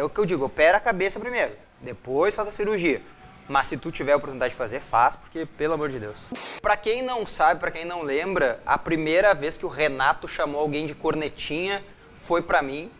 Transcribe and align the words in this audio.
é 0.00 0.04
o 0.04 0.08
que 0.08 0.18
eu 0.18 0.26
digo, 0.26 0.46
opera 0.46 0.78
a 0.78 0.80
cabeça 0.80 1.20
primeiro, 1.20 1.52
depois 1.80 2.34
faz 2.34 2.48
a 2.48 2.52
cirurgia. 2.52 3.02
Mas 3.48 3.66
se 3.66 3.76
tu 3.76 3.90
tiver 3.90 4.12
a 4.12 4.16
oportunidade 4.16 4.52
de 4.52 4.56
fazer, 4.56 4.80
faz, 4.80 5.16
porque 5.16 5.44
pelo 5.44 5.74
amor 5.74 5.88
de 5.88 5.98
Deus. 5.98 6.16
Pra 6.62 6.76
quem 6.76 7.02
não 7.02 7.26
sabe, 7.26 7.60
pra 7.60 7.70
quem 7.70 7.84
não 7.84 8.02
lembra, 8.02 8.60
a 8.64 8.78
primeira 8.78 9.34
vez 9.34 9.56
que 9.56 9.66
o 9.66 9.68
Renato 9.68 10.28
chamou 10.28 10.60
alguém 10.60 10.86
de 10.86 10.94
cornetinha 10.94 11.84
foi 12.14 12.42
pra 12.42 12.62
mim. 12.62 12.90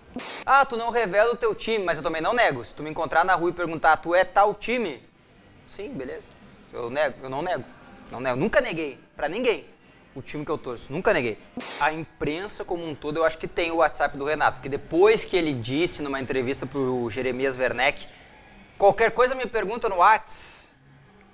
Ah, 0.44 0.64
tu 0.64 0.76
não 0.76 0.90
revela 0.90 1.32
o 1.32 1.36
teu 1.36 1.54
time, 1.54 1.84
mas 1.84 1.98
eu 1.98 2.02
também 2.02 2.20
não 2.20 2.34
nego. 2.34 2.64
Se 2.64 2.74
tu 2.74 2.82
me 2.82 2.90
encontrar 2.90 3.24
na 3.24 3.34
rua 3.34 3.50
e 3.50 3.52
perguntar, 3.52 3.96
tu 3.98 4.12
é 4.12 4.24
tal 4.24 4.52
time? 4.52 5.00
Sim, 5.68 5.90
beleza. 5.90 6.24
Eu 6.72 6.90
nego, 6.90 7.14
eu 7.22 7.30
não 7.30 7.42
nego. 7.42 7.64
Não 8.10 8.18
nego, 8.20 8.36
nunca 8.36 8.60
neguei 8.60 8.98
pra 9.16 9.28
ninguém 9.28 9.64
o 10.14 10.20
time 10.20 10.44
que 10.44 10.50
eu 10.50 10.58
torço, 10.58 10.92
nunca 10.92 11.12
neguei. 11.12 11.38
A 11.78 11.92
imprensa 11.92 12.64
como 12.64 12.86
um 12.86 12.94
todo, 12.94 13.18
eu 13.18 13.24
acho 13.24 13.38
que 13.38 13.46
tem 13.46 13.70
o 13.70 13.76
WhatsApp 13.76 14.16
do 14.16 14.24
Renato, 14.24 14.56
porque 14.56 14.68
depois 14.68 15.24
que 15.24 15.36
ele 15.36 15.52
disse 15.52 16.02
numa 16.02 16.20
entrevista 16.20 16.66
pro 16.66 17.08
Jeremias 17.10 17.56
Werneck, 17.56 18.06
qualquer 18.76 19.12
coisa 19.12 19.34
me 19.34 19.46
pergunta 19.46 19.88
no 19.88 19.96
WhatsApp, 19.96 20.68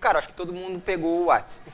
cara, 0.01 0.19
acho 0.19 0.29
que 0.29 0.35
todo 0.35 0.53
mundo 0.53 0.79
pegou 0.79 1.23
o 1.23 1.25
WhatsApp. 1.27 1.71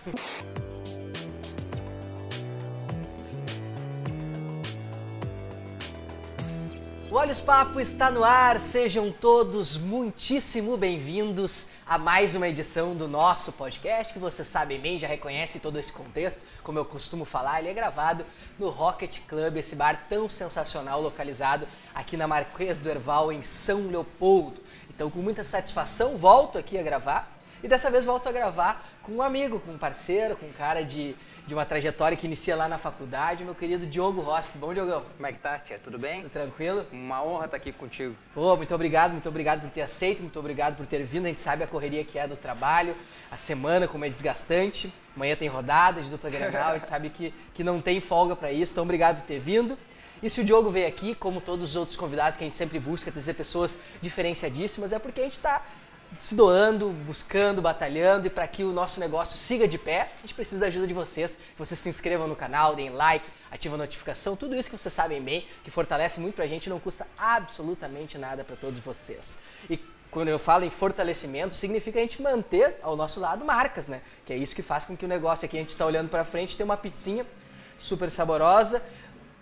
O 7.10 7.14
Olhos 7.14 7.40
Papo 7.42 7.78
está 7.78 8.10
no 8.10 8.24
ar, 8.24 8.58
sejam 8.58 9.12
todos 9.12 9.76
muitíssimo 9.76 10.78
bem-vindos 10.78 11.68
a 11.92 11.98
mais 11.98 12.34
uma 12.34 12.48
edição 12.48 12.96
do 12.96 13.06
nosso 13.06 13.52
podcast, 13.52 14.14
que 14.14 14.18
você 14.18 14.42
sabe 14.42 14.78
bem, 14.78 14.98
já 14.98 15.06
reconhece 15.06 15.60
todo 15.60 15.78
esse 15.78 15.92
contexto, 15.92 16.42
como 16.62 16.78
eu 16.78 16.86
costumo 16.86 17.26
falar, 17.26 17.60
ele 17.60 17.68
é 17.68 17.74
gravado 17.74 18.24
no 18.58 18.70
Rocket 18.70 19.18
Club, 19.28 19.58
esse 19.58 19.76
bar 19.76 20.06
tão 20.08 20.26
sensacional 20.26 21.02
localizado 21.02 21.68
aqui 21.94 22.16
na 22.16 22.26
Marquês 22.26 22.78
do 22.78 22.88
Erval, 22.88 23.30
em 23.30 23.42
São 23.42 23.88
Leopoldo. 23.88 24.62
Então, 24.88 25.10
com 25.10 25.18
muita 25.18 25.44
satisfação, 25.44 26.16
volto 26.16 26.56
aqui 26.56 26.78
a 26.78 26.82
gravar 26.82 27.30
e 27.62 27.68
dessa 27.68 27.90
vez 27.90 28.06
volto 28.06 28.26
a 28.26 28.32
gravar 28.32 28.82
com 29.02 29.12
um 29.12 29.22
amigo, 29.22 29.60
com 29.60 29.72
um 29.72 29.78
parceiro, 29.78 30.34
com 30.34 30.46
um 30.46 30.52
cara 30.52 30.82
de 30.82 31.14
de 31.46 31.54
uma 31.54 31.64
trajetória 31.64 32.16
que 32.16 32.26
inicia 32.26 32.54
lá 32.54 32.68
na 32.68 32.78
faculdade, 32.78 33.44
meu 33.44 33.54
querido 33.54 33.86
Diogo 33.86 34.20
Rossi. 34.20 34.56
Bom, 34.58 34.72
Diogão? 34.72 35.02
Como 35.16 35.26
é 35.26 35.32
que 35.32 35.38
tá, 35.38 35.58
tia? 35.58 35.78
Tudo 35.78 35.98
bem? 35.98 36.22
Tudo 36.22 36.30
tranquilo? 36.30 36.86
Uma 36.92 37.22
honra 37.24 37.46
estar 37.46 37.56
aqui 37.56 37.72
contigo. 37.72 38.14
Pô, 38.32 38.56
muito 38.56 38.74
obrigado, 38.74 39.12
muito 39.12 39.28
obrigado 39.28 39.60
por 39.60 39.70
ter 39.70 39.82
aceito, 39.82 40.20
muito 40.20 40.38
obrigado 40.38 40.76
por 40.76 40.86
ter 40.86 41.02
vindo. 41.04 41.26
A 41.26 41.28
gente 41.28 41.40
sabe 41.40 41.64
a 41.64 41.66
correria 41.66 42.04
que 42.04 42.18
é 42.18 42.28
do 42.28 42.36
trabalho, 42.36 42.96
a 43.30 43.36
semana 43.36 43.88
como 43.88 44.04
é 44.04 44.08
desgastante. 44.08 44.92
Amanhã 45.16 45.34
tem 45.34 45.48
rodada 45.48 46.00
de 46.00 46.08
dupla 46.08 46.30
Grenal, 46.30 46.70
a 46.70 46.74
gente 46.74 46.88
sabe 46.88 47.10
que, 47.10 47.34
que 47.54 47.64
não 47.64 47.80
tem 47.80 48.00
folga 48.00 48.36
para 48.36 48.52
isso. 48.52 48.72
Então, 48.72 48.84
obrigado 48.84 49.20
por 49.20 49.26
ter 49.26 49.40
vindo. 49.40 49.76
E 50.22 50.30
se 50.30 50.40
o 50.40 50.44
Diogo 50.44 50.70
veio 50.70 50.86
aqui, 50.86 51.16
como 51.16 51.40
todos 51.40 51.70
os 51.70 51.76
outros 51.76 51.98
convidados 51.98 52.38
que 52.38 52.44
a 52.44 52.46
gente 52.46 52.56
sempre 52.56 52.78
busca 52.78 53.10
trazer 53.10 53.34
pessoas 53.34 53.76
diferenciadíssimas, 54.00 54.92
é 54.92 54.98
porque 55.00 55.20
a 55.20 55.24
gente 55.24 55.32
está 55.32 55.66
se 56.20 56.34
doando, 56.34 56.90
buscando, 56.90 57.62
batalhando 57.62 58.26
e 58.26 58.30
para 58.30 58.46
que 58.46 58.64
o 58.64 58.72
nosso 58.72 59.00
negócio 59.00 59.36
siga 59.36 59.66
de 59.66 59.78
pé, 59.78 60.12
a 60.18 60.20
gente 60.22 60.34
precisa 60.34 60.60
da 60.60 60.66
ajuda 60.66 60.86
de 60.86 60.94
vocês. 60.94 61.36
Que 61.36 61.58
vocês 61.58 61.78
se 61.78 61.88
inscrevam 61.88 62.28
no 62.28 62.36
canal, 62.36 62.74
deem 62.74 62.90
like, 62.90 63.28
ativem 63.50 63.74
a 63.74 63.78
notificação, 63.78 64.36
tudo 64.36 64.56
isso 64.56 64.70
que 64.70 64.78
vocês 64.78 64.92
sabem 64.92 65.20
bem, 65.20 65.46
que 65.64 65.70
fortalece 65.70 66.20
muito 66.20 66.34
pra 66.34 66.46
gente 66.46 66.66
e 66.66 66.70
não 66.70 66.80
custa 66.80 67.06
absolutamente 67.18 68.18
nada 68.18 68.44
para 68.44 68.56
todos 68.56 68.78
vocês. 68.80 69.38
E 69.68 69.78
quando 70.10 70.28
eu 70.28 70.38
falo 70.38 70.64
em 70.64 70.70
fortalecimento, 70.70 71.54
significa 71.54 71.98
a 71.98 72.02
gente 72.02 72.20
manter 72.20 72.76
ao 72.82 72.94
nosso 72.94 73.18
lado 73.18 73.44
marcas, 73.44 73.88
né? 73.88 74.02
Que 74.26 74.32
é 74.32 74.36
isso 74.36 74.54
que 74.54 74.62
faz 74.62 74.84
com 74.84 74.96
que 74.96 75.04
o 75.04 75.08
negócio 75.08 75.46
aqui 75.46 75.56
a 75.56 75.60
gente 75.60 75.70
está 75.70 75.86
olhando 75.86 76.10
para 76.10 76.24
frente, 76.24 76.56
tem 76.56 76.64
uma 76.64 76.76
pizzinha 76.76 77.26
super 77.78 78.10
saborosa, 78.10 78.82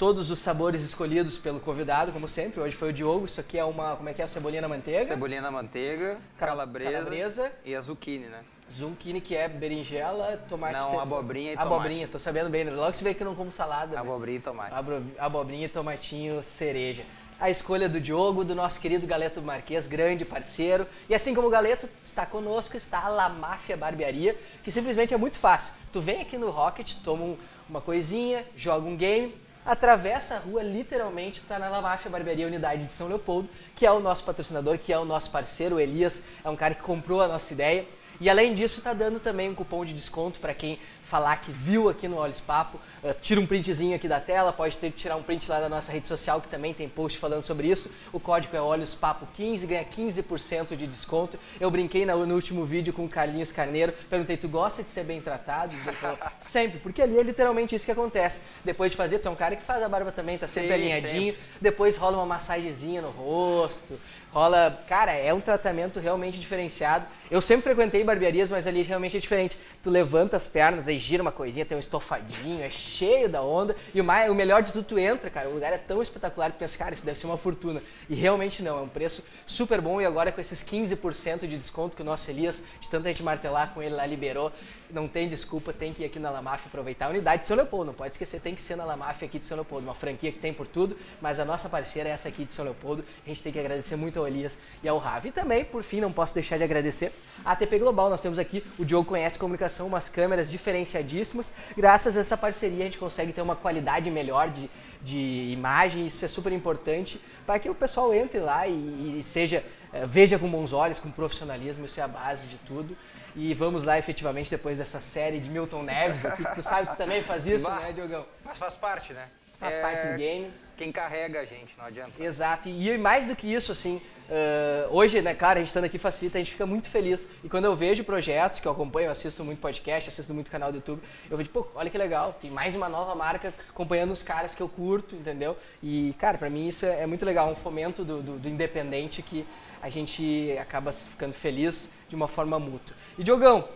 todos 0.01 0.31
os 0.31 0.39
sabores 0.39 0.81
escolhidos 0.81 1.37
pelo 1.37 1.61
convidado, 1.61 2.11
como 2.11 2.27
sempre. 2.27 2.59
Hoje 2.59 2.75
foi 2.75 2.89
o 2.89 2.93
Diogo. 2.93 3.27
Isso 3.27 3.39
aqui 3.39 3.59
é 3.59 3.65
uma, 3.67 3.97
como 3.97 4.09
é 4.09 4.15
que 4.15 4.23
é? 4.23 4.27
Cebolinha 4.27 4.63
na 4.63 4.69
manteiga. 4.69 5.05
Cebolinha 5.05 5.43
na 5.43 5.51
manteiga, 5.51 6.17
calabresa, 6.39 6.93
calabresa 6.93 7.53
e 7.67 7.75
a 7.75 7.81
zucchini, 7.83 8.25
né? 8.25 8.41
Zucchini, 8.75 9.21
que 9.21 9.37
é 9.37 9.47
berinjela, 9.47 10.43
tomate... 10.49 10.73
Não, 10.73 10.93
ce... 10.93 10.97
abobrinha 10.97 11.53
e 11.53 11.55
tomate. 11.55 11.75
Abobrinha, 11.75 12.09
tô 12.09 12.19
sabendo 12.19 12.49
bem. 12.49 12.65
Né? 12.65 12.71
Logo 12.71 12.97
você 12.97 13.05
vê 13.05 13.13
que 13.13 13.23
eu 13.23 13.27
não 13.27 13.35
como 13.35 13.53
salada. 13.53 13.93
Né? 13.93 13.99
Abobrinha 13.99 14.39
né? 14.39 14.41
e 14.41 14.43
tomate. 14.43 14.75
Abobrinha 15.19 15.67
e 15.67 15.69
tomatinho 15.69 16.43
cereja. 16.43 17.05
A 17.39 17.51
escolha 17.51 17.87
do 17.87 18.01
Diogo, 18.01 18.43
do 18.43 18.55
nosso 18.55 18.81
querido 18.81 19.07
Galeto 19.07 19.43
Marques, 19.43 19.87
grande 19.87 20.25
parceiro. 20.25 20.87
E 21.11 21.15
assim 21.15 21.35
como 21.35 21.49
o 21.49 21.51
Galeto 21.51 21.87
está 22.03 22.25
conosco, 22.25 22.75
está 22.75 23.05
a 23.05 23.09
La 23.11 23.29
Máfia 23.29 23.77
Barbearia, 23.77 24.35
que 24.65 24.73
simplesmente 24.73 25.13
é 25.13 25.19
muito 25.19 25.39
fácil. 25.39 25.75
Tu 25.93 26.01
vem 26.01 26.23
aqui 26.23 26.39
no 26.39 26.49
Rocket, 26.49 26.95
toma 27.05 27.23
um, 27.23 27.37
uma 27.69 27.83
coisinha, 27.83 28.47
joga 28.57 28.89
um 28.89 28.97
game, 28.97 29.35
atravessa 29.65 30.37
a 30.37 30.39
rua, 30.39 30.63
literalmente 30.63 31.41
está 31.41 31.59
na 31.59 31.69
La 31.69 31.81
Máfia 31.81 32.11
Barbearia 32.11 32.47
Unidade 32.47 32.87
de 32.87 32.93
São 32.93 33.09
Leopoldo, 33.09 33.49
que 33.77 33.87
é 33.87 33.91
o 33.91 34.01
nosso 34.01 34.25
patrocinador, 34.25 34.79
que 34.79 34.93
é 34.93 34.99
o 34.99 35.05
nosso 35.05 35.31
parceiro, 35.31 35.77
o 35.77 35.81
Elias, 35.81 36.23
é 36.45 36.49
um 36.49 36.57
cara 36.57 36.75
que 36.75 36.83
comprou 36.83 37.21
a 37.21 37.29
nossa 37.29 37.53
ideia. 37.53 37.87
E 38.21 38.29
além 38.29 38.53
disso, 38.53 38.79
está 38.79 38.93
dando 38.93 39.19
também 39.19 39.49
um 39.49 39.55
cupom 39.55 39.83
de 39.83 39.95
desconto 39.95 40.39
para 40.41 40.53
quem 40.53 40.79
falar 41.11 41.39
que 41.39 41.51
viu 41.51 41.89
aqui 41.89 42.07
no 42.07 42.19
Olhos 42.19 42.39
Papo, 42.39 42.79
uh, 43.03 43.15
tira 43.21 43.41
um 43.41 43.47
printzinho 43.47 43.97
aqui 43.97 44.07
da 44.07 44.21
tela, 44.21 44.53
pode 44.53 44.79
ter 44.79 44.93
tirar 44.93 45.17
um 45.17 45.23
print 45.23 45.51
lá 45.51 45.59
da 45.59 45.69
nossa 45.69 45.91
rede 45.91 46.07
social 46.07 46.41
que 46.41 46.47
também 46.47 46.73
tem 46.73 46.89
post 46.89 47.19
falando 47.19 47.43
sobre 47.43 47.67
isso. 47.67 47.91
O 48.13 48.21
código 48.21 48.55
é 48.55 48.61
Olhos 48.61 48.95
Papo 48.95 49.27
15, 49.35 49.67
ganha 49.67 49.85
15% 49.85 50.77
de 50.77 50.87
desconto. 50.87 51.37
Eu 51.59 51.69
brinquei 51.69 52.07
no, 52.07 52.25
no, 52.25 52.35
último 52.35 52.65
vídeo 52.65 52.93
com 52.93 53.07
o 53.07 53.09
Carlinhos 53.09 53.51
Carneiro, 53.51 53.93
perguntei, 54.09 54.37
tu 54.37 54.49
gosta 54.49 54.83
de 54.85 54.91
ser 54.91 55.03
bem 55.03 55.21
tratado? 55.21 55.75
Falou, 56.01 56.19
sempre, 56.41 56.79
porque 56.79 57.03
ali 57.03 57.19
é 57.19 57.23
literalmente 57.23 57.75
isso 57.75 57.87
que 57.87 57.93
acontece. 57.93 58.41
Depois 58.65 58.93
de 58.93 58.97
fazer, 58.97 59.19
tu 59.19 59.29
é 59.29 59.31
um 59.33 59.37
cara 59.37 59.57
que 59.57 59.63
faz 59.63 59.83
a 59.83 59.89
barba 59.89 60.13
também, 60.13 60.39
tá 60.39 60.47
sempre 60.47 60.69
sim, 60.69 60.75
alinhadinho, 60.75 61.33
sempre. 61.33 61.49
depois 61.61 61.97
rola 61.97 62.19
uma 62.19 62.27
massagenzinha 62.27 63.01
no 63.01 63.11
rosto, 63.11 63.99
rola. 64.31 64.79
Cara, 64.87 65.13
é 65.13 65.35
um 65.35 65.41
tratamento 65.41 65.99
realmente 65.99 66.39
diferenciado. 66.39 67.07
Eu 67.31 67.41
sempre 67.41 67.63
frequentei 67.63 68.03
barbearias, 68.03 68.51
mas 68.51 68.67
ali 68.67 68.83
realmente 68.83 69.17
é 69.17 69.21
diferente. 69.21 69.57
Tu 69.85 69.89
levanta 69.89 70.37
as 70.37 70.49
pernas, 70.49 70.89
aí 70.89 70.99
gira 70.99 71.23
uma 71.23 71.31
coisinha, 71.31 71.65
tem 71.65 71.77
um 71.77 71.81
estofadinho, 71.81 72.61
é 72.61 72.69
cheio 72.69 73.29
da 73.29 73.41
onda. 73.41 73.77
E 73.95 74.01
o, 74.01 74.05
mais, 74.05 74.29
o 74.29 74.35
melhor 74.35 74.65
de 74.65 74.73
tudo, 74.73 74.85
tu 74.85 74.99
entra, 74.99 75.31
cara. 75.31 75.49
O 75.49 75.55
lugar 75.55 75.73
é 75.73 75.79
tão 75.79 76.03
espetacular 76.03 76.51
que 76.51 76.59
pensa, 76.59 76.77
cara, 76.77 76.93
isso 76.93 77.07
deve 77.07 77.19
ser 77.19 77.27
uma 77.27 77.39
fortuna. 77.39 77.81
E 78.09 78.17
realmente 78.17 78.65
não, 78.65 78.79
é 78.79 78.83
um 78.83 78.89
preço 78.89 79.23
super 79.47 79.81
bom. 79.81 80.01
E 80.01 80.07
agora 80.07 80.33
com 80.33 80.41
esses 80.41 80.65
15% 80.65 81.41
de 81.41 81.57
desconto 81.57 81.95
que 81.95 82.03
o 82.03 82.05
nosso 82.05 82.29
Elias, 82.29 82.65
de 82.81 82.91
tanta 82.91 83.09
gente 83.09 83.23
martelar 83.23 83.73
com 83.73 83.81
ele 83.81 83.95
lá, 83.95 84.05
liberou, 84.05 84.53
não 84.91 85.07
tem 85.07 85.29
desculpa, 85.29 85.73
tem 85.73 85.93
que 85.93 86.03
ir 86.03 86.07
aqui 86.07 86.19
na 86.19 86.31
Lamaf 86.31 86.67
aproveitar 86.67 87.07
a 87.07 87.11
unidade 87.11 87.43
de 87.43 87.47
São 87.47 87.57
Leopoldo. 87.57 87.87
Não 87.87 87.95
pode 87.95 88.15
esquecer, 88.15 88.41
tem 88.41 88.57
que 88.57 88.63
ser 88.63 88.75
na 88.75 88.85
Lamaf 88.85 89.25
aqui 89.25 89.39
de 89.39 89.47
São 89.47 89.57
Leopoldo. 89.57 89.87
Uma 89.87 89.95
franquia 89.95 90.33
que 90.33 90.41
tem 90.41 90.53
por 90.53 90.67
tudo, 90.67 90.97
mas 91.21 91.39
a 91.39 91.45
nossa 91.45 91.69
parceira 91.69 92.09
é 92.09 92.13
essa 92.13 92.29
aqui 92.29 92.45
de 92.45 92.53
São 92.53 92.65
Leopoldo. 92.65 93.05
A 93.25 93.29
gente 93.29 93.41
tem 93.41 93.53
que 93.53 93.59
agradecer 93.61 93.95
muito 93.95 94.19
ao 94.19 94.27
Elias 94.27 94.59
e 94.83 94.89
ao 94.89 94.99
Ravi. 94.99 95.29
E 95.29 95.33
também, 95.33 95.65
por 95.65 95.85
fim, 95.85 96.01
não 96.01 96.11
posso 96.11 96.35
deixar 96.35 96.59
de 96.59 96.65
agradecer 96.65 97.13
ATP 97.45 97.79
Global. 97.79 98.11
Nós 98.11 98.21
temos 98.21 98.39
aqui, 98.39 98.65
o 98.79 98.85
Diogo 98.85 99.09
conhece 99.09 99.39
comunicação, 99.39 99.87
umas 99.87 100.09
câmeras 100.09 100.51
diferenciadíssimas. 100.51 101.53
Graças 101.77 102.17
a 102.17 102.21
essa 102.21 102.37
parceria, 102.37 102.81
a 102.81 102.85
gente 102.85 102.99
consegue 102.99 103.33
ter 103.33 103.43
uma 103.43 103.57
qualidade 103.57 104.11
melhor 104.11 104.51
de, 104.51 104.71
de 105.03 105.51
imagem. 105.53 106.07
Isso 106.07 106.25
é 106.25 106.29
super 106.29 106.53
importante 106.53 107.21
para 107.47 107.59
que 107.59 107.69
o 107.69 107.75
pessoal 107.75 108.13
entre 108.15 108.41
lá 108.41 108.67
e, 108.67 109.19
e 109.19 109.23
seja, 109.23 109.65
eh, 109.93 110.07
veja 110.07 110.39
com 110.39 110.49
bons 110.49 110.73
olhos, 110.73 111.01
com 111.01 111.11
profissionalismo. 111.11 111.85
Isso 111.87 112.01
é 112.01 112.03
a 112.03 112.09
base 112.09 112.47
de 112.47 112.57
tudo. 112.59 112.97
E 113.35 113.55
vamos 113.55 113.85
lá 113.85 113.99
efetivamente 113.99 114.51
depois 114.51 114.77
dessa 114.77 115.01
série 115.01 115.39
de 115.39 115.49
Milton 115.49 115.83
Neves 115.85 116.21
que 116.35 116.55
tu 116.55 116.63
sabe 116.63 116.89
que 116.89 116.95
tu 116.95 116.99
também 116.99 117.23
faz 117.23 117.47
isso, 117.47 117.67
bah, 117.67 117.81
né, 117.81 117.93
Diogão? 117.93 118.27
Mas 118.45 118.59
faz 118.59 118.75
parte, 118.75 119.13
né? 119.13 119.29
Faz 119.59 119.75
é... 119.75 119.83
parte 119.83 120.09
do 120.09 120.17
game. 120.17 120.51
Quem 120.81 120.91
carrega 120.91 121.41
a 121.41 121.45
gente, 121.45 121.77
não 121.77 121.85
adianta. 121.85 122.25
Exato. 122.25 122.67
E 122.67 122.97
mais 122.97 123.27
do 123.27 123.37
que 123.37 123.47
isso, 123.47 123.71
assim, 123.71 124.01
uh, 124.31 124.89
hoje, 124.91 125.21
né, 125.21 125.35
cara, 125.35 125.59
a 125.59 125.61
gente 125.61 125.69
estando 125.69 125.85
aqui 125.85 125.99
facilita, 125.99 126.39
a 126.39 126.41
gente 126.41 126.53
fica 126.53 126.65
muito 126.65 126.89
feliz. 126.89 127.29
E 127.45 127.51
quando 127.51 127.67
eu 127.67 127.77
vejo 127.77 128.03
projetos 128.03 128.61
que 128.61 128.67
eu 128.67 128.73
acompanho, 128.73 129.09
eu 129.09 129.11
assisto 129.13 129.45
muito 129.45 129.61
podcast, 129.61 130.09
assisto 130.09 130.33
muito 130.33 130.51
canal 130.51 130.73
do 130.73 130.77
YouTube, 130.77 131.03
eu 131.29 131.37
vejo, 131.37 131.51
pô, 131.51 131.67
olha 131.75 131.91
que 131.91 131.99
legal, 131.99 132.35
tem 132.41 132.51
mais 132.51 132.75
uma 132.75 132.89
nova 132.89 133.15
marca 133.15 133.53
acompanhando 133.69 134.13
os 134.13 134.23
caras 134.23 134.55
que 134.55 134.63
eu 134.63 134.71
curto, 134.71 135.15
entendeu? 135.15 135.55
E, 135.83 136.15
cara, 136.19 136.39
para 136.39 136.49
mim 136.49 136.67
isso 136.67 136.87
é, 136.87 137.03
é, 137.03 137.07
muito 137.07 137.27
legal, 137.27 137.51
um 137.51 137.57
fomento 137.57 138.03
do, 138.03 138.23
do, 138.23 138.39
do 138.39 138.49
independente 138.49 139.21
que 139.21 139.47
a 139.83 139.91
gente 139.91 140.57
acaba 140.59 140.93
ficando 140.93 141.35
feliz 141.35 141.91
de 142.09 142.17
uma 142.17 142.27
forma 142.27 142.59
mútua. 142.59 142.97
E 143.19 143.23
Diogão, 143.23 143.69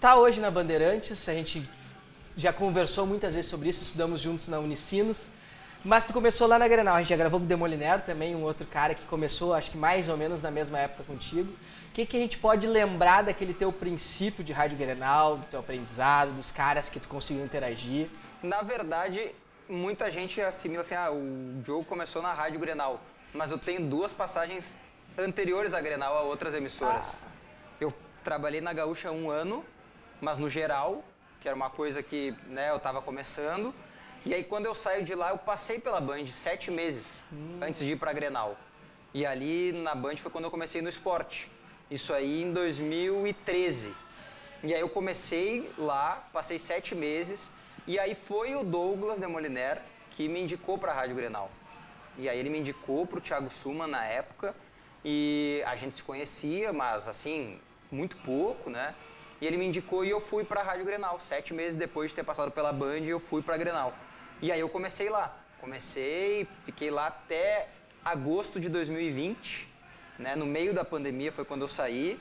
tá 0.00 0.16
hoje 0.16 0.40
na 0.40 0.50
Bandeirantes, 0.50 1.28
a 1.28 1.34
gente 1.34 1.62
já 2.36 2.52
conversou 2.52 3.06
muitas 3.06 3.32
vezes 3.32 3.48
sobre 3.48 3.68
isso, 3.68 3.84
estudamos 3.84 4.20
juntos 4.20 4.48
na 4.48 4.58
Unicinos, 4.58 5.35
mas 5.86 6.04
tu 6.04 6.12
começou 6.12 6.48
lá 6.48 6.58
na 6.58 6.66
Grenal, 6.66 6.96
a 6.96 6.98
gente 6.98 7.10
já 7.10 7.16
gravou 7.16 7.38
com 7.38 7.46
o 7.46 7.48
Demoliner 7.48 8.02
também, 8.02 8.34
um 8.34 8.42
outro 8.42 8.66
cara 8.66 8.92
que 8.92 9.04
começou, 9.04 9.54
acho 9.54 9.70
que 9.70 9.78
mais 9.78 10.08
ou 10.08 10.16
menos 10.16 10.42
na 10.42 10.50
mesma 10.50 10.80
época 10.80 11.04
contigo. 11.04 11.52
O 11.52 11.92
que, 11.94 12.04
que 12.04 12.16
a 12.16 12.20
gente 12.20 12.38
pode 12.38 12.66
lembrar 12.66 13.22
daquele 13.22 13.54
teu 13.54 13.72
princípio 13.72 14.42
de 14.42 14.52
Rádio 14.52 14.76
Grenal, 14.76 15.36
do 15.36 15.46
teu 15.46 15.60
aprendizado, 15.60 16.32
dos 16.32 16.50
caras 16.50 16.88
que 16.88 16.98
tu 16.98 17.06
conseguiu 17.06 17.44
interagir? 17.44 18.08
Na 18.42 18.62
verdade, 18.62 19.30
muita 19.68 20.10
gente 20.10 20.40
assimila 20.40 20.80
assim, 20.80 20.96
ah, 20.96 21.12
o 21.12 21.62
Diogo 21.62 21.84
começou 21.84 22.20
na 22.20 22.32
Rádio 22.32 22.58
Grenal, 22.58 23.00
mas 23.32 23.52
eu 23.52 23.58
tenho 23.58 23.80
duas 23.88 24.12
passagens 24.12 24.76
anteriores 25.16 25.72
à 25.72 25.80
Grenal 25.80 26.18
a 26.18 26.22
outras 26.22 26.52
emissoras. 26.52 27.14
Ah. 27.14 27.28
Eu 27.80 27.94
trabalhei 28.24 28.60
na 28.60 28.72
Gaúcha 28.72 29.12
um 29.12 29.30
ano, 29.30 29.64
mas 30.20 30.36
no 30.36 30.48
geral, 30.48 31.04
que 31.40 31.46
era 31.46 31.54
uma 31.54 31.70
coisa 31.70 32.02
que 32.02 32.34
né, 32.48 32.70
eu 32.70 32.76
estava 32.76 33.00
começando. 33.00 33.72
E 34.26 34.34
aí 34.34 34.42
quando 34.42 34.66
eu 34.66 34.74
saio 34.74 35.04
de 35.04 35.14
lá, 35.14 35.30
eu 35.30 35.38
passei 35.38 35.78
pela 35.78 36.00
Band 36.00 36.26
sete 36.26 36.68
meses 36.68 37.22
hum. 37.32 37.60
antes 37.62 37.80
de 37.80 37.92
ir 37.92 37.96
para 37.96 38.12
Grenal. 38.12 38.58
E 39.14 39.24
ali 39.24 39.70
na 39.70 39.94
Band 39.94 40.16
foi 40.16 40.32
quando 40.32 40.46
eu 40.46 40.50
comecei 40.50 40.82
no 40.82 40.88
esporte. 40.88 41.48
Isso 41.88 42.12
aí 42.12 42.42
em 42.42 42.52
2013. 42.52 43.94
E 44.64 44.74
aí 44.74 44.80
eu 44.80 44.88
comecei 44.88 45.70
lá, 45.78 46.28
passei 46.32 46.58
sete 46.58 46.92
meses, 46.92 47.52
e 47.86 48.00
aí 48.00 48.16
foi 48.16 48.56
o 48.56 48.64
Douglas 48.64 49.20
de 49.20 49.26
Moliner 49.28 49.80
que 50.10 50.28
me 50.28 50.40
indicou 50.40 50.76
para 50.76 50.90
a 50.90 50.94
Rádio 50.96 51.14
Grenal. 51.14 51.48
E 52.18 52.28
aí 52.28 52.36
ele 52.36 52.50
me 52.50 52.58
indicou 52.58 53.06
para 53.06 53.18
o 53.18 53.20
Thiago 53.20 53.48
Suma 53.48 53.86
na 53.86 54.04
época, 54.06 54.56
e 55.04 55.62
a 55.66 55.76
gente 55.76 55.94
se 55.94 56.02
conhecia, 56.02 56.72
mas 56.72 57.06
assim, 57.06 57.60
muito 57.92 58.16
pouco, 58.16 58.70
né? 58.70 58.92
E 59.40 59.46
ele 59.46 59.56
me 59.56 59.66
indicou 59.66 60.04
e 60.04 60.10
eu 60.10 60.20
fui 60.20 60.42
para 60.42 60.62
a 60.62 60.64
Rádio 60.64 60.84
Grenal. 60.84 61.20
Sete 61.20 61.54
meses 61.54 61.76
depois 61.76 62.10
de 62.10 62.16
ter 62.16 62.24
passado 62.24 62.50
pela 62.50 62.72
Band, 62.72 63.04
eu 63.04 63.20
fui 63.20 63.40
para 63.40 63.54
a 63.54 63.58
Grenal. 63.58 63.94
E 64.40 64.52
aí 64.52 64.60
eu 64.60 64.68
comecei 64.68 65.08
lá. 65.08 65.34
Comecei, 65.60 66.46
fiquei 66.62 66.90
lá 66.90 67.06
até 67.06 67.68
agosto 68.04 68.60
de 68.60 68.68
2020, 68.68 69.68
né? 70.18 70.36
No 70.36 70.46
meio 70.46 70.74
da 70.74 70.84
pandemia 70.84 71.32
foi 71.32 71.44
quando 71.44 71.62
eu 71.62 71.68
saí. 71.68 72.20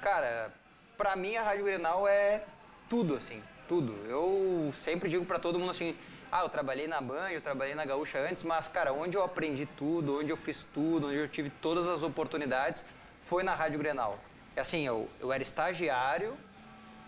Cara, 0.00 0.52
pra 0.96 1.16
mim 1.16 1.36
a 1.36 1.42
Rádio 1.42 1.64
Grenal 1.64 2.06
é 2.06 2.44
tudo, 2.88 3.16
assim, 3.16 3.42
tudo. 3.68 3.92
Eu 4.06 4.72
sempre 4.76 5.08
digo 5.08 5.24
para 5.24 5.38
todo 5.38 5.58
mundo 5.58 5.70
assim, 5.70 5.96
ah, 6.30 6.42
eu 6.42 6.48
trabalhei 6.48 6.86
na 6.86 7.00
Band, 7.00 7.30
eu 7.30 7.40
trabalhei 7.40 7.74
na 7.74 7.84
Gaúcha 7.84 8.18
antes, 8.18 8.42
mas, 8.42 8.68
cara, 8.68 8.92
onde 8.92 9.16
eu 9.16 9.24
aprendi 9.24 9.66
tudo, 9.66 10.18
onde 10.18 10.30
eu 10.30 10.36
fiz 10.36 10.64
tudo, 10.74 11.08
onde 11.08 11.16
eu 11.16 11.28
tive 11.28 11.50
todas 11.50 11.88
as 11.88 12.02
oportunidades, 12.02 12.84
foi 13.22 13.42
na 13.42 13.54
Rádio 13.54 13.78
Grenal. 13.78 14.18
E 14.56 14.60
assim, 14.60 14.86
eu, 14.86 15.08
eu 15.20 15.32
era 15.32 15.42
estagiário 15.42 16.36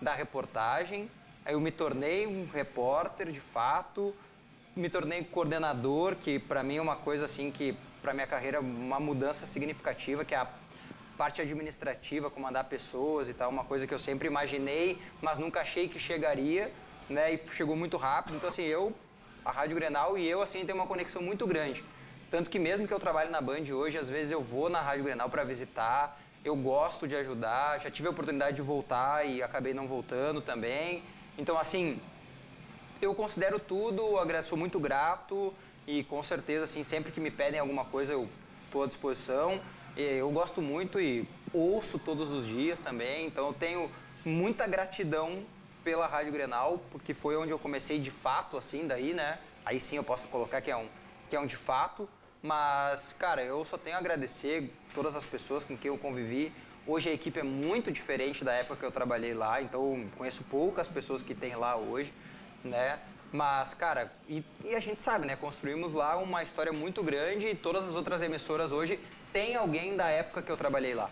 da 0.01 0.15
reportagem, 0.15 1.11
aí 1.45 1.55
eu 1.55 1.61
me 1.61 1.71
tornei 1.71 2.27
um 2.27 2.49
repórter 2.51 3.31
de 3.31 3.41
fato, 3.41 4.15
me 4.81 4.89
tornei 4.89 5.23
coordenador, 5.23 6.17
que 6.17 6.39
para 6.39 6.63
mim 6.63 6.79
é 6.79 6.83
uma 6.83 6.97
coisa 6.97 7.27
assim 7.27 7.51
que 7.51 7.77
para 8.03 8.15
minha 8.15 8.27
carreira 8.27 8.57
é 8.57 8.61
uma 8.61 8.99
mudança 8.99 9.47
significativa, 9.47 10.25
que 10.25 10.35
é 10.35 10.39
a 10.39 10.49
parte 11.19 11.43
administrativa, 11.43 12.31
comandar 12.31 12.65
pessoas 12.65 13.29
e 13.29 13.35
tal, 13.35 13.51
uma 13.51 13.63
coisa 13.63 13.87
que 13.87 13.93
eu 13.93 13.99
sempre 13.99 14.27
imaginei, 14.27 14.99
mas 15.21 15.37
nunca 15.37 15.61
achei 15.61 15.87
que 15.87 16.01
chegaria, 16.01 16.73
né? 17.11 17.35
E 17.35 17.39
chegou 17.39 17.77
muito 17.77 17.99
rápido. 17.99 18.37
Então 18.37 18.49
assim, 18.49 18.63
eu 18.63 18.95
a 19.45 19.53
Rádio 19.53 19.77
Grenal 19.77 20.17
e 20.17 20.27
eu 20.27 20.41
assim 20.41 20.65
tem 20.65 20.75
uma 20.75 20.87
conexão 20.87 21.21
muito 21.21 21.47
grande. 21.47 21.85
Tanto 22.31 22.49
que 22.49 22.59
mesmo 22.59 22.89
que 22.89 22.95
eu 22.95 22.99
trabalhe 22.99 23.31
na 23.31 23.41
Band 23.41 23.65
hoje, 23.71 23.99
às 23.99 24.09
vezes 24.09 24.33
eu 24.33 24.43
vou 24.43 24.71
na 24.71 24.81
Rádio 24.81 25.05
Grenal 25.05 25.29
para 25.29 25.45
visitar, 25.45 26.19
eu 26.43 26.57
gosto 26.57 27.07
de 27.07 27.15
ajudar, 27.17 27.81
já 27.81 27.91
tive 27.91 28.09
a 28.09 28.13
oportunidade 28.13 28.57
de 28.57 28.63
voltar 28.63 29.27
e 29.27 29.43
acabei 29.43 29.75
não 29.75 29.87
voltando 29.87 30.41
também. 30.41 31.03
Então 31.37 31.59
assim, 31.59 32.01
eu 33.01 33.15
considero 33.15 33.59
tudo, 33.59 34.03
sou 34.45 34.59
muito 34.59 34.79
grato 34.79 35.55
e 35.87 36.05
com 36.05 36.23
certeza, 36.23 36.65
assim, 36.65 36.85
sempre 36.85 37.11
que 37.11 37.21
me 37.21 37.31
pedem 37.31 37.59
alguma 37.59 37.85
coisa 37.85 38.13
eu 38.13 38.29
estou 38.67 38.83
à 38.83 38.87
disposição. 38.87 39.61
Eu 39.97 40.31
gosto 40.31 40.63
muito 40.63 41.01
e 41.01 41.27
ouço 41.53 41.99
todos 41.99 42.31
os 42.31 42.47
dias 42.47 42.79
também, 42.79 43.27
então 43.27 43.49
eu 43.49 43.53
tenho 43.53 43.91
muita 44.25 44.67
gratidão 44.67 45.45
pela 45.83 46.07
Rádio 46.07 46.33
Grenal, 46.33 46.81
porque 46.91 47.15
foi 47.15 47.37
onde 47.37 47.51
eu 47.51 47.59
comecei 47.59 47.99
de 47.99 48.11
fato, 48.11 48.57
assim, 48.57 48.87
daí, 48.87 49.13
né? 49.13 49.39
Aí 49.65 49.81
sim 49.81 49.97
eu 49.97 50.05
posso 50.05 50.29
colocar 50.29 50.61
que 50.61 50.71
é 50.71 50.77
um, 50.77 50.87
que 51.29 51.35
é 51.35 51.41
um 51.41 51.47
de 51.47 51.57
fato, 51.57 52.09
mas, 52.43 53.15
cara, 53.19 53.43
eu 53.43 53.65
só 53.65 53.77
tenho 53.77 53.97
a 53.97 53.99
agradecer 53.99 54.73
todas 54.95 55.17
as 55.17 55.27
pessoas 55.27 55.65
com 55.65 55.77
quem 55.77 55.89
eu 55.89 55.99
convivi. 55.99 56.53
Hoje 56.87 57.09
a 57.09 57.13
equipe 57.13 57.41
é 57.41 57.43
muito 57.43 57.91
diferente 57.91 58.45
da 58.45 58.53
época 58.53 58.77
que 58.77 58.85
eu 58.85 58.93
trabalhei 58.93 59.35
lá, 59.35 59.61
então 59.61 60.07
conheço 60.17 60.43
poucas 60.45 60.89
pessoas 60.89 61.21
que 61.23 61.35
tem 61.35 61.57
lá 61.57 61.77
hoje 61.77 62.13
né? 62.65 62.99
Mas, 63.33 63.75
cara, 63.75 64.11
e, 64.29 64.43
e, 64.65 64.75
a 64.75 64.81
gente 64.81 65.01
sabe, 65.01 65.27
né? 65.27 65.37
Construímos 65.37 65.93
lá 65.93 66.17
uma 66.17 66.43
história 66.43 66.73
muito 66.73 67.03
grande 67.03 67.47
e 67.47 67.55
todas 67.55 67.89
as 67.89 67.95
outras 67.95 68.21
emissoras 68.23 68.73
hoje 68.73 68.99
têm 69.33 69.55
alguém 69.55 69.97
da 69.97 70.09
época 70.09 70.43
que 70.43 70.51
eu 70.51 70.57
trabalhei 70.57 70.95
lá. 70.95 71.09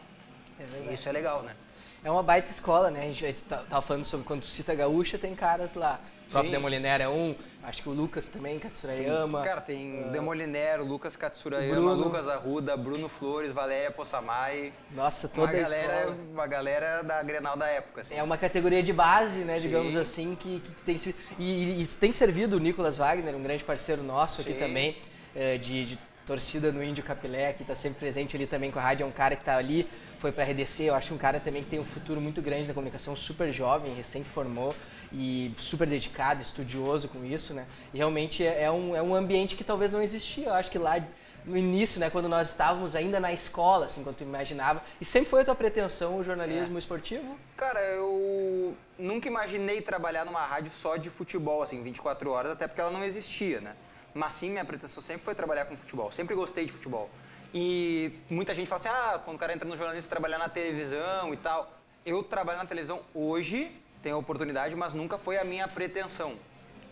É 0.59 0.93
Isso 0.93 1.09
é 1.09 1.13
legal, 1.13 1.43
né? 1.43 1.55
É 2.03 2.11
uma 2.11 2.23
baita 2.23 2.51
escola, 2.51 2.91
né? 2.91 3.07
A 3.07 3.13
gente 3.13 3.43
tava 3.45 3.83
falando 3.83 4.05
sobre 4.05 4.27
quando 4.27 4.45
cita 4.45 4.75
gaúcha, 4.75 5.19
tem 5.19 5.35
caras 5.35 5.75
lá 5.75 6.01
o 6.29 6.31
próprio 6.31 6.53
Demoliner 6.53 7.01
é 7.01 7.09
um, 7.09 7.35
acho 7.63 7.83
que 7.83 7.89
o 7.89 7.93
Lucas 7.93 8.29
também, 8.29 8.59
Katsurayama. 8.59 9.43
Cara, 9.43 9.63
tem 9.63 10.05
uh, 10.05 10.11
Demoliner, 10.11 10.83
Lucas 10.83 11.17
Katsurayama, 11.17 11.75
Bruno. 11.75 11.95
Lucas 11.95 12.29
Arruda, 12.29 12.77
Bruno 12.77 13.09
Flores, 13.09 13.51
Valéria 13.51 13.91
Possamay. 13.91 14.73
Nossa, 14.95 15.27
toda 15.27 15.53
uma 15.53 15.59
a 15.59 15.63
galera, 15.63 15.99
escola. 16.01 16.17
Uma 16.31 16.47
galera 16.47 17.03
da 17.03 17.23
Grenal 17.23 17.57
da 17.57 17.67
época, 17.67 18.03
assim. 18.03 18.15
É 18.15 18.23
uma 18.23 18.37
categoria 18.37 18.83
de 18.83 18.93
base, 18.93 19.41
né, 19.41 19.57
Sim. 19.57 19.63
digamos 19.63 19.97
assim, 19.97 20.35
que, 20.35 20.61
que 20.61 20.83
tem 20.83 21.15
e, 21.39 21.83
e, 21.83 21.87
tem 21.87 22.13
servido 22.13 22.57
o 22.57 22.61
Nicolas 22.61 22.99
Wagner, 22.99 23.35
um 23.35 23.43
grande 23.43 23.65
parceiro 23.65 24.03
nosso 24.03 24.43
Sim. 24.43 24.51
aqui 24.51 24.59
também, 24.59 24.97
é, 25.35 25.57
de, 25.57 25.87
de 25.87 25.99
torcida 26.27 26.71
no 26.71 26.85
Índio 26.85 27.03
Capilé, 27.03 27.55
que 27.55 27.63
está 27.63 27.75
sempre 27.75 28.01
presente 28.01 28.37
ali 28.37 28.47
também 28.47 28.71
com 28.71 28.79
a 28.79 28.83
rádio, 28.83 29.05
é 29.05 29.07
um 29.07 29.11
cara 29.11 29.35
que 29.35 29.41
está 29.41 29.57
ali, 29.57 29.89
foi 30.21 30.31
para 30.31 30.45
a 30.45 30.47
RDC, 30.47 30.85
eu 30.85 30.95
acho 30.95 31.15
um 31.15 31.19
cara 31.19 31.41
também 31.41 31.65
que 31.65 31.71
tem 31.71 31.81
um 31.81 31.85
futuro 31.85 32.21
muito 32.21 32.43
grande 32.43 32.69
na 32.69 32.75
comunicação, 32.75 33.17
super 33.17 33.51
jovem, 33.51 33.95
recém 33.95 34.23
formou 34.23 34.75
e 35.13 35.55
super 35.59 35.87
dedicado, 35.87 36.41
estudioso 36.41 37.09
com 37.09 37.25
isso, 37.25 37.55
né? 37.55 37.67
E 37.93 37.99
realmente 37.99 38.45
é, 38.45 38.65
é 38.65 38.71
um, 38.71 38.95
é 38.95 39.03
um 39.03 39.15
ambiente 39.15 39.57
que 39.57 39.65
talvez 39.65 39.91
não 39.91 40.03
existia, 40.03 40.47
eu 40.47 40.55
acho 40.55 40.71
que 40.71 40.79
lá 40.79 41.03
no 41.45 41.57
início, 41.57 41.99
né, 41.99 42.11
quando 42.11 42.29
nós 42.29 42.51
estávamos 42.51 42.95
ainda 42.95 43.19
na 43.19 43.33
escola, 43.33 43.87
assim, 43.87 44.03
quando 44.05 44.17
tu 44.17 44.25
imaginava, 44.25 44.83
e 45.01 45.05
sempre 45.05 45.31
foi 45.31 45.41
a 45.41 45.45
tua 45.45 45.55
pretensão 45.55 46.19
o 46.19 46.23
jornalismo 46.23 46.77
é. 46.77 46.79
esportivo? 46.79 47.39
Cara, 47.57 47.81
eu 47.81 48.77
nunca 48.99 49.29
imaginei 49.29 49.81
trabalhar 49.81 50.27
numa 50.27 50.45
rádio 50.45 50.71
só 50.71 50.97
de 50.97 51.09
futebol, 51.09 51.63
assim, 51.63 51.83
24 51.83 52.31
horas, 52.31 52.53
até 52.53 52.67
porque 52.67 52.81
ela 52.81 52.91
não 52.91 53.03
existia, 53.03 53.61
né? 53.61 53.75
Mas 54.15 54.33
sim, 54.33 54.51
minha 54.51 54.65
pretensão 54.65 55.03
sempre 55.03 55.23
foi 55.23 55.35
trabalhar 55.35 55.67
com 55.67 55.77
futebol. 55.77 56.11
Sempre 56.11 56.35
gostei 56.35 56.65
de 56.65 56.73
futebol. 56.73 57.09
E 57.53 58.13
muita 58.29 58.55
gente 58.55 58.67
fala 58.67 58.81
assim, 58.81 58.89
ah, 58.89 59.21
quando 59.25 59.37
o 59.37 59.41
cara 59.41 59.53
entra 59.53 59.69
no 59.69 59.77
jornalismo, 59.77 60.09
trabalhar 60.09 60.39
na 60.39 60.49
televisão 60.49 61.33
e 61.33 61.37
tal. 61.37 61.73
Eu 62.05 62.23
trabalho 62.23 62.59
na 62.59 62.67
televisão 62.67 63.01
hoje, 63.15 63.71
tenho 64.03 64.17
a 64.17 64.19
oportunidade, 64.19 64.75
mas 64.75 64.93
nunca 64.93 65.19
foi 65.19 65.39
a 65.39 65.45
minha 65.45 65.67
pretensão. 65.67 66.37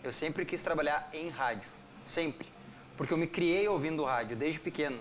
Eu 0.03 0.11
sempre 0.11 0.45
quis 0.45 0.61
trabalhar 0.61 1.09
em 1.13 1.29
rádio. 1.29 1.69
Sempre. 2.05 2.47
Porque 2.95 3.13
eu 3.13 3.17
me 3.17 3.27
criei 3.27 3.67
ouvindo 3.67 4.03
rádio 4.03 4.35
desde 4.35 4.59
pequeno. 4.59 4.99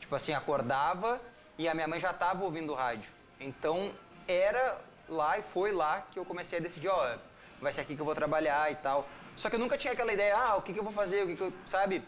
Tipo 0.00 0.14
assim, 0.14 0.32
acordava 0.32 1.20
e 1.56 1.68
a 1.68 1.74
minha 1.74 1.88
mãe 1.88 2.00
já 2.00 2.10
estava 2.10 2.44
ouvindo 2.44 2.74
rádio. 2.74 3.10
Então, 3.40 3.92
era 4.26 4.78
lá 5.08 5.38
e 5.38 5.42
foi 5.42 5.72
lá 5.72 6.06
que 6.12 6.18
eu 6.18 6.24
comecei 6.24 6.58
a 6.58 6.62
decidir, 6.62 6.88
ó, 6.88 7.16
vai 7.60 7.72
ser 7.72 7.82
aqui 7.82 7.94
que 7.94 8.00
eu 8.00 8.06
vou 8.06 8.14
trabalhar 8.14 8.70
e 8.70 8.76
tal. 8.76 9.08
Só 9.36 9.48
que 9.48 9.56
eu 9.56 9.60
nunca 9.60 9.78
tinha 9.78 9.92
aquela 9.92 10.12
ideia, 10.12 10.36
ah, 10.36 10.56
o 10.56 10.62
que, 10.62 10.72
que 10.72 10.78
eu 10.78 10.84
vou 10.84 10.92
fazer, 10.92 11.24
o 11.24 11.26
que, 11.28 11.36
que 11.36 11.42
eu, 11.42 11.52
sabe? 11.64 12.02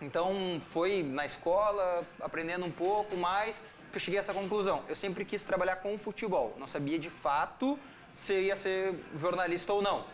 Então 0.00 0.58
foi 0.60 1.02
na 1.02 1.24
escola, 1.24 2.04
aprendendo 2.20 2.64
um 2.66 2.70
pouco 2.70 3.16
mais, 3.16 3.56
que 3.90 3.96
eu 3.96 4.00
cheguei 4.00 4.18
a 4.18 4.22
essa 4.22 4.34
conclusão. 4.34 4.82
Eu 4.88 4.96
sempre 4.96 5.24
quis 5.24 5.44
trabalhar 5.44 5.76
com 5.76 5.96
futebol, 5.98 6.56
não 6.58 6.66
sabia 6.66 6.98
de 6.98 7.10
fato 7.10 7.78
se 8.12 8.34
ia 8.34 8.56
ser 8.56 8.94
jornalista 9.16 9.72
ou 9.72 9.82
não. 9.82 10.04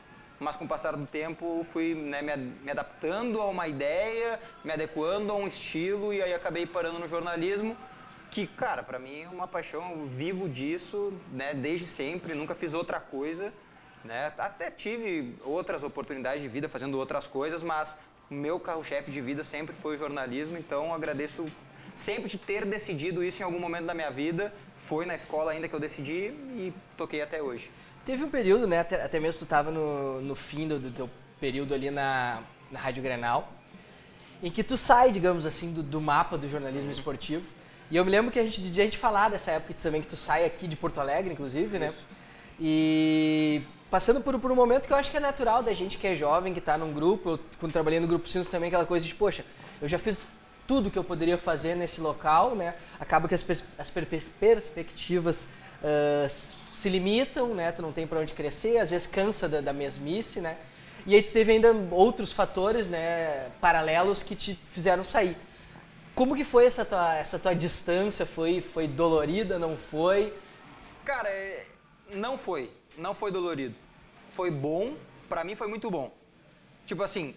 Mas 0.40 0.54
com 0.54 0.64
o 0.64 0.68
passar 0.68 0.96
do 0.96 1.06
tempo 1.06 1.64
fui 1.64 1.94
né, 1.94 2.22
me, 2.22 2.36
me 2.36 2.70
adaptando 2.70 3.40
a 3.40 3.46
uma 3.46 3.66
ideia, 3.66 4.40
me 4.64 4.72
adequando 4.72 5.32
a 5.32 5.36
um 5.36 5.48
estilo 5.48 6.14
e 6.14 6.22
aí 6.22 6.32
acabei 6.32 6.64
parando 6.64 6.98
no 6.98 7.08
jornalismo 7.08 7.76
que, 8.30 8.46
cara, 8.46 8.82
para 8.82 8.98
mim 8.98 9.22
é 9.22 9.28
uma 9.28 9.46
paixão, 9.46 9.90
eu 9.92 10.06
vivo 10.06 10.48
disso, 10.48 11.12
né, 11.32 11.54
desde 11.54 11.86
sempre, 11.86 12.34
nunca 12.34 12.54
fiz 12.54 12.74
outra 12.74 13.00
coisa. 13.00 13.52
Né? 14.04 14.32
Até 14.38 14.70
tive 14.70 15.36
outras 15.44 15.82
oportunidades 15.82 16.42
de 16.42 16.48
vida 16.48 16.68
fazendo 16.68 16.98
outras 16.98 17.26
coisas, 17.26 17.62
mas 17.62 17.96
meu 18.30 18.60
carro-chefe 18.60 19.10
de 19.10 19.20
vida 19.20 19.42
sempre 19.42 19.74
foi 19.74 19.96
o 19.96 19.98
jornalismo, 19.98 20.56
então 20.58 20.94
agradeço 20.94 21.46
sempre 21.94 22.28
de 22.28 22.38
ter 22.38 22.64
decidido 22.64 23.24
isso 23.24 23.42
em 23.42 23.44
algum 23.44 23.58
momento 23.58 23.86
da 23.86 23.94
minha 23.94 24.10
vida. 24.10 24.52
Foi 24.76 25.04
na 25.04 25.14
escola 25.14 25.50
ainda 25.50 25.68
que 25.68 25.74
eu 25.74 25.80
decidi 25.80 26.30
e 26.56 26.72
toquei 26.96 27.20
até 27.20 27.42
hoje. 27.42 27.70
Teve 28.08 28.24
um 28.24 28.30
período, 28.30 28.66
né, 28.66 28.80
até, 28.80 29.04
até 29.04 29.20
mesmo 29.20 29.40
tu 29.40 29.44
estava 29.44 29.70
no, 29.70 30.22
no 30.22 30.34
fim 30.34 30.66
do, 30.66 30.78
do 30.78 30.90
teu 30.90 31.10
período 31.38 31.74
ali 31.74 31.90
na, 31.90 32.40
na 32.70 32.80
Rádio 32.80 33.02
Grenal, 33.02 33.52
em 34.42 34.50
que 34.50 34.64
tu 34.64 34.78
sai, 34.78 35.12
digamos 35.12 35.44
assim, 35.44 35.74
do, 35.74 35.82
do 35.82 36.00
mapa 36.00 36.38
do 36.38 36.48
jornalismo 36.48 36.90
esportivo. 36.90 37.44
E 37.90 37.98
eu 37.98 38.06
me 38.06 38.10
lembro 38.10 38.32
que 38.32 38.38
a 38.38 38.44
gente, 38.44 38.62
de 38.62 38.80
a 38.80 38.84
gente 38.84 38.96
falar 38.96 39.28
dessa 39.28 39.50
época 39.50 39.74
também, 39.82 40.00
que 40.00 40.08
tu 40.08 40.16
sai 40.16 40.46
aqui 40.46 40.66
de 40.66 40.74
Porto 40.74 40.98
Alegre, 40.98 41.34
inclusive, 41.34 41.78
né? 41.78 41.88
Isso. 41.88 42.06
né? 42.08 42.16
E 42.58 43.62
passando 43.90 44.22
por, 44.22 44.38
por 44.38 44.50
um 44.50 44.54
momento 44.54 44.86
que 44.86 44.92
eu 44.94 44.96
acho 44.96 45.10
que 45.10 45.18
é 45.18 45.20
natural 45.20 45.62
da 45.62 45.74
gente 45.74 45.98
que 45.98 46.06
é 46.06 46.14
jovem, 46.14 46.54
que 46.54 46.60
está 46.60 46.78
num 46.78 46.94
grupo, 46.94 47.32
eu 47.32 47.40
quando 47.60 47.72
trabalhei 47.72 48.00
no 48.00 48.06
Grupo 48.06 48.26
Sinos 48.26 48.48
também, 48.48 48.68
aquela 48.68 48.86
coisa 48.86 49.04
de, 49.04 49.14
poxa, 49.14 49.44
eu 49.82 49.86
já 49.86 49.98
fiz 49.98 50.24
tudo 50.66 50.90
que 50.90 50.98
eu 50.98 51.04
poderia 51.04 51.36
fazer 51.36 51.74
nesse 51.74 52.00
local, 52.00 52.56
né? 52.56 52.74
Acaba 52.98 53.28
que 53.28 53.34
as, 53.34 53.42
pers 53.42 53.62
as 53.78 53.90
per 53.90 54.06
perspectivas 54.06 55.46
uh, 55.82 56.57
se 56.78 56.88
limitam, 56.88 57.54
né? 57.54 57.72
Tu 57.72 57.82
não 57.82 57.92
tem 57.92 58.06
para 58.06 58.18
onde 58.20 58.32
crescer, 58.32 58.78
às 58.78 58.90
vezes 58.90 59.06
cansa 59.06 59.48
da, 59.48 59.60
da 59.60 59.72
mesmice, 59.72 60.40
né? 60.40 60.56
E 61.06 61.14
aí 61.14 61.22
tu 61.22 61.32
teve 61.32 61.52
ainda 61.52 61.72
outros 61.90 62.32
fatores, 62.32 62.86
né, 62.86 63.50
paralelos 63.60 64.22
que 64.22 64.34
te 64.36 64.54
fizeram 64.66 65.04
sair. 65.04 65.36
Como 66.14 66.34
que 66.34 66.44
foi 66.44 66.66
essa 66.66 66.84
tua, 66.84 67.16
essa 67.16 67.38
tua 67.38 67.54
distância? 67.54 68.26
Foi, 68.26 68.60
foi 68.60 68.88
dolorida, 68.88 69.58
não 69.58 69.76
foi? 69.76 70.34
Cara, 71.04 71.28
é, 71.28 71.64
não 72.10 72.36
foi 72.36 72.70
não 72.98 73.14
foi 73.14 73.30
dolorido. 73.30 73.74
Foi 74.30 74.50
bom, 74.50 74.96
para 75.28 75.44
mim 75.44 75.54
foi 75.54 75.68
muito 75.68 75.90
bom. 75.90 76.12
Tipo 76.84 77.02
assim, 77.02 77.34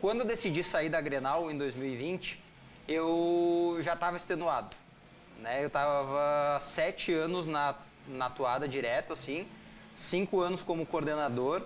quando 0.00 0.20
eu 0.20 0.26
decidi 0.26 0.62
sair 0.62 0.88
da 0.88 1.00
Grenal 1.00 1.50
em 1.50 1.56
2020, 1.56 2.42
eu 2.88 3.78
já 3.80 3.94
estava 3.94 4.16
extenuado. 4.16 4.76
Né? 5.38 5.62
Eu 5.62 5.68
estava 5.68 6.58
sete 6.60 7.12
anos 7.14 7.46
na, 7.46 7.76
na 8.06 8.26
atuada 8.26 8.68
direto, 8.68 9.12
assim, 9.12 9.46
cinco 9.94 10.40
anos 10.40 10.62
como 10.62 10.86
coordenador. 10.86 11.62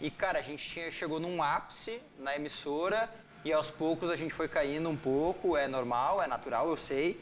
E, 0.00 0.10
cara, 0.10 0.38
a 0.38 0.42
gente 0.42 0.68
tinha, 0.68 0.90
chegou 0.90 1.20
num 1.20 1.42
ápice 1.42 2.00
na 2.18 2.34
emissora 2.34 3.10
e 3.44 3.52
aos 3.52 3.70
poucos 3.70 4.10
a 4.10 4.16
gente 4.16 4.32
foi 4.32 4.48
caindo 4.48 4.88
um 4.88 4.96
pouco, 4.96 5.56
é 5.56 5.68
normal, 5.68 6.22
é 6.22 6.26
natural, 6.26 6.68
eu 6.68 6.76
sei. 6.76 7.20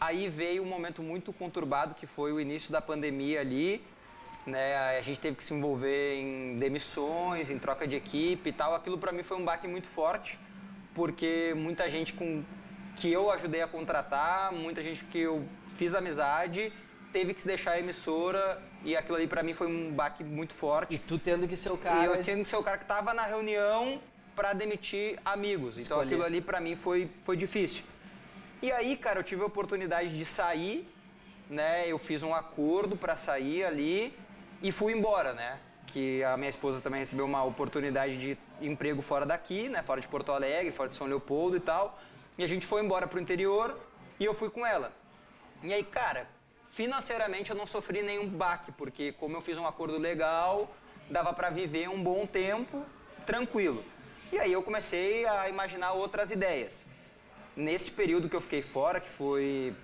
Aí 0.00 0.28
veio 0.28 0.62
um 0.62 0.66
momento 0.66 1.02
muito 1.02 1.32
conturbado 1.32 1.94
que 1.94 2.06
foi 2.06 2.32
o 2.32 2.40
início 2.40 2.70
da 2.70 2.80
pandemia 2.80 3.40
ali, 3.40 3.82
né? 4.46 4.98
A 4.98 5.02
gente 5.02 5.20
teve 5.20 5.36
que 5.36 5.44
se 5.44 5.54
envolver 5.54 6.16
em 6.16 6.58
demissões, 6.58 7.50
em 7.50 7.58
troca 7.58 7.86
de 7.86 7.96
equipe 7.96 8.50
e 8.50 8.52
tal. 8.52 8.74
Aquilo 8.74 8.98
para 8.98 9.10
mim 9.12 9.22
foi 9.22 9.36
um 9.36 9.44
baque 9.44 9.66
muito 9.66 9.86
forte, 9.86 10.38
porque 10.94 11.54
muita 11.56 11.90
gente 11.90 12.12
com 12.12 12.44
que 12.96 13.12
eu 13.12 13.30
ajudei 13.30 13.62
a 13.62 13.68
contratar, 13.68 14.52
muita 14.52 14.82
gente 14.82 15.04
que 15.04 15.18
eu 15.18 15.46
fiz 15.74 15.94
amizade, 15.94 16.72
teve 17.12 17.34
que 17.34 17.40
se 17.40 17.46
deixar 17.46 17.72
a 17.72 17.78
emissora 17.78 18.62
e 18.84 18.96
aquilo 18.96 19.16
ali 19.16 19.26
para 19.26 19.42
mim 19.42 19.54
foi 19.54 19.66
um 19.66 19.92
baque 19.92 20.22
muito 20.22 20.54
forte. 20.54 20.94
E 20.94 20.98
tu 20.98 21.18
tendo 21.18 21.48
que 21.48 21.56
ser 21.56 21.72
o 21.72 21.76
cara. 21.76 22.02
E 22.02 22.04
eu 22.06 22.22
tendo 22.22 22.42
que 22.42 22.48
ser 22.48 22.56
o 22.56 22.62
cara 22.62 22.78
que 22.78 22.84
tava 22.84 23.14
na 23.14 23.24
reunião 23.24 24.00
para 24.34 24.52
demitir 24.52 25.18
amigos. 25.24 25.78
Então 25.78 26.00
aquilo 26.00 26.22
ali 26.22 26.40
para 26.40 26.60
mim 26.60 26.76
foi, 26.76 27.10
foi 27.22 27.36
difícil. 27.36 27.84
E 28.62 28.70
aí, 28.70 28.96
cara, 28.96 29.20
eu 29.20 29.24
tive 29.24 29.42
a 29.42 29.46
oportunidade 29.46 30.16
de 30.16 30.24
sair, 30.24 30.88
né? 31.48 31.86
Eu 31.86 31.98
fiz 31.98 32.22
um 32.22 32.34
acordo 32.34 32.96
para 32.96 33.16
sair 33.16 33.64
ali 33.64 34.16
e 34.62 34.72
fui 34.72 34.92
embora, 34.92 35.34
né? 35.34 35.58
Que 35.86 36.22
a 36.24 36.36
minha 36.36 36.50
esposa 36.50 36.80
também 36.80 37.00
recebeu 37.00 37.24
uma 37.24 37.44
oportunidade 37.44 38.16
de 38.16 38.38
emprego 38.60 39.02
fora 39.02 39.26
daqui, 39.26 39.68
né? 39.68 39.82
Fora 39.82 40.00
de 40.00 40.08
Porto 40.08 40.32
Alegre, 40.32 40.72
fora 40.72 40.88
de 40.88 40.96
São 40.96 41.06
Leopoldo 41.06 41.56
e 41.56 41.60
tal. 41.60 41.98
E 42.38 42.44
a 42.44 42.46
gente 42.46 42.66
foi 42.66 42.82
embora 42.82 43.06
pro 43.06 43.20
interior 43.20 43.78
e 44.18 44.24
eu 44.24 44.34
fui 44.34 44.50
com 44.50 44.64
ela. 44.64 44.92
E 45.62 45.72
aí, 45.72 45.84
cara, 45.84 46.28
financeiramente 46.76 47.50
eu 47.50 47.56
não 47.56 47.66
sofri 47.66 48.02
nenhum 48.02 48.28
baque, 48.28 48.70
porque 48.70 49.12
como 49.12 49.34
eu 49.34 49.40
fiz 49.40 49.56
um 49.56 49.66
acordo 49.66 49.96
legal, 49.96 50.70
dava 51.08 51.32
para 51.32 51.48
viver 51.48 51.88
um 51.88 52.02
bom 52.02 52.26
tempo 52.26 52.84
tranquilo. 53.24 53.82
E 54.30 54.38
aí 54.38 54.52
eu 54.52 54.62
comecei 54.62 55.24
a 55.24 55.48
imaginar 55.48 55.92
outras 55.92 56.30
ideias. 56.30 56.84
Nesse 57.56 57.90
período 57.90 58.28
que 58.28 58.36
eu 58.36 58.42
fiquei 58.42 58.60
fora, 58.60 59.00
que 59.00 59.08
foi 59.08 59.74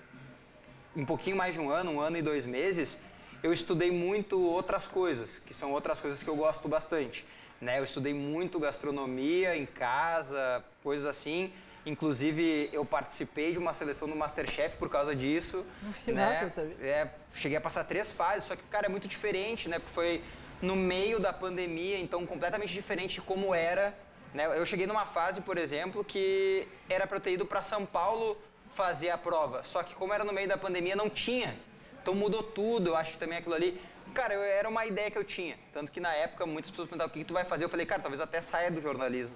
um 0.94 1.06
pouquinho 1.06 1.34
mais 1.34 1.54
de 1.54 1.61
um 1.61 1.70
ano, 1.70 1.92
um 1.92 2.00
ano 2.00 2.18
e 2.18 2.22
dois 2.22 2.44
meses, 2.44 2.99
eu 3.42 3.54
estudei 3.54 3.90
muito 3.90 4.38
outras 4.38 4.87
coisas, 4.87 5.38
que 5.38 5.54
são 5.54 5.72
outras 5.72 5.99
coisas 5.99 6.22
que 6.22 6.28
eu 6.28 6.37
gosto 6.37 6.68
bastante. 6.68 7.25
Né? 7.58 7.78
Eu 7.78 7.84
estudei 7.84 8.12
muito 8.12 8.61
gastronomia 8.61 9.56
em 9.56 9.64
casa, 9.64 10.62
coisas 10.82 11.06
assim. 11.06 11.54
Inclusive, 11.84 12.70
eu 12.72 12.84
participei 12.84 13.52
de 13.52 13.58
uma 13.58 13.74
seleção 13.74 14.08
do 14.08 14.14
Masterchef 14.14 14.76
por 14.76 14.88
causa 14.88 15.14
disso. 15.16 15.64
Né? 16.06 16.50
É, 16.80 17.08
cheguei 17.34 17.58
a 17.58 17.60
passar 17.60 17.84
três 17.84 18.12
fases, 18.12 18.44
só 18.44 18.54
que, 18.54 18.62
cara, 18.64 18.86
é 18.86 18.88
muito 18.88 19.08
diferente, 19.08 19.68
né? 19.68 19.78
Porque 19.78 19.92
foi 19.92 20.22
no 20.60 20.76
meio 20.76 21.18
da 21.18 21.32
pandemia, 21.32 21.98
então 21.98 22.24
completamente 22.24 22.72
diferente 22.72 23.14
de 23.14 23.20
como 23.20 23.52
era. 23.52 23.92
Né? 24.32 24.46
Eu 24.56 24.64
cheguei 24.64 24.86
numa 24.86 25.04
fase, 25.04 25.40
por 25.40 25.58
exemplo, 25.58 26.04
que 26.04 26.68
era 26.88 27.06
para 27.06 27.16
eu 27.16 27.20
ter 27.20 27.32
ido 27.32 27.44
para 27.44 27.62
São 27.62 27.84
Paulo 27.84 28.36
fazer 28.74 29.10
a 29.10 29.18
prova. 29.18 29.64
Só 29.64 29.82
que 29.82 29.94
como 29.94 30.14
era 30.14 30.24
no 30.24 30.32
meio 30.32 30.48
da 30.48 30.56
pandemia, 30.56 30.94
não 30.94 31.10
tinha. 31.10 31.58
Então 32.00 32.14
mudou 32.14 32.42
tudo, 32.44 32.90
eu 32.90 32.96
acho 32.96 33.12
que 33.12 33.18
também 33.18 33.38
aquilo 33.38 33.54
ali. 33.54 33.80
Cara, 34.14 34.34
eu, 34.34 34.42
era 34.42 34.68
uma 34.68 34.86
ideia 34.86 35.10
que 35.10 35.18
eu 35.18 35.24
tinha. 35.24 35.58
Tanto 35.72 35.90
que 35.90 35.98
na 35.98 36.14
época 36.14 36.46
muitas 36.46 36.70
pessoas 36.70 36.88
perguntavam 36.88 37.10
o 37.10 37.12
que, 37.12 37.20
que 37.20 37.24
tu 37.24 37.34
vai 37.34 37.44
fazer. 37.44 37.64
Eu 37.64 37.68
falei, 37.68 37.84
cara, 37.84 38.00
talvez 38.00 38.20
até 38.20 38.40
saia 38.40 38.70
do 38.70 38.80
jornalismo 38.80 39.34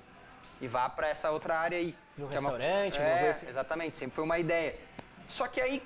e 0.60 0.66
vá 0.66 0.88
para 0.88 1.08
essa 1.08 1.30
outra 1.30 1.58
área 1.58 1.76
aí. 1.78 1.94
No 2.16 2.24
é 2.32 2.38
uma- 2.38 2.50
restaurante, 2.50 2.98
é, 2.98 3.30
assim. 3.30 3.48
exatamente, 3.48 3.96
sempre 3.96 4.14
foi 4.14 4.24
uma 4.24 4.38
ideia. 4.38 4.74
Só 5.28 5.46
que 5.46 5.60
aí, 5.60 5.82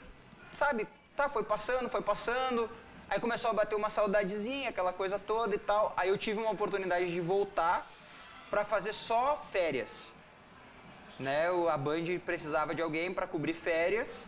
sabe, 0.55 0.87
tá, 1.17 1.29
foi 1.29 1.43
passando, 1.43 1.89
foi 1.89 2.03
passando. 2.03 2.71
Aí 3.09 3.19
começou 3.19 3.51
a 3.51 3.55
bater 3.55 3.75
uma 3.75 3.91
saudadezinha, 3.91 4.69
aquela 4.69 4.93
coisa 4.93 5.19
toda 5.19 5.55
e 5.55 5.59
tal. 5.59 5.93
Aí 5.97 6.09
eu 6.09 6.17
tive 6.19 6.39
uma 6.39 6.51
oportunidade 6.53 7.11
de 7.11 7.21
voltar 7.21 7.91
para 8.49 8.65
fazer 8.65 8.93
só 8.93 9.37
férias. 9.51 10.13
Né, 11.19 11.49
a 11.71 11.77
Band 11.77 12.19
precisava 12.25 12.75
de 12.75 12.81
alguém 12.81 13.13
para 13.13 13.27
cobrir 13.27 13.53
férias 13.53 14.27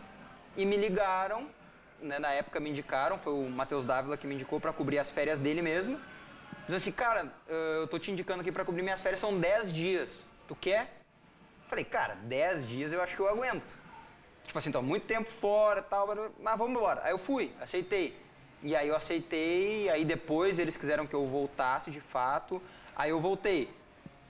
e 0.55 0.63
me 0.63 0.77
ligaram, 0.77 1.47
né, 1.99 2.19
na 2.19 2.29
época 2.31 2.59
me 2.59 2.69
indicaram, 2.69 3.17
foi 3.17 3.33
o 3.33 3.49
Matheus 3.49 3.83
Dávila 3.83 4.15
que 4.15 4.27
me 4.27 4.35
indicou 4.35 4.59
para 4.59 4.71
cobrir 4.71 4.99
as 4.99 5.09
férias 5.09 5.39
dele 5.39 5.61
mesmo. 5.63 5.99
Diz 6.67 6.75
assim, 6.77 6.91
cara, 6.91 7.33
eu 7.47 7.87
tô 7.87 7.97
te 7.97 8.11
indicando 8.11 8.41
aqui 8.41 8.51
para 8.51 8.63
cobrir 8.63 8.83
minhas 8.83 9.01
férias, 9.01 9.19
são 9.19 9.37
10 9.39 9.73
dias. 9.73 10.23
Tu 10.47 10.55
quer? 10.55 11.02
Falei, 11.73 11.85
cara, 11.85 12.13
10 12.25 12.67
dias 12.67 12.93
eu 12.93 13.01
acho 13.01 13.15
que 13.15 13.19
eu 13.19 13.27
aguento. 13.27 13.75
Tipo 14.45 14.59
assim, 14.59 14.71
tô 14.71 14.79
muito 14.79 15.07
tempo 15.07 15.31
fora 15.31 15.79
e 15.79 15.83
tal, 15.83 16.05
mas- 16.39 16.55
vamos 16.55 16.69
embora. 16.77 17.01
Aí 17.03 17.09
eu 17.09 17.17
fui, 17.17 17.51
aceitei. 17.59 18.15
E 18.61 18.75
aí 18.75 18.89
eu 18.89 18.95
aceitei, 18.95 19.89
aí 19.89 20.05
depois 20.05 20.59
eles 20.59 20.77
quiseram 20.77 21.07
que 21.07 21.15
eu 21.15 21.25
voltasse 21.25 21.89
de 21.89 21.99
fato, 21.99 22.61
aí 22.95 23.09
eu 23.09 23.19
voltei. 23.19 23.67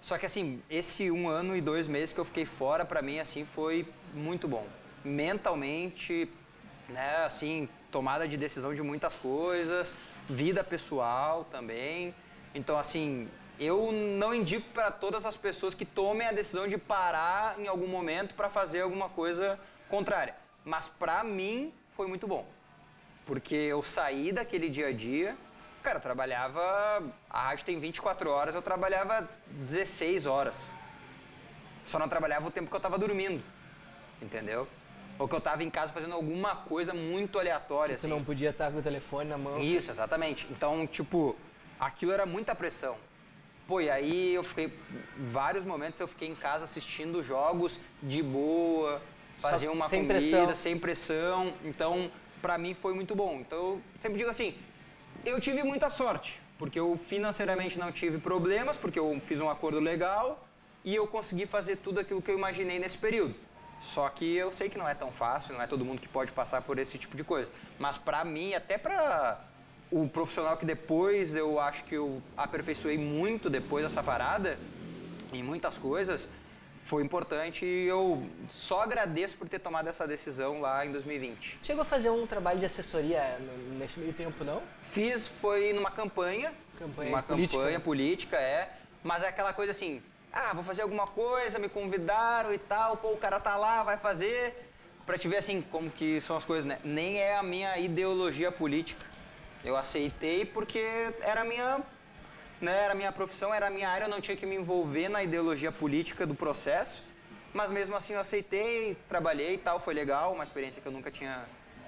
Só 0.01 0.17
que 0.17 0.25
assim, 0.25 0.63
esse 0.69 1.11
um 1.11 1.27
ano 1.27 1.53
e 1.53 1.59
dois 1.59 1.85
meses 1.85 2.13
que 2.13 2.19
eu 2.21 2.23
fiquei 2.23 2.45
fora, 2.45 2.85
pra 2.85 3.01
mim, 3.01 3.19
assim, 3.19 3.43
foi 3.43 3.85
muito 4.13 4.47
bom. 4.47 4.65
Mentalmente, 5.03 6.29
né, 6.87 7.25
assim, 7.25 7.67
tomada 7.91 8.25
de 8.25 8.37
decisão 8.37 8.73
de 8.73 8.81
muitas 8.81 9.17
coisas, 9.17 9.93
vida 10.29 10.63
pessoal 10.63 11.43
também. 11.51 12.15
Então, 12.55 12.77
assim, 12.79 13.27
eu 13.59 13.91
não 13.91 14.33
indico 14.33 14.67
para 14.71 14.91
todas 14.91 15.25
as 15.25 15.37
pessoas 15.37 15.75
que 15.75 15.85
tomem 15.85 16.27
a 16.27 16.31
decisão 16.31 16.67
de 16.67 16.77
parar 16.77 17.59
em 17.59 17.67
algum 17.67 17.87
momento 17.87 18.33
para 18.33 18.49
fazer 18.49 18.81
alguma 18.81 19.09
coisa 19.09 19.59
contrária. 19.89 20.35
Mas 20.65 20.87
pra 20.87 21.23
mim 21.23 21.73
foi 21.91 22.07
muito 22.07 22.27
bom. 22.27 22.47
Porque 23.25 23.55
eu 23.55 23.81
saí 23.83 24.31
daquele 24.31 24.69
dia 24.69 24.87
a 24.87 24.91
dia, 24.91 25.37
cara, 25.81 25.97
eu 25.97 26.01
trabalhava, 26.01 27.03
a 27.29 27.43
rádio 27.43 27.65
tem 27.65 27.79
24 27.79 28.29
horas, 28.29 28.55
eu 28.55 28.61
trabalhava 28.61 29.29
16 29.47 30.25
horas. 30.25 30.65
Só 31.85 31.99
não 31.99 32.09
trabalhava 32.09 32.47
o 32.47 32.51
tempo 32.51 32.69
que 32.69 32.75
eu 32.75 32.79
tava 32.79 32.97
dormindo, 32.97 33.43
entendeu? 34.21 34.67
Ou 35.19 35.27
que 35.27 35.35
eu 35.35 35.41
tava 35.41 35.63
em 35.63 35.69
casa 35.69 35.93
fazendo 35.93 36.15
alguma 36.15 36.55
coisa 36.55 36.93
muito 36.93 37.37
aleatória, 37.37 37.95
Tu 37.95 37.99
assim. 37.99 38.07
não 38.07 38.23
podia 38.23 38.49
estar 38.49 38.71
com 38.71 38.79
o 38.79 38.81
telefone 38.81 39.29
na 39.29 39.37
mão. 39.37 39.59
Isso, 39.59 39.91
exatamente. 39.91 40.47
Então, 40.49 40.87
tipo, 40.87 41.35
aquilo 41.79 42.11
era 42.11 42.25
muita 42.25 42.55
pressão. 42.55 42.97
Pô, 43.73 43.81
e 43.81 43.89
aí 43.89 44.35
eu 44.35 44.43
fiquei, 44.43 44.71
vários 45.17 45.65
momentos 45.65 45.99
eu 45.99 46.07
fiquei 46.07 46.27
em 46.27 46.35
casa 46.35 46.65
assistindo 46.65 47.23
jogos 47.23 47.79
de 48.03 48.21
boa, 48.21 49.01
fazia 49.39 49.71
uma 49.71 49.89
sem 49.89 50.05
comida, 50.05 50.19
pressão. 50.19 50.55
sem 50.55 50.77
pressão. 50.77 51.53
Então, 51.65 52.11
pra 52.39 52.55
mim 52.55 52.75
foi 52.75 52.93
muito 52.93 53.15
bom. 53.15 53.39
Então, 53.39 53.57
eu 53.57 53.81
sempre 53.99 54.19
digo 54.19 54.29
assim, 54.29 54.53
eu 55.25 55.41
tive 55.41 55.63
muita 55.63 55.89
sorte, 55.89 56.39
porque 56.59 56.79
eu 56.79 56.95
financeiramente 56.95 57.79
não 57.79 57.91
tive 57.91 58.19
problemas, 58.19 58.77
porque 58.77 58.99
eu 58.99 59.19
fiz 59.19 59.41
um 59.41 59.49
acordo 59.49 59.79
legal 59.79 60.47
e 60.85 60.93
eu 60.93 61.07
consegui 61.07 61.47
fazer 61.47 61.77
tudo 61.77 61.99
aquilo 61.99 62.21
que 62.21 62.29
eu 62.29 62.37
imaginei 62.37 62.77
nesse 62.77 62.99
período. 62.99 63.33
Só 63.81 64.07
que 64.07 64.35
eu 64.35 64.51
sei 64.51 64.69
que 64.69 64.77
não 64.77 64.87
é 64.87 64.93
tão 64.93 65.11
fácil, 65.11 65.55
não 65.55 65.63
é 65.63 65.65
todo 65.65 65.83
mundo 65.83 65.99
que 65.99 66.07
pode 66.07 66.31
passar 66.31 66.61
por 66.61 66.77
esse 66.77 66.99
tipo 66.99 67.17
de 67.17 67.23
coisa. 67.23 67.49
Mas 67.79 67.97
pra 67.97 68.23
mim, 68.23 68.53
até 68.53 68.77
pra 68.77 69.41
o 69.93 70.09
profissional 70.09 70.57
que 70.57 70.65
depois 70.65 71.35
eu 71.35 71.59
acho 71.59 71.83
que 71.83 71.93
eu 71.93 72.19
aperfeiçoei 72.35 72.97
muito 72.97 73.47
depois 73.47 73.85
dessa 73.85 74.01
parada, 74.01 74.57
em 75.31 75.43
muitas 75.43 75.77
coisas, 75.77 76.27
foi 76.81 77.03
importante 77.03 77.63
e 77.63 77.87
eu 77.87 78.27
só 78.49 78.81
agradeço 78.81 79.37
por 79.37 79.47
ter 79.47 79.59
tomado 79.59 79.87
essa 79.87 80.07
decisão 80.07 80.59
lá 80.59 80.83
em 80.83 80.91
2020. 80.91 81.59
Chegou 81.61 81.83
a 81.83 81.85
fazer 81.85 82.09
um 82.09 82.25
trabalho 82.25 82.59
de 82.59 82.65
assessoria 82.65 83.37
nesse 83.77 83.99
meio 83.99 84.13
tempo, 84.13 84.43
não? 84.43 84.63
Fiz 84.81 85.27
foi 85.27 85.73
numa 85.73 85.91
campanha, 85.91 86.51
Campanha 86.79 87.09
uma 87.09 87.21
política, 87.21 87.57
campanha 87.57 87.79
política, 87.79 88.37
é, 88.37 88.73
mas 89.03 89.21
é 89.21 89.27
aquela 89.27 89.53
coisa 89.53 89.71
assim, 89.71 90.01
ah, 90.31 90.53
vou 90.55 90.63
fazer 90.63 90.81
alguma 90.81 91.05
coisa, 91.05 91.59
me 91.59 91.69
convidaram 91.69 92.51
e 92.51 92.57
tal, 92.57 92.97
pô, 92.97 93.09
o 93.11 93.17
cara 93.17 93.39
tá 93.39 93.55
lá, 93.55 93.83
vai 93.83 93.97
fazer, 93.97 94.71
pra 95.05 95.19
te 95.19 95.27
ver 95.27 95.37
assim 95.37 95.61
como 95.61 95.91
que 95.91 96.19
são 96.21 96.35
as 96.35 96.43
coisas, 96.43 96.65
né? 96.65 96.79
Nem 96.83 97.19
é 97.19 97.37
a 97.37 97.43
minha 97.43 97.77
ideologia 97.77 98.51
política. 98.51 99.12
Eu 99.63 99.77
aceitei 99.77 100.45
porque 100.45 100.79
era 101.21 101.41
a 101.41 101.43
minha, 101.45 101.81
né, 102.59 102.83
era 102.83 102.93
minha 102.93 103.11
profissão, 103.11 103.53
era 103.53 103.67
a 103.67 103.69
minha 103.69 103.89
área, 103.89 104.05
eu 104.05 104.09
não 104.09 104.19
tinha 104.19 104.35
que 104.35 104.45
me 104.45 104.55
envolver 104.55 105.09
na 105.09 105.23
ideologia 105.23 105.71
política 105.71 106.27
do 106.27 106.35
processo, 106.35 107.03
mas 107.53 107.71
mesmo 107.71 107.95
assim 107.95 108.13
eu 108.13 108.19
aceitei, 108.19 108.97
trabalhei 109.07 109.55
e 109.55 109.57
tal, 109.57 109.79
foi 109.79 109.93
legal, 109.93 110.33
uma 110.33 110.43
experiência 110.43 110.81
que 110.81 110.87
eu 110.87 110.91
nunca 110.91 111.09
tinha 111.09 111.45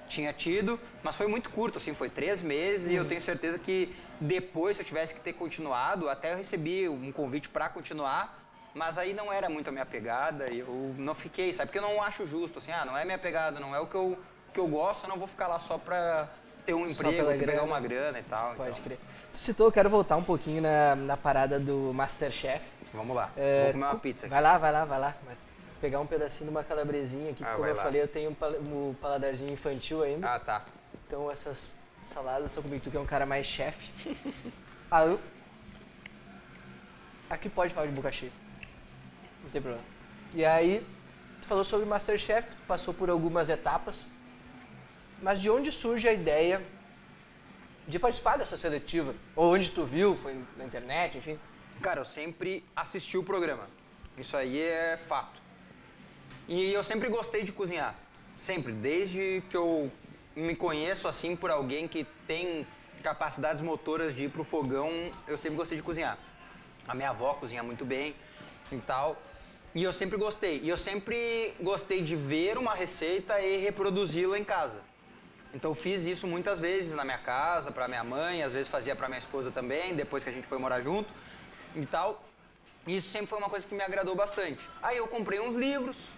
tinha 0.08 0.32
tido, 0.32 0.80
mas 1.02 1.16
foi 1.16 1.26
muito 1.26 1.50
curto, 1.50 1.80
assim, 1.80 1.94
foi 1.94 2.10
três 2.10 2.40
meses 2.40 2.90
e 2.90 2.94
eu 2.94 3.06
tenho 3.06 3.22
certeza 3.22 3.58
que 3.58 3.96
depois, 4.20 4.78
se 4.78 4.84
eu 4.84 4.86
tivesse 4.86 5.16
que 5.16 5.20
ter 5.20 5.34
continuado, 5.34 6.08
até 6.10 6.34
eu 6.34 6.38
recebi 6.38 6.88
um 6.88 7.12
convite 7.12 7.50
para 7.50 7.68
continuar, 7.70 8.40
mas 8.74 8.98
aí 8.98 9.14
não 9.14 9.32
era 9.32 9.50
muito 9.50 9.68
a 9.70 9.72
minha 9.72 9.86
pegada 9.86 10.52
e 10.52 10.60
eu 10.60 10.96
não 10.98 11.16
fiquei, 11.16 11.52
sabe? 11.54 11.70
Porque 11.70 11.80
eu 11.80 11.90
não 11.90 12.02
acho 12.04 12.26
justo, 12.28 12.60
assim, 12.60 12.72
ah, 12.72 12.86
não 12.86 12.98
é 12.98 13.04
minha 13.04 13.18
pegada, 13.18 13.60
não 13.60 13.76
é 13.76 13.80
o 13.80 13.88
que 13.88 13.96
eu, 13.96 14.18
que 14.54 14.60
eu 14.60 14.68
gosto, 14.68 15.06
eu 15.06 15.10
não 15.10 15.18
vou 15.18 15.28
ficar 15.28 15.48
lá 15.48 15.60
só 15.60 15.78
pra 15.78 16.30
ter 16.66 16.74
um 16.74 16.90
emprego, 16.90 17.28
ter 17.28 17.46
pegar 17.46 17.64
uma 17.64 17.80
grana 17.80 18.20
e 18.20 18.24
tal. 18.24 18.56
Pode 18.56 18.72
então, 18.72 18.84
crer. 18.84 19.00
Tu 19.32 19.38
citou, 19.38 19.68
eu 19.68 19.72
quero 19.72 19.90
voltar 19.90 20.16
um 20.18 20.24
pouquinho 20.24 20.62
na, 20.62 20.96
na 20.96 21.18
parada 21.18 21.60
do 21.60 21.92
Masterchef. 21.94 22.64
Vamos 22.94 23.16
lá, 23.16 23.30
É, 23.36 23.64
vou 23.66 23.72
comer 23.74 23.86
uma 23.86 23.96
pizza 24.00 24.26
aqui. 24.26 24.34
Vai 24.34 24.42
lá, 24.42 24.58
vai 24.58 24.72
lá, 24.72 24.86
vai 24.86 25.00
lá. 25.00 25.14
Mas 25.26 25.38
pegar 25.82 26.00
um 26.00 26.08
pedacinho 26.08 26.50
de 26.50 26.56
uma 26.56 26.64
calabresinha 26.64 27.32
aqui, 27.32 27.44
Ah, 27.44 27.54
como 27.56 27.66
eu 27.68 27.76
lá. 27.76 27.84
falei, 27.84 28.02
eu 28.02 28.08
tenho 28.08 28.32
um 28.32 28.34
pal- 28.34 28.54
paladarzinho 29.02 29.52
infantil 29.52 30.02
ainda. 30.02 30.34
Ah, 30.34 30.40
tá. 30.40 30.66
Então 31.06 31.30
essas 31.30 31.76
saladas 32.02 32.52
são 32.52 32.64
comigo, 32.64 32.82
tu 32.84 32.90
que 32.90 32.98
é 32.98 33.00
um 33.00 33.06
cara 33.06 33.26
mais 33.26 33.46
chefe. 33.46 33.92
ah, 34.90 35.06
eu... 35.06 35.20
Aqui 37.30 37.50
pode 37.50 37.74
falar 37.74 37.88
de 37.88 37.94
boca 37.94 38.12
cheia. 38.12 38.32
Não 39.44 39.50
tem 39.50 39.62
problema. 39.62 39.84
E 40.34 40.46
aí, 40.46 40.86
tu 41.42 41.48
falou 41.48 41.64
sobre 41.64 41.86
Masterchef, 41.86 42.48
tu 42.50 42.64
passou 42.68 42.94
por 42.94 43.10
algumas 43.10 43.50
etapas. 43.50 44.06
Mas 45.22 45.42
de 45.42 45.50
onde 45.50 45.72
surge 45.72 46.08
a 46.08 46.14
ideia 46.14 46.62
de 47.88 48.00
participar 48.00 48.38
dessa 48.38 48.58
seletiva? 48.58 49.16
Ou 49.36 49.54
onde 49.54 49.70
tu 49.70 49.86
viu? 49.86 50.16
Foi 50.18 50.40
na 50.58 50.66
internet, 50.66 51.18
enfim? 51.18 51.40
Cara, 51.82 52.00
eu 52.00 52.06
sempre 52.06 52.64
assisti 52.76 53.18
o 53.18 53.24
programa. 53.24 53.68
Isso 54.18 54.36
aí 54.36 54.62
é 54.62 54.98
fato. 54.98 55.42
E 56.48 56.72
eu 56.72 56.84
sempre 56.84 57.10
gostei 57.10 57.44
de 57.44 57.52
cozinhar. 57.52 57.96
Sempre. 58.34 58.72
Desde 58.72 59.44
que 59.50 59.58
eu 59.58 59.92
me 60.36 60.56
conheço 60.56 61.08
assim 61.08 61.36
por 61.36 61.50
alguém 61.50 61.88
que 61.88 62.06
tem 62.28 62.68
capacidades 63.02 63.62
motoras 63.62 64.16
de 64.16 64.26
ir 64.26 64.30
pro 64.30 64.44
fogão, 64.44 64.90
eu 65.28 65.38
sempre 65.38 65.58
gostei 65.58 65.78
de 65.78 65.84
cozinhar. 65.84 66.18
A 66.88 66.94
minha 66.94 67.10
avó 67.10 67.34
cozinha 67.34 67.64
muito 67.64 67.86
bem 67.86 68.16
e 68.72 68.78
tal. 68.78 69.22
E 69.74 69.84
eu 69.84 69.92
sempre 69.92 70.18
gostei. 70.18 70.62
E 70.62 70.70
eu 70.70 70.78
sempre 70.78 71.54
gostei 71.60 72.02
de 72.02 72.16
ver 72.16 72.58
uma 72.58 72.74
receita 72.74 73.40
e 73.42 73.58
reproduzi-la 73.58 74.40
em 74.40 74.44
casa. 74.44 74.82
Então 75.56 75.74
fiz 75.74 76.04
isso 76.04 76.28
muitas 76.28 76.60
vezes 76.60 76.94
na 76.94 77.06
minha 77.06 77.18
casa, 77.18 77.72
para 77.72 77.88
minha 77.88 78.04
mãe, 78.04 78.44
às 78.44 78.52
vezes 78.52 78.68
fazia 78.68 78.94
para 78.94 79.08
minha 79.08 79.20
esposa 79.20 79.50
também, 79.50 79.96
depois 79.96 80.22
que 80.22 80.30
a 80.30 80.34
gente 80.34 80.46
foi 80.46 80.58
morar 80.58 80.82
junto 80.82 81.10
e 81.74 81.86
tal. 81.86 82.22
E 82.86 82.98
isso 82.98 83.08
sempre 83.08 83.28
foi 83.28 83.40
uma 83.40 83.50
coisa 83.50 83.66
que 83.66 83.74
me 83.74 83.82
agradou 83.82 84.14
bastante. 84.16 84.60
Aí 84.84 84.98
eu 84.98 85.08
comprei 85.08 85.40
uns 85.40 85.56
livros, 85.56 86.10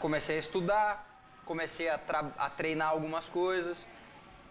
comecei 0.00 0.34
a 0.34 0.38
estudar, 0.40 1.22
comecei 1.44 1.88
a, 1.88 2.00
a 2.36 2.50
treinar 2.50 2.88
algumas 2.88 3.28
coisas. 3.28 3.86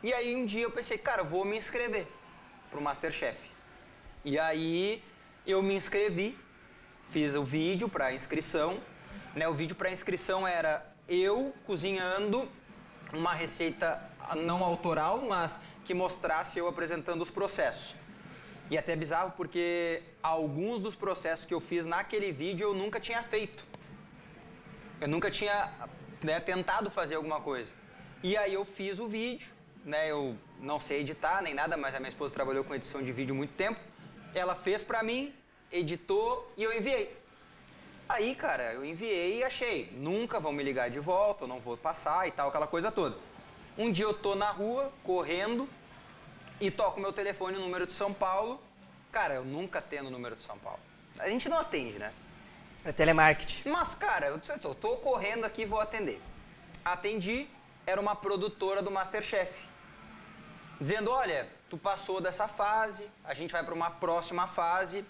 E 0.01 0.13
aí 0.13 0.33
um 0.33 0.45
dia 0.45 0.63
eu 0.63 0.71
pensei, 0.71 0.97
cara, 0.97 1.21
vou 1.21 1.43
me 1.43 1.57
inscrever 1.57 2.07
pro 2.71 2.81
Masterchef. 2.81 3.37
E 4.23 4.39
aí 4.39 5.03
eu 5.45 5.61
me 5.61 5.75
inscrevi, 5.75 6.39
fiz 7.01 7.35
o 7.35 7.43
vídeo 7.43 7.89
para 7.89 8.13
inscrição. 8.13 8.79
Né? 9.35 9.49
O 9.49 9.53
vídeo 9.53 9.75
para 9.75 9.91
inscrição 9.91 10.47
era 10.47 10.95
eu 11.09 11.53
cozinhando 11.65 12.49
uma 13.11 13.33
receita 13.33 14.12
não 14.35 14.63
autoral, 14.63 15.21
mas 15.21 15.59
que 15.85 15.93
mostrasse 15.93 16.59
eu 16.59 16.67
apresentando 16.67 17.21
os 17.21 17.29
processos. 17.29 17.95
E 18.69 18.77
até 18.77 18.95
bizarro 18.95 19.33
porque 19.35 20.01
alguns 20.21 20.79
dos 20.79 20.95
processos 20.95 21.45
que 21.45 21.53
eu 21.53 21.59
fiz 21.59 21.85
naquele 21.85 22.31
vídeo 22.31 22.69
eu 22.69 22.73
nunca 22.73 22.99
tinha 22.99 23.21
feito. 23.21 23.65
Eu 25.01 25.07
nunca 25.07 25.29
tinha 25.29 25.71
né, 26.23 26.39
tentado 26.39 26.89
fazer 26.89 27.15
alguma 27.15 27.41
coisa. 27.41 27.71
E 28.23 28.37
aí 28.37 28.53
eu 28.53 28.63
fiz 28.63 28.99
o 28.99 29.07
vídeo, 29.07 29.49
né? 29.83 30.09
Eu 30.09 30.37
não 30.59 30.79
sei 30.79 31.01
editar 31.01 31.41
nem 31.41 31.53
nada, 31.53 31.75
mas 31.75 31.93
a 31.93 31.99
minha 31.99 32.09
esposa 32.09 32.33
trabalhou 32.33 32.63
com 32.63 32.73
edição 32.73 33.01
de 33.01 33.11
vídeo 33.11 33.35
muito 33.35 33.53
tempo. 33.53 33.79
Ela 34.33 34.55
fez 34.55 34.81
pra 34.81 35.03
mim, 35.03 35.33
editou 35.71 36.51
e 36.55 36.63
eu 36.63 36.75
enviei. 36.75 37.15
Aí, 38.07 38.33
cara, 38.35 38.73
eu 38.73 38.85
enviei 38.85 39.39
e 39.39 39.43
achei, 39.43 39.91
nunca 39.93 40.39
vão 40.39 40.51
me 40.51 40.63
ligar 40.63 40.89
de 40.89 40.99
volta, 40.99 41.43
eu 41.43 41.47
não 41.47 41.59
vou 41.59 41.75
passar 41.75 42.27
e 42.27 42.31
tal, 42.31 42.49
aquela 42.49 42.67
coisa 42.67 42.91
toda. 42.91 43.17
Um 43.77 43.91
dia 43.91 44.05
eu 44.05 44.13
tô 44.13 44.35
na 44.35 44.51
rua, 44.51 44.91
correndo, 45.03 45.67
e 46.61 46.69
toco 46.69 46.99
meu 46.99 47.11
telefone, 47.11 47.57
o 47.57 47.59
número 47.59 47.87
de 47.87 47.93
São 47.93 48.13
Paulo. 48.13 48.61
Cara, 49.11 49.33
eu 49.33 49.43
nunca 49.43 49.81
tendo 49.81 50.07
o 50.07 50.11
número 50.11 50.35
de 50.35 50.43
São 50.43 50.57
Paulo. 50.59 50.79
A 51.17 51.27
gente 51.27 51.49
não 51.49 51.59
atende, 51.59 51.97
né? 51.97 52.13
É 52.85 52.91
telemarketing. 52.91 53.69
Mas, 53.69 53.95
cara, 53.95 54.27
eu 54.27 54.37
disse, 54.37 54.57
tô, 54.59 54.75
tô 54.75 54.97
correndo 54.97 55.45
aqui 55.45 55.63
e 55.63 55.65
vou 55.65 55.79
atender. 55.79 56.21
Atendi, 56.83 57.47
era 57.85 57.99
uma 57.99 58.15
produtora 58.15 58.81
do 58.81 58.91
Masterchef. 58.91 59.53
Dizendo, 60.79 61.11
olha, 61.11 61.47
tu 61.69 61.77
passou 61.77 62.19
dessa 62.21 62.47
fase, 62.47 63.09
a 63.23 63.33
gente 63.33 63.51
vai 63.51 63.63
para 63.63 63.73
uma 63.73 63.89
próxima 63.89 64.47
fase, 64.47 65.05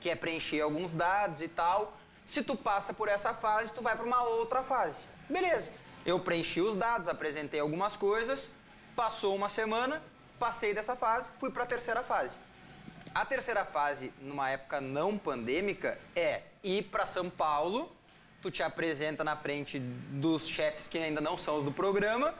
que 0.00 0.10
é 0.10 0.16
preencher 0.16 0.60
alguns 0.60 0.92
dados 0.92 1.40
e 1.40 1.48
tal. 1.48 1.96
Se 2.26 2.42
tu 2.42 2.56
passa 2.56 2.92
por 2.92 3.08
essa 3.08 3.32
fase, 3.32 3.72
tu 3.72 3.82
vai 3.82 3.96
para 3.96 4.04
uma 4.04 4.22
outra 4.24 4.62
fase. 4.62 5.02
Beleza. 5.28 5.70
Eu 6.06 6.20
preenchi 6.20 6.60
os 6.60 6.76
dados, 6.76 7.08
apresentei 7.08 7.58
algumas 7.58 7.96
coisas, 7.96 8.48
passou 8.94 9.34
uma 9.34 9.48
semana, 9.48 10.00
passei 10.38 10.72
dessa 10.72 10.94
fase, 10.94 11.28
fui 11.40 11.50
para 11.50 11.64
a 11.64 11.66
terceira 11.66 12.00
fase. 12.04 12.36
A 13.12 13.26
terceira 13.26 13.64
fase, 13.64 14.12
numa 14.20 14.48
época 14.48 14.80
não 14.80 15.18
pandêmica, 15.18 15.98
é 16.14 16.42
ir 16.62 16.84
para 16.84 17.08
São 17.08 17.28
Paulo, 17.28 17.90
tu 18.40 18.52
te 18.52 18.62
apresenta 18.62 19.24
na 19.24 19.36
frente 19.36 19.80
dos 19.80 20.46
chefes 20.46 20.86
que 20.86 20.96
ainda 20.96 21.20
não 21.20 21.36
são 21.36 21.58
os 21.58 21.64
do 21.64 21.72
programa 21.72 22.32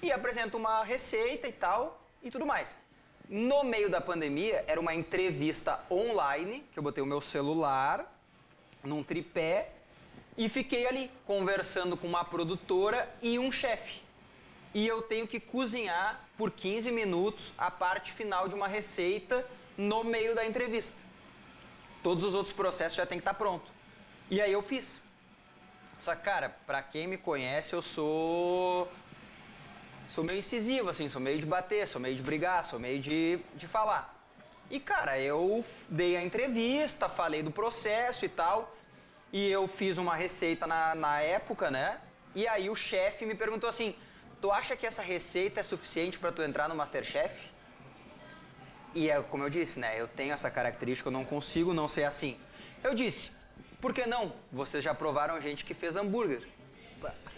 e 0.00 0.12
apresenta 0.12 0.56
uma 0.56 0.84
receita 0.84 1.48
e 1.48 1.52
tal 1.52 2.00
e 2.22 2.30
tudo 2.30 2.46
mais. 2.46 2.76
No 3.28 3.64
meio 3.64 3.90
da 3.90 4.00
pandemia, 4.00 4.64
era 4.68 4.78
uma 4.78 4.94
entrevista 4.94 5.80
online, 5.90 6.64
que 6.72 6.78
eu 6.78 6.82
botei 6.82 7.02
o 7.02 7.06
meu 7.06 7.20
celular 7.20 8.08
num 8.84 9.02
tripé 9.02 9.72
e 10.36 10.48
fiquei 10.48 10.86
ali 10.86 11.10
conversando 11.26 11.96
com 11.96 12.06
uma 12.06 12.24
produtora 12.24 13.08
e 13.22 13.38
um 13.38 13.52
chefe. 13.52 14.02
E 14.72 14.86
eu 14.86 15.02
tenho 15.02 15.26
que 15.26 15.38
cozinhar 15.38 16.20
por 16.36 16.50
15 16.50 16.90
minutos 16.90 17.54
a 17.56 17.70
parte 17.70 18.12
final 18.12 18.48
de 18.48 18.54
uma 18.54 18.66
receita 18.66 19.46
no 19.76 20.02
meio 20.02 20.34
da 20.34 20.44
entrevista. 20.44 21.00
Todos 22.02 22.24
os 22.24 22.34
outros 22.34 22.54
processos 22.54 22.96
já 22.96 23.06
tem 23.06 23.18
que 23.18 23.22
estar 23.22 23.34
pronto. 23.34 23.70
E 24.30 24.40
aí 24.40 24.52
eu 24.52 24.62
fiz. 24.62 25.00
Só 26.00 26.14
que, 26.14 26.22
cara, 26.22 26.56
pra 26.66 26.82
quem 26.82 27.06
me 27.06 27.16
conhece, 27.16 27.72
eu 27.72 27.80
sou. 27.80 28.90
Sou 30.08 30.22
meio 30.22 30.38
incisivo, 30.38 30.90
assim, 30.90 31.08
sou 31.08 31.20
meio 31.20 31.38
de 31.38 31.46
bater, 31.46 31.86
sou 31.88 32.00
meio 32.00 32.14
de 32.14 32.22
brigar, 32.22 32.66
sou 32.66 32.78
meio 32.78 33.00
de, 33.00 33.38
de 33.54 33.66
falar. 33.66 34.14
E, 34.70 34.78
cara, 34.78 35.18
eu 35.18 35.64
dei 35.88 36.16
a 36.16 36.22
entrevista, 36.22 37.08
falei 37.08 37.42
do 37.42 37.50
processo 37.50 38.24
e 38.24 38.28
tal. 38.28 38.76
E 39.34 39.50
eu 39.50 39.66
fiz 39.66 39.98
uma 39.98 40.14
receita 40.14 40.64
na, 40.64 40.94
na 40.94 41.20
época, 41.20 41.68
né? 41.68 41.98
E 42.36 42.46
aí 42.46 42.70
o 42.70 42.76
chefe 42.76 43.26
me 43.26 43.34
perguntou 43.34 43.68
assim: 43.68 43.96
Tu 44.40 44.48
acha 44.48 44.76
que 44.76 44.86
essa 44.86 45.02
receita 45.02 45.58
é 45.58 45.62
suficiente 45.64 46.20
pra 46.20 46.30
tu 46.30 46.40
entrar 46.40 46.68
no 46.68 46.76
Masterchef? 46.76 47.50
E 48.94 49.10
é 49.10 49.20
como 49.20 49.42
eu 49.42 49.50
disse, 49.50 49.80
né? 49.80 50.00
Eu 50.00 50.06
tenho 50.06 50.32
essa 50.32 50.48
característica, 50.48 51.08
eu 51.08 51.12
não 51.12 51.24
consigo 51.24 51.74
não 51.74 51.88
ser 51.88 52.04
assim. 52.04 52.38
Eu 52.80 52.94
disse, 52.94 53.32
por 53.80 53.92
que 53.92 54.06
não? 54.06 54.32
Vocês 54.52 54.84
já 54.84 54.94
provaram 54.94 55.40
gente 55.40 55.64
que 55.64 55.74
fez 55.74 55.96
hambúrguer. 55.96 56.46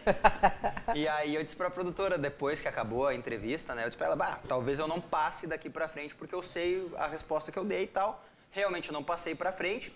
e 0.95 1.09
aí 1.09 1.35
eu 1.35 1.43
disse 1.43 1.57
pra 1.57 1.71
produtora, 1.71 2.19
depois 2.19 2.61
que 2.61 2.69
acabou 2.69 3.07
a 3.07 3.15
entrevista, 3.15 3.75
né? 3.75 3.85
Eu 3.85 3.89
disse 3.89 3.97
pra 3.97 4.09
ela, 4.09 4.17
bah, 4.17 4.39
talvez 4.47 4.79
eu 4.79 4.87
não 4.87 5.01
passe 5.01 5.47
daqui 5.47 5.71
pra 5.71 5.89
frente 5.89 6.15
porque 6.15 6.35
eu 6.35 6.43
sei 6.43 6.93
a 6.99 7.07
resposta 7.07 7.51
que 7.51 7.59
eu 7.59 7.65
dei 7.65 7.85
e 7.85 7.87
tal. 7.87 8.23
Realmente 8.51 8.91
eu 8.91 8.93
não 8.93 9.03
passei 9.03 9.35
pra 9.35 9.51
frente. 9.51 9.91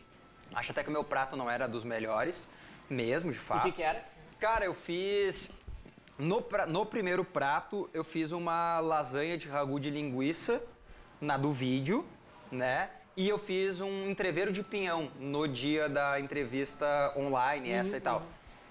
Acho 0.55 0.73
até 0.73 0.83
que 0.83 0.89
o 0.89 0.93
meu 0.93 1.05
prato 1.05 1.37
não 1.37 1.51
era 1.51 1.67
dos 1.69 1.85
melhores, 1.85 2.49
mesmo, 2.89 3.31
de 3.31 3.39
E 3.39 3.41
o 3.41 3.43
fato. 3.45 3.63
que, 3.65 3.73
que 3.73 3.83
era? 3.83 4.05
Cara, 4.39 4.65
eu 4.65 4.75
fiz. 4.75 5.51
No, 6.19 6.43
pra- 6.43 6.67
no 6.67 6.85
primeiro 6.85 7.25
prato, 7.25 7.89
eu 7.95 8.05
fiz 8.05 8.31
uma 8.33 8.79
lasanha 8.81 9.39
de 9.39 9.49
ragu 9.49 9.81
de 9.81 9.91
linguiça, 9.91 10.63
na 11.21 11.37
do 11.37 11.53
vídeo, 11.53 12.05
né? 12.51 12.91
E 13.17 13.29
eu 13.29 13.39
fiz 13.39 13.81
um 13.81 14.09
entreveiro 14.09 14.53
de 14.53 14.63
pinhão 14.63 15.11
no 15.19 15.47
dia 15.49 15.89
da 15.89 16.19
entrevista 16.21 17.13
online, 17.17 17.71
essa 17.71 17.97
e 17.97 18.01
tal. 18.01 18.23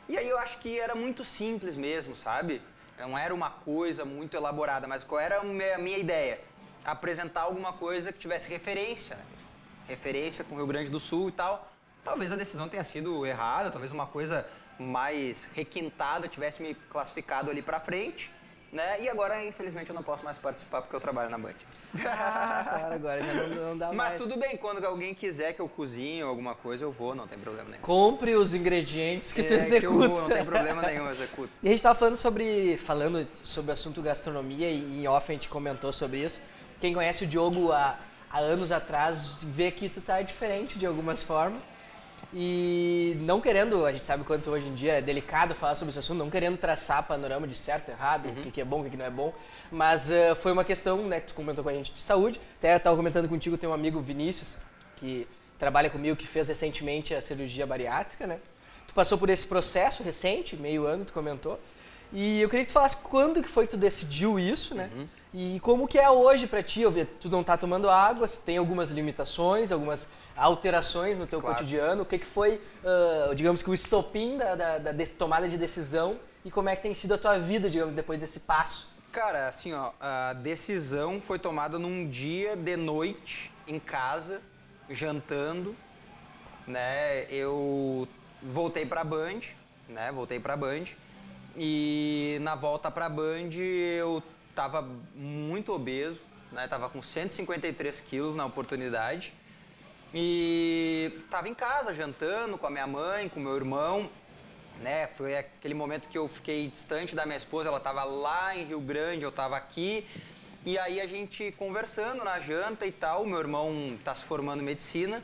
E 0.07 0.17
aí 0.17 0.27
eu 0.27 0.37
acho 0.37 0.57
que 0.59 0.79
era 0.79 0.95
muito 0.95 1.23
simples 1.23 1.75
mesmo, 1.75 2.15
sabe? 2.15 2.61
Não 2.97 3.17
era 3.17 3.33
uma 3.33 3.49
coisa 3.49 4.03
muito 4.05 4.35
elaborada, 4.35 4.87
mas 4.87 5.03
qual 5.03 5.19
era 5.21 5.39
a 5.39 5.43
minha 5.77 5.97
ideia? 5.97 6.39
Apresentar 6.83 7.41
alguma 7.41 7.73
coisa 7.73 8.11
que 8.11 8.19
tivesse 8.19 8.49
referência, 8.49 9.15
né? 9.15 9.23
Referência 9.89 10.43
com 10.45 10.53
o 10.55 10.57
Rio 10.57 10.67
Grande 10.67 10.89
do 10.89 10.99
Sul 10.99 11.29
e 11.29 11.31
tal. 11.31 11.69
Talvez 12.05 12.31
a 12.31 12.35
decisão 12.35 12.69
tenha 12.69 12.83
sido 12.83 13.25
errada, 13.25 13.69
talvez 13.71 13.91
uma 13.91 14.05
coisa 14.05 14.45
mais 14.79 15.49
requintada 15.53 16.27
tivesse 16.29 16.61
me 16.61 16.73
classificado 16.73 17.51
ali 17.51 17.61
pra 17.61 17.79
frente, 17.81 18.31
né? 18.71 19.01
E 19.01 19.09
agora, 19.09 19.43
infelizmente, 19.43 19.89
eu 19.89 19.95
não 19.95 20.03
posso 20.03 20.23
mais 20.23 20.37
participar 20.37 20.81
porque 20.81 20.95
eu 20.95 20.99
trabalho 20.99 21.29
na 21.29 21.37
Band. 21.37 21.55
Ah, 22.05 22.65
claro, 22.69 22.93
agora 22.93 23.21
já 23.23 23.33
não, 23.33 23.49
não 23.69 23.77
dá 23.77 23.87
Mas 23.91 23.95
mais. 23.95 24.17
tudo 24.21 24.37
bem, 24.37 24.55
quando 24.55 24.83
alguém 24.85 25.13
quiser 25.13 25.53
que 25.53 25.59
eu 25.59 25.67
cozinhe 25.67 26.21
alguma 26.21 26.53
coisa, 26.55 26.85
eu 26.85 26.91
vou, 26.91 27.13
não 27.15 27.27
tem 27.27 27.37
problema 27.37 27.67
nenhum. 27.69 27.81
Compre 27.81 28.35
os 28.35 28.53
ingredientes 28.53 29.33
que 29.33 29.41
tu 29.43 29.53
É, 29.53 29.57
que 29.57 29.63
eu 29.63 29.77
executa. 29.79 30.07
vou, 30.07 30.21
não 30.21 30.29
tem 30.29 30.45
problema 30.45 30.81
nenhum, 30.83 31.05
eu 31.05 31.11
executo. 31.11 31.49
E 31.63 31.67
a 31.67 31.71
gente 31.71 31.81
tava 31.81 31.97
falando 31.97 32.15
sobre, 32.15 32.77
falando 32.77 33.27
sobre 33.43 33.71
o 33.71 33.73
assunto 33.73 34.01
gastronomia 34.01 34.69
e 34.69 35.01
em 35.03 35.07
off 35.07 35.29
a 35.29 35.33
gente 35.33 35.49
comentou 35.49 35.91
sobre 35.91 36.23
isso. 36.23 36.39
Quem 36.79 36.93
conhece 36.93 37.25
o 37.25 37.27
Diogo 37.27 37.71
há, 37.73 37.97
há 38.29 38.39
anos 38.39 38.71
atrás 38.71 39.37
vê 39.41 39.71
que 39.71 39.89
tu 39.89 40.01
tá 40.01 40.21
diferente 40.21 40.77
de 40.77 40.85
algumas 40.85 41.21
formas. 41.23 41.63
E 42.33 43.17
não 43.21 43.41
querendo, 43.41 43.85
a 43.85 43.91
gente 43.91 44.05
sabe 44.05 44.23
quanto 44.23 44.51
hoje 44.51 44.67
em 44.67 44.75
dia 44.75 44.93
é 44.93 45.01
delicado 45.01 45.55
falar 45.55 45.73
sobre 45.73 45.89
esse 45.89 45.99
assunto, 45.99 46.19
não 46.19 46.29
querendo 46.29 46.57
traçar 46.57 47.01
panorama 47.03 47.47
de 47.47 47.55
certo, 47.55 47.89
errado, 47.89 48.29
o 48.29 48.35
que, 48.35 48.51
que 48.51 48.61
é 48.61 48.65
bom, 48.65 48.81
o 48.81 48.83
que, 48.83 48.91
que 48.91 48.97
não 48.97 49.05
é 49.05 49.09
bom. 49.09 49.33
Mas 49.71 50.11
eh, 50.11 50.35
foi 50.35 50.51
uma 50.51 50.63
questão, 50.63 51.07
né, 51.07 51.21
que 51.21 51.27
tu 51.27 51.33
comentou 51.33 51.63
com 51.63 51.69
a 51.71 51.73
gente 51.73 51.91
de 51.91 52.01
saúde. 52.01 52.39
Até 52.59 52.75
eu 52.75 52.79
tava 52.79 52.95
comentando 52.95 53.27
contigo, 53.27 53.57
tem 53.57 53.67
um 53.67 53.73
amigo 53.73 53.99
Vinícius, 53.99 54.57
que 54.97 55.27
trabalha 55.57 55.89
comigo, 55.89 56.15
que 56.15 56.27
fez 56.27 56.47
recentemente 56.47 57.15
a 57.15 57.21
cirurgia 57.21 57.65
bariátrica, 57.65 58.27
né? 58.27 58.39
tu 58.89 58.93
passou 58.93 59.17
por 59.17 59.29
esse 59.29 59.45
processo 59.45 60.03
recente, 60.03 60.55
meio 60.57 60.85
ano, 60.85 61.05
tu 61.05 61.13
comentou. 61.13 61.59
E 62.11 62.41
eu 62.41 62.49
queria 62.49 62.65
que 62.65 62.71
tu 62.71 62.73
falasse 62.73 62.97
quando 62.97 63.41
que 63.41 63.47
foi 63.47 63.65
que 63.65 63.71
tu 63.71 63.77
decidiu 63.77 64.39
isso, 64.39 64.73
né? 64.73 64.89
Uhum. 64.93 65.07
E 65.33 65.59
como 65.61 65.87
que 65.87 65.99
é 65.99 66.09
hoje 66.09 66.47
para 66.47 66.63
ti? 66.63 66.81
Eu 66.81 66.91
vi, 66.91 67.05
tu 67.05 67.29
não 67.29 67.43
tá 67.43 67.55
tomando 67.55 67.89
água, 67.89 68.27
tem 68.27 68.57
algumas 68.57 68.89
limitações, 68.89 69.71
algumas 69.71 70.09
alterações 70.35 71.19
no 71.19 71.27
teu 71.27 71.39
claro. 71.39 71.55
cotidiano. 71.55 72.01
O 72.01 72.05
que 72.05 72.17
que 72.17 72.25
foi, 72.25 72.61
uh, 72.83 73.35
digamos 73.35 73.61
que 73.61 73.69
o 73.69 73.73
estopim 73.73 74.37
da, 74.37 74.55
da, 74.55 74.77
da 74.77 75.05
tomada 75.17 75.47
de 75.47 75.57
decisão 75.57 76.19
e 76.43 76.49
como 76.49 76.69
é 76.69 76.75
que 76.75 76.81
tem 76.81 76.95
sido 76.95 77.13
a 77.13 77.17
tua 77.17 77.37
vida, 77.37 77.69
digamos, 77.69 77.93
depois 77.93 78.19
desse 78.19 78.39
passo? 78.39 78.89
Cara, 79.11 79.47
assim, 79.47 79.73
ó, 79.73 79.91
a 79.99 80.33
decisão 80.33 81.19
foi 81.19 81.37
tomada 81.37 81.77
num 81.77 82.07
dia 82.07 82.55
de 82.55 82.75
noite 82.75 83.51
em 83.67 83.79
casa, 83.79 84.41
jantando, 84.89 85.75
né? 86.65 87.25
Eu 87.29 88.07
voltei 88.41 88.85
pra 88.85 89.03
Band, 89.03 89.41
né? 89.87 90.11
Voltei 90.11 90.39
pra 90.39 90.55
Band. 90.55 90.85
E 91.57 92.37
na 92.41 92.55
volta 92.55 92.89
pra 92.91 93.09
Band 93.09 93.49
eu 93.53 94.23
tava 94.55 94.81
muito 95.15 95.73
obeso, 95.73 96.19
né? 96.51 96.67
Tava 96.67 96.89
com 96.89 97.01
153 97.01 98.01
quilos 98.01 98.35
na 98.35 98.45
oportunidade. 98.45 99.33
E 100.13 101.11
tava 101.29 101.47
em 101.47 101.53
casa 101.53 101.93
jantando 101.93 102.57
com 102.57 102.65
a 102.65 102.69
minha 102.69 102.87
mãe, 102.87 103.29
com 103.29 103.39
meu 103.39 103.55
irmão, 103.55 104.09
né? 104.81 105.07
Foi 105.07 105.37
aquele 105.37 105.73
momento 105.73 106.09
que 106.09 106.17
eu 106.17 106.27
fiquei 106.27 106.67
distante 106.67 107.15
da 107.15 107.25
minha 107.25 107.37
esposa, 107.37 107.69
ela 107.69 107.79
tava 107.79 108.03
lá 108.03 108.55
em 108.55 108.65
Rio 108.65 108.79
Grande, 108.79 109.23
eu 109.23 109.31
tava 109.31 109.55
aqui. 109.55 110.05
E 110.65 110.77
aí 110.77 110.99
a 110.99 111.05
gente 111.05 111.53
conversando 111.57 112.23
na 112.23 112.39
janta 112.39 112.85
e 112.85 112.91
tal, 112.91 113.25
meu 113.25 113.39
irmão 113.39 113.97
tá 114.03 114.13
se 114.15 114.23
formando 114.23 114.61
em 114.61 114.65
medicina. 114.65 115.23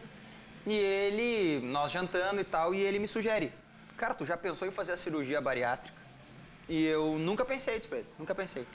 E 0.65 0.73
ele, 0.73 1.65
nós 1.65 1.91
jantando 1.91 2.41
e 2.41 2.43
tal, 2.43 2.73
e 2.73 2.79
ele 2.79 2.99
me 2.99 3.07
sugere: 3.07 3.51
Cara, 3.97 4.13
tu 4.13 4.25
já 4.25 4.37
pensou 4.37 4.67
em 4.67 4.71
fazer 4.71 4.93
a 4.93 4.97
cirurgia 4.97 5.39
bariátrica? 5.41 5.97
E 6.67 6.85
eu 6.85 7.17
nunca 7.19 7.45
pensei, 7.45 7.79
tipo, 7.79 7.95
nunca 8.17 8.33
pensei. 8.33 8.65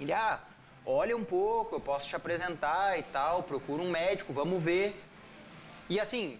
Ele, 0.00 0.12
ah, 0.12 0.40
olha 0.86 1.16
um 1.16 1.24
pouco, 1.24 1.76
eu 1.76 1.80
posso 1.80 2.08
te 2.08 2.16
apresentar 2.16 2.98
e 2.98 3.02
tal, 3.02 3.42
procura 3.42 3.82
um 3.82 3.90
médico, 3.90 4.32
vamos 4.32 4.62
ver. 4.62 5.02
E 5.88 5.98
assim, 5.98 6.38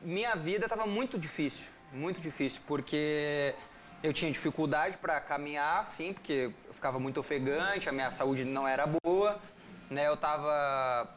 minha 0.00 0.34
vida 0.34 0.66
estava 0.66 0.86
muito 0.86 1.18
difícil, 1.18 1.70
muito 1.92 2.20
difícil, 2.20 2.60
porque 2.66 3.54
eu 4.02 4.12
tinha 4.12 4.30
dificuldade 4.30 4.98
para 4.98 5.20
caminhar, 5.20 5.86
sim, 5.86 6.12
porque 6.12 6.52
eu 6.66 6.74
ficava 6.74 6.98
muito 6.98 7.20
ofegante, 7.20 7.88
a 7.88 7.92
minha 7.92 8.10
saúde 8.10 8.44
não 8.44 8.66
era 8.66 8.86
boa, 9.04 9.40
né? 9.90 10.08
Eu 10.08 10.14
estava 10.14 11.08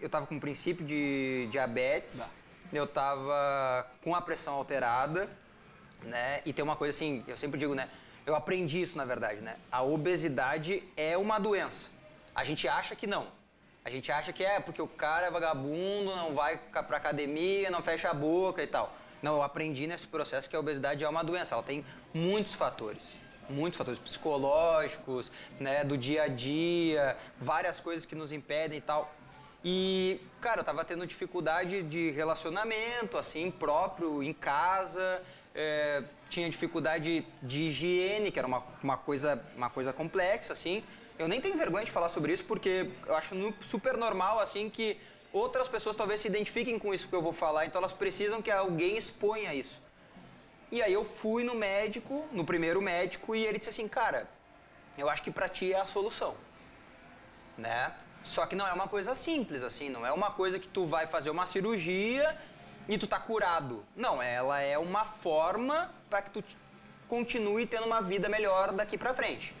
eu 0.00 0.08
tava 0.08 0.26
com 0.26 0.40
princípio 0.40 0.84
de 0.84 1.46
diabetes, 1.50 2.28
eu 2.72 2.86
tava 2.86 3.86
com 4.02 4.14
a 4.14 4.20
pressão 4.20 4.54
alterada, 4.54 5.28
né? 6.02 6.42
E 6.44 6.52
tem 6.52 6.64
uma 6.64 6.74
coisa 6.74 6.96
assim, 6.96 7.22
eu 7.28 7.36
sempre 7.36 7.58
digo, 7.58 7.74
né? 7.74 7.88
Eu 8.24 8.34
aprendi 8.34 8.80
isso 8.80 8.96
na 8.96 9.04
verdade, 9.04 9.40
né? 9.40 9.56
A 9.70 9.82
obesidade 9.82 10.82
é 10.96 11.16
uma 11.16 11.38
doença. 11.38 11.90
A 12.34 12.44
gente 12.44 12.66
acha 12.68 12.94
que 12.94 13.06
não. 13.06 13.26
A 13.84 13.90
gente 13.90 14.12
acha 14.12 14.32
que 14.32 14.44
é 14.44 14.60
porque 14.60 14.80
o 14.80 14.86
cara 14.86 15.26
é 15.26 15.30
vagabundo, 15.30 16.14
não 16.14 16.34
vai 16.34 16.56
pra 16.56 16.96
academia, 16.96 17.70
não 17.70 17.82
fecha 17.82 18.10
a 18.10 18.14
boca 18.14 18.62
e 18.62 18.66
tal. 18.66 18.94
Não, 19.20 19.36
eu 19.36 19.42
aprendi 19.42 19.86
nesse 19.86 20.06
processo 20.06 20.48
que 20.48 20.54
a 20.54 20.60
obesidade 20.60 21.02
é 21.02 21.08
uma 21.08 21.24
doença. 21.24 21.54
Ela 21.54 21.62
tem 21.62 21.84
muitos 22.14 22.54
fatores 22.54 23.22
muitos 23.48 23.76
fatores 23.76 24.00
psicológicos, 24.00 25.30
né, 25.60 25.84
do 25.84 25.96
dia 25.96 26.24
a 26.24 26.28
dia, 26.28 27.16
várias 27.38 27.80
coisas 27.80 28.06
que 28.06 28.14
nos 28.14 28.32
impedem 28.32 28.78
e 28.78 28.80
tal. 28.80 29.12
E, 29.64 30.20
cara, 30.40 30.60
eu 30.60 30.64
tava 30.64 30.84
tendo 30.84 31.06
dificuldade 31.06 31.82
de 31.84 32.10
relacionamento, 32.10 33.16
assim, 33.16 33.50
próprio, 33.50 34.22
em 34.22 34.32
casa. 34.32 35.22
É, 35.54 36.02
tinha 36.30 36.48
dificuldade 36.48 37.26
de 37.42 37.62
higiene, 37.64 38.30
que 38.30 38.38
era 38.38 38.48
uma, 38.48 38.62
uma, 38.82 38.96
coisa, 38.96 39.44
uma 39.56 39.68
coisa 39.68 39.92
complexa, 39.92 40.52
assim. 40.52 40.82
Eu 41.18 41.28
nem 41.28 41.40
tenho 41.40 41.56
vergonha 41.56 41.84
de 41.84 41.90
falar 41.90 42.08
sobre 42.08 42.32
isso, 42.32 42.44
porque 42.44 42.90
eu 43.06 43.14
acho 43.14 43.34
super 43.60 43.96
normal, 43.96 44.40
assim, 44.40 44.70
que 44.70 44.98
outras 45.32 45.68
pessoas 45.68 45.96
talvez 45.96 46.20
se 46.20 46.28
identifiquem 46.28 46.78
com 46.78 46.92
isso 46.92 47.08
que 47.08 47.14
eu 47.14 47.22
vou 47.22 47.32
falar, 47.32 47.66
então 47.66 47.78
elas 47.78 47.92
precisam 47.92 48.42
que 48.42 48.50
alguém 48.50 48.96
exponha 48.96 49.54
isso. 49.54 49.80
E 50.70 50.82
aí 50.82 50.92
eu 50.92 51.04
fui 51.04 51.44
no 51.44 51.54
médico, 51.54 52.26
no 52.32 52.44
primeiro 52.44 52.80
médico, 52.80 53.34
e 53.34 53.44
ele 53.44 53.58
disse 53.58 53.70
assim, 53.70 53.86
cara, 53.86 54.28
eu 54.96 55.08
acho 55.08 55.22
que 55.22 55.30
pra 55.30 55.48
ti 55.48 55.72
é 55.72 55.80
a 55.80 55.86
solução, 55.86 56.34
né? 57.58 57.92
Só 58.24 58.46
que 58.46 58.54
não 58.54 58.66
é 58.66 58.72
uma 58.72 58.86
coisa 58.86 59.14
simples, 59.14 59.62
assim, 59.62 59.90
não 59.90 60.06
é 60.06 60.12
uma 60.12 60.30
coisa 60.30 60.58
que 60.58 60.68
tu 60.68 60.86
vai 60.86 61.06
fazer 61.06 61.30
uma 61.30 61.44
cirurgia 61.44 62.38
e 62.88 62.98
tu 62.98 63.06
tá 63.06 63.18
curado. 63.18 63.84
Não, 63.94 64.22
ela 64.22 64.60
é 64.60 64.78
uma 64.78 65.04
forma 65.04 65.90
para 66.08 66.22
que 66.22 66.30
tu 66.30 66.44
continue 67.08 67.66
tendo 67.66 67.86
uma 67.86 68.00
vida 68.00 68.28
melhor 68.28 68.72
daqui 68.72 68.96
para 68.96 69.14
frente. 69.14 69.54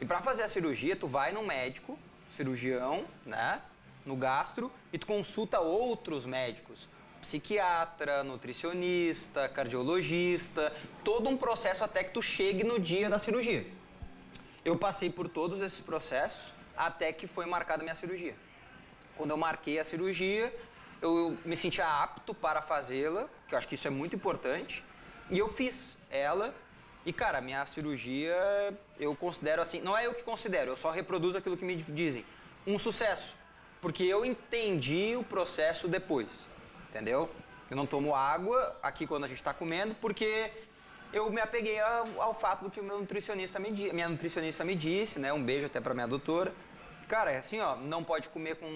E 0.00 0.04
para 0.04 0.20
fazer 0.20 0.42
a 0.42 0.48
cirurgia, 0.48 0.96
tu 0.96 1.06
vai 1.06 1.32
no 1.32 1.42
médico, 1.42 1.98
cirurgião, 2.28 3.04
né, 3.24 3.60
no 4.04 4.16
gastro, 4.16 4.70
e 4.92 4.98
tu 4.98 5.06
consulta 5.06 5.60
outros 5.60 6.26
médicos, 6.26 6.88
psiquiatra, 7.20 8.24
nutricionista, 8.24 9.48
cardiologista, 9.48 10.72
todo 11.04 11.28
um 11.28 11.36
processo 11.36 11.84
até 11.84 12.02
que 12.02 12.10
tu 12.10 12.20
chegue 12.20 12.64
no 12.64 12.80
dia 12.80 13.08
da 13.08 13.18
cirurgia. 13.18 13.64
Eu 14.64 14.76
passei 14.76 15.08
por 15.08 15.28
todos 15.28 15.60
esses 15.60 15.80
processos 15.80 16.52
até 16.76 17.12
que 17.12 17.26
foi 17.26 17.46
marcada 17.46 17.82
a 17.82 17.84
minha 17.84 17.94
cirurgia. 17.94 18.34
Quando 19.16 19.30
eu 19.30 19.36
marquei 19.36 19.78
a 19.78 19.84
cirurgia, 19.84 20.52
eu 21.02 21.36
me 21.44 21.56
sentia 21.56 21.86
apto 21.86 22.32
para 22.32 22.62
fazê-la, 22.62 23.28
que 23.48 23.54
eu 23.54 23.58
acho 23.58 23.68
que 23.68 23.74
isso 23.74 23.86
é 23.86 23.90
muito 23.90 24.14
importante, 24.16 24.84
e 25.28 25.38
eu 25.38 25.48
fiz 25.48 25.98
ela. 26.10 26.54
E 27.04 27.12
cara, 27.12 27.40
minha 27.40 27.66
cirurgia 27.66 28.32
eu 28.98 29.14
considero 29.16 29.60
assim, 29.60 29.80
não 29.80 29.98
é 29.98 30.06
eu 30.06 30.14
que 30.14 30.22
considero, 30.22 30.70
eu 30.70 30.76
só 30.76 30.90
reproduzo 30.92 31.36
aquilo 31.36 31.56
que 31.56 31.64
me 31.64 31.76
dizem. 31.76 32.24
Um 32.64 32.78
sucesso, 32.78 33.36
porque 33.80 34.04
eu 34.04 34.24
entendi 34.24 35.16
o 35.16 35.24
processo 35.24 35.88
depois, 35.88 36.28
entendeu? 36.88 37.28
Eu 37.68 37.76
não 37.76 37.86
tomo 37.86 38.14
água 38.14 38.78
aqui 38.80 39.06
quando 39.06 39.24
a 39.24 39.28
gente 39.28 39.38
está 39.38 39.52
comendo, 39.52 39.96
porque 39.96 40.52
eu 41.12 41.28
me 41.30 41.40
apeguei 41.40 41.80
ao, 41.80 42.22
ao, 42.22 42.34
fato 42.34 42.64
do 42.64 42.70
que 42.70 42.78
o 42.78 42.84
meu 42.84 42.98
nutricionista 43.00 43.58
me 43.58 43.70
minha 43.70 44.08
nutricionista 44.08 44.64
me 44.64 44.76
disse, 44.76 45.18
né? 45.18 45.32
Um 45.32 45.42
beijo 45.42 45.66
até 45.66 45.80
para 45.80 45.92
minha 45.92 46.06
doutora. 46.06 46.54
Cara, 47.12 47.30
é 47.30 47.36
assim, 47.36 47.60
ó, 47.60 47.76
não 47.76 48.02
pode 48.02 48.30
comer 48.30 48.56
com, 48.56 48.66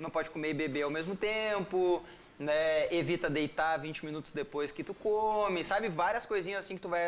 não 0.00 0.08
pode 0.08 0.30
comer 0.30 0.52
e 0.52 0.54
beber 0.54 0.80
ao 0.80 0.90
mesmo 0.90 1.14
tempo, 1.14 2.02
né? 2.38 2.90
Evita 2.90 3.28
deitar 3.28 3.76
20 3.76 4.06
minutos 4.06 4.32
depois 4.32 4.72
que 4.72 4.82
tu 4.82 4.94
come, 4.94 5.62
sabe? 5.62 5.90
Várias 5.90 6.24
coisinhas 6.24 6.64
assim 6.64 6.74
que 6.74 6.80
tu 6.80 6.88
vai 6.88 7.02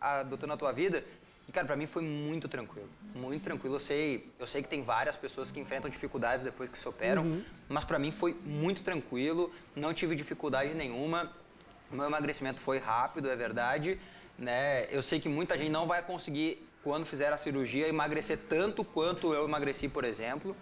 adotando 0.00 0.46
na 0.46 0.56
tua 0.56 0.72
vida. 0.72 1.04
E 1.46 1.52
cara, 1.52 1.66
para 1.66 1.76
mim 1.76 1.86
foi 1.86 2.02
muito 2.02 2.48
tranquilo, 2.48 2.88
muito 3.14 3.42
tranquilo. 3.42 3.74
Eu 3.76 3.80
sei, 3.80 4.32
eu 4.38 4.46
sei 4.46 4.62
que 4.62 4.68
tem 4.70 4.82
várias 4.82 5.14
pessoas 5.14 5.50
que 5.50 5.60
enfrentam 5.60 5.90
dificuldades 5.90 6.42
depois 6.42 6.70
que 6.70 6.78
se 6.78 6.88
operam, 6.88 7.22
uhum. 7.22 7.44
mas 7.68 7.84
para 7.84 7.98
mim 7.98 8.10
foi 8.10 8.34
muito 8.42 8.82
tranquilo, 8.82 9.52
não 9.76 9.92
tive 9.92 10.16
dificuldade 10.16 10.72
nenhuma. 10.72 11.30
O 11.92 11.96
meu 11.96 12.06
emagrecimento 12.06 12.62
foi 12.62 12.78
rápido, 12.78 13.28
é 13.30 13.36
verdade. 13.36 14.00
Né? 14.38 14.86
Eu 14.90 15.02
sei 15.02 15.20
que 15.20 15.28
muita 15.28 15.58
gente 15.58 15.68
não 15.70 15.86
vai 15.86 16.00
conseguir, 16.00 16.66
quando 16.82 17.04
fizer 17.04 17.32
a 17.32 17.36
cirurgia, 17.36 17.88
emagrecer 17.88 18.38
tanto 18.48 18.84
quanto 18.84 19.34
eu 19.34 19.44
emagreci, 19.44 19.88
por 19.88 20.04
exemplo. 20.04 20.56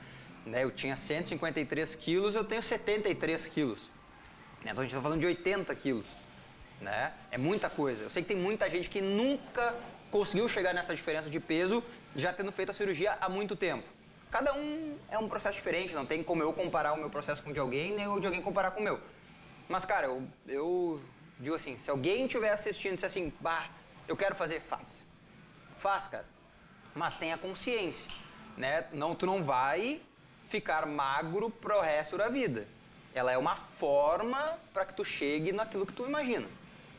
Né? 0.44 0.64
Eu 0.64 0.70
tinha 0.70 0.96
153 0.96 1.94
quilos, 1.94 2.34
eu 2.34 2.44
tenho 2.44 2.62
73 2.62 3.46
quilos. 3.46 3.90
Né? 4.64 4.72
Então 4.72 4.80
a 4.80 4.82
gente 4.82 4.92
está 4.92 5.02
falando 5.02 5.20
de 5.20 5.26
80 5.26 5.74
quilos. 5.74 6.06
Né? 6.80 7.12
É 7.30 7.38
muita 7.38 7.68
coisa. 7.68 8.04
Eu 8.04 8.10
sei 8.10 8.22
que 8.22 8.28
tem 8.28 8.36
muita 8.36 8.68
gente 8.68 8.88
que 8.88 9.00
nunca 9.00 9.74
conseguiu 10.10 10.48
chegar 10.48 10.72
nessa 10.72 10.94
diferença 10.94 11.28
de 11.28 11.38
peso, 11.38 11.82
já 12.16 12.32
tendo 12.32 12.50
feito 12.50 12.70
a 12.70 12.72
cirurgia 12.72 13.16
há 13.20 13.28
muito 13.28 13.54
tempo. 13.54 13.86
Cada 14.30 14.54
um 14.54 14.96
é 15.10 15.18
um 15.18 15.28
processo 15.28 15.56
diferente, 15.56 15.94
não 15.94 16.04
tem 16.04 16.22
como 16.22 16.42
eu 16.42 16.52
comparar 16.52 16.92
o 16.92 16.98
meu 16.98 17.08
processo 17.08 17.42
com 17.42 17.50
o 17.50 17.52
de 17.52 17.60
alguém, 17.60 17.94
nem 17.94 18.06
o 18.06 18.20
de 18.20 18.26
alguém 18.26 18.42
comparar 18.42 18.72
com 18.72 18.80
o 18.80 18.84
meu. 18.84 19.00
Mas, 19.68 19.84
cara, 19.84 20.06
eu, 20.06 20.22
eu 20.46 21.00
digo 21.40 21.54
assim, 21.54 21.78
se 21.78 21.90
alguém 21.90 22.26
estiver 22.26 22.50
assistindo 22.50 22.92
e 22.92 22.94
disser 22.96 23.08
assim, 23.08 23.32
bah, 23.40 23.68
eu 24.06 24.16
quero 24.16 24.34
fazer, 24.34 24.60
faz. 24.60 25.07
Faz, 25.78 26.08
cara. 26.08 26.26
Mas 26.94 27.14
tenha 27.14 27.38
consciência, 27.38 28.10
né? 28.56 28.86
Não, 28.92 29.14
tu 29.14 29.26
não 29.26 29.42
vai 29.44 30.00
ficar 30.48 30.86
magro 30.86 31.50
pro 31.50 31.80
resto 31.80 32.16
da 32.16 32.28
vida. 32.28 32.66
Ela 33.14 33.32
é 33.32 33.38
uma 33.38 33.56
forma 33.56 34.58
para 34.72 34.84
que 34.84 34.94
tu 34.94 35.04
chegue 35.04 35.52
naquilo 35.52 35.86
que 35.86 35.92
tu 35.92 36.06
imagina. 36.06 36.46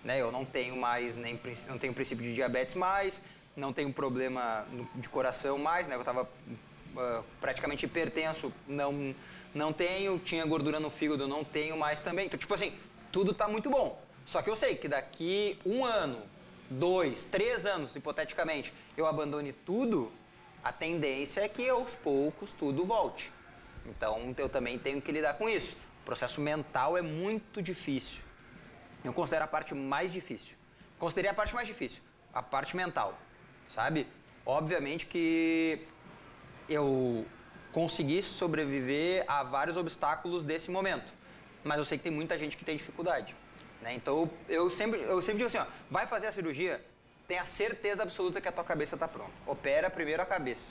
Né? 0.04 0.22
Eu 0.22 0.32
não 0.32 0.46
tenho 0.46 0.78
mais 0.78 1.16
nem 1.18 1.40
não 1.68 1.78
tenho 1.78 1.94
princípio 1.94 2.24
de 2.24 2.34
diabetes 2.34 2.76
mais, 2.76 3.22
não 3.56 3.74
tenho 3.74 3.92
problema 3.92 4.66
de 4.96 5.10
coração 5.10 5.58
mais, 5.58 5.88
né? 5.88 5.96
Eu 5.96 6.00
estava 6.00 6.24
uh, 6.24 7.24
praticamente 7.42 7.86
hipertenso, 7.86 8.54
não 8.68 9.14
não 9.54 9.74
tenho, 9.74 10.20
tinha 10.20 10.46
gordura 10.46 10.80
no 10.80 10.92
fígado, 10.92 11.28
não 11.28 11.44
tenho 11.44 11.76
mais 11.76 12.02
também. 12.02 12.28
Então, 12.28 12.40
tipo 12.40 12.54
assim, 12.54 12.74
tudo 13.12 13.32
está 13.32 13.48
muito 13.48 13.70
bom. 13.70 14.00
Só 14.26 14.44
que 14.44 14.50
eu 14.50 14.56
sei 14.56 14.76
que 14.76 14.88
daqui 14.88 15.58
um 15.66 15.84
ano, 15.84 16.22
dois, 16.70 17.26
três 17.26 17.66
anos, 17.66 17.96
hipoteticamente, 17.96 18.74
eu 18.96 19.06
abandone 19.06 19.54
tudo, 19.54 20.12
a 20.64 20.72
tendência 20.72 21.42
é 21.42 21.48
que 21.48 21.68
aos 21.70 21.96
poucos 21.96 22.52
tudo 22.52 22.86
volte. 22.86 23.32
Então 23.86 24.34
eu 24.38 24.50
também 24.50 24.78
tenho 24.78 25.02
que 25.02 25.12
lidar 25.12 25.34
com 25.36 25.50
isso. 25.50 25.76
O 26.02 26.06
processo 26.06 26.40
mental 26.42 26.98
é 26.98 27.02
muito 27.02 27.62
difícil. 27.62 28.22
Eu 29.04 29.14
considero 29.14 29.46
a 29.46 29.48
parte 29.48 29.74
mais 29.74 30.12
difícil. 30.12 30.56
considerei 30.98 31.32
a 31.32 31.34
parte 31.34 31.56
mais 31.56 31.68
difícil, 31.68 32.04
a 32.34 32.44
parte 32.44 32.76
mental, 32.76 33.18
sabe? 33.74 34.06
Obviamente 34.46 35.06
que 35.06 35.88
eu 36.68 37.26
consegui 37.72 38.22
sobreviver 38.22 39.24
a 39.28 39.44
vários 39.44 39.78
obstáculos 39.78 40.44
desse 40.44 40.70
momento, 40.70 41.12
mas 41.64 41.78
eu 41.78 41.86
sei 41.86 41.98
que 41.98 42.04
tem 42.04 42.12
muita 42.12 42.38
gente 42.38 42.58
que 42.58 42.66
tem 42.66 42.76
dificuldade. 42.76 43.36
Né? 43.82 43.94
Então 43.94 44.30
eu 44.48 44.70
sempre, 44.70 45.02
eu 45.02 45.22
sempre 45.22 45.38
digo 45.38 45.48
assim, 45.48 45.58
ó, 45.58 45.66
vai 45.90 46.06
fazer 46.08 46.28
a 46.28 46.32
cirurgia, 46.32 46.84
tenha 47.28 47.46
certeza 47.46 48.04
absoluta 48.04 48.42
que 48.42 48.48
a 48.48 48.52
tua 48.52 48.64
cabeça 48.64 48.96
está 48.96 49.08
pronta. 49.08 49.32
Opera 49.46 49.90
primeiro 49.90 50.22
a 50.22 50.26
cabeça, 50.26 50.68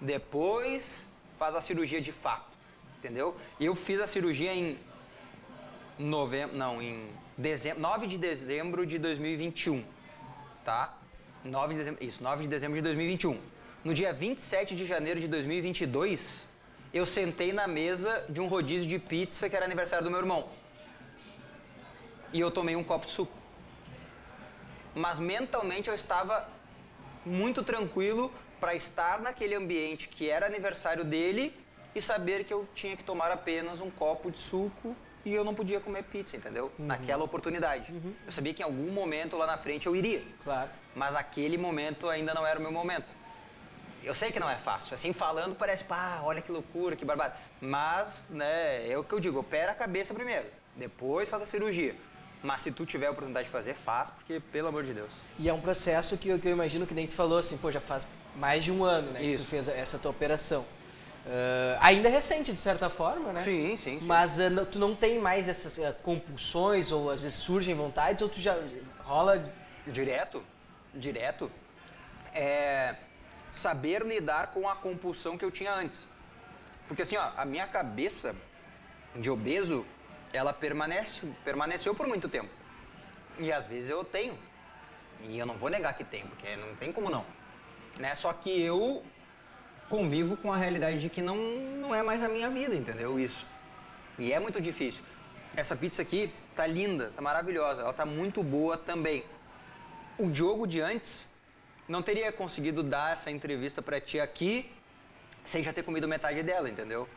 depois 0.00 1.08
faz 1.38 1.54
a 1.54 1.60
cirurgia 1.60 2.00
de 2.00 2.12
fato, 2.12 2.50
entendeu? 2.98 3.36
Eu 3.60 3.74
fiz 3.74 4.00
a 4.00 4.06
cirurgia 4.06 4.54
em 4.54 4.78
novembro, 5.98 6.56
não, 6.56 6.80
em 6.80 7.08
dezembro, 7.36 7.80
9 7.80 8.06
de 8.06 8.18
dezembro 8.18 8.86
de 8.86 8.98
2021, 8.98 9.84
tá? 10.64 10.96
9 11.44 11.74
de 11.74 11.78
dezembro, 11.78 12.04
isso, 12.04 12.22
9 12.22 12.42
de 12.42 12.48
dezembro 12.48 12.76
de 12.76 12.82
2021. 12.82 13.40
No 13.84 13.94
dia 13.94 14.12
27 14.12 14.74
de 14.74 14.84
janeiro 14.84 15.20
de 15.20 15.28
2022, 15.28 16.46
eu 16.92 17.06
sentei 17.06 17.52
na 17.52 17.66
mesa 17.66 18.24
de 18.28 18.40
um 18.40 18.48
rodízio 18.48 18.88
de 18.88 18.98
pizza 18.98 19.48
que 19.48 19.54
era 19.54 19.64
aniversário 19.64 20.04
do 20.04 20.10
meu 20.10 20.20
irmão. 20.20 20.48
E 22.32 22.40
eu 22.40 22.50
tomei 22.50 22.76
um 22.76 22.84
copo 22.84 23.06
de 23.06 23.12
suco. 23.12 23.32
Mas 24.94 25.18
mentalmente 25.18 25.88
eu 25.88 25.94
estava 25.94 26.48
muito 27.24 27.62
tranquilo 27.62 28.32
para 28.60 28.74
estar 28.74 29.20
naquele 29.20 29.54
ambiente 29.54 30.08
que 30.08 30.28
era 30.28 30.46
aniversário 30.46 31.04
dele 31.04 31.54
e 31.94 32.02
saber 32.02 32.44
que 32.44 32.52
eu 32.52 32.68
tinha 32.74 32.96
que 32.96 33.04
tomar 33.04 33.30
apenas 33.30 33.80
um 33.80 33.90
copo 33.90 34.30
de 34.30 34.38
suco 34.38 34.96
e 35.24 35.34
eu 35.34 35.44
não 35.44 35.54
podia 35.54 35.80
comer 35.80 36.04
pizza, 36.04 36.36
entendeu? 36.36 36.72
Uhum. 36.78 36.86
Naquela 36.86 37.24
oportunidade. 37.24 37.92
Uhum. 37.92 38.14
Eu 38.24 38.32
sabia 38.32 38.54
que 38.54 38.62
em 38.62 38.64
algum 38.64 38.90
momento 38.90 39.36
lá 39.36 39.46
na 39.46 39.58
frente 39.58 39.86
eu 39.86 39.94
iria. 39.94 40.22
Claro. 40.42 40.70
Mas 40.94 41.14
aquele 41.14 41.58
momento 41.58 42.08
ainda 42.08 42.34
não 42.34 42.46
era 42.46 42.58
o 42.58 42.62
meu 42.62 42.72
momento. 42.72 43.12
Eu 44.02 44.14
sei 44.14 44.30
que 44.30 44.40
não 44.40 44.48
é 44.48 44.56
fácil. 44.56 44.94
Assim, 44.94 45.12
falando 45.12 45.54
parece, 45.54 45.84
pá, 45.84 46.20
olha 46.22 46.40
que 46.40 46.50
loucura, 46.50 46.96
que 46.96 47.04
barbada. 47.04 47.36
Mas, 47.60 48.26
né, 48.30 48.90
é 48.90 48.96
o 48.96 49.04
que 49.04 49.12
eu 49.12 49.20
digo, 49.20 49.38
opera 49.38 49.72
a 49.72 49.74
cabeça 49.74 50.14
primeiro. 50.14 50.46
Depois 50.76 51.28
faz 51.28 51.42
a 51.42 51.46
cirurgia. 51.46 51.94
Mas 52.42 52.60
se 52.60 52.70
tu 52.70 52.86
tiver 52.86 53.06
a 53.06 53.10
oportunidade 53.10 53.46
de 53.46 53.52
fazer, 53.52 53.74
faz, 53.74 54.10
porque 54.10 54.40
pelo 54.40 54.68
amor 54.68 54.84
de 54.84 54.94
Deus. 54.94 55.10
E 55.38 55.48
é 55.48 55.52
um 55.52 55.60
processo 55.60 56.16
que, 56.16 56.28
eu, 56.28 56.38
que 56.38 56.46
eu 56.46 56.52
imagino 56.52 56.86
que 56.86 56.94
nem 56.94 57.06
tu 57.06 57.14
falou, 57.14 57.38
assim, 57.38 57.56
pô, 57.56 57.70
já 57.70 57.80
faz 57.80 58.06
mais 58.36 58.62
de 58.62 58.70
um 58.70 58.84
ano, 58.84 59.10
né, 59.12 59.22
Isso. 59.22 59.44
que 59.44 59.48
tu 59.48 59.50
fez 59.50 59.68
essa 59.68 59.98
tua 59.98 60.10
operação. 60.10 60.62
Uh, 61.26 61.76
ainda 61.80 62.08
é 62.08 62.12
recente, 62.12 62.52
de 62.52 62.58
certa 62.58 62.88
forma, 62.88 63.32
né? 63.32 63.42
Sim, 63.42 63.76
sim, 63.76 63.98
sim. 63.98 64.06
Mas 64.06 64.38
uh, 64.38 64.64
tu 64.70 64.78
não 64.78 64.94
tem 64.94 65.18
mais 65.18 65.48
essas 65.48 65.76
uh, 65.78 65.92
compulsões, 66.02 66.92
ou 66.92 67.10
às 67.10 67.22
vezes 67.22 67.36
surgem 67.36 67.74
vontades, 67.74 68.22
ou 68.22 68.28
tu 68.28 68.40
já 68.40 68.56
rola... 69.00 69.52
Direto, 69.86 70.42
direto. 70.94 71.50
É 72.32 72.94
saber 73.50 74.02
lidar 74.02 74.48
com 74.48 74.68
a 74.68 74.76
compulsão 74.76 75.36
que 75.36 75.44
eu 75.44 75.50
tinha 75.50 75.72
antes. 75.72 76.06
Porque 76.86 77.02
assim, 77.02 77.16
ó, 77.16 77.30
a 77.36 77.44
minha 77.44 77.66
cabeça 77.66 78.34
de 79.16 79.30
obeso, 79.30 79.84
ela 80.32 80.52
permanece, 80.52 81.26
permaneceu 81.44 81.94
por 81.94 82.06
muito 82.06 82.28
tempo. 82.28 82.50
E 83.38 83.52
às 83.52 83.66
vezes 83.66 83.90
eu 83.90 84.04
tenho. 84.04 84.38
E 85.22 85.38
eu 85.38 85.46
não 85.46 85.56
vou 85.56 85.68
negar 85.68 85.96
que 85.96 86.04
tenho, 86.04 86.26
porque 86.28 86.56
não 86.56 86.74
tem 86.76 86.92
como 86.92 87.10
não. 87.10 87.24
Né? 87.98 88.14
Só 88.14 88.32
que 88.32 88.60
eu 88.60 89.04
convivo 89.88 90.36
com 90.36 90.52
a 90.52 90.56
realidade 90.56 91.00
de 91.00 91.08
que 91.08 91.22
não, 91.22 91.36
não 91.36 91.94
é 91.94 92.02
mais 92.02 92.22
a 92.22 92.28
minha 92.28 92.50
vida, 92.50 92.74
entendeu? 92.74 93.18
Isso. 93.18 93.46
E 94.18 94.32
é 94.32 94.38
muito 94.38 94.60
difícil. 94.60 95.04
Essa 95.56 95.74
pizza 95.74 96.02
aqui 96.02 96.32
tá 96.54 96.66
linda, 96.66 97.12
tá 97.16 97.22
maravilhosa, 97.22 97.82
ela 97.82 97.92
tá 97.92 98.04
muito 98.04 98.42
boa 98.42 98.76
também. 98.76 99.24
O 100.18 100.30
Diogo 100.30 100.66
de 100.66 100.80
antes 100.80 101.28
não 101.88 102.02
teria 102.02 102.30
conseguido 102.30 102.82
dar 102.82 103.14
essa 103.14 103.30
entrevista 103.30 103.80
para 103.80 104.00
ti 104.00 104.20
aqui 104.20 104.70
sem 105.44 105.62
já 105.62 105.72
ter 105.72 105.82
comido 105.82 106.06
metade 106.06 106.42
dela, 106.42 106.68
entendeu? 106.68 107.08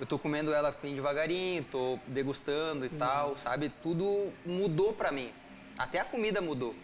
Eu 0.00 0.06
tô 0.06 0.18
comendo 0.18 0.52
ela 0.52 0.74
bem 0.80 0.94
devagarinho, 0.94 1.64
tô 1.64 1.98
degustando 2.06 2.86
e 2.86 2.88
uhum. 2.88 2.98
tal, 2.98 3.38
sabe? 3.38 3.68
Tudo 3.82 4.32
mudou 4.46 4.92
para 4.92 5.10
mim. 5.10 5.32
Até 5.76 5.98
a 5.98 6.04
comida 6.04 6.40
mudou. 6.40 6.74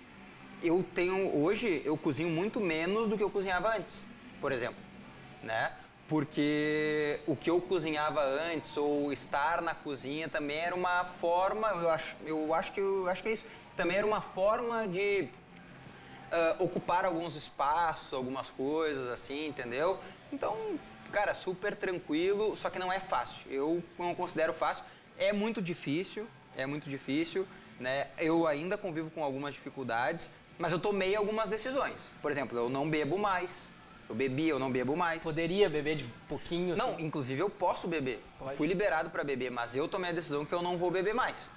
Eu 0.62 0.84
tenho 0.94 1.36
hoje 1.36 1.82
eu 1.84 1.96
cozinho 1.96 2.28
muito 2.28 2.60
menos 2.60 3.08
do 3.08 3.16
que 3.16 3.22
eu 3.22 3.30
cozinhava 3.30 3.76
antes, 3.76 4.02
por 4.40 4.50
exemplo, 4.50 4.82
né? 5.42 5.72
Porque 6.08 7.20
o 7.26 7.36
que 7.36 7.48
eu 7.48 7.60
cozinhava 7.60 8.20
antes 8.20 8.76
ou 8.76 9.12
estar 9.12 9.62
na 9.62 9.74
cozinha 9.74 10.28
também 10.28 10.58
era 10.58 10.74
uma 10.74 11.04
forma, 11.04 11.68
eu 11.68 11.90
acho, 11.90 12.16
eu 12.26 12.52
acho 12.52 12.72
que 12.72 12.80
eu 12.80 13.08
acho 13.08 13.22
que 13.22 13.28
é 13.28 13.32
isso. 13.32 13.44
Também 13.76 13.96
era 13.96 14.06
uma 14.06 14.20
forma 14.20 14.86
de 14.88 15.28
uh, 16.30 16.62
ocupar 16.62 17.04
alguns 17.04 17.36
espaços, 17.36 18.12
algumas 18.12 18.50
coisas 18.50 19.08
assim, 19.10 19.48
entendeu? 19.48 19.98
Então, 20.32 20.56
cara, 21.14 21.32
super 21.32 21.76
tranquilo, 21.76 22.56
só 22.56 22.68
que 22.68 22.78
não 22.78 22.92
é 22.92 22.98
fácil. 22.98 23.50
Eu 23.50 23.82
não 23.96 24.14
considero 24.16 24.52
fácil. 24.52 24.84
É 25.16 25.32
muito 25.32 25.62
difícil, 25.62 26.26
é 26.56 26.66
muito 26.66 26.90
difícil, 26.90 27.46
né? 27.78 28.08
Eu 28.18 28.48
ainda 28.48 28.76
convivo 28.76 29.10
com 29.10 29.22
algumas 29.22 29.54
dificuldades, 29.54 30.28
mas 30.58 30.72
eu 30.72 30.78
tomei 30.80 31.14
algumas 31.14 31.48
decisões. 31.48 32.00
Por 32.20 32.32
exemplo, 32.32 32.58
eu 32.58 32.68
não 32.68 32.90
bebo 32.90 33.16
mais. 33.16 33.68
Eu 34.08 34.14
bebi, 34.14 34.48
eu 34.48 34.58
não 34.58 34.72
bebo 34.72 34.96
mais. 34.96 35.22
Poderia 35.22 35.70
beber 35.70 35.96
de 35.96 36.04
pouquinho? 36.28 36.74
Não, 36.76 36.90
assim? 36.90 37.04
inclusive 37.04 37.40
eu 37.40 37.48
posso 37.48 37.86
beber. 37.86 38.20
Pode. 38.36 38.56
Fui 38.56 38.66
liberado 38.66 39.08
para 39.08 39.22
beber, 39.22 39.50
mas 39.52 39.76
eu 39.76 39.86
tomei 39.86 40.10
a 40.10 40.12
decisão 40.12 40.44
que 40.44 40.52
eu 40.52 40.62
não 40.62 40.76
vou 40.76 40.90
beber 40.90 41.14
mais. 41.14 41.48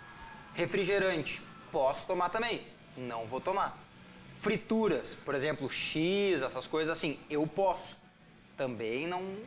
Refrigerante, 0.53 1.41
posso 1.71 2.05
tomar 2.05 2.29
também. 2.29 2.61
Não 2.95 3.25
vou 3.25 3.41
tomar. 3.41 3.75
Frituras, 4.35 5.15
por 5.25 5.33
exemplo, 5.33 5.67
X, 5.67 6.43
essas 6.43 6.67
coisas 6.67 6.95
assim, 6.95 7.19
eu 7.27 7.45
posso. 7.47 7.97
Também 8.57 9.07
não, 9.07 9.37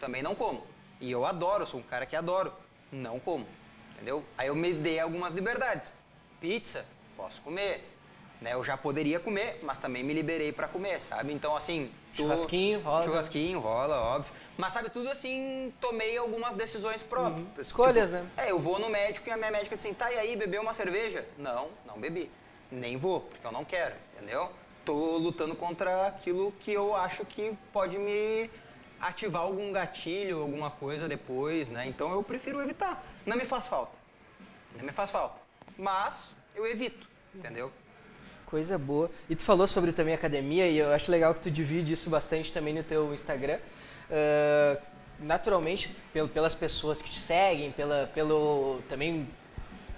também 0.00 0.22
não 0.22 0.34
como. 0.34 0.66
E 1.00 1.10
eu 1.10 1.24
adoro, 1.24 1.66
sou 1.66 1.80
um 1.80 1.82
cara 1.82 2.04
que 2.04 2.16
adoro. 2.16 2.52
Não 2.90 3.18
como, 3.20 3.46
entendeu? 3.94 4.24
Aí 4.36 4.48
eu 4.48 4.54
me 4.54 4.72
dei 4.72 4.98
algumas 4.98 5.34
liberdades. 5.34 5.92
Pizza, 6.40 6.84
posso 7.16 7.40
comer. 7.42 7.92
Né? 8.40 8.52
Eu 8.52 8.62
já 8.62 8.76
poderia 8.76 9.18
comer, 9.18 9.60
mas 9.62 9.78
também 9.78 10.02
me 10.02 10.12
liberei 10.12 10.52
para 10.52 10.68
comer, 10.68 11.00
sabe? 11.02 11.32
Então, 11.32 11.56
assim... 11.56 11.90
Tu... 12.14 12.22
Churrasquinho, 12.22 12.80
rola. 12.80 13.02
Churrasquinho, 13.02 13.60
rola, 13.60 14.00
óbvio. 14.16 14.32
Mas, 14.58 14.72
sabe, 14.72 14.90
tudo 14.90 15.10
assim, 15.10 15.72
tomei 15.80 16.16
algumas 16.16 16.54
decisões 16.54 17.02
próprias. 17.02 17.46
Uhum. 17.46 17.62
Escolhas, 17.62 18.10
tipo, 18.10 18.22
né? 18.22 18.30
É, 18.36 18.50
eu 18.50 18.58
vou 18.58 18.78
no 18.78 18.90
médico 18.90 19.28
e 19.28 19.32
a 19.32 19.36
minha 19.36 19.50
médica 19.50 19.76
diz 19.76 19.84
assim, 19.84 19.94
tá, 19.94 20.10
e 20.12 20.18
aí, 20.18 20.36
bebeu 20.36 20.60
uma 20.60 20.74
cerveja? 20.74 21.26
Não, 21.38 21.68
não 21.86 21.98
bebi 21.98 22.30
nem 22.70 22.96
vou, 22.96 23.20
porque 23.20 23.46
eu 23.46 23.52
não 23.52 23.64
quero, 23.64 23.94
entendeu? 24.14 24.50
Tô 24.86 25.18
lutando 25.18 25.54
contra 25.54 26.06
aquilo 26.06 26.52
que 26.60 26.72
eu 26.72 26.96
acho 26.96 27.26
que 27.26 27.52
pode 27.72 27.98
me 27.98 28.48
ativar 29.00 29.42
algum 29.42 29.72
gatilho, 29.72 30.40
alguma 30.40 30.70
coisa 30.70 31.08
depois, 31.08 31.68
né? 31.68 31.86
Então 31.86 32.12
eu 32.12 32.22
prefiro 32.22 32.62
evitar. 32.62 33.04
Não 33.26 33.36
me 33.36 33.44
faz 33.44 33.66
falta. 33.66 33.92
Não 34.76 34.84
me 34.84 34.92
faz 34.92 35.10
falta. 35.10 35.34
Mas 35.76 36.34
eu 36.54 36.66
evito, 36.66 37.06
entendeu? 37.34 37.70
Coisa 38.46 38.78
boa. 38.78 39.10
E 39.28 39.36
tu 39.36 39.42
falou 39.42 39.66
sobre 39.66 39.92
também 39.92 40.14
academia 40.14 40.68
e 40.68 40.78
eu 40.78 40.92
acho 40.92 41.10
legal 41.10 41.34
que 41.34 41.40
tu 41.40 41.50
divide 41.50 41.92
isso 41.92 42.08
bastante 42.08 42.52
também 42.52 42.72
no 42.72 42.82
teu 42.82 43.12
Instagram. 43.12 43.58
Uh, 44.08 44.80
naturalmente, 45.18 45.94
pelas 46.32 46.54
pessoas 46.54 47.02
que 47.02 47.10
te 47.10 47.20
seguem, 47.20 47.72
pela, 47.72 48.08
pelo 48.14 48.80
também 48.88 49.28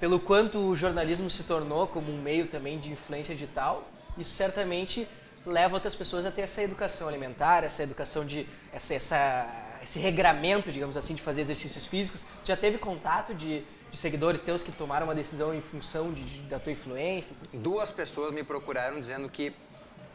pelo 0.00 0.20
quanto 0.20 0.58
o 0.58 0.76
jornalismo 0.76 1.28
se 1.28 1.42
tornou 1.42 1.86
como 1.86 2.12
um 2.12 2.22
meio 2.22 2.46
também 2.46 2.78
de 2.78 2.90
influência 2.90 3.34
digital, 3.34 3.86
isso 4.18 4.34
certamente 4.34 5.08
leva 5.46 5.74
outras 5.74 5.94
pessoas 5.94 6.26
a 6.26 6.30
ter 6.30 6.42
essa 6.42 6.62
educação 6.62 7.08
alimentar, 7.08 7.64
essa 7.64 7.82
educação 7.82 8.24
de 8.24 8.46
essa, 8.72 8.94
essa, 8.94 9.46
esse 9.82 9.98
regramento, 9.98 10.70
digamos 10.70 10.96
assim, 10.96 11.14
de 11.14 11.22
fazer 11.22 11.42
exercícios 11.42 11.86
físicos. 11.86 12.24
Já 12.44 12.56
teve 12.56 12.78
contato 12.78 13.34
de, 13.34 13.64
de 13.90 13.96
seguidores 13.96 14.42
teus 14.42 14.62
que 14.62 14.72
tomaram 14.72 15.06
uma 15.06 15.14
decisão 15.14 15.54
em 15.54 15.60
função 15.60 16.12
de, 16.12 16.22
de, 16.22 16.40
da 16.42 16.58
tua 16.58 16.72
influência? 16.72 17.34
Duas 17.52 17.90
pessoas 17.90 18.32
me 18.32 18.42
procuraram 18.42 19.00
dizendo 19.00 19.28
que 19.28 19.54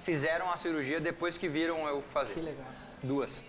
fizeram 0.04 0.52
a 0.52 0.58
cirurgia 0.58 1.00
depois 1.00 1.38
que 1.38 1.48
viram 1.48 1.88
eu 1.88 2.02
fazer. 2.02 2.34
Que 2.34 2.42
legal. 2.42 2.68
Duas. 3.02 3.44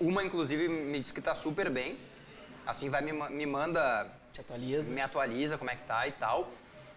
Uma, 0.00 0.22
inclusive, 0.24 0.68
me 0.68 1.00
disse 1.00 1.12
que 1.12 1.20
está 1.20 1.34
super 1.34 1.70
bem. 1.70 1.98
Assim, 2.66 2.88
vai 2.88 3.02
me, 3.02 3.12
me 3.12 3.46
manda 3.46 4.10
te 4.32 4.40
atualiza. 4.40 4.92
Me 4.92 5.00
atualiza 5.00 5.56
como 5.56 5.70
é 5.70 5.76
que 5.76 5.84
tá 5.84 6.06
e 6.08 6.12
tal. 6.12 6.50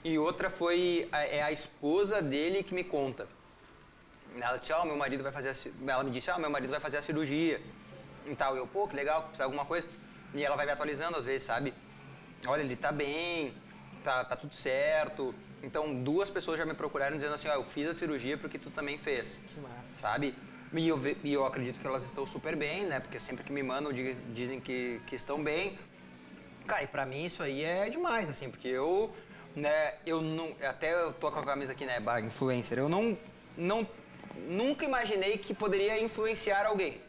E 0.08 0.18
outra 0.18 0.50
foi 0.50 1.10
a, 1.12 1.26
é 1.26 1.42
a 1.44 1.52
esposa 1.52 2.22
dele 2.22 2.64
que 2.64 2.74
me 2.74 2.82
conta. 2.82 3.28
Ela 4.40 4.56
disse, 4.56 4.72
ó, 4.72 4.82
oh, 4.82 4.86
meu 4.86 4.96
marido 4.96 5.22
vai 5.22 5.34
fazer 5.34 5.50
a, 5.50 5.92
ela 5.92 6.04
me 6.06 6.12
disse, 6.12 6.32
ó, 6.32 6.36
oh, 6.38 6.40
meu 6.40 6.50
marido 6.50 6.70
vai 6.70 6.80
fazer 6.80 6.96
a 6.96 7.02
cirurgia 7.02 7.60
e 8.26 8.34
tal. 8.34 8.56
Eu, 8.56 8.66
pô, 8.66 8.88
que 8.88 8.96
legal, 8.96 9.24
precisa 9.24 9.40
de 9.40 9.44
alguma 9.44 9.66
coisa. 9.66 9.86
E 10.34 10.42
ela 10.42 10.56
vai 10.56 10.66
me 10.66 10.72
atualizando 10.72 11.18
às 11.18 11.26
vezes, 11.26 11.46
sabe? 11.46 11.74
Olha, 12.46 12.62
ele 12.62 12.78
tá 12.78 12.90
bem, 12.90 13.54
tá, 14.02 14.24
tá 14.24 14.38
tudo 14.38 14.56
certo. 14.56 15.36
Então, 15.62 15.94
duas 16.02 16.30
pessoas 16.30 16.58
já 16.58 16.66
me 16.66 16.74
procuraram 16.74 17.18
dizendo 17.18 17.36
assim, 17.36 17.50
ó, 17.50 17.52
oh, 17.52 17.56
eu 17.56 17.66
fiz 17.66 17.90
a 17.90 17.94
cirurgia 17.94 18.38
porque 18.38 18.58
tu 18.58 18.70
também 18.70 18.98
fez. 18.98 19.42
Que 19.54 19.60
massa. 19.60 19.94
Sabe? 19.94 20.34
E 20.72 20.88
eu, 20.88 20.98
e 21.22 21.34
eu 21.34 21.46
acredito 21.46 21.82
que 21.82 21.88
elas 21.88 22.04
estão 22.04 22.26
super 22.26 22.56
bem, 22.56 22.86
né? 22.86 23.02
Porque 23.02 23.20
sempre 23.20 23.44
que 23.44 23.52
me 23.52 23.62
mandam 23.62 23.92
dizem 24.34 24.62
que, 24.62 25.02
que 25.06 25.16
estão 25.16 25.44
bem. 25.44 25.78
Cara, 26.66 26.84
e 26.84 26.88
pra 26.88 27.06
mim 27.06 27.26
isso 27.26 27.44
aí 27.44 27.62
é 27.62 27.90
demais, 27.90 28.30
assim, 28.30 28.50
porque 28.50 28.70
eu 28.70 29.14
né, 29.58 29.96
eu 30.06 30.22
não, 30.22 30.56
até 30.62 30.94
eu 30.94 31.12
tô 31.14 31.32
com 31.32 31.40
a 31.40 31.44
camisa 31.44 31.72
aqui, 31.72 31.84
né, 31.84 32.00
bar 32.00 32.24
influencer, 32.24 32.78
eu 32.78 32.88
não, 32.88 33.18
não, 33.58 33.88
nunca 34.48 34.86
imaginei 34.86 35.40
que 35.40 35.52
poderia 35.52 36.00
influenciar 36.00 36.68
alguém. 36.68 37.02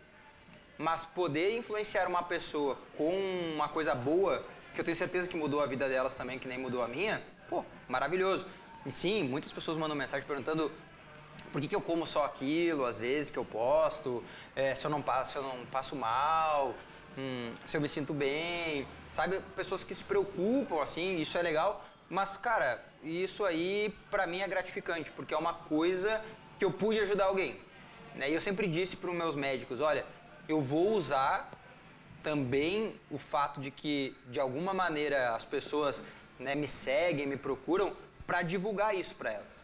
Mas 0.79 1.05
poder 1.05 1.55
influenciar 1.55 2.09
uma 2.09 2.23
pessoa 2.23 2.79
com 2.97 3.13
uma 3.55 3.69
coisa 3.69 3.95
boa, 3.95 4.43
que 4.75 4.81
eu 4.81 4.85
tenho 4.85 4.97
certeza 4.97 5.29
que 5.29 5.37
mudou 5.37 5.61
a 5.61 5.67
vida 5.67 5.89
delas 5.91 6.17
também, 6.17 6.39
que 6.39 6.49
nem 6.49 6.57
mudou 6.57 6.83
a 6.83 6.89
minha, 6.89 7.23
pô, 7.51 7.63
maravilhoso. 7.87 8.47
E 8.87 8.91
sim, 8.91 9.25
muitas 9.25 9.53
pessoas 9.53 9.77
mandam 9.77 9.95
mensagem 9.95 10.27
perguntando 10.27 10.73
por 11.53 11.61
que, 11.61 11.69
que 11.69 11.77
eu 11.77 11.83
como 11.83 12.07
só 12.07 12.25
aquilo, 12.25 12.87
às 12.87 12.97
vezes, 12.97 13.31
que 13.31 13.39
eu 13.39 13.45
posto, 13.45 14.25
é, 14.57 14.75
se, 14.75 14.87
eu 14.87 14.91
não 14.91 15.03
passo, 15.03 15.33
se 15.33 15.39
eu 15.39 15.43
não 15.43 15.67
passo 15.67 15.95
mal, 15.95 16.75
hum, 17.19 17.53
se 17.67 17.77
eu 17.77 17.81
me 17.81 17.91
sinto 17.91 18.15
bem, 18.15 18.87
sabe? 19.11 19.39
Pessoas 19.55 19.85
que 19.85 19.95
se 19.95 20.05
preocupam, 20.05 20.83
assim, 20.83 21.19
isso 21.19 21.37
é 21.37 21.43
legal. 21.43 21.85
Mas, 22.09 22.37
cara, 22.37 22.83
isso 23.03 23.45
aí 23.45 23.95
pra 24.11 24.27
mim 24.27 24.41
é 24.41 24.49
gratificante, 24.49 25.11
porque 25.11 25.35
é 25.35 25.37
uma 25.37 25.55
coisa 25.55 26.23
que 26.59 26.65
eu 26.65 26.71
pude 26.71 26.99
ajudar 27.01 27.27
alguém. 27.27 27.61
Né? 28.15 28.31
E 28.31 28.35
eu 28.35 28.41
sempre 28.41 28.67
disse 28.67 28.97
para 28.97 29.11
os 29.11 29.17
meus 29.17 29.35
médicos, 29.35 29.81
olha, 29.81 30.05
eu 30.49 30.61
vou 30.61 30.93
usar 30.93 31.51
também 32.23 32.99
o 33.11 33.19
fato 33.19 33.61
de 33.61 33.71
que, 33.71 34.17
de 34.27 34.41
alguma 34.41 34.73
maneira, 34.73 35.35
as 35.35 35.45
pessoas 35.45 36.03
né, 36.39 36.55
me 36.55 36.67
seguem, 36.67 37.27
me 37.27 37.37
procuram, 37.37 37.95
para 38.27 38.43
divulgar 38.43 38.95
isso 38.95 39.15
para 39.15 39.33
elas. 39.33 39.63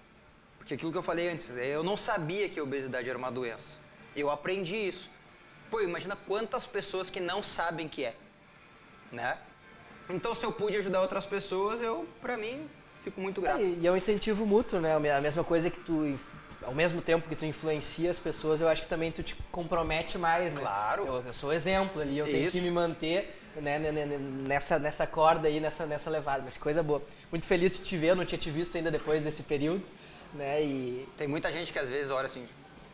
Porque 0.59 0.75
aquilo 0.75 0.93
que 0.93 0.97
eu 0.97 1.03
falei 1.03 1.29
antes, 1.29 1.51
eu 1.51 1.83
não 1.83 1.97
sabia 1.97 2.49
que 2.49 2.59
a 2.59 2.63
obesidade 2.63 3.09
era 3.09 3.19
uma 3.19 3.31
doença. 3.31 3.77
Eu 4.17 4.31
aprendi 4.31 4.77
isso. 4.77 5.11
Pô, 5.71 5.81
imagina 5.81 6.17
quantas 6.17 6.65
pessoas 6.65 7.11
que 7.11 7.21
não 7.21 7.43
sabem 7.43 7.89
que 7.89 8.05
é, 8.05 8.15
né? 9.11 9.37
Então, 10.09 10.35
se 10.35 10.45
eu 10.45 10.53
pude 10.53 10.77
ajudar 10.77 11.01
outras 11.01 11.25
pessoas, 11.25 11.81
eu, 11.81 12.07
pra 12.21 12.37
mim, 12.37 12.69
fico 13.01 13.21
muito 13.21 13.41
grato. 13.41 13.61
É, 13.61 13.65
e 13.65 13.87
é 13.87 13.91
um 13.91 13.97
incentivo 13.97 14.45
mútuo, 14.47 14.81
né? 14.81 14.95
A 14.95 15.21
mesma 15.21 15.45
coisa 15.45 15.71
que 15.71 15.81
tu, 15.81 16.19
ao 16.63 16.75
mesmo 16.75 17.01
tempo 17.01 17.29
que 17.29 17.37
tu 17.37 17.45
influencia 17.45 18.11
as 18.11 18.19
pessoas, 18.19 18.61
eu 18.61 18.69
acho 18.69 18.83
que 18.83 18.89
também 18.89 19.13
tu 19.13 19.23
te 19.23 19.37
compromete 19.51 20.19
mais, 20.19 20.53
né? 20.53 20.61
Claro. 20.61 21.07
Eu, 21.07 21.23
eu 21.27 21.33
sou 21.33 21.53
exemplo 21.53 22.01
ali, 22.01 22.19
eu 22.19 22.27
tenho 22.27 22.49
Isso. 22.49 22.57
que 22.57 22.63
me 22.63 22.71
manter 22.71 23.35
né, 23.57 23.79
nessa, 24.47 24.79
nessa 24.79 25.07
corda 25.07 25.49
aí, 25.49 25.61
nessa, 25.61 25.87
nessa 25.87 26.11
levada. 26.11 26.43
Mas 26.45 26.57
coisa 26.57 26.83
boa. 26.83 27.03
Muito 27.31 27.47
feliz 27.47 27.77
de 27.77 27.85
te 27.85 27.97
ver, 27.97 28.09
eu 28.09 28.17
não 28.17 28.25
tinha 28.25 28.39
te 28.39 28.51
visto 28.51 28.77
ainda 28.77 28.91
depois 28.91 29.23
desse 29.23 29.43
período, 29.43 29.83
né? 30.35 30.63
E... 30.63 31.09
Tem 31.17 31.29
muita 31.29 31.53
gente 31.53 31.73
que 31.73 31.79
às 31.79 31.89
vezes 31.89 32.11
olha 32.11 32.27
assim, 32.27 32.47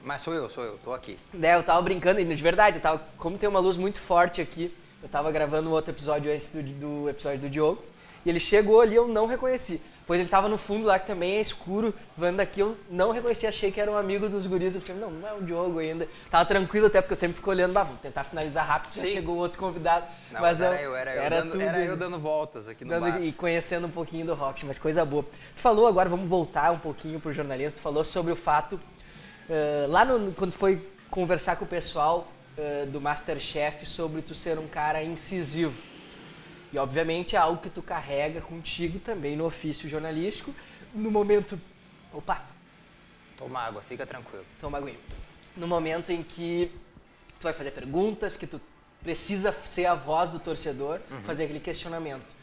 mas 0.03 0.21
sou 0.21 0.35
eu, 0.35 0.49
sou 0.49 0.65
eu, 0.65 0.79
tô 0.79 0.93
aqui. 0.93 1.17
É, 1.41 1.55
eu 1.55 1.63
tava 1.63 1.81
brincando, 1.83 2.23
de 2.25 2.43
verdade, 2.43 2.77
eu 2.77 2.83
tava, 2.83 3.07
como 3.17 3.39
tem 3.39 3.49
uma 3.49 3.61
luz 3.61 3.77
muito 3.77 4.01
forte 4.01 4.41
aqui, 4.41 4.75
eu 5.03 5.09
tava 5.09 5.31
gravando 5.33 5.69
um 5.69 5.73
outro 5.73 5.93
episódio 5.93 6.33
antes 6.33 6.51
do, 6.51 6.63
do 6.63 7.09
episódio 7.09 7.41
do 7.41 7.51
Diogo. 7.51 7.83
E 8.25 8.29
ele 8.29 8.41
chegou 8.41 8.81
ali 8.81 8.95
eu 8.95 9.09
não 9.09 9.27
reconheci. 9.27 9.81
Pois 10.07 10.19
ele 10.19 10.29
tava 10.29 10.49
no 10.49 10.59
fundo 10.59 10.87
lá 10.87 10.99
que 10.99 11.07
também 11.07 11.37
é 11.37 11.41
escuro, 11.41 11.95
vendo 12.19 12.39
daqui 12.39 12.59
eu 12.59 12.77
não 12.91 13.13
reconheci, 13.13 13.47
achei 13.47 13.71
que 13.71 13.81
era 13.81 13.89
um 13.89 13.97
amigo 13.97 14.29
dos 14.29 14.45
guris. 14.45 14.75
Eu 14.75 14.81
falei, 14.81 15.01
não, 15.01 15.09
não 15.09 15.29
é 15.29 15.33
o 15.33 15.41
Diogo 15.41 15.79
ainda. 15.79 16.09
Tava 16.29 16.45
tranquilo 16.45 16.89
até 16.89 17.01
porque 17.01 17.13
eu 17.13 17.17
sempre 17.17 17.37
fico 17.37 17.49
olhando, 17.49 17.77
ah, 17.77 17.85
vou 17.85 17.97
tentar 17.97 18.25
finalizar 18.25 18.67
rápido, 18.67 18.93
já 18.93 19.03
chegou 19.03 19.37
outro 19.37 19.61
convidado. 19.61 20.07
Não, 20.33 20.41
mas, 20.41 20.61
era 20.61 20.83
eu, 20.83 20.97
era, 20.97 21.15
eu, 21.15 21.23
era, 21.23 21.37
dando, 21.37 21.53
tudo, 21.53 21.63
era 21.63 21.79
eu 21.79 21.97
dando 21.97 22.19
voltas 22.19 22.67
aqui 22.67 22.85
no 22.85 22.91
dando, 22.91 23.03
bar. 23.03 23.23
E 23.23 23.31
conhecendo 23.31 23.87
um 23.87 23.91
pouquinho 23.91 24.27
do 24.27 24.35
rock, 24.35 24.67
mas 24.67 24.81
coisa 24.81 25.05
boa. 25.05 25.25
Tu 25.55 25.61
falou 25.61 25.87
agora, 25.87 26.09
vamos 26.09 26.29
voltar 26.29 26.73
um 26.73 26.79
pouquinho 26.81 27.21
pro 27.21 27.33
jornalismo, 27.33 27.79
tu 27.79 27.83
falou 27.83 28.05
sobre 28.05 28.33
o 28.33 28.37
fato, 28.37 28.75
uh, 28.75 29.89
lá 29.89 30.05
no, 30.05 30.33
quando 30.33 30.51
foi 30.51 30.85
conversar 31.09 31.55
com 31.55 31.65
o 31.65 31.69
pessoal, 31.69 32.27
uh, 32.61 32.87
do 32.87 33.01
Masterchef 33.01 33.87
sobre 33.87 34.23
tu 34.23 34.35
ser 34.35 34.59
um 34.59 34.69
cara 34.69 35.03
incisivo. 35.03 35.75
E 36.73 36.79
obviamente 36.79 37.35
é 37.35 37.39
algo 37.39 37.61
que 37.61 37.71
tu 37.71 37.83
carrega 37.83 38.41
contigo 38.41 38.99
também 39.01 39.37
no 39.37 39.45
ofício 39.45 39.89
jornalístico, 39.89 40.55
no 40.95 41.11
momento. 41.11 41.61
Opa! 42.13 42.45
Toma 43.37 43.61
água, 43.61 43.83
fica 43.83 44.07
tranquilo. 44.07 44.45
Toma 44.61 44.79
água. 44.79 44.93
No 45.57 45.67
momento 45.67 46.13
em 46.13 46.23
que 46.23 46.71
tu 47.41 47.45
vai 47.45 47.53
fazer 47.53 47.73
perguntas, 47.73 48.37
que 48.37 48.47
tu 48.47 48.61
precisa 49.03 49.53
ser 49.65 49.87
a 49.87 49.95
voz 49.95 50.31
do 50.31 50.39
torcedor, 50.39 51.01
uhum. 51.11 51.23
fazer 51.23 51.45
aquele 51.45 51.61
questionamento. 51.61 52.37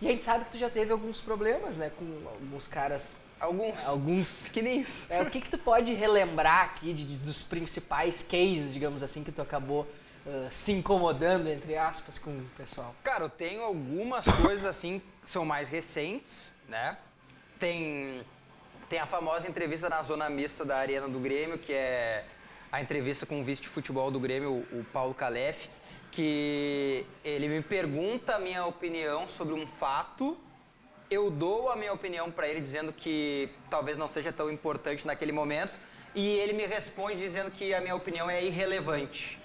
E 0.00 0.06
a 0.06 0.10
gente 0.10 0.22
sabe 0.22 0.44
que 0.44 0.52
tu 0.52 0.58
já 0.58 0.70
teve 0.70 0.92
alguns 0.92 1.20
problemas, 1.20 1.74
né, 1.74 1.90
com 1.90 2.04
alguns 2.28 2.66
caras 2.66 3.16
Alguns. 3.38 3.86
Alguns. 3.86 4.42
Pequenininhos. 4.48 5.10
É, 5.10 5.20
o 5.20 5.30
que, 5.30 5.40
que 5.40 5.50
tu 5.50 5.58
pode 5.58 5.92
relembrar 5.92 6.64
aqui 6.64 6.92
de, 6.92 7.04
de, 7.04 7.16
dos 7.16 7.42
principais 7.42 8.22
cases, 8.22 8.72
digamos 8.72 9.02
assim, 9.02 9.22
que 9.22 9.30
tu 9.30 9.42
acabou 9.42 9.82
uh, 10.26 10.48
se 10.50 10.72
incomodando, 10.72 11.48
entre 11.48 11.76
aspas, 11.76 12.18
com 12.18 12.30
o 12.30 12.46
pessoal? 12.56 12.94
Cara, 13.04 13.24
eu 13.24 13.30
tenho 13.30 13.62
algumas 13.62 14.24
coisas 14.42 14.64
assim 14.64 15.02
que 15.22 15.30
são 15.30 15.44
mais 15.44 15.68
recentes, 15.68 16.50
né? 16.68 16.96
Tem, 17.58 18.24
tem 18.88 18.98
a 18.98 19.06
famosa 19.06 19.48
entrevista 19.48 19.88
na 19.88 20.02
zona 20.02 20.30
mista 20.30 20.64
da 20.64 20.78
Arena 20.78 21.08
do 21.08 21.18
Grêmio, 21.18 21.58
que 21.58 21.72
é 21.72 22.24
a 22.72 22.80
entrevista 22.80 23.26
com 23.26 23.40
o 23.40 23.44
vice 23.44 23.62
de 23.62 23.68
futebol 23.68 24.10
do 24.10 24.18
Grêmio, 24.18 24.64
o, 24.72 24.80
o 24.80 24.84
Paulo 24.92 25.14
Calef, 25.14 25.68
que 26.10 27.04
ele 27.22 27.48
me 27.48 27.62
pergunta 27.62 28.36
a 28.36 28.38
minha 28.38 28.64
opinião 28.64 29.28
sobre 29.28 29.54
um 29.54 29.66
fato 29.66 30.38
eu 31.10 31.30
dou 31.30 31.70
a 31.70 31.76
minha 31.76 31.92
opinião 31.92 32.30
para 32.30 32.48
ele 32.48 32.60
dizendo 32.60 32.92
que 32.92 33.48
talvez 33.70 33.96
não 33.96 34.08
seja 34.08 34.32
tão 34.32 34.50
importante 34.50 35.06
naquele 35.06 35.32
momento 35.32 35.78
e 36.14 36.26
ele 36.26 36.52
me 36.52 36.66
responde 36.66 37.16
dizendo 37.18 37.50
que 37.50 37.74
a 37.74 37.80
minha 37.80 37.94
opinião 37.94 38.28
é 38.28 38.44
irrelevante. 38.44 39.38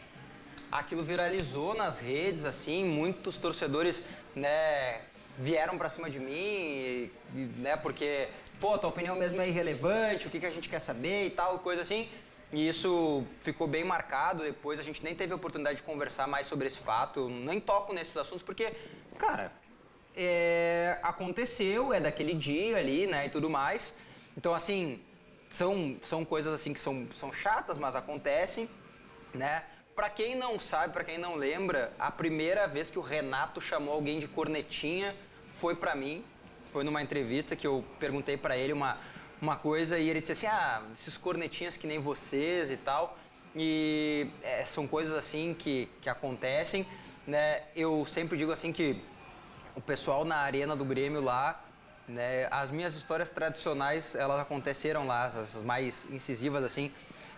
Aquilo 0.71 1.03
viralizou 1.03 1.73
nas 1.75 1.99
redes, 1.99 2.45
assim, 2.45 2.85
muitos 2.85 3.35
torcedores, 3.37 4.01
né, 4.33 5.01
vieram 5.37 5.77
para 5.77 5.89
cima 5.89 6.09
de 6.09 6.19
mim, 6.19 7.11
né, 7.57 7.75
porque, 7.75 8.29
pô, 8.59 8.77
tua 8.77 8.89
opinião 8.89 9.15
mesmo 9.15 9.41
é 9.41 9.49
irrelevante, 9.49 10.27
o 10.27 10.29
que, 10.29 10.39
que 10.39 10.45
a 10.45 10.51
gente 10.51 10.69
quer 10.69 10.79
saber 10.79 11.27
e 11.27 11.29
tal, 11.29 11.59
coisa 11.59 11.81
assim. 11.81 12.09
E 12.53 12.67
isso 12.67 13.25
ficou 13.41 13.67
bem 13.67 13.83
marcado 13.83 14.43
depois, 14.43 14.79
a 14.79 14.83
gente 14.83 15.03
nem 15.03 15.13
teve 15.13 15.33
a 15.33 15.35
oportunidade 15.35 15.77
de 15.77 15.83
conversar 15.83 16.25
mais 16.25 16.47
sobre 16.47 16.67
esse 16.67 16.79
fato, 16.79 17.29
nem 17.29 17.59
toco 17.59 17.93
nesses 17.93 18.15
assuntos, 18.15 18.41
porque, 18.41 18.73
cara, 19.17 19.51
é, 20.15 20.97
aconteceu, 21.01 21.93
é 21.93 21.99
daquele 21.99 22.33
dia 22.33 22.77
ali, 22.77 23.07
né, 23.07 23.25
e 23.25 23.29
tudo 23.29 23.49
mais. 23.49 23.93
Então, 24.37 24.53
assim, 24.53 25.01
são, 25.49 25.97
são 26.01 26.23
coisas 26.23 26.53
assim 26.53 26.73
que 26.73 26.79
são, 26.79 27.07
são 27.11 27.31
chatas, 27.31 27.77
mas 27.77 27.95
acontecem, 27.95 28.69
né? 29.33 29.63
Para 29.95 30.09
quem 30.09 30.35
não 30.35 30.59
sabe, 30.59 30.93
para 30.93 31.03
quem 31.03 31.17
não 31.17 31.35
lembra, 31.35 31.93
a 31.99 32.09
primeira 32.09 32.67
vez 32.67 32.89
que 32.89 32.97
o 32.97 33.01
Renato 33.01 33.59
chamou 33.59 33.93
alguém 33.93 34.19
de 34.19 34.27
cornetinha 34.27 35.15
foi 35.49 35.75
para 35.75 35.93
mim. 35.93 36.23
Foi 36.71 36.83
numa 36.83 37.01
entrevista 37.01 37.55
que 37.55 37.67
eu 37.67 37.83
perguntei 37.99 38.37
para 38.37 38.57
ele 38.57 38.71
uma, 38.71 38.97
uma 39.41 39.57
coisa 39.57 39.99
e 39.99 40.09
ele 40.09 40.21
disse 40.21 40.31
assim: 40.31 40.47
"Ah, 40.47 40.81
esses 40.97 41.17
cornetinhas 41.17 41.75
que 41.75 41.85
nem 41.85 41.99
vocês 41.99 42.71
e 42.71 42.77
tal". 42.77 43.17
E 43.53 44.27
é, 44.41 44.65
são 44.65 44.87
coisas 44.87 45.13
assim 45.13 45.53
que, 45.53 45.89
que 46.01 46.09
acontecem, 46.09 46.87
né? 47.27 47.63
Eu 47.75 48.05
sempre 48.05 48.37
digo 48.37 48.53
assim 48.53 48.71
que 48.71 49.01
o 49.75 49.81
pessoal 49.81 50.25
na 50.25 50.37
arena 50.37 50.75
do 50.75 50.85
Grêmio 50.85 51.21
lá, 51.21 51.63
né, 52.07 52.47
as 52.51 52.69
minhas 52.69 52.95
histórias 52.95 53.29
tradicionais, 53.29 54.15
elas 54.15 54.39
aconteceram 54.39 55.07
lá, 55.07 55.25
as 55.25 55.61
mais 55.63 56.05
incisivas 56.09 56.63
assim. 56.63 56.91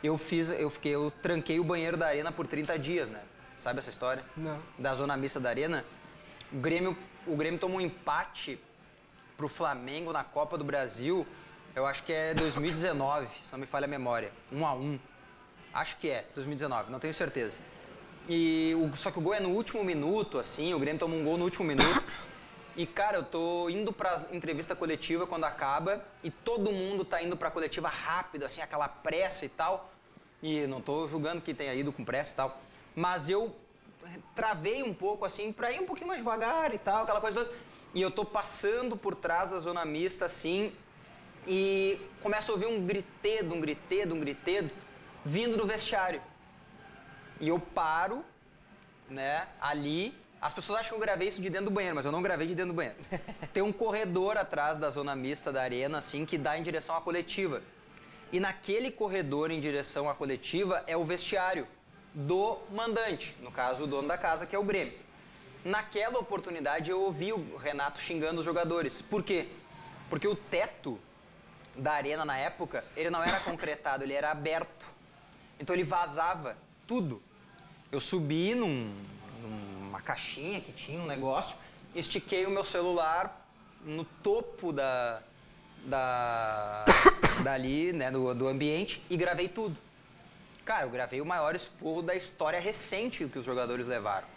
Eu 0.04 0.18
fiz, 0.18 0.50
eu 0.50 0.70
fiquei, 0.70 0.96
eu 0.96 1.12
tranquei 1.22 1.60
o 1.60 1.64
banheiro 1.64 1.96
da 1.96 2.08
arena 2.08 2.32
por 2.32 2.46
30 2.46 2.78
dias, 2.78 3.10
né? 3.10 3.22
Sabe 3.58 3.80
essa 3.80 3.90
história? 3.90 4.24
Não. 4.36 4.60
Da 4.78 4.94
zona 4.96 5.16
mista 5.16 5.40
da 5.40 5.50
arena. 5.50 5.86
O 6.52 6.58
Grêmio, 6.58 6.98
o 7.26 7.36
Grêmio 7.36 7.60
tomou 7.60 7.78
um 7.78 7.82
empate 7.82 8.60
pro 9.38 9.48
Flamengo 9.48 10.12
na 10.12 10.24
Copa 10.24 10.58
do 10.58 10.64
Brasil. 10.64 11.26
Eu 11.74 11.86
acho 11.86 12.04
que 12.04 12.12
é 12.12 12.34
2019, 12.34 13.28
se 13.42 13.52
não 13.52 13.60
me 13.60 13.66
falha 13.66 13.86
a 13.86 13.88
memória. 13.88 14.32
1 14.52 14.60
um 14.60 14.68
a 14.68 14.74
1. 14.74 14.82
Um. 14.82 15.00
Acho 15.74 15.98
que 15.98 16.10
é 16.10 16.26
2019, 16.36 16.92
não 16.92 17.00
tenho 17.00 17.14
certeza. 17.14 17.58
E 18.28 18.74
o, 18.76 18.96
só 18.96 19.12
que 19.12 19.20
o 19.20 19.22
gol 19.22 19.34
é 19.34 19.40
no 19.40 19.50
último 19.50 19.84
minuto, 19.84 20.40
assim, 20.40 20.74
o 20.74 20.80
Grêmio 20.80 21.00
toma 21.00 21.16
um 21.16 21.24
gol 21.24 21.38
no 21.38 21.44
último 21.44 21.66
minuto. 21.66 22.04
E, 22.76 22.88
cara, 22.88 23.18
eu 23.18 23.24
tô 23.24 23.70
indo 23.70 23.94
pra 23.94 24.26
entrevista 24.32 24.76
coletiva 24.76 25.28
quando 25.28 25.44
acaba 25.44 26.04
e 26.24 26.32
todo 26.32 26.72
mundo 26.72 27.06
tá 27.06 27.22
indo 27.22 27.38
pra 27.38 27.52
coletiva 27.52 27.88
rápido, 27.88 28.46
assim, 28.46 28.62
aquela 28.62 28.88
pressa 28.88 29.46
e 29.46 29.50
tal. 29.50 29.92
E 30.42 30.66
não 30.68 30.82
tô 30.82 31.08
julgando 31.08 31.42
que 31.42 31.54
tenha 31.54 31.74
ido 31.74 31.92
com 31.92 32.04
pressa 32.04 32.32
e 32.32 32.36
tal. 32.36 32.62
Mas 32.96 33.30
eu 33.30 33.56
travei 34.34 34.82
um 34.82 34.94
pouco, 34.94 35.26
assim, 35.26 35.52
pra 35.52 35.72
ir 35.72 35.82
um 35.82 35.86
pouquinho 35.86 36.08
mais 36.08 36.20
devagar 36.20 36.74
e 36.74 36.78
tal, 36.78 37.04
aquela 37.04 37.22
coisa. 37.22 37.50
E 37.94 38.02
eu 38.02 38.10
tô 38.10 38.26
passando 38.26 38.98
por 38.98 39.16
trás 39.16 39.52
da 39.52 39.60
zona 39.60 39.86
mista, 39.86 40.26
assim, 40.26 40.74
e 41.46 42.00
começo 42.22 42.52
a 42.52 42.56
ouvir 42.56 42.66
um 42.66 42.84
gritedo, 42.86 43.54
um 43.54 43.62
gritedo, 43.62 44.16
um 44.16 44.20
gritedo, 44.20 44.72
vindo 45.24 45.58
do 45.58 45.68
vestiário. 45.68 46.22
E 47.44 47.50
eu 47.50 47.60
paro, 47.60 48.24
né, 49.10 49.46
ali. 49.60 50.18
As 50.42 50.54
pessoas 50.54 50.80
acham 50.80 50.92
que 50.92 50.96
eu 50.96 51.06
gravei 51.06 51.28
isso 51.28 51.42
de 51.42 51.50
dentro 51.50 51.66
do 51.66 51.72
banheiro, 51.72 51.94
mas 51.94 52.06
eu 52.06 52.12
não 52.12 52.22
gravei 52.22 52.48
de 52.48 52.56
dentro 52.56 52.72
do 52.72 52.76
banheiro. 52.76 52.98
Tem 53.54 53.62
um 53.62 53.74
corredor 53.74 54.38
atrás 54.38 54.78
da 54.78 54.90
zona 54.90 55.14
mista 55.14 55.52
da 55.52 55.62
arena, 55.62 55.98
assim, 55.98 56.26
que 56.26 56.38
dá 56.38 56.58
em 56.58 56.64
direção 56.64 56.96
à 56.96 57.02
coletiva. 57.02 57.62
E 58.32 58.40
naquele 58.40 58.90
corredor 58.90 59.52
em 59.52 59.60
direção 59.60 60.10
à 60.10 60.16
coletiva 60.16 60.86
é 60.88 60.96
o 60.96 61.04
vestiário 61.04 61.68
do 62.14 62.60
mandante, 62.72 63.36
no 63.42 63.52
caso 63.52 63.84
o 63.84 63.88
dono 63.88 64.08
da 64.08 64.18
casa, 64.18 64.46
que 64.46 64.56
é 64.56 64.60
o 64.60 64.64
Grêmio. 64.64 64.98
Naquela 65.66 66.20
oportunidade 66.20 66.90
eu 66.90 67.02
ouvi 67.02 67.34
o 67.34 67.58
Renato 67.58 68.00
xingando 68.00 68.40
os 68.40 68.46
jogadores. 68.46 69.02
Por 69.02 69.22
quê? 69.22 69.50
Porque 70.10 70.30
o 70.30 70.36
teto 70.36 70.98
da 71.76 71.92
arena 71.92 72.24
na 72.24 72.38
época, 72.38 72.86
ele 72.96 73.10
não 73.10 73.22
era 73.22 73.42
concretado, 73.42 74.06
ele 74.06 74.14
era 74.14 74.32
aberto. 74.32 74.88
Então 75.60 75.76
ele 75.76 75.84
vazava 75.84 76.56
tudo. 76.88 77.22
Eu 77.94 78.00
subi 78.00 78.56
num, 78.56 78.92
numa 79.40 80.02
caixinha 80.02 80.60
que 80.60 80.72
tinha 80.72 81.00
um 81.00 81.06
negócio, 81.06 81.56
estiquei 81.94 82.44
o 82.44 82.50
meu 82.50 82.66
celular 82.66 83.46
no 83.86 84.04
topo 84.04 84.74
da, 84.74 85.22
da 85.86 86.86
dali, 87.46 87.94
né, 87.94 88.10
do, 88.10 88.34
do 88.34 88.48
ambiente 88.48 89.00
e 89.12 89.16
gravei 89.16 89.48
tudo. 89.48 89.78
Cara, 90.66 90.88
eu 90.88 90.90
gravei 90.90 91.22
o 91.22 91.26
maior 91.26 91.56
esporro 91.56 92.02
da 92.02 92.16
história 92.16 92.60
recente 92.60 93.28
que 93.28 93.38
os 93.38 93.46
jogadores 93.46 93.86
levaram. 93.86 94.28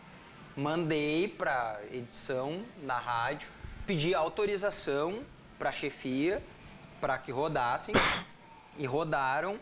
Mandei 0.55 1.27
para 1.27 1.81
edição 1.91 2.63
na 2.83 2.99
rádio, 2.99 3.49
pedi 3.87 4.15
autorização 4.15 5.25
para 5.59 5.73
chefia 5.73 6.45
para 7.01 7.17
que 7.17 7.33
rodassem 7.33 7.95
e 8.77 8.85
rodaram. 8.85 9.59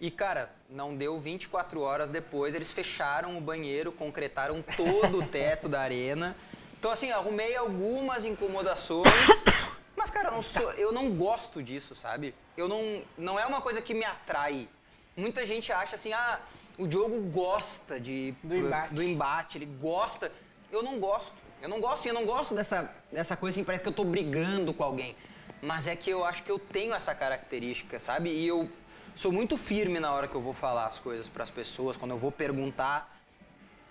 E 0.00 0.08
cara, 0.08 0.54
não 0.74 0.94
deu 0.94 1.18
24 1.18 1.80
horas 1.80 2.08
depois, 2.08 2.54
eles 2.54 2.72
fecharam 2.72 3.38
o 3.38 3.40
banheiro, 3.40 3.92
concretaram 3.92 4.62
todo 4.76 5.20
o 5.20 5.26
teto 5.28 5.68
da 5.68 5.80
arena. 5.80 6.36
Então 6.78 6.90
assim, 6.90 7.10
arrumei 7.12 7.56
algumas 7.56 8.24
incomodações, 8.24 9.08
mas 9.96 10.10
cara, 10.10 10.28
eu 10.28 10.32
não, 10.32 10.42
sou, 10.42 10.72
eu 10.72 10.92
não 10.92 11.10
gosto 11.12 11.62
disso, 11.62 11.94
sabe? 11.94 12.34
Eu 12.56 12.68
não 12.68 13.02
não 13.16 13.38
é 13.38 13.46
uma 13.46 13.60
coisa 13.60 13.80
que 13.80 13.94
me 13.94 14.04
atrai. 14.04 14.68
Muita 15.16 15.46
gente 15.46 15.72
acha 15.72 15.94
assim, 15.94 16.12
ah, 16.12 16.40
o 16.76 16.88
Diogo 16.88 17.20
gosta 17.30 18.00
de 18.00 18.34
Do 18.42 18.56
embate. 18.56 18.94
do 18.94 19.02
embate, 19.02 19.58
ele 19.58 19.66
gosta. 19.66 20.32
Eu 20.72 20.82
não 20.82 20.98
gosto. 20.98 21.32
Eu 21.62 21.68
não 21.68 21.80
gosto, 21.80 22.04
e 22.04 22.08
eu 22.08 22.14
não 22.14 22.26
gosto 22.26 22.54
dessa, 22.54 22.90
dessa 23.10 23.36
coisa 23.36 23.54
assim, 23.56 23.64
parece 23.64 23.82
que 23.82 23.88
eu 23.88 23.92
tô 23.92 24.04
brigando 24.04 24.74
com 24.74 24.82
alguém. 24.82 25.16
Mas 25.62 25.86
é 25.86 25.96
que 25.96 26.10
eu 26.10 26.22
acho 26.22 26.42
que 26.42 26.50
eu 26.50 26.58
tenho 26.58 26.92
essa 26.92 27.14
característica, 27.14 27.98
sabe? 27.98 28.28
E 28.28 28.46
eu 28.46 28.68
sou 29.14 29.30
muito 29.30 29.56
firme 29.56 30.00
na 30.00 30.12
hora 30.12 30.26
que 30.26 30.34
eu 30.34 30.40
vou 30.40 30.52
falar 30.52 30.86
as 30.86 30.98
coisas 30.98 31.28
para 31.28 31.44
as 31.44 31.50
pessoas, 31.50 31.96
quando 31.96 32.10
eu 32.10 32.18
vou 32.18 32.32
perguntar, 32.32 33.20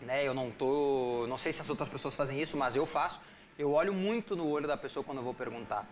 né? 0.01 0.27
Eu 0.27 0.33
não 0.33 0.51
tô, 0.51 1.25
não 1.27 1.37
sei 1.37 1.53
se 1.53 1.61
as 1.61 1.69
outras 1.69 1.87
pessoas 1.87 2.15
fazem 2.15 2.41
isso, 2.41 2.57
mas 2.57 2.75
eu 2.75 2.85
faço. 2.85 3.21
Eu 3.57 3.71
olho 3.71 3.93
muito 3.93 4.35
no 4.35 4.49
olho 4.49 4.67
da 4.67 4.75
pessoa 4.75 5.03
quando 5.03 5.19
eu 5.19 5.23
vou 5.23 5.33
perguntar. 5.33 5.85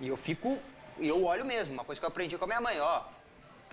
E 0.00 0.08
eu 0.08 0.16
fico, 0.16 0.58
eu 0.98 1.24
olho 1.24 1.44
mesmo, 1.44 1.72
uma 1.74 1.84
coisa 1.84 2.00
que 2.00 2.04
eu 2.04 2.08
aprendi 2.08 2.38
com 2.38 2.44
a 2.44 2.48
minha 2.48 2.60
mãe, 2.60 2.80
ó. 2.80 3.02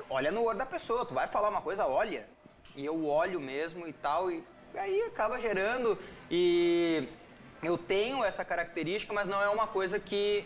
Olha 0.09 0.31
no 0.31 0.43
olho 0.43 0.57
da 0.57 0.65
pessoa, 0.65 1.05
tu 1.05 1.13
vai 1.13 1.27
falar 1.27 1.49
uma 1.49 1.61
coisa, 1.61 1.85
olha. 1.85 2.27
E 2.75 2.83
eu 2.83 3.05
olho 3.05 3.39
mesmo 3.39 3.87
e 3.87 3.93
tal, 3.93 4.29
e 4.29 4.43
aí 4.75 5.01
acaba 5.03 5.39
gerando. 5.39 5.97
E 6.29 7.07
eu 7.63 7.77
tenho 7.77 8.23
essa 8.23 8.43
característica, 8.43 9.13
mas 9.13 9.27
não 9.27 9.41
é 9.41 9.47
uma 9.49 9.67
coisa 9.67 9.97
que 9.97 10.45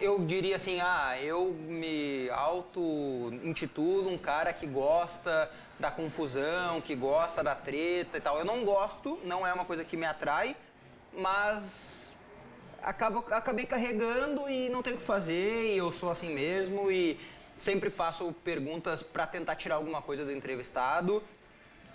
eu 0.00 0.18
diria 0.24 0.56
assim, 0.56 0.80
ah, 0.80 1.16
eu 1.20 1.52
me 1.52 2.30
auto-intitulo 2.30 4.10
um 4.10 4.18
cara 4.18 4.52
que 4.52 4.66
gosta 4.66 5.50
da 5.78 5.90
confusão, 5.90 6.80
que 6.80 6.94
gosta 6.94 7.42
da 7.42 7.54
treta 7.54 8.18
e 8.18 8.20
tal. 8.20 8.38
Eu 8.38 8.44
não 8.44 8.64
gosto, 8.64 9.18
não 9.24 9.46
é 9.46 9.52
uma 9.52 9.64
coisa 9.64 9.84
que 9.84 9.96
me 9.96 10.06
atrai, 10.06 10.56
mas 11.12 12.14
acabo, 12.82 13.24
acabei 13.30 13.66
carregando 13.66 14.48
e 14.48 14.68
não 14.68 14.82
tenho 14.82 14.96
o 14.96 14.98
que 14.98 15.04
fazer, 15.04 15.74
e 15.74 15.78
eu 15.78 15.90
sou 15.92 16.10
assim 16.10 16.32
mesmo, 16.32 16.90
e 16.90 17.18
sempre 17.56 17.90
faço 17.90 18.32
perguntas 18.44 19.02
para 19.02 19.26
tentar 19.26 19.56
tirar 19.56 19.76
alguma 19.76 20.00
coisa 20.00 20.24
do 20.24 20.32
entrevistado, 20.32 21.22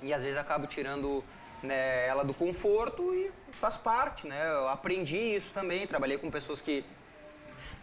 e 0.01 0.13
às 0.13 0.23
vezes 0.23 0.37
acabo 0.37 0.67
tirando 0.67 1.23
né, 1.61 2.05
ela 2.07 2.23
do 2.23 2.33
conforto 2.33 3.13
e 3.13 3.31
faz 3.51 3.77
parte, 3.77 4.27
né? 4.27 4.51
Eu 4.51 4.67
aprendi 4.67 5.17
isso 5.17 5.53
também, 5.53 5.87
trabalhei 5.87 6.17
com 6.17 6.29
pessoas 6.29 6.59
que 6.59 6.83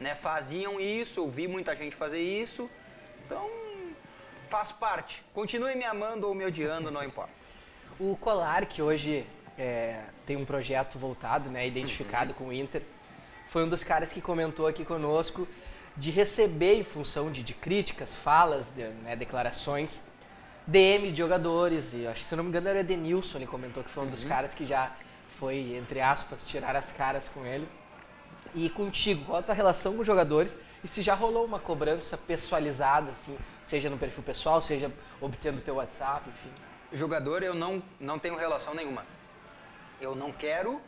né, 0.00 0.14
faziam 0.14 0.80
isso, 0.80 1.20
eu 1.20 1.28
vi 1.30 1.46
muita 1.46 1.76
gente 1.76 1.94
fazer 1.94 2.20
isso, 2.20 2.68
então 3.26 3.48
faz 4.48 4.72
parte. 4.72 5.22
Continue 5.34 5.74
me 5.76 5.84
amando 5.84 6.26
ou 6.26 6.34
me 6.34 6.44
odiando, 6.44 6.90
não 6.90 7.04
importa. 7.04 7.30
O 7.98 8.16
Colar, 8.16 8.66
que 8.66 8.80
hoje 8.80 9.26
é, 9.58 10.00
tem 10.26 10.36
um 10.36 10.44
projeto 10.44 10.98
voltado, 10.98 11.50
né, 11.50 11.60
Uhum. 11.62 11.66
identificado 11.68 12.34
com 12.34 12.44
o 12.48 12.52
Inter, 12.52 12.82
foi 13.50 13.64
um 13.64 13.68
dos 13.68 13.84
caras 13.84 14.10
que 14.10 14.20
comentou 14.20 14.66
aqui 14.66 14.84
conosco 14.84 15.46
de 15.96 16.10
receber, 16.10 16.76
em 16.76 16.84
função 16.84 17.30
de, 17.30 17.42
de 17.42 17.52
críticas, 17.52 18.14
falas, 18.14 18.70
de, 18.70 18.84
né, 18.84 19.14
declarações, 19.16 20.02
DM 20.66 21.10
de 21.10 21.18
jogadores, 21.18 21.92
e 21.92 22.06
acho 22.06 22.20
que 22.22 22.26
se 22.26 22.32
eu 22.32 22.36
não 22.38 22.44
me 22.44 22.50
engano 22.50 22.68
era 22.68 22.78
o 22.78 22.80
Edenilson, 22.80 23.38
ele 23.38 23.46
comentou 23.46 23.82
que 23.84 23.90
foi 23.90 24.02
um 24.02 24.06
Uhum. 24.06 24.12
dos 24.12 24.24
caras 24.24 24.54
que 24.54 24.64
já 24.64 24.92
foi, 25.38 25.74
entre 25.76 26.00
aspas, 26.00 26.46
tirar 26.46 26.74
as 26.76 26.90
caras 26.92 27.28
com 27.28 27.44
ele. 27.44 27.68
E 28.54 28.68
contigo, 28.70 29.24
qual 29.26 29.38
a 29.38 29.42
tua 29.42 29.54
relação 29.54 29.94
com 29.94 30.00
os 30.00 30.06
jogadores 30.06 30.56
e 30.82 30.88
se 30.88 31.02
já 31.02 31.14
rolou 31.14 31.44
uma 31.44 31.58
cobrança 31.58 32.16
pessoalizada, 32.16 33.10
assim, 33.10 33.38
seja 33.62 33.90
no 33.90 33.98
perfil 33.98 34.22
pessoal, 34.22 34.62
seja 34.62 34.90
obtendo 35.20 35.60
teu 35.60 35.74
WhatsApp, 35.76 36.28
enfim. 36.28 36.50
Jogador, 36.92 37.42
eu 37.42 37.54
não, 37.54 37.82
não 38.00 38.18
tenho 38.18 38.36
relação 38.36 38.74
nenhuma. 38.74 39.04
Eu 40.00 40.14
não 40.14 40.32
quero, 40.32 40.80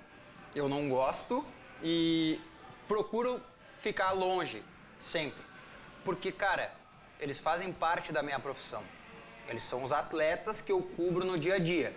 eu 0.55 0.69
não 0.69 0.89
gosto 0.89 1.45
e 1.83 2.41
procuro 2.89 3.41
ficar 3.77 4.13
longe, 4.13 4.63
sempre. 4.99 5.43
Porque, 6.05 6.33
cara, 6.33 6.73
eles 7.21 7.39
fazem 7.39 7.73
parte 7.73 8.13
da 8.13 8.23
minha 8.23 8.41
profissão. 8.41 8.83
Eles 9.49 9.63
são 9.63 9.85
os 9.85 9.93
atletas 9.93 10.61
que 10.61 10.73
eu 10.73 10.81
cubro 10.81 11.25
no 11.25 11.39
dia 11.39 11.57
a 11.57 11.59
dia. 11.59 11.95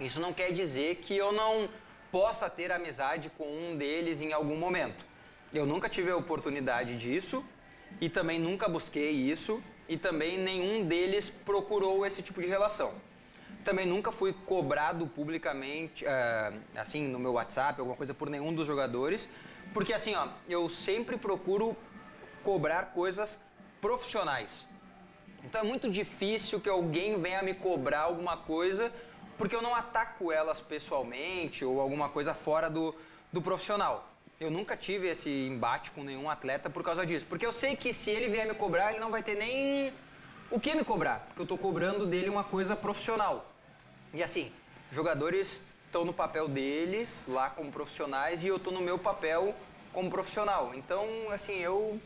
Isso 0.00 0.18
não 0.18 0.32
quer 0.32 0.52
dizer 0.52 0.96
que 0.96 1.16
eu 1.16 1.30
não 1.30 1.68
possa 2.10 2.48
ter 2.50 2.72
amizade 2.72 3.30
com 3.36 3.46
um 3.46 3.76
deles 3.76 4.20
em 4.20 4.32
algum 4.32 4.56
momento. 4.56 5.04
Eu 5.52 5.66
nunca 5.66 5.88
tive 5.88 6.10
a 6.10 6.16
oportunidade 6.16 6.96
disso 6.96 7.44
e 8.00 8.08
também 8.08 8.38
nunca 8.38 8.68
busquei 8.68 9.10
isso 9.10 9.62
e 9.88 9.96
também 9.96 10.38
nenhum 10.38 10.86
deles 10.86 11.28
procurou 11.28 12.06
esse 12.06 12.22
tipo 12.22 12.40
de 12.40 12.46
relação. 12.46 12.94
Também 13.64 13.84
nunca 13.84 14.10
fui 14.10 14.32
cobrado 14.46 15.06
publicamente, 15.06 16.04
eh, 16.06 16.52
assim, 16.76 17.08
no 17.08 17.18
meu 17.18 17.32
WhatsApp, 17.32 17.80
alguma 17.80 17.96
coisa 17.96 18.14
por 18.14 18.30
nenhum 18.30 18.54
dos 18.54 18.66
jogadores, 18.66 19.28
porque 19.74 19.92
assim, 19.92 20.14
ó, 20.14 20.28
eu 20.48 20.70
sempre 20.70 21.16
procuro 21.16 21.76
cobrar 22.42 22.92
coisas 22.92 23.38
profissionais. 23.80 24.66
Então 25.44 25.60
é 25.60 25.64
muito 25.64 25.90
difícil 25.90 26.60
que 26.60 26.68
alguém 26.68 27.20
venha 27.20 27.42
me 27.42 27.54
cobrar 27.54 28.02
alguma 28.02 28.36
coisa 28.36 28.92
porque 29.40 29.56
eu 29.56 29.62
não 29.62 29.74
ataco 29.74 30.30
elas 30.30 30.60
pessoalmente 30.60 31.64
ou 31.64 31.80
alguma 31.80 32.10
coisa 32.10 32.34
fora 32.34 32.68
do, 32.68 32.94
do 33.32 33.40
profissional. 33.40 34.06
Eu 34.38 34.50
nunca 34.50 34.76
tive 34.76 35.08
esse 35.08 35.30
embate 35.30 35.90
com 35.92 36.04
nenhum 36.04 36.28
atleta 36.28 36.68
por 36.68 36.82
causa 36.82 37.06
disso. 37.06 37.24
Porque 37.26 37.46
eu 37.46 37.50
sei 37.50 37.74
que 37.74 37.90
se 37.94 38.10
ele 38.10 38.28
vier 38.28 38.46
me 38.46 38.52
cobrar, 38.52 38.90
ele 38.90 39.00
não 39.00 39.10
vai 39.10 39.22
ter 39.22 39.36
nem 39.36 39.94
o 40.50 40.60
que 40.60 40.74
me 40.74 40.84
cobrar. 40.84 41.20
Porque 41.28 41.40
eu 41.40 41.46
tô 41.46 41.56
cobrando 41.56 42.04
dele 42.04 42.28
uma 42.28 42.44
coisa 42.44 42.76
profissional. 42.76 43.46
E 44.12 44.22
assim, 44.22 44.52
jogadores 44.92 45.62
estão 45.86 46.04
no 46.04 46.12
papel 46.12 46.46
deles 46.46 47.24
lá 47.26 47.48
como 47.48 47.72
profissionais 47.72 48.44
e 48.44 48.48
eu 48.48 48.58
tô 48.58 48.70
no 48.70 48.82
meu 48.82 48.98
papel 48.98 49.54
como 49.90 50.10
profissional. 50.10 50.72
Então, 50.74 51.06
assim, 51.32 51.54
eu, 51.54 51.98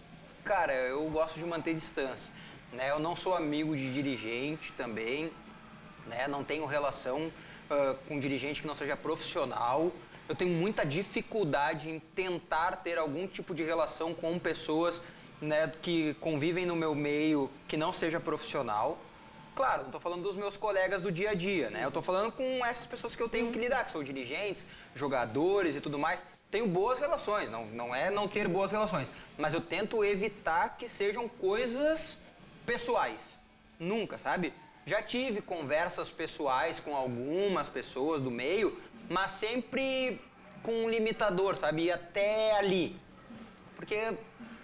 cara, 0.45 0.72
eu 0.72 1.03
gosto 1.11 1.35
de 1.35 1.45
manter 1.45 1.74
distância. 1.74 2.32
Né? 2.72 2.93
Eu 2.93 3.01
não 3.01 3.16
sou 3.16 3.35
amigo 3.35 3.76
de 3.76 3.93
dirigente 3.93 4.70
também, 4.74 5.32
né? 6.07 6.26
Não 6.28 6.44
tenho 6.44 6.66
relação 6.66 7.32
ah, 7.70 7.96
com 8.07 8.20
dirigente 8.20 8.61
que 8.61 8.66
não 8.66 8.74
seja 8.74 8.96
profissional. 8.96 9.90
Eu 10.28 10.34
tenho 10.34 10.50
muita 10.50 10.84
dificuldade 10.84 11.90
em 11.90 11.98
tentar 11.98 12.76
ter 12.76 12.98
algum 12.98 13.26
tipo 13.26 13.55
de 13.55 13.62
relação 13.62 14.14
com 14.14 14.38
pessoas 14.38 15.00
né, 15.40 15.72
que 15.82 16.14
convivem 16.14 16.64
no 16.66 16.76
meu 16.76 16.94
meio 16.94 17.50
que 17.68 17.76
não 17.76 17.92
seja 17.92 18.20
profissional. 18.20 18.98
Claro, 19.55 19.82
não 19.82 19.86
estou 19.86 20.00
falando 20.00 20.22
dos 20.22 20.36
meus 20.36 20.57
colegas 20.57 21.00
do 21.00 21.12
dia 21.12 21.30
a 21.30 21.34
dia, 21.34 21.70
né? 21.70 21.84
Eu 21.84 21.88
estou 21.88 22.02
falando 22.02 22.32
com 22.32 22.64
essas 22.64 22.86
pessoas 22.86 23.14
que 23.14 23.22
eu 23.22 23.28
tenho 23.28 23.52
que 23.52 23.59
lidar, 23.59 23.84
que 23.84 23.92
são 23.92 24.02
dirigentes, 24.02 24.66
jogadores 24.94 25.76
e 25.76 25.80
tudo 25.80 25.98
mais. 25.98 26.22
Tenho 26.50 26.66
boas 26.66 26.98
relações, 26.98 27.50
não, 27.50 27.66
não 27.66 27.94
é 27.94 28.11
não 28.11 28.26
ter 28.26 28.48
boas 28.48 28.72
relações, 28.72 29.12
mas 29.38 29.55
eu 29.55 29.61
tento 29.61 30.05
evitar 30.05 30.76
que 30.76 30.88
sejam 30.88 31.28
coisas 31.28 32.18
pessoais. 32.64 33.38
Nunca, 33.78 34.18
sabe? 34.18 34.52
Já 34.87 35.03
tive 35.03 35.41
conversas 35.41 36.11
pessoais 36.11 36.78
com 36.78 36.95
algumas 36.95 37.68
pessoas 37.68 38.20
do 38.20 38.30
meio, 38.30 38.78
mas 39.09 39.30
sempre 39.30 40.20
com 40.62 40.85
um 40.85 40.91
limitador, 40.91 41.57
sabe? 41.57 41.85
E 41.85 41.93
até 41.93 42.53
ali. 42.59 42.95
Porque, 43.76 44.12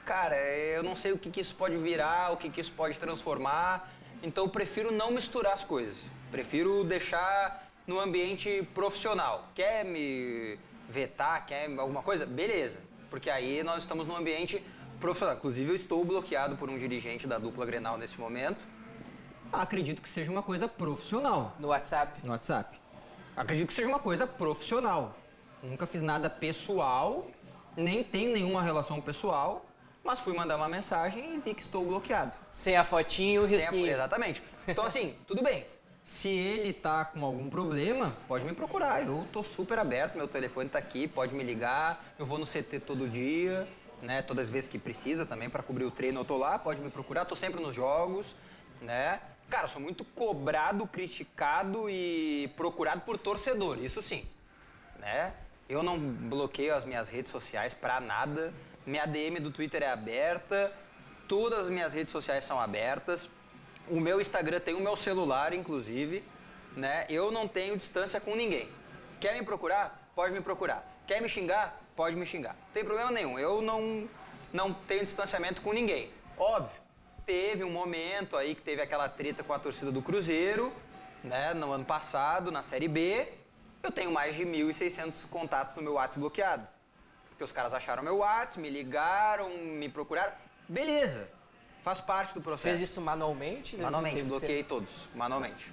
cara, 0.05 0.37
eu 0.37 0.83
não 0.83 0.95
sei 0.95 1.13
o 1.13 1.19
que, 1.19 1.31
que 1.31 1.41
isso 1.41 1.55
pode 1.55 1.77
virar, 1.79 2.33
o 2.33 2.37
que, 2.37 2.51
que 2.51 2.61
isso 2.61 2.73
pode 2.73 2.99
transformar. 2.99 3.91
Então 4.23 4.45
eu 4.45 4.51
prefiro 4.51 4.93
não 4.93 5.11
misturar 5.11 5.55
as 5.55 5.65
coisas. 5.65 5.97
Prefiro 6.31 6.85
deixar 6.85 7.71
no 7.87 7.99
ambiente 7.99 8.63
profissional. 8.75 9.49
Quer 9.55 9.87
me 9.87 10.59
vetar, 10.89 11.47
quer 11.47 11.67
alguma 11.79 12.03
coisa? 12.03 12.27
Beleza. 12.27 12.79
Porque 13.09 13.31
aí 13.31 13.63
nós 13.63 13.83
estamos 13.83 14.07
num 14.07 14.17
ambiente 14.17 14.63
profissional. 15.01 15.37
Inclusive 15.37 15.71
eu 15.71 15.77
estou 15.77 16.05
bloqueado 16.05 16.57
por 16.57 16.69
um 16.69 16.77
dirigente 16.77 17.27
da 17.27 17.39
dupla 17.39 17.65
Grenal 17.65 17.97
nesse 17.97 18.21
momento. 18.21 18.61
Acredito 19.53 20.01
que 20.01 20.09
seja 20.09 20.31
uma 20.31 20.43
coisa 20.43 20.69
profissional 20.69 21.55
No 21.59 21.69
WhatsApp. 21.69 22.21
no 22.25 22.33
WhatsApp. 22.33 22.79
Acredito 23.37 23.69
que 23.69 23.75
seja 23.75 23.89
uma 23.89 23.99
coisa 23.99 24.27
profissional. 24.27 25.15
Nunca 25.63 25.87
fiz 25.87 26.03
nada 26.03 26.31
pessoal, 26.31 27.27
nem 27.77 28.03
tenho 28.05 28.33
nenhuma 28.33 28.63
relação 28.63 29.01
pessoal, 29.01 29.67
mas 30.05 30.21
fui 30.21 30.35
mandar 30.35 30.57
uma 30.57 30.69
mensagem 30.69 31.35
e 31.35 31.39
vi 31.41 31.55
que 31.55 31.63
estou 31.63 31.85
bloqueado. 31.85 32.33
Sem 32.53 32.77
a 32.77 32.85
fotinho, 32.85 33.45
o 33.45 33.49
Sem 33.49 33.57
a- 33.57 33.61
risquinho. 33.61 33.89
Exatamente. 33.91 34.43
Então, 34.69 34.85
assim, 34.85 35.15
tudo 35.27 35.43
bem. 35.43 35.67
Se 36.05 36.29
ele 36.29 36.73
tá 36.73 37.05
com 37.05 37.25
algum 37.25 37.49
problema, 37.51 38.17
pode 38.27 38.45
me 38.45 38.53
procurar. 38.55 39.07
Eu 39.07 39.27
tô 39.33 39.43
super 39.43 39.79
aberto, 39.79 40.17
meu 40.17 40.27
telefone 40.27 40.69
tá 40.69 40.79
aqui, 40.79 41.07
pode 41.07 41.35
me 41.35 41.45
ligar. 41.45 42.03
Eu 42.19 42.25
vou 42.25 42.39
no 42.39 42.47
CT 42.47 42.81
todo 42.81 43.09
dia, 43.09 43.69
né? 44.01 44.23
Todas 44.23 44.45
as 44.45 44.51
vezes 44.51 44.69
que 44.69 44.79
precisa 44.79 45.27
também, 45.27 45.51
para 45.51 45.63
cobrir 45.63 45.85
o 45.85 45.91
treino 45.91 46.21
eu 46.21 46.25
tô 46.25 46.37
lá, 46.39 46.59
pode 46.59 46.81
me 46.81 46.91
procurar. 46.91 47.27
Tô 47.27 47.37
sempre 47.37 47.61
nos 47.61 47.75
jogos, 47.75 48.35
né? 48.81 49.21
Cara, 49.51 49.67
sou 49.67 49.83
muito 49.83 50.05
cobrado, 50.05 50.87
criticado 50.87 51.91
e 51.91 52.49
procurado 52.57 53.01
por 53.01 53.19
torcedor, 53.19 53.83
isso 53.83 54.01
sim, 54.01 54.25
né? 55.01 55.35
Eu 55.69 55.83
não 55.83 55.99
bloqueio 55.99 56.73
as 56.73 56.85
minhas 56.85 57.09
redes 57.09 57.33
sociais 57.33 57.75
pra 57.75 58.01
nada. 58.01 58.55
Minha 58.87 59.07
DM 59.07 59.41
do 59.41 59.51
Twitter 59.51 59.83
é 59.83 59.91
aberta. 59.91 60.73
Todas 61.27 61.67
as 61.67 61.69
minhas 61.69 61.93
redes 61.93 62.13
sociais 62.13 62.45
são 62.45 62.61
abertas. 62.61 63.29
O 63.89 64.01
meu 64.01 64.21
Instagram 64.21 64.61
tem 64.61 64.75
o 64.75 64.81
meu 64.81 64.97
celular, 64.97 65.53
inclusive. 65.53 66.25
Né? 66.77 67.07
Eu 67.09 67.33
não 67.33 67.49
tenho 67.49 67.77
distância 67.77 68.21
com 68.21 68.35
ninguém. 68.37 68.69
Quer 69.21 69.35
me 69.35 69.45
procurar? 69.45 70.11
Pode 70.15 70.33
me 70.33 70.41
procurar. 70.41 70.85
Quer 71.07 71.21
me 71.21 71.29
xingar? 71.29 71.81
Pode 71.95 72.17
me 72.17 72.25
xingar. 72.25 72.55
Não 72.55 72.73
tem 72.73 72.85
problema 72.85 73.11
nenhum. 73.11 73.39
Eu 73.39 73.61
não, 73.63 74.09
não 74.53 74.73
tenho 74.73 75.05
distanciamento 75.05 75.61
com 75.61 75.73
ninguém. 75.73 76.11
Óbvio, 76.37 76.81
teve 77.27 77.65
um 77.65 77.71
momento 77.71 78.37
aí 78.37 78.55
que 78.55 78.63
teve 78.63 78.83
aquela 78.83 79.09
treta 79.09 79.43
com 79.43 79.53
a 79.53 79.59
torcida 79.59 79.91
do 79.93 80.03
Cruzeiro, 80.03 80.73
né? 81.23 81.55
No 81.55 81.73
ano 81.73 81.85
passado, 81.85 82.51
na 82.51 82.63
Série 82.63 82.89
B. 82.89 83.29
Eu 83.83 83.91
tenho 83.91 84.11
mais 84.13 84.35
de 84.35 84.45
1.600 84.45 85.27
contatos 85.29 85.75
no 85.77 85.83
meu 85.83 85.95
WhatsApp 85.95 86.21
bloqueado. 86.21 86.67
Porque 87.31 87.45
os 87.45 87.53
caras 87.53 87.73
acharam 87.73 88.03
meu 88.03 88.19
WhatsApp, 88.19 88.61
me 88.61 88.69
ligaram, 88.69 89.49
me 89.57 89.89
procuraram. 89.89 90.33
Beleza, 90.69 91.29
faz 91.83 92.01
parte 92.01 92.35
do 92.35 92.41
processo. 92.43 92.77
Fez 92.77 92.91
isso 92.91 93.01
manualmente? 93.01 93.77
Manualmente, 93.79 94.17
que 94.17 94.21
ser- 94.23 94.27
bloqueei 94.29 94.63
todos, 94.65 95.09
manualmente. 95.15 95.73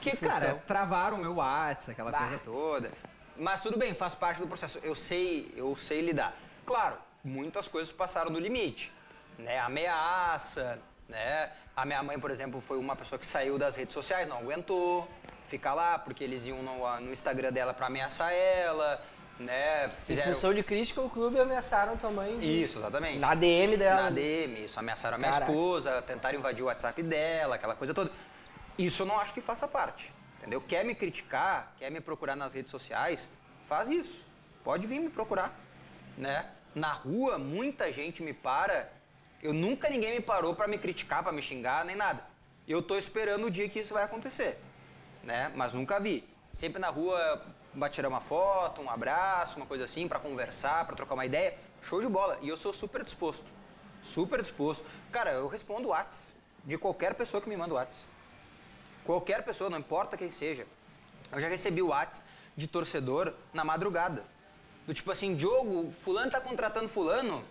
Que, 0.00 0.10
função. 0.12 0.28
cara, 0.28 0.62
travaram 0.66 1.16
o 1.16 1.20
meu 1.20 1.34
WhatsApp, 1.36 1.90
aquela 1.92 2.10
Bah. 2.12 2.18
coisa 2.18 2.38
toda. 2.38 2.92
Mas 3.36 3.60
tudo 3.60 3.76
bem, 3.76 3.94
faz 3.94 4.14
parte 4.14 4.40
do 4.40 4.46
processo. 4.46 4.78
Eu 4.84 4.94
sei, 4.94 5.52
eu 5.56 5.74
sei 5.76 6.00
lidar. 6.02 6.36
Claro, 6.64 6.96
muitas 7.24 7.66
coisas 7.66 7.92
passaram 7.92 8.30
do 8.30 8.38
limite. 8.38 8.92
Né? 9.38 9.58
Ameaça, 9.58 10.78
né? 11.08 11.50
A 11.76 11.84
minha 11.84 12.02
mãe, 12.02 12.18
por 12.18 12.30
exemplo, 12.30 12.60
foi 12.60 12.78
uma 12.78 12.94
pessoa 12.94 13.18
que 13.18 13.26
saiu 13.26 13.58
das 13.58 13.74
redes 13.76 13.92
sociais, 13.92 14.28
não 14.28 14.38
aguentou 14.38 15.08
ficar 15.48 15.74
lá, 15.74 15.98
porque 15.98 16.22
eles 16.22 16.46
iam 16.46 16.62
no, 16.62 17.00
no 17.00 17.12
Instagram 17.12 17.52
dela 17.52 17.74
pra 17.74 17.86
ameaçar 17.88 18.32
ela, 18.32 19.02
né? 19.38 19.90
Em 20.08 20.16
função 20.22 20.54
de 20.54 20.62
crítica, 20.62 21.00
o 21.00 21.10
clube 21.10 21.38
ameaçaram 21.38 21.96
tua 21.96 22.10
mãe. 22.10 22.38
de- 22.38 22.62
Isso, 22.62 22.78
exatamente. 22.78 23.18
Na 23.18 23.34
DM 23.34 23.76
dela. 23.76 24.02
Na 24.04 24.10
DM, 24.10 24.64
isso, 24.64 24.78
ameaçaram 24.78 25.16
a 25.16 25.18
minha 25.18 25.32
Caraca. 25.32 25.50
esposa, 25.50 26.02
tentaram 26.02 26.38
invadir 26.38 26.62
o 26.62 26.66
WhatsApp 26.66 27.02
dela, 27.02 27.56
aquela 27.56 27.74
coisa 27.74 27.92
toda. 27.92 28.10
Isso 28.78 29.02
eu 29.02 29.06
não 29.06 29.18
acho 29.18 29.34
que 29.34 29.40
faça 29.40 29.66
parte, 29.68 30.12
entendeu? 30.38 30.60
Quer 30.60 30.84
me 30.84 30.94
criticar, 30.94 31.72
quer 31.78 31.90
me 31.90 32.00
procurar 32.00 32.36
nas 32.36 32.52
redes 32.52 32.70
sociais, 32.70 33.28
faz 33.66 33.88
isso. 33.88 34.24
Pode 34.62 34.86
vir 34.86 34.98
me 35.00 35.10
procurar, 35.10 35.52
né? 36.16 36.46
Na 36.74 36.92
rua, 36.92 37.38
muita 37.38 37.92
gente 37.92 38.22
me 38.22 38.32
para, 38.32 38.90
eu 39.44 39.52
nunca 39.52 39.90
ninguém 39.90 40.14
me 40.14 40.22
parou 40.22 40.54
pra 40.54 40.66
me 40.66 40.78
criticar, 40.78 41.22
pra 41.22 41.30
me 41.30 41.42
xingar, 41.42 41.84
nem 41.84 41.94
nada. 41.94 42.24
Eu 42.66 42.80
tô 42.80 42.96
esperando 42.96 43.44
o 43.44 43.50
dia 43.50 43.68
que 43.68 43.78
isso 43.78 43.92
vai 43.92 44.02
acontecer, 44.02 44.58
né? 45.22 45.52
Mas 45.54 45.74
nunca 45.74 46.00
vi. 46.00 46.26
Sempre 46.50 46.80
na 46.80 46.88
rua, 46.88 47.44
tirar 47.90 48.08
uma 48.08 48.22
foto, 48.22 48.80
um 48.80 48.88
abraço, 48.88 49.58
uma 49.58 49.66
coisa 49.66 49.84
assim, 49.84 50.08
pra 50.08 50.18
conversar, 50.18 50.86
pra 50.86 50.96
trocar 50.96 51.12
uma 51.12 51.26
ideia. 51.26 51.58
Show 51.82 52.00
de 52.00 52.08
bola. 52.08 52.38
E 52.40 52.48
eu 52.48 52.56
sou 52.56 52.72
super 52.72 53.04
disposto. 53.04 53.44
Super 54.00 54.40
disposto. 54.40 54.82
Cara, 55.12 55.32
eu 55.32 55.46
respondo 55.46 55.88
Whats 55.88 56.34
de 56.64 56.78
qualquer 56.78 57.12
pessoa 57.14 57.42
que 57.42 57.48
me 57.48 57.56
manda 57.56 57.74
Whats. 57.74 58.06
Qualquer 59.04 59.44
pessoa, 59.44 59.68
não 59.68 59.78
importa 59.78 60.16
quem 60.16 60.30
seja. 60.30 60.66
Eu 61.30 61.38
já 61.38 61.48
recebi 61.48 61.82
Whats 61.82 62.24
de 62.56 62.66
torcedor 62.66 63.34
na 63.52 63.62
madrugada. 63.62 64.24
Do 64.86 64.94
tipo 64.94 65.10
assim, 65.10 65.36
Diogo, 65.36 65.92
fulano 66.02 66.30
tá 66.30 66.40
contratando 66.40 66.88
fulano. 66.88 67.44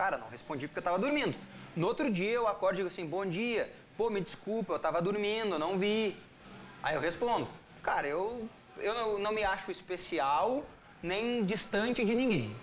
Cara, 0.00 0.16
não 0.16 0.30
respondi 0.30 0.66
porque 0.66 0.78
eu 0.78 0.82
tava 0.82 0.98
dormindo. 0.98 1.36
No 1.76 1.86
outro 1.86 2.10
dia 2.10 2.30
eu 2.30 2.48
acordo 2.48 2.76
e 2.76 2.78
digo 2.78 2.88
assim, 2.88 3.04
bom 3.04 3.26
dia. 3.26 3.70
Pô, 3.98 4.08
me 4.08 4.18
desculpa, 4.18 4.72
eu 4.72 4.78
tava 4.78 5.02
dormindo, 5.02 5.56
eu 5.56 5.58
não 5.58 5.76
vi. 5.76 6.16
Aí 6.82 6.94
eu 6.94 7.02
respondo, 7.02 7.46
cara, 7.82 8.06
eu, 8.06 8.48
eu 8.78 8.94
não, 8.94 9.18
não 9.18 9.30
me 9.30 9.44
acho 9.44 9.70
especial 9.70 10.64
nem 11.02 11.44
distante 11.44 12.02
de 12.02 12.14
ninguém. 12.14 12.56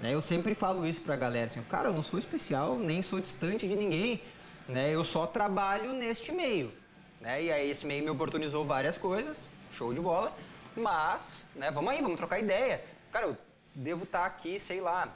Né, 0.00 0.14
Eu 0.14 0.22
sempre 0.22 0.54
falo 0.54 0.86
isso 0.86 1.00
pra 1.00 1.16
galera, 1.16 1.46
assim, 1.46 1.60
cara, 1.64 1.88
eu 1.88 1.92
não 1.92 2.04
sou 2.04 2.16
especial, 2.16 2.78
nem 2.78 3.02
sou 3.02 3.18
distante 3.18 3.66
de 3.66 3.74
ninguém, 3.74 4.22
né? 4.68 4.94
Eu 4.94 5.02
só 5.02 5.26
trabalho 5.26 5.92
neste 5.92 6.30
meio, 6.30 6.72
né? 7.20 7.42
E 7.42 7.50
aí 7.50 7.68
esse 7.72 7.84
meio 7.84 8.04
me 8.04 8.10
oportunizou 8.10 8.64
várias 8.64 8.96
coisas, 8.96 9.44
show 9.68 9.92
de 9.92 10.00
bola, 10.00 10.32
mas, 10.76 11.44
né, 11.56 11.72
vamos 11.72 11.90
aí, 11.90 12.00
vamos 12.00 12.18
trocar 12.18 12.38
ideia. 12.38 12.84
Cara, 13.10 13.26
eu 13.26 13.36
devo 13.74 14.04
estar 14.04 14.24
aqui, 14.24 14.60
sei 14.60 14.80
lá, 14.80 15.12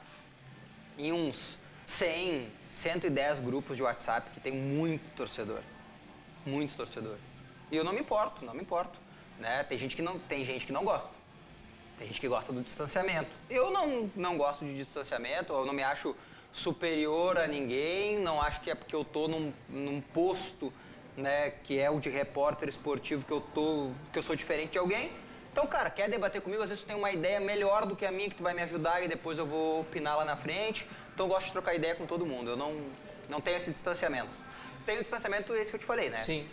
em 0.98 1.12
uns 1.12 1.58
100, 1.86 2.48
110 2.70 3.40
grupos 3.40 3.76
de 3.76 3.82
WhatsApp 3.82 4.30
que 4.30 4.40
tem 4.40 4.52
muito 4.52 5.02
torcedor. 5.16 5.60
Muito 6.44 6.74
torcedor. 6.76 7.16
E 7.70 7.76
eu 7.76 7.84
não 7.84 7.92
me 7.92 8.00
importo, 8.00 8.44
não 8.44 8.54
me 8.54 8.60
importo. 8.60 8.98
Né? 9.38 9.64
Tem, 9.64 9.78
gente 9.78 9.96
que 9.96 10.02
não, 10.02 10.18
tem 10.18 10.44
gente 10.44 10.66
que 10.66 10.72
não 10.72 10.84
gosta. 10.84 11.10
Tem 11.98 12.06
gente 12.06 12.20
que 12.20 12.28
gosta 12.28 12.52
do 12.52 12.62
distanciamento. 12.62 13.30
Eu 13.48 13.70
não, 13.70 14.10
não 14.14 14.36
gosto 14.36 14.64
de 14.64 14.76
distanciamento, 14.76 15.52
eu 15.52 15.64
não 15.64 15.72
me 15.72 15.82
acho 15.82 16.14
superior 16.52 17.38
a 17.38 17.46
ninguém, 17.46 18.18
não 18.18 18.40
acho 18.40 18.60
que 18.60 18.70
é 18.70 18.74
porque 18.74 18.94
eu 18.94 19.04
tô 19.04 19.26
num, 19.26 19.52
num 19.68 20.00
posto 20.00 20.72
né, 21.16 21.50
que 21.50 21.78
é 21.78 21.90
o 21.90 22.00
de 22.00 22.10
repórter 22.10 22.68
esportivo 22.68 23.24
que 23.24 23.32
eu, 23.32 23.40
tô, 23.40 23.90
que 24.12 24.18
eu 24.18 24.22
sou 24.22 24.36
diferente 24.36 24.72
de 24.72 24.78
alguém. 24.78 25.10
Então, 25.52 25.66
cara, 25.66 25.90
quer 25.90 26.08
debater 26.08 26.40
comigo? 26.40 26.62
Às 26.62 26.70
vezes 26.70 26.82
tu 26.82 26.86
tem 26.86 26.96
uma 26.96 27.12
ideia 27.12 27.38
melhor 27.38 27.84
do 27.84 27.94
que 27.94 28.06
a 28.06 28.10
minha 28.10 28.28
que 28.28 28.34
tu 28.36 28.42
vai 28.42 28.54
me 28.54 28.62
ajudar 28.62 29.02
e 29.04 29.08
depois 29.08 29.36
eu 29.36 29.46
vou 29.46 29.82
opinar 29.82 30.16
lá 30.16 30.24
na 30.24 30.34
frente. 30.34 30.86
Então 31.12 31.26
eu 31.26 31.30
gosto 31.30 31.46
de 31.46 31.52
trocar 31.52 31.74
ideia 31.74 31.94
com 31.94 32.06
todo 32.06 32.24
mundo. 32.24 32.50
Eu 32.50 32.56
não, 32.56 32.80
não 33.28 33.40
tenho 33.40 33.58
esse 33.58 33.70
distanciamento. 33.70 34.30
Tenho 34.86 35.00
distanciamento 35.00 35.54
esse 35.54 35.70
que 35.70 35.76
eu 35.76 35.80
te 35.80 35.86
falei, 35.86 36.08
né? 36.08 36.18
Sim. 36.18 36.48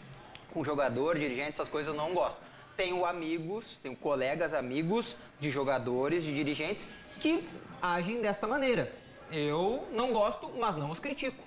com 0.51 0.63
jogador, 0.63 1.17
dirigente, 1.17 1.51
essas 1.51 1.69
coisas 1.69 1.93
eu 1.93 1.97
não 1.97 2.13
gosto. 2.13 2.37
Tenho 2.75 3.05
amigos, 3.05 3.77
tenho 3.81 3.95
colegas 3.95 4.53
amigos 4.53 5.15
de 5.39 5.49
jogadores, 5.49 6.23
de 6.23 6.33
dirigentes 6.33 6.85
que 7.19 7.47
agem 7.81 8.21
desta 8.21 8.47
maneira. 8.47 8.91
Eu 9.31 9.87
não 9.91 10.11
gosto, 10.11 10.49
mas 10.57 10.75
não 10.75 10.89
os 10.89 10.99
critico. 10.99 11.43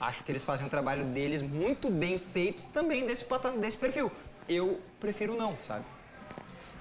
Acho 0.00 0.24
que 0.24 0.32
eles 0.32 0.44
fazem 0.44 0.66
o 0.66 0.70
trabalho 0.70 1.04
deles 1.04 1.42
muito 1.42 1.90
bem 1.90 2.18
feito 2.18 2.64
também 2.72 3.06
desse, 3.06 3.24
desse 3.60 3.76
perfil. 3.78 4.10
Eu 4.48 4.80
prefiro 4.98 5.36
não, 5.36 5.56
sabe? 5.60 5.84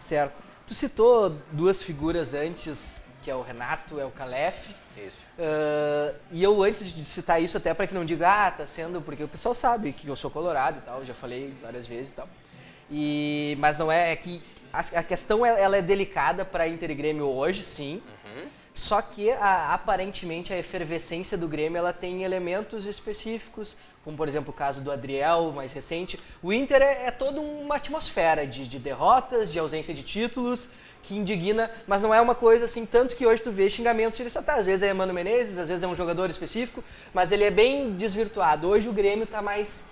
Certo. 0.01 0.41
Tu 0.67 0.73
citou 0.75 1.37
duas 1.51 1.81
figuras 1.81 2.33
antes, 2.33 2.99
que 3.21 3.29
é 3.29 3.35
o 3.35 3.41
Renato, 3.41 3.99
é 3.99 4.05
o 4.05 4.11
Calef. 4.11 4.69
Isso. 4.97 5.23
Ah, 5.39 6.13
e 6.31 6.41
eu, 6.43 6.61
antes 6.63 6.93
de 6.93 7.05
citar 7.05 7.41
isso, 7.41 7.57
até 7.57 7.73
para 7.73 7.87
que 7.87 7.93
não 7.93 8.05
diga, 8.05 8.27
ah, 8.47 8.51
tá 8.51 8.65
sendo. 8.65 9.01
Porque 9.01 9.23
o 9.23 9.27
pessoal 9.27 9.55
sabe 9.55 9.93
que 9.93 10.07
eu 10.07 10.15
sou 10.15 10.29
colorado 10.31 10.79
e 10.79 10.81
tal, 10.81 11.03
já 11.05 11.13
falei 11.13 11.53
várias 11.61 11.87
vezes 11.87 12.11
e 12.11 12.15
tal. 12.15 12.27
E, 12.89 13.55
mas 13.59 13.77
não 13.77 13.91
é, 13.91 14.11
é 14.11 14.15
que 14.15 14.41
a, 14.73 14.79
a 14.79 15.03
questão 15.03 15.45
ela, 15.45 15.57
ela 15.59 15.77
é 15.77 15.81
delicada 15.81 16.43
para 16.43 16.67
Inter 16.67 16.91
e 16.91 16.95
Grêmio 16.95 17.25
hoje, 17.27 17.63
sim. 17.63 18.01
Só 18.73 19.01
que 19.01 19.29
a- 19.31 19.73
aparentemente 19.73 20.53
a 20.53 20.57
efervescência 20.57 21.37
do 21.37 21.45
Grêmio 21.47 21.77
ela 21.77 21.91
tem 21.91 22.23
elementos 22.23 22.85
específicos, 22.85 23.75
como 24.03 24.17
por 24.17 24.27
exemplo 24.27 24.51
o 24.51 24.53
caso 24.53 24.81
do 24.81 24.91
Adriel, 24.91 25.51
mais 25.55 25.71
recente. 25.73 26.19
O 26.41 26.51
Inter 26.51 26.81
é, 26.81 27.07
é 27.07 27.11
toda 27.11 27.39
uma 27.39 27.75
atmosfera 27.75 28.47
de, 28.47 28.67
de 28.67 28.79
derrotas, 28.79 29.51
de 29.51 29.59
ausência 29.59 29.93
de 29.93 30.03
títulos, 30.03 30.69
que 31.03 31.15
indigna, 31.15 31.71
mas 31.87 32.01
não 32.01 32.13
é 32.13 32.21
uma 32.21 32.35
coisa 32.35 32.65
assim, 32.65 32.85
tanto 32.85 33.15
que 33.15 33.25
hoje 33.25 33.41
tu 33.41 33.51
vê 33.51 33.69
xingamentos 33.69 34.17
de 34.17 34.29
tá, 34.29 34.55
às 34.55 34.65
vezes 34.65 34.83
é 34.83 34.93
Mano 34.93 35.13
Menezes, 35.13 35.57
às 35.57 35.67
vezes 35.67 35.83
é 35.83 35.87
um 35.87 35.95
jogador 35.95 36.29
específico, 36.29 36.83
mas 37.13 37.31
ele 37.31 37.43
é 37.43 37.51
bem 37.51 37.95
desvirtuado. 37.95 38.67
Hoje 38.67 38.87
o 38.87 38.93
Grêmio 38.93 39.23
está 39.23 39.41
mais 39.41 39.83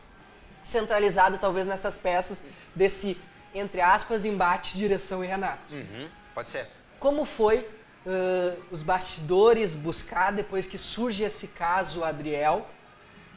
centralizado 0.64 1.38
talvez 1.38 1.66
nessas 1.66 1.97
peças 1.97 2.43
desse, 2.76 3.18
entre 3.53 3.82
aspas, 3.82 4.24
embate 4.24 4.78
direção 4.78 5.24
e 5.24 5.28
Renato. 5.28 5.74
Uhum. 5.74 6.07
Pode 6.34 6.49
ser. 6.49 6.68
Como 6.99 7.26
foi 7.26 7.68
ãh, 8.05 8.55
os 8.72 8.84
bastidores 8.84 9.74
buscar 9.74 10.32
depois 10.32 10.68
que 10.68 10.78
surge 10.78 11.24
esse 11.24 11.47
caso 11.47 12.03
Adriel 12.03 12.68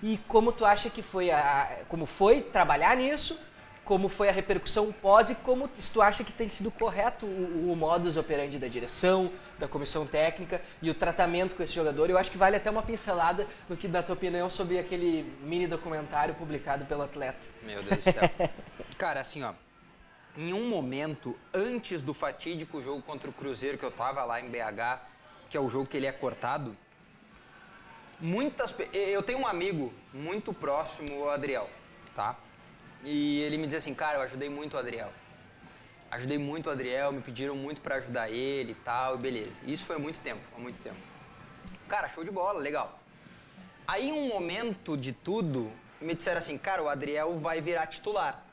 e 0.02 0.18
como 0.26 0.52
tu 0.52 0.64
acha 0.64 0.90
que 0.90 1.02
foi 1.02 1.30
a, 1.30 1.80
como 1.88 2.06
foi 2.06 2.40
trabalhar 2.40 2.96
nisso, 2.96 3.38
como 3.84 4.08
foi 4.08 4.28
a 4.28 4.32
repercussão 4.32 4.92
pós 4.92 5.30
e 5.30 5.34
como 5.34 5.68
se 5.78 5.92
tu 5.92 6.00
acha 6.00 6.24
que 6.24 6.32
tem 6.32 6.48
sido 6.48 6.70
correto 6.70 7.26
o, 7.26 7.72
o 7.72 7.76
modus 7.76 8.16
operandi 8.16 8.58
da 8.58 8.68
direção, 8.68 9.30
da 9.58 9.68
comissão 9.68 10.06
técnica 10.06 10.60
e 10.80 10.90
o 10.90 10.94
tratamento 10.94 11.54
com 11.54 11.62
esse 11.62 11.74
jogador. 11.74 12.08
Eu 12.08 12.18
acho 12.18 12.30
que 12.30 12.38
vale 12.38 12.56
até 12.56 12.70
uma 12.70 12.82
pincelada 12.82 13.46
no 13.68 13.76
que, 13.76 13.88
na 13.88 14.02
tua 14.02 14.14
opinião, 14.14 14.48
sobre 14.48 14.78
aquele 14.78 15.22
mini 15.42 15.66
documentário 15.66 16.34
publicado 16.34 16.84
pelo 16.86 17.02
atleta. 17.02 17.40
Meu 17.62 17.82
Deus 17.82 18.02
do 18.02 18.12
céu. 18.12 18.30
Cara, 18.98 19.20
assim, 19.20 19.42
ó. 19.42 19.52
Em 20.36 20.52
um 20.52 20.66
momento 20.68 21.38
antes 21.52 22.00
do 22.00 22.14
fatídico 22.14 22.80
jogo 22.80 23.02
contra 23.02 23.28
o 23.28 23.32
Cruzeiro, 23.32 23.76
que 23.76 23.84
eu 23.84 23.90
tava 23.90 24.24
lá 24.24 24.40
em 24.40 24.48
BH, 24.48 25.00
que 25.50 25.56
é 25.56 25.60
o 25.60 25.68
jogo 25.68 25.86
que 25.86 25.96
ele 25.96 26.06
é 26.06 26.12
cortado, 26.12 26.74
muitas. 28.22 28.74
Eu 28.92 29.22
tenho 29.22 29.40
um 29.40 29.46
amigo 29.46 29.92
muito 30.14 30.54
próximo, 30.54 31.24
o 31.24 31.28
Adriel, 31.28 31.68
tá? 32.14 32.36
E 33.04 33.40
ele 33.40 33.58
me 33.58 33.66
diz 33.66 33.76
assim, 33.76 33.92
cara, 33.92 34.18
eu 34.18 34.22
ajudei 34.22 34.48
muito 34.48 34.74
o 34.74 34.78
Adriel. 34.78 35.12
Ajudei 36.10 36.38
muito 36.38 36.68
o 36.68 36.70
Adriel, 36.70 37.10
me 37.10 37.20
pediram 37.20 37.56
muito 37.56 37.80
pra 37.80 37.96
ajudar 37.96 38.30
ele 38.30 38.72
e 38.72 38.76
tal, 38.76 39.16
e 39.16 39.18
beleza. 39.18 39.52
Isso 39.66 39.84
foi 39.84 39.98
muito 39.98 40.20
tempo, 40.20 40.40
há 40.56 40.60
muito 40.60 40.80
tempo. 40.80 40.96
Cara, 41.88 42.08
show 42.08 42.22
de 42.22 42.30
bola, 42.30 42.60
legal. 42.60 43.00
Aí, 43.86 44.08
em 44.08 44.12
um 44.12 44.28
momento 44.28 44.96
de 44.96 45.12
tudo, 45.12 45.72
me 46.00 46.14
disseram 46.14 46.38
assim, 46.38 46.56
cara, 46.56 46.82
o 46.82 46.88
Adriel 46.88 47.38
vai 47.38 47.60
virar 47.60 47.86
titular. 47.86 48.44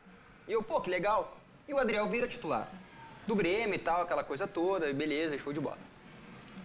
E 0.48 0.52
eu, 0.52 0.64
pô, 0.64 0.82
que 0.82 0.90
legal. 0.90 1.38
E 1.68 1.74
o 1.74 1.78
Adriel 1.78 2.08
vira 2.08 2.28
titular. 2.28 2.68
Do 3.28 3.36
Grêmio 3.36 3.76
e 3.76 3.80
tal, 3.80 4.02
aquela 4.02 4.24
coisa 4.24 4.48
toda, 4.48 4.92
beleza, 4.92 5.38
show 5.38 5.54
de 5.54 5.60
bola. 5.60 5.78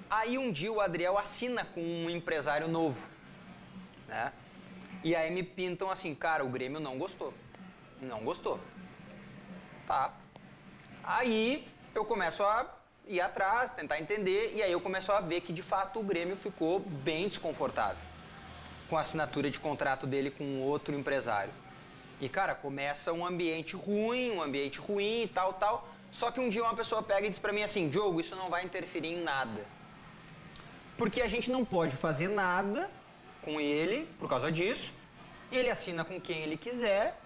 Aí 0.09 0.39
um 0.39 0.53
dia 0.53 0.73
o 0.73 0.81
Adriel 0.81 1.19
assina 1.19 1.65
com 1.65 1.81
um 1.81 2.11
empresário 2.11 2.69
novo, 2.69 3.07
né? 4.07 4.33
E 5.03 5.15
aí 5.15 5.31
me 5.31 5.43
pintam 5.43 5.91
assim, 5.91 6.15
cara, 6.15 6.45
o 6.45 6.49
Grêmio 6.49 6.81
não 6.81 6.99
gostou. 6.99 7.35
Não 8.01 8.21
gostou. 8.21 8.59
Tá. 9.87 10.13
Aí 11.03 11.69
eu 11.95 12.05
começo 12.05 12.43
a 12.43 12.67
ir 13.07 13.21
atrás, 13.21 13.71
tentar 13.71 14.01
entender, 14.01 14.53
e 14.55 14.63
aí 14.63 14.73
eu 14.73 14.81
começo 14.81 15.13
a 15.13 15.21
ver 15.21 15.43
que 15.43 15.53
de 15.53 15.63
fato 15.63 16.01
o 16.01 16.03
Grêmio 16.03 16.37
ficou 16.37 16.81
bem 16.81 17.29
desconfortável 17.29 18.03
com 18.89 18.97
a 18.97 19.01
assinatura 19.01 19.51
de 19.51 19.59
contrato 19.59 20.07
dele 20.07 20.31
com 20.31 20.61
outro 20.61 20.95
empresário. 20.95 21.53
E 22.21 22.29
cara, 22.29 22.55
começa 22.55 23.13
um 23.13 23.27
ambiente 23.27 23.77
ruim, 23.77 24.31
um 24.31 24.43
ambiente 24.43 24.79
ruim 24.79 25.25
e 25.25 25.29
tal, 25.29 25.53
tal. 25.55 25.89
Só 26.13 26.31
que 26.31 26.41
um 26.41 26.49
dia 26.49 26.63
uma 26.63 26.77
pessoa 26.77 27.03
pega 27.03 27.27
e 27.27 27.31
diz 27.31 27.39
pra 27.39 27.53
mim 27.53 27.63
assim, 27.63 27.89
Diogo, 27.89 28.21
isso 28.21 28.37
não 28.37 28.49
vai 28.49 28.65
interferir 28.65 29.09
em 29.09 29.23
nada. 29.23 29.67
Porque 30.97 31.21
a 31.21 31.29
gente 31.29 31.51
não 31.51 31.65
pode 31.65 31.97
fazer 31.97 32.29
nada 32.29 32.91
com 33.43 33.61
ele 33.61 34.09
por 34.19 34.29
causa 34.29 34.51
disso. 34.51 34.95
Ele 35.51 35.71
assina 35.71 36.05
com 36.05 36.21
quem 36.21 36.43
ele 36.43 36.57
quiser. 36.57 37.19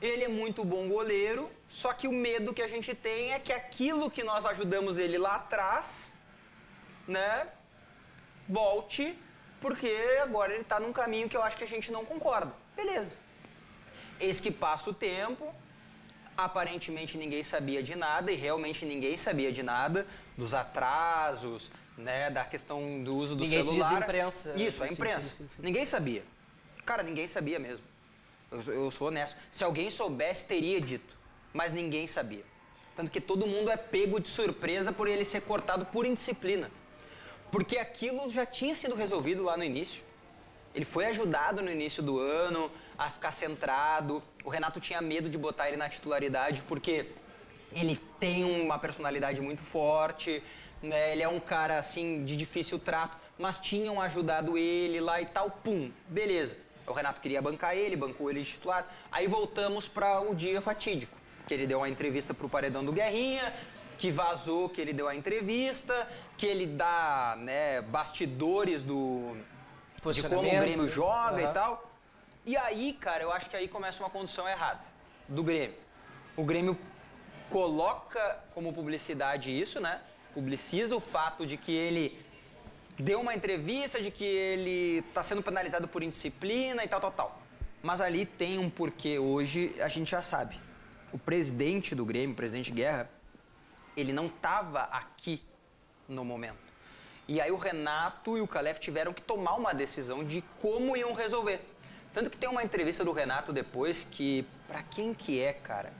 Ele 0.00 0.24
é 0.24 0.28
muito 0.28 0.64
bom 0.64 0.88
goleiro, 0.88 1.50
só 1.68 1.92
que 1.92 2.06
o 2.06 2.12
medo 2.12 2.54
que 2.54 2.62
a 2.62 2.68
gente 2.68 2.94
tem 2.94 3.32
é 3.32 3.38
que 3.40 3.52
aquilo 3.52 4.08
que 4.08 4.22
nós 4.22 4.46
ajudamos 4.46 4.96
ele 4.96 5.18
lá 5.18 5.34
atrás, 5.34 6.12
né, 7.06 7.48
volte, 8.48 9.18
porque 9.60 9.92
agora 10.22 10.54
ele 10.54 10.62
tá 10.62 10.78
num 10.78 10.92
caminho 10.92 11.28
que 11.28 11.36
eu 11.36 11.42
acho 11.42 11.56
que 11.56 11.64
a 11.64 11.68
gente 11.68 11.90
não 11.90 12.04
concorda. 12.04 12.52
Beleza. 12.76 13.10
Eis 14.20 14.38
que 14.38 14.52
passa 14.52 14.90
o 14.90 14.94
tempo, 14.94 15.52
aparentemente 16.36 17.18
ninguém 17.18 17.42
sabia 17.42 17.82
de 17.82 17.96
nada 17.96 18.30
e 18.30 18.36
realmente 18.36 18.86
ninguém 18.86 19.16
sabia 19.16 19.50
de 19.50 19.64
nada 19.64 20.06
dos 20.36 20.54
atrasos, 20.54 21.68
né, 21.98 22.30
da 22.30 22.44
questão 22.44 23.02
do 23.02 23.14
uso 23.16 23.34
do 23.34 23.42
Ninguém 23.42 23.62
diz 23.64 23.72
celular. 23.72 24.02
imprensa. 24.02 24.54
Isso, 24.56 24.82
a 24.82 24.88
imprensa. 24.88 25.20
sim, 25.20 25.36
sim, 25.38 25.48
sim. 25.56 25.62
Ninguém 25.62 25.84
sabia. 25.84 26.24
Cara, 26.86 27.02
ninguém 27.02 27.26
sabia 27.28 27.58
mesmo. 27.58 27.84
Eu, 28.50 28.62
eu 28.72 28.90
sou 28.90 29.08
honesto. 29.08 29.36
Se 29.50 29.64
alguém 29.64 29.90
soubesse, 29.90 30.46
teria 30.46 30.80
dito. 30.80 31.16
Mas 31.52 31.72
ninguém 31.72 32.06
sabia. 32.06 32.44
Tanto 32.96 33.10
que 33.10 33.20
todo 33.20 33.46
mundo 33.46 33.70
é 33.70 33.76
pego 33.76 34.20
de 34.20 34.28
surpresa 34.28 34.92
por 34.92 35.08
ele 35.08 35.24
ser 35.24 35.42
cortado 35.42 35.84
por 35.86 36.06
indisciplina. 36.06 36.70
Porque 37.50 37.78
aquilo 37.78 38.30
já 38.30 38.46
tinha 38.46 38.74
sido 38.74 38.94
resolvido 38.94 39.42
lá 39.42 39.56
no 39.56 39.64
início. 39.64 40.02
Ele 40.74 40.84
foi 40.84 41.06
ajudado 41.06 41.62
no 41.62 41.70
início 41.70 42.02
do 42.02 42.18
ano 42.18 42.70
a 42.96 43.10
ficar 43.10 43.32
centrado. 43.32 44.22
O 44.44 44.50
Renato 44.50 44.80
tinha 44.80 45.00
medo 45.00 45.28
de 45.28 45.36
botar 45.36 45.68
ele 45.68 45.76
na 45.76 45.88
titularidade 45.88 46.62
porque 46.68 47.06
ele 47.72 48.00
tem 48.18 48.44
uma 48.44 48.78
personalidade 48.78 49.40
muito 49.40 49.62
forte, 49.62 50.42
né? 50.82 51.12
Ele 51.12 51.22
é 51.22 51.28
um 51.28 51.40
cara 51.40 51.78
assim 51.78 52.24
de 52.24 52.36
difícil 52.36 52.78
trato, 52.78 53.16
mas 53.38 53.58
tinham 53.58 54.00
ajudado 54.00 54.56
ele 54.56 55.00
lá 55.00 55.20
e 55.20 55.26
tal, 55.26 55.50
pum, 55.50 55.90
beleza. 56.08 56.56
O 56.86 56.92
Renato 56.92 57.20
queria 57.20 57.42
bancar 57.42 57.76
ele, 57.76 57.96
bancou 57.96 58.30
ele 58.30 58.42
de 58.42 58.46
titular. 58.46 58.86
Aí 59.12 59.26
voltamos 59.26 59.86
para 59.86 60.20
o 60.20 60.34
dia 60.34 60.60
fatídico, 60.60 61.16
que 61.46 61.52
ele 61.52 61.66
deu 61.66 61.78
uma 61.78 61.88
entrevista 61.88 62.32
pro 62.32 62.48
Paredão 62.48 62.84
do 62.84 62.92
Guerrinha, 62.92 63.52
que 63.98 64.10
vazou 64.10 64.68
que 64.68 64.80
ele 64.80 64.92
deu 64.92 65.08
a 65.08 65.14
entrevista, 65.14 66.08
que 66.36 66.46
ele 66.46 66.66
dá, 66.66 67.36
né, 67.38 67.82
bastidores 67.82 68.82
do 68.82 69.36
de 70.12 70.22
como 70.22 70.46
o 70.48 70.60
Grêmio 70.60 70.88
joga 70.88 71.42
aham. 71.42 71.50
e 71.50 71.52
tal. 71.52 71.90
E 72.46 72.56
aí, 72.56 72.92
cara, 72.94 73.22
eu 73.22 73.32
acho 73.32 73.50
que 73.50 73.56
aí 73.56 73.68
começa 73.68 73.98
uma 73.98 74.08
condução 74.08 74.48
errada 74.48 74.80
do 75.28 75.42
Grêmio. 75.42 75.76
O 76.36 76.44
Grêmio 76.44 76.78
coloca 77.50 78.38
como 78.54 78.72
publicidade 78.72 79.50
isso, 79.50 79.80
né? 79.80 80.00
Publiciza 80.38 80.94
o 80.94 81.00
fato 81.00 81.44
de 81.44 81.56
que 81.56 81.72
ele 81.72 82.16
deu 82.96 83.20
uma 83.20 83.34
entrevista, 83.34 84.00
de 84.00 84.08
que 84.08 84.22
ele 84.22 85.04
está 85.08 85.20
sendo 85.20 85.42
penalizado 85.42 85.88
por 85.88 86.00
indisciplina 86.00 86.84
e 86.84 86.86
tal, 86.86 87.00
tal, 87.00 87.10
tal. 87.10 87.42
Mas 87.82 88.00
ali 88.00 88.24
tem 88.24 88.56
um 88.56 88.70
porquê 88.70 89.18
hoje, 89.18 89.74
a 89.80 89.88
gente 89.88 90.12
já 90.12 90.22
sabe. 90.22 90.56
O 91.12 91.18
presidente 91.18 91.92
do 91.92 92.04
Grêmio, 92.04 92.34
o 92.34 92.36
presidente 92.36 92.70
Guerra, 92.70 93.10
ele 93.96 94.12
não 94.12 94.26
estava 94.26 94.82
aqui 94.82 95.42
no 96.08 96.24
momento. 96.24 96.72
E 97.26 97.40
aí 97.40 97.50
o 97.50 97.56
Renato 97.56 98.38
e 98.38 98.40
o 98.40 98.46
Calef 98.46 98.78
tiveram 98.78 99.12
que 99.12 99.20
tomar 99.20 99.54
uma 99.56 99.74
decisão 99.74 100.22
de 100.22 100.44
como 100.62 100.96
iam 100.96 101.14
resolver. 101.14 101.60
Tanto 102.14 102.30
que 102.30 102.38
tem 102.38 102.48
uma 102.48 102.62
entrevista 102.62 103.04
do 103.04 103.10
Renato 103.10 103.52
depois 103.52 104.06
que, 104.08 104.46
pra 104.68 104.84
quem 104.84 105.12
que 105.12 105.40
é, 105.40 105.52
cara? 105.52 105.92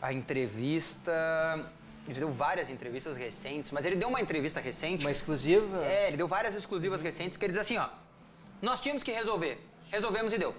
A 0.00 0.10
entrevista, 0.10 1.70
ele 2.08 2.18
deu 2.18 2.32
várias 2.32 2.68
entrevistas 2.68 3.16
recentes, 3.16 3.70
mas 3.70 3.84
ele 3.84 3.96
deu 3.96 4.08
uma 4.08 4.20
entrevista 4.20 4.60
recente. 4.60 5.04
Uma 5.04 5.12
exclusiva? 5.12 5.84
É, 5.86 6.08
ele 6.08 6.16
deu 6.16 6.26
várias 6.26 6.54
exclusivas 6.54 7.00
recentes 7.00 7.36
que 7.36 7.44
ele 7.44 7.52
diz 7.52 7.62
assim, 7.62 7.76
ó. 7.76 7.88
Nós 8.60 8.80
tínhamos 8.80 9.02
que 9.02 9.12
resolver. 9.12 9.58
Resolvemos 9.90 10.32
e 10.32 10.38
deu. 10.38 10.54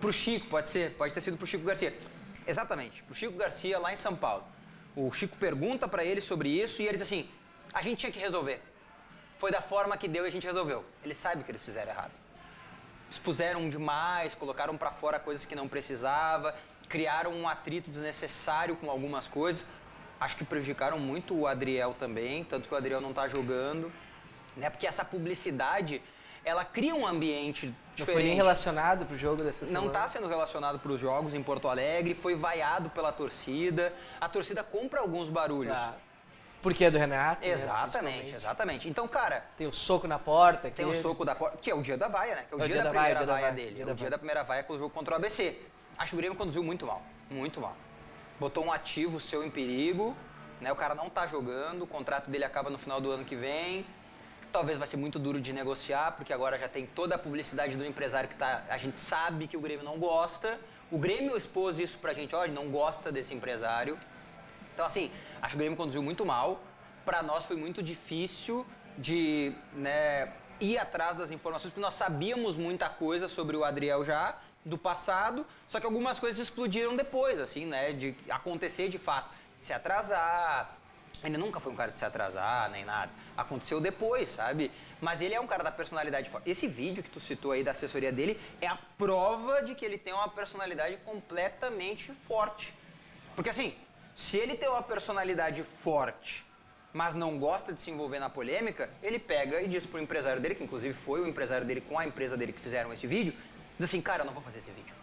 Pro 0.00 0.12
Chico, 0.12 0.46
pode 0.46 0.68
ser, 0.68 0.94
pode 0.94 1.12
ter 1.12 1.20
sido 1.20 1.36
pro 1.36 1.46
Chico 1.46 1.64
Garcia. 1.64 1.96
Exatamente, 2.46 3.02
pro 3.02 3.14
Chico 3.14 3.36
Garcia 3.36 3.78
lá 3.78 3.92
em 3.92 3.96
São 3.96 4.16
Paulo. 4.16 4.44
O 4.96 5.12
Chico 5.12 5.36
pergunta 5.36 5.86
pra 5.86 6.04
ele 6.04 6.20
sobre 6.20 6.48
isso 6.48 6.80
e 6.80 6.86
ele 6.86 6.96
diz 6.96 7.06
assim: 7.06 7.28
a 7.72 7.82
gente 7.82 7.98
tinha 7.98 8.12
que 8.12 8.18
resolver. 8.18 8.60
Foi 9.38 9.50
da 9.50 9.60
forma 9.60 9.96
que 9.96 10.08
deu 10.08 10.24
e 10.24 10.28
a 10.28 10.30
gente 10.30 10.46
resolveu. 10.46 10.84
Ele 11.04 11.14
sabe 11.14 11.44
que 11.44 11.50
eles 11.50 11.64
fizeram 11.64 11.92
errado. 11.92 12.12
Expuseram 13.10 13.68
demais, 13.68 14.34
colocaram 14.34 14.76
pra 14.76 14.90
fora 14.90 15.18
coisas 15.18 15.44
que 15.44 15.54
não 15.54 15.68
precisava, 15.68 16.54
criaram 16.88 17.32
um 17.32 17.48
atrito 17.48 17.90
desnecessário 17.90 18.76
com 18.76 18.90
algumas 18.90 19.28
coisas. 19.28 19.64
Acho 20.20 20.36
que 20.36 20.44
prejudicaram 20.44 20.98
muito 20.98 21.38
o 21.38 21.46
Adriel 21.46 21.94
também, 21.98 22.42
tanto 22.44 22.68
que 22.68 22.74
o 22.74 22.76
Adriel 22.76 23.00
não 23.00 23.12
tá 23.12 23.28
jogando, 23.28 23.92
né? 24.56 24.68
Porque 24.68 24.86
essa 24.86 25.04
publicidade, 25.04 26.02
ela 26.44 26.64
cria 26.64 26.94
um 26.94 27.06
ambiente 27.06 27.66
Não 27.66 27.74
diferente. 27.94 28.14
foi 28.20 28.22
nem 28.24 28.34
relacionado 28.34 29.06
pro 29.06 29.16
jogo 29.16 29.44
dessa 29.44 29.64
semana. 29.64 29.80
Não 29.80 29.86
está 29.86 30.08
sendo 30.08 30.26
relacionado 30.26 30.80
para 30.80 30.90
os 30.90 31.00
jogos 31.00 31.34
em 31.34 31.42
Porto 31.42 31.68
Alegre, 31.68 32.14
foi 32.14 32.34
vaiado 32.34 32.90
pela 32.90 33.12
torcida. 33.12 33.92
A 34.20 34.28
torcida 34.28 34.64
compra 34.64 35.00
alguns 35.00 35.28
barulhos. 35.28 35.72
Claro. 35.72 35.94
Porque 36.60 36.84
é 36.84 36.90
do 36.90 36.98
Renato. 36.98 37.46
né, 37.46 37.52
Exatamente, 37.52 37.90
principalmente. 37.92 38.34
exatamente. 38.34 38.88
Então, 38.88 39.06
cara, 39.06 39.44
Tem 39.56 39.68
o 39.68 39.72
soco 39.72 40.08
na 40.08 40.18
porta. 40.18 40.68
tem 40.68 40.84
o 40.84 40.92
soco 40.94 41.24
da 41.24 41.36
porta, 41.36 41.56
que 41.58 41.70
é 41.70 41.74
o 41.74 41.80
dia 41.80 41.96
da 41.96 42.08
vaia, 42.08 42.34
né? 42.34 42.44
Que 42.48 42.54
é 42.54 42.56
o, 42.56 42.60
dia, 42.66 42.82
da, 42.82 42.90
primeira 42.90 42.92
vaia, 43.00 43.14
dia 43.14 43.26
da 43.26 43.32
vaia 43.32 43.42
vaia, 43.44 43.54
dele. 43.54 43.74
dia 43.76 43.82
é 43.82 43.86
da 43.86 43.92
o 43.92 43.94
dia 43.94 44.02
vaia. 44.04 44.10
da 44.10 44.18
primeira 44.18 44.42
vaia 44.42 44.62
com 44.64 44.72
o 44.72 44.78
jogo 44.78 44.90
contra 44.90 45.14
o 45.14 45.16
ABC. 45.16 45.56
Acho 45.96 46.10
que 46.10 46.16
o 46.16 46.18
Grêmio 46.18 46.36
conduziu 46.36 46.64
muito 46.64 46.84
mal, 46.84 47.00
muito 47.30 47.60
mal. 47.60 47.76
Botou 48.38 48.64
um 48.64 48.72
ativo 48.72 49.18
seu 49.18 49.44
em 49.44 49.50
perigo, 49.50 50.16
né? 50.60 50.70
O 50.70 50.76
cara 50.76 50.94
não 50.94 51.10
tá 51.10 51.26
jogando, 51.26 51.82
o 51.82 51.86
contrato 51.86 52.30
dele 52.30 52.44
acaba 52.44 52.70
no 52.70 52.78
final 52.78 53.00
do 53.00 53.10
ano 53.10 53.24
que 53.24 53.34
vem. 53.34 53.84
Talvez 54.52 54.78
vai 54.78 54.86
ser 54.86 54.96
muito 54.96 55.18
duro 55.18 55.40
de 55.40 55.52
negociar, 55.52 56.12
porque 56.12 56.32
agora 56.32 56.56
já 56.56 56.68
tem 56.68 56.86
toda 56.86 57.16
a 57.16 57.18
publicidade 57.18 57.76
do 57.76 57.84
empresário 57.84 58.28
que 58.28 58.36
tá, 58.36 58.64
a 58.68 58.78
gente 58.78 58.98
sabe 58.98 59.48
que 59.48 59.56
o 59.56 59.60
Grêmio 59.60 59.84
não 59.84 59.98
gosta. 59.98 60.58
O 60.90 60.98
Grêmio 60.98 61.36
expôs 61.36 61.80
isso 61.80 61.98
pra 61.98 62.14
gente, 62.14 62.34
ele 62.34 62.52
não 62.52 62.70
gosta 62.70 63.10
desse 63.10 63.34
empresário. 63.34 63.98
Então, 64.72 64.86
assim, 64.86 65.10
acho 65.42 65.50
que 65.50 65.56
o 65.56 65.58
Grêmio 65.58 65.76
conduziu 65.76 66.02
muito 66.02 66.24
mal. 66.24 66.62
Para 67.04 67.22
nós 67.22 67.44
foi 67.44 67.56
muito 67.56 67.82
difícil 67.82 68.64
de 68.96 69.52
né, 69.72 70.32
ir 70.60 70.78
atrás 70.78 71.18
das 71.18 71.32
informações, 71.32 71.70
porque 71.70 71.80
nós 71.80 71.94
sabíamos 71.94 72.56
muita 72.56 72.88
coisa 72.88 73.26
sobre 73.26 73.56
o 73.56 73.64
Adriel 73.64 74.04
já 74.04 74.38
do 74.68 74.78
passado, 74.78 75.46
só 75.66 75.80
que 75.80 75.86
algumas 75.86 76.18
coisas 76.18 76.38
explodiram 76.38 76.94
depois, 76.94 77.40
assim, 77.40 77.64
né, 77.66 77.92
de 77.92 78.14
acontecer 78.28 78.88
de 78.88 78.98
fato, 78.98 79.34
se 79.60 79.72
atrasar. 79.72 80.76
Ele 81.24 81.36
nunca 81.36 81.58
foi 81.58 81.72
um 81.72 81.76
cara 81.76 81.90
de 81.90 81.98
se 81.98 82.04
atrasar, 82.04 82.70
nem 82.70 82.84
nada. 82.84 83.10
Aconteceu 83.36 83.80
depois, 83.80 84.28
sabe? 84.28 84.70
Mas 85.00 85.20
ele 85.20 85.34
é 85.34 85.40
um 85.40 85.48
cara 85.48 85.64
da 85.64 85.72
personalidade 85.72 86.30
forte. 86.30 86.48
Esse 86.48 86.68
vídeo 86.68 87.02
que 87.02 87.10
tu 87.10 87.18
citou 87.18 87.50
aí 87.50 87.64
da 87.64 87.72
assessoria 87.72 88.12
dele 88.12 88.40
é 88.60 88.68
a 88.68 88.78
prova 88.96 89.62
de 89.62 89.74
que 89.74 89.84
ele 89.84 89.98
tem 89.98 90.12
uma 90.12 90.28
personalidade 90.28 90.96
completamente 90.98 92.12
forte. 92.12 92.72
Porque 93.34 93.50
assim, 93.50 93.74
se 94.14 94.36
ele 94.36 94.54
tem 94.54 94.68
uma 94.68 94.82
personalidade 94.82 95.64
forte, 95.64 96.46
mas 96.92 97.14
não 97.14 97.38
gosta 97.38 97.72
de 97.72 97.80
se 97.80 97.90
envolver 97.90 98.18
na 98.18 98.30
polêmica, 98.30 98.88
ele 99.02 99.18
pega 99.18 99.60
e 99.60 99.68
diz 99.68 99.84
pro 99.84 100.00
empresário 100.00 100.40
dele, 100.40 100.54
que 100.54 100.64
inclusive 100.64 100.94
foi 100.94 101.20
o 101.20 101.26
empresário 101.26 101.66
dele 101.66 101.80
com 101.80 101.98
a 101.98 102.06
empresa 102.06 102.36
dele 102.36 102.52
que 102.52 102.60
fizeram 102.60 102.92
esse 102.92 103.06
vídeo, 103.06 103.34
diz 103.78 103.88
assim, 103.88 104.00
cara, 104.00 104.22
eu 104.22 104.26
não 104.26 104.32
vou 104.32 104.42
fazer 104.42 104.58
esse 104.58 104.70
vídeo. 104.70 104.94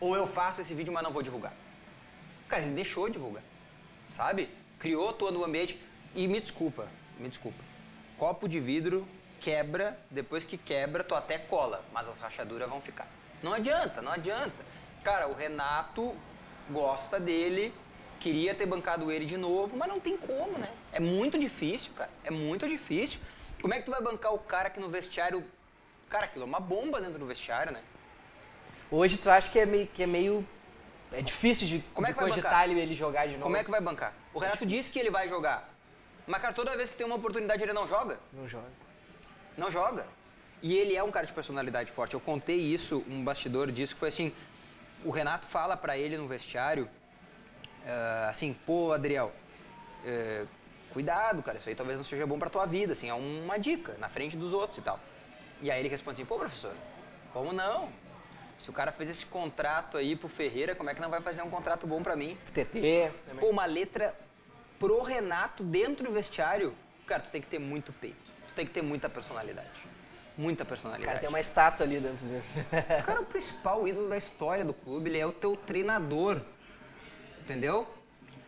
Ou 0.00 0.16
eu 0.16 0.26
faço 0.26 0.60
esse 0.60 0.74
vídeo, 0.74 0.92
mas 0.92 1.02
não 1.02 1.12
vou 1.12 1.22
divulgar. 1.22 1.52
Cara, 2.48 2.62
ele 2.62 2.74
deixou 2.74 3.06
de 3.06 3.12
divulgar, 3.14 3.42
sabe? 4.16 4.48
Criou 4.78 5.12
todo 5.12 5.40
o 5.40 5.44
ambiente. 5.44 5.80
E 6.14 6.26
me 6.26 6.40
desculpa, 6.40 6.88
me 7.18 7.28
desculpa. 7.28 7.62
Copo 8.18 8.48
de 8.48 8.60
vidro 8.60 9.06
quebra, 9.40 9.98
depois 10.10 10.44
que 10.44 10.56
quebra, 10.56 11.02
tu 11.02 11.14
até 11.14 11.36
cola, 11.36 11.84
mas 11.92 12.08
as 12.08 12.16
rachaduras 12.18 12.68
vão 12.68 12.80
ficar. 12.80 13.08
Não 13.42 13.52
adianta, 13.52 14.00
não 14.00 14.12
adianta. 14.12 14.64
Cara, 15.02 15.26
o 15.26 15.34
Renato 15.34 16.14
gosta 16.70 17.18
dele, 17.18 17.74
queria 18.20 18.54
ter 18.54 18.66
bancado 18.66 19.10
ele 19.10 19.26
de 19.26 19.36
novo, 19.36 19.76
mas 19.76 19.88
não 19.88 19.98
tem 19.98 20.16
como, 20.16 20.56
né? 20.58 20.70
É 20.92 21.00
muito 21.00 21.38
difícil, 21.38 21.92
cara. 21.92 22.10
É 22.22 22.30
muito 22.30 22.68
difícil. 22.68 23.18
Como 23.60 23.74
é 23.74 23.78
que 23.78 23.84
tu 23.84 23.90
vai 23.90 24.00
bancar 24.00 24.32
o 24.32 24.38
cara 24.38 24.70
que 24.70 24.78
no 24.78 24.88
vestiário. 24.88 25.44
Cara, 26.12 26.26
aquilo 26.26 26.44
é 26.44 26.46
uma 26.46 26.60
bomba 26.60 27.00
dentro 27.00 27.18
do 27.18 27.24
vestiário, 27.24 27.72
né? 27.72 27.80
Hoje 28.90 29.16
tu 29.16 29.30
acha 29.30 29.50
que 29.50 29.58
é 29.58 29.64
meio. 29.64 29.86
Que 29.86 30.02
é, 30.02 30.06
meio 30.06 30.46
é 31.10 31.22
difícil 31.22 31.66
de, 31.66 31.78
Como 31.94 32.06
é 32.06 32.10
de 32.10 32.14
que 32.14 32.20
vai 32.20 32.28
cogitar 32.28 32.52
bancar? 32.52 32.68
ele, 32.68 32.80
ele 32.80 32.94
jogar 32.94 33.24
de 33.24 33.32
novo. 33.32 33.44
Como 33.44 33.56
é 33.56 33.64
que 33.64 33.70
vai 33.70 33.80
bancar? 33.80 34.12
O 34.34 34.38
Renato 34.38 34.66
disse 34.66 34.90
que 34.90 34.98
ele 34.98 35.10
vai 35.10 35.26
jogar. 35.26 35.70
Mas, 36.26 36.42
cara, 36.42 36.52
toda 36.52 36.76
vez 36.76 36.90
que 36.90 36.96
tem 36.98 37.06
uma 37.06 37.16
oportunidade 37.16 37.62
ele 37.62 37.72
não 37.72 37.88
joga. 37.88 38.20
Não 38.30 38.46
joga. 38.46 38.68
Não 39.56 39.70
joga. 39.70 40.06
E 40.60 40.76
ele 40.76 40.94
é 40.94 41.02
um 41.02 41.10
cara 41.10 41.24
de 41.24 41.32
personalidade 41.32 41.90
forte. 41.90 42.12
Eu 42.12 42.20
contei 42.20 42.58
isso, 42.58 43.02
um 43.08 43.24
bastidor 43.24 43.72
disso, 43.72 43.94
que 43.94 44.00
foi 44.00 44.10
assim: 44.10 44.34
o 45.02 45.10
Renato 45.10 45.46
fala 45.46 45.78
pra 45.78 45.96
ele 45.96 46.18
no 46.18 46.28
vestiário, 46.28 46.90
ah, 47.86 48.28
assim, 48.28 48.54
pô, 48.66 48.92
Adriel, 48.92 49.32
eh, 50.04 50.44
cuidado, 50.90 51.42
cara, 51.42 51.56
isso 51.56 51.70
aí 51.70 51.74
talvez 51.74 51.96
não 51.96 52.04
seja 52.04 52.26
bom 52.26 52.38
pra 52.38 52.50
tua 52.50 52.66
vida, 52.66 52.92
assim, 52.92 53.08
é 53.08 53.14
uma 53.14 53.58
dica, 53.58 53.96
na 53.98 54.10
frente 54.10 54.36
dos 54.36 54.52
outros 54.52 54.78
e 54.78 54.82
tal. 54.82 55.00
E 55.62 55.70
aí 55.70 55.80
ele 55.80 55.88
responde 55.88 56.20
assim: 56.20 56.26
pô, 56.26 56.36
professor, 56.36 56.74
como 57.32 57.52
não? 57.52 57.88
Se 58.58 58.68
o 58.68 58.72
cara 58.72 58.92
fez 58.92 59.08
esse 59.08 59.24
contrato 59.24 59.96
aí 59.96 60.14
pro 60.14 60.28
Ferreira, 60.28 60.74
como 60.74 60.90
é 60.90 60.94
que 60.94 61.00
não 61.00 61.08
vai 61.08 61.20
fazer 61.20 61.42
um 61.42 61.50
contrato 61.50 61.86
bom 61.86 62.02
pra 62.02 62.14
mim? 62.14 62.36
TT. 62.52 63.10
Pô, 63.40 63.48
uma 63.48 63.64
letra 63.64 64.14
pro 64.78 65.02
Renato 65.02 65.64
dentro 65.64 66.04
do 66.04 66.12
vestiário, 66.12 66.74
cara, 67.06 67.22
tu 67.22 67.30
tem 67.30 67.40
que 67.40 67.48
ter 67.48 67.58
muito 67.58 67.92
peito. 67.92 68.30
Tu 68.48 68.54
tem 68.54 68.66
que 68.66 68.72
ter 68.72 68.82
muita 68.82 69.08
personalidade. 69.08 69.68
Muita 70.36 70.64
personalidade. 70.64 71.06
Cara, 71.06 71.18
tem 71.20 71.28
uma 71.28 71.40
estátua 71.40 71.84
ali 71.84 71.98
dentro 72.00 72.24
dele. 72.26 72.44
O 73.00 73.04
cara 73.04 73.18
é 73.18 73.22
o 73.22 73.26
principal 73.26 73.86
ídolo 73.86 74.08
da 74.08 74.16
história 74.16 74.64
do 74.64 74.74
clube, 74.74 75.10
ele 75.10 75.18
é 75.18 75.26
o 75.26 75.32
teu 75.32 75.56
treinador. 75.56 76.40
Entendeu? 77.40 77.86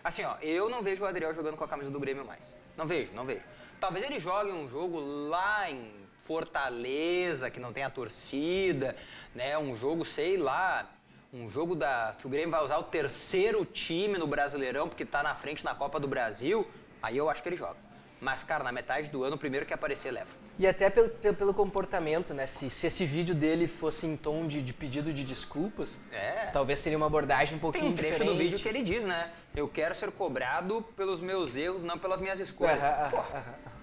Assim, 0.03 0.25
ó, 0.25 0.37
eu 0.41 0.69
não 0.69 0.83
vejo 0.83 1.03
o 1.03 1.07
Adriel 1.07 1.35
jogando 1.35 1.57
com 1.57 1.65
a 1.65 1.69
camisa 1.69 1.91
do 1.91 1.99
Grêmio 1.99 2.25
mais. 2.25 2.45
Não 2.77 2.87
vejo, 2.87 3.13
não 3.13 3.25
vejo. 3.25 3.43
Talvez 3.81 4.05
ele 4.05 4.21
jogue 4.21 4.51
um 4.51 4.69
jogo 4.69 5.01
lá 5.29 5.69
em 5.69 6.04
Fortaleza, 6.25 7.51
que 7.51 7.61
não 7.61 7.73
tem 7.73 7.85
a 7.85 7.91
torcida, 7.91 8.97
né? 9.35 9.57
Um 9.59 9.77
jogo, 9.77 10.05
sei 10.05 10.37
lá, 10.37 10.91
um 11.33 11.51
jogo 11.51 11.75
da 11.75 12.15
que 12.19 12.27
o 12.27 12.31
Grêmio 12.31 12.51
vai 12.51 12.63
usar 12.65 12.79
o 12.79 12.85
terceiro 12.85 13.65
time 13.65 14.17
no 14.19 14.27
Brasileirão, 14.27 14.89
porque 14.89 15.05
tá 15.05 15.23
na 15.23 15.35
frente 15.35 15.65
na 15.65 15.75
Copa 15.75 16.01
do 16.01 16.09
Brasil. 16.09 16.67
Aí 17.03 17.17
eu 17.17 17.29
acho 17.29 17.43
que 17.43 17.49
ele 17.49 17.57
joga. 17.57 17.77
Mas, 18.21 18.43
cara, 18.43 18.65
na 18.65 18.73
metade 18.73 19.11
do 19.11 19.23
ano, 19.23 19.37
o 19.37 19.39
primeiro 19.39 19.67
que 19.67 19.75
aparecer 19.75 20.11
leva. 20.11 20.31
E 20.59 20.67
até 20.67 20.89
pelo, 20.89 21.11
pelo, 21.11 21.53
comportamento, 21.53 22.33
né? 22.33 22.47
Se, 22.47 22.71
se 22.71 22.87
esse 22.87 23.05
vídeo 23.05 23.35
dele 23.35 23.67
fosse 23.67 24.07
em 24.07 24.17
tom 24.17 24.47
de, 24.47 24.63
de 24.63 24.73
pedido 24.73 25.13
de 25.13 25.25
desculpas, 25.25 25.99
É. 26.11 26.47
talvez 26.53 26.79
seria 26.79 26.97
uma 26.97 27.07
abordagem 27.07 27.57
um 27.57 27.61
pouquinho 27.61 27.87
Tem 27.87 27.93
um 27.93 27.97
trecho 27.97 28.13
diferente. 28.13 28.33
do 28.33 28.39
vídeo 28.39 28.59
que 28.59 28.69
ele 28.69 28.83
diz, 28.83 29.03
né? 29.05 29.31
Eu 29.55 29.69
quero 29.69 29.95
ser 29.95 30.11
cobrado 30.13 30.81
pelos 30.97 31.21
meus 31.21 31.55
erros, 31.55 31.83
não 31.83 31.99
pelas 31.99 32.21
minhas 32.21 32.41
escolhas. 32.41 32.79
Aham, 32.79 32.89
aham, 32.89 33.11
Porra, 33.11 33.29
aham, 33.31 33.41
aham. 33.41 33.74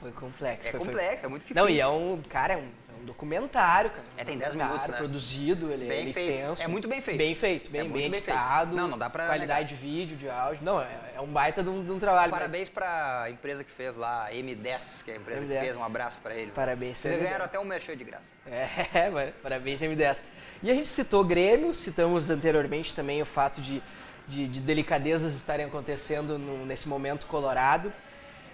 Foi 0.00 0.12
complexo. 0.12 0.68
é 0.68 0.70
foi- 0.72 0.80
foi- 0.80 0.88
complexo, 0.88 1.26
é 1.26 1.28
muito 1.28 1.42
difícil. 1.42 1.62
Não, 1.62 1.70
e 1.70 1.80
é 1.80 1.86
um, 1.86 2.22
cara, 2.28 2.54
é 2.54 2.56
um, 2.56 2.60
é 2.60 3.02
um 3.02 3.04
documentário, 3.04 3.90
cara. 3.90 4.02
É, 4.16 4.24
tem 4.24 4.36
Um 4.36 4.38
10 4.38 4.54
minutos, 4.54 4.72
documentário 4.78 4.92
né? 4.92 4.98
produzido, 4.98 5.70
ele, 5.72 5.86
Bem 5.86 6.00
ele 6.00 6.10
é 6.10 6.12
feito. 6.12 6.32
extenso. 6.32 6.62
É 6.62 6.66
muito 6.68 6.88
bem 6.88 7.00
feito. 7.02 7.18
Bem 7.18 7.34
feito, 7.34 7.70
bem, 7.70 7.80
É 7.80 7.84
bem 7.84 7.92
bem 7.92 8.10
feito. 8.10 8.16
editado. 8.28 8.74
Não, 8.74 8.88
não 8.88 8.96
dá 8.98 9.10
pra 9.10 9.26
Qualidade 9.26 9.68
de 9.68 9.74
vídeo, 9.74 10.16
de 10.16 10.28
áudio. 10.28 10.64
Não, 10.64 10.80
é, 10.80 10.88
é 11.16 11.20
um 11.20 11.26
baita 11.26 11.62
de 11.62 11.68
um, 11.68 11.84
de 11.84 11.90
um 11.92 11.98
trabalho. 11.98 12.30
mas- 12.30 12.40
Parabéns 12.40 12.68
pra 12.70 13.26
empresa 13.30 13.62
que 13.62 13.70
fez 13.70 13.94
lá, 13.96 14.26
a 14.26 14.32
M10, 14.32 15.02
que 15.04 15.10
é 15.10 15.14
a 15.14 15.16
empresa 15.18 15.44
que 15.44 15.52
M10. 15.52 15.60
fez. 15.60 15.76
Um 15.76 15.84
abraço 15.84 16.18
pra 16.22 16.34
eles. 16.34 16.54
Parabéns 16.54 16.98
M10. 16.98 17.18
ganharam 17.22 17.44
até 17.44 17.58
um 17.58 17.64
merchan 17.64 17.96
de 17.96 18.04
graça. 18.04 18.28
É, 18.46 19.32
parabéns, 19.42 19.80
M10. 19.80 20.16
E 20.62 20.70
a 20.70 20.74
gente 20.74 20.88
citou 20.88 21.22
Grêmio, 21.24 21.74
citamos 21.74 22.30
anteriormente 22.30 22.94
também 22.94 23.20
o 23.22 23.26
fato 23.26 23.60
de, 23.60 23.82
de, 24.28 24.46
de 24.48 24.60
delicadezas 24.60 25.34
estarem 25.34 25.64
acontecendo 25.66 26.38
no- 26.38 26.64
nesse 26.66 26.88
momento 26.88 27.26
colorado. 27.26 27.92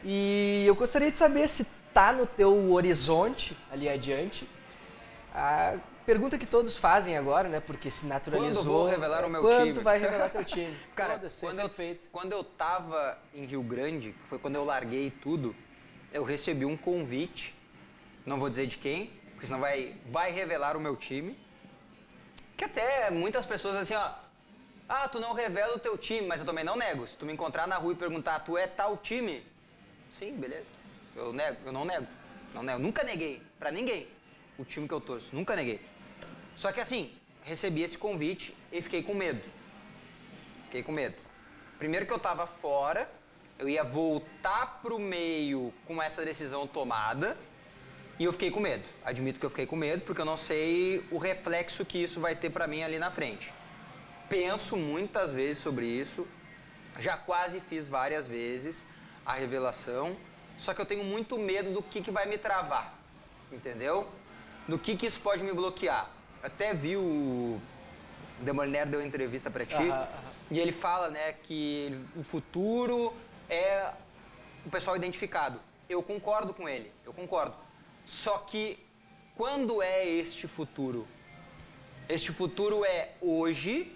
E 0.09 0.65
eu 0.65 0.77
gostaria 0.77 1.11
de 1.11 1.19
saber 1.19 1.49
se 1.49 1.65
tá 1.93 2.13
no 2.13 2.29
teu 2.29 2.71
horizonte 2.71 3.59
ali 3.73 3.89
adiante 3.89 4.49
a 5.35 5.79
pergunta 6.07 6.39
que 6.39 6.47
todos 6.47 6.77
fazem 6.77 7.19
agora, 7.19 7.49
né? 7.49 7.59
Porque 7.59 7.91
se 7.91 8.07
naturalizou. 8.07 8.63
Quando 8.63 8.73
vou 8.73 8.87
revelar 8.87 9.25
o 9.25 9.29
meu 9.29 9.43
quando 9.43 9.73
time? 9.73 9.81
vai 9.81 9.99
revelar 9.99 10.31
teu 10.31 10.45
time? 10.45 10.77
Cara, 10.95 11.19
quando 11.19 11.29
sempre 11.29 11.65
eu, 11.65 11.69
feito. 11.69 12.09
quando 12.13 12.31
eu 12.31 12.45
tava 12.45 13.19
em 13.35 13.45
Rio 13.47 13.65
Grande, 13.65 14.13
que 14.13 14.29
foi 14.29 14.39
quando 14.39 14.55
eu 14.55 14.65
larguei 14.65 15.11
tudo, 15.11 15.57
eu 16.13 16.23
recebi 16.23 16.65
um 16.65 16.77
convite, 16.77 17.53
não 18.25 18.39
vou 18.39 18.49
dizer 18.49 18.69
de 18.69 18.79
quem, 18.79 19.11
porque 19.33 19.47
senão 19.49 19.59
vai, 19.59 19.97
vai 20.07 20.31
revelar 20.31 20.77
o 20.77 20.81
meu 20.81 20.95
time, 20.95 21.37
que 22.57 22.65
até 22.65 23.11
muitas 23.11 23.45
pessoas 23.45 23.75
assim, 23.75 23.95
ó, 23.95 24.11
ah, 24.89 25.09
tu 25.09 25.19
não 25.19 25.33
revela 25.33 25.75
o 25.75 25.81
teu 25.81 25.99
time, 25.99 26.29
mas 26.29 26.39
eu 26.39 26.47
também 26.47 26.63
não 26.63 26.77
nego. 26.77 27.05
Se 27.09 27.17
tu 27.17 27.27
me 27.27 27.33
encontrar 27.33 27.67
na 27.67 27.75
rua 27.77 27.93
e 27.93 27.97
perguntar, 27.97 28.39
tu 28.39 28.57
é 28.57 28.69
tal 28.69 28.97
time? 28.97 29.45
Sim, 30.19 30.33
beleza. 30.33 30.65
Eu 31.15 31.31
nego, 31.31 31.59
eu 31.67 31.73
não 31.73 31.85
nego. 31.85 32.07
Não 32.55 32.63
nego. 32.63 32.79
Nunca 32.79 33.05
neguei, 33.05 33.43
pra 33.59 33.71
ninguém, 33.71 34.09
o 34.59 34.65
time 34.65 34.89
que 34.89 34.95
eu 34.95 35.01
torço. 35.01 35.37
Nunca 35.37 35.55
neguei. 35.55 35.81
Só 36.57 36.73
que 36.73 36.81
assim, 36.81 37.13
recebi 37.43 37.83
esse 37.83 37.99
convite 37.99 38.57
e 38.73 38.81
fiquei 38.81 39.03
com 39.03 39.13
medo. 39.13 39.43
Fiquei 40.65 40.83
com 40.83 40.91
medo. 40.91 41.17
Primeiro 41.79 42.07
que 42.07 42.13
eu 42.13 42.19
tava 42.19 42.47
fora, 42.47 43.11
eu 43.59 43.69
ia 43.69 43.85
voltar 43.85 44.81
pro 44.81 44.99
meio 44.99 45.73
com 45.87 46.03
essa 46.03 46.25
decisão 46.25 46.67
tomada 46.67 47.37
e 48.19 48.25
eu 48.25 48.33
fiquei 48.33 48.51
com 48.51 48.59
medo. 48.61 48.85
Admito 49.05 49.39
que 49.39 49.45
eu 49.45 49.51
fiquei 49.51 49.67
com 49.67 49.77
medo 49.77 50.03
porque 50.07 50.23
eu 50.23 50.25
não 50.25 50.39
sei 50.39 51.05
o 51.11 51.19
reflexo 51.19 51.85
que 51.85 52.03
isso 52.03 52.21
vai 52.21 52.35
ter 52.35 52.49
pra 52.49 52.67
mim 52.67 52.83
ali 52.83 52.99
na 52.99 53.11
frente. 53.11 53.53
Penso 54.31 54.79
muitas 54.79 55.31
vezes 55.31 55.59
sobre 55.59 55.85
isso, 55.85 56.27
já 56.99 57.19
quase 57.19 57.61
fiz 57.61 57.87
várias 57.87 58.27
vezes 58.27 58.83
a 59.27 59.35
revelação, 59.35 60.17
só 60.57 60.73
que 60.73 60.81
eu 60.81 60.87
tenho 60.87 61.05
muito 61.05 61.39
medo 61.39 61.71
do 61.73 61.83
que, 61.83 62.01
que 62.01 62.11
vai 62.11 62.27
me 62.27 62.39
travar, 62.39 62.95
entendeu? 63.53 64.07
Do 64.69 64.79
que, 64.79 64.97
que 64.97 65.07
isso 65.07 65.21
pode 65.21 65.43
me 65.43 65.53
bloquear. 65.53 66.09
Até 66.43 66.73
vi 66.73 66.97
o 66.97 67.61
Demoliner 68.41 68.87
deu 68.87 69.05
entrevista 69.05 69.51
pra 69.51 69.65
ti 69.67 69.75
Aham, 69.75 69.91
aham. 69.91 70.09
e 70.51 70.61
ele 70.61 70.73
fala, 70.73 71.09
né, 71.09 71.33
que 71.33 71.99
o 72.15 72.23
futuro 72.23 73.13
é 73.49 73.91
o 74.65 74.71
pessoal 74.71 74.97
identificado. 74.97 75.61
Eu 75.89 76.03
concordo 76.03 76.55
com 76.55 76.69
ele, 76.69 76.93
eu 77.05 77.13
concordo. 77.13 77.55
Só 78.05 78.39
que 78.39 78.79
quando 79.37 79.83
é 79.83 80.07
este 80.07 80.47
futuro? 80.47 81.07
Este 82.09 82.31
futuro 82.33 82.85
é 82.85 83.13
hoje, 83.21 83.96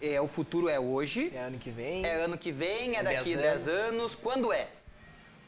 é, 0.00 0.20
o 0.20 0.28
futuro 0.28 0.68
é 0.68 0.78
hoje, 0.78 1.32
É 1.34 1.38
ano 1.40 1.58
que 1.58 1.70
vem. 1.70 2.04
é 2.04 2.14
ano 2.14 2.36
que 2.38 2.52
vem, 2.52 2.96
é 2.96 3.02
daqui 3.02 3.34
10 3.36 3.64
10 3.64 3.68
anos. 3.68 4.14
Quando 4.16 4.52
é? 4.52 4.68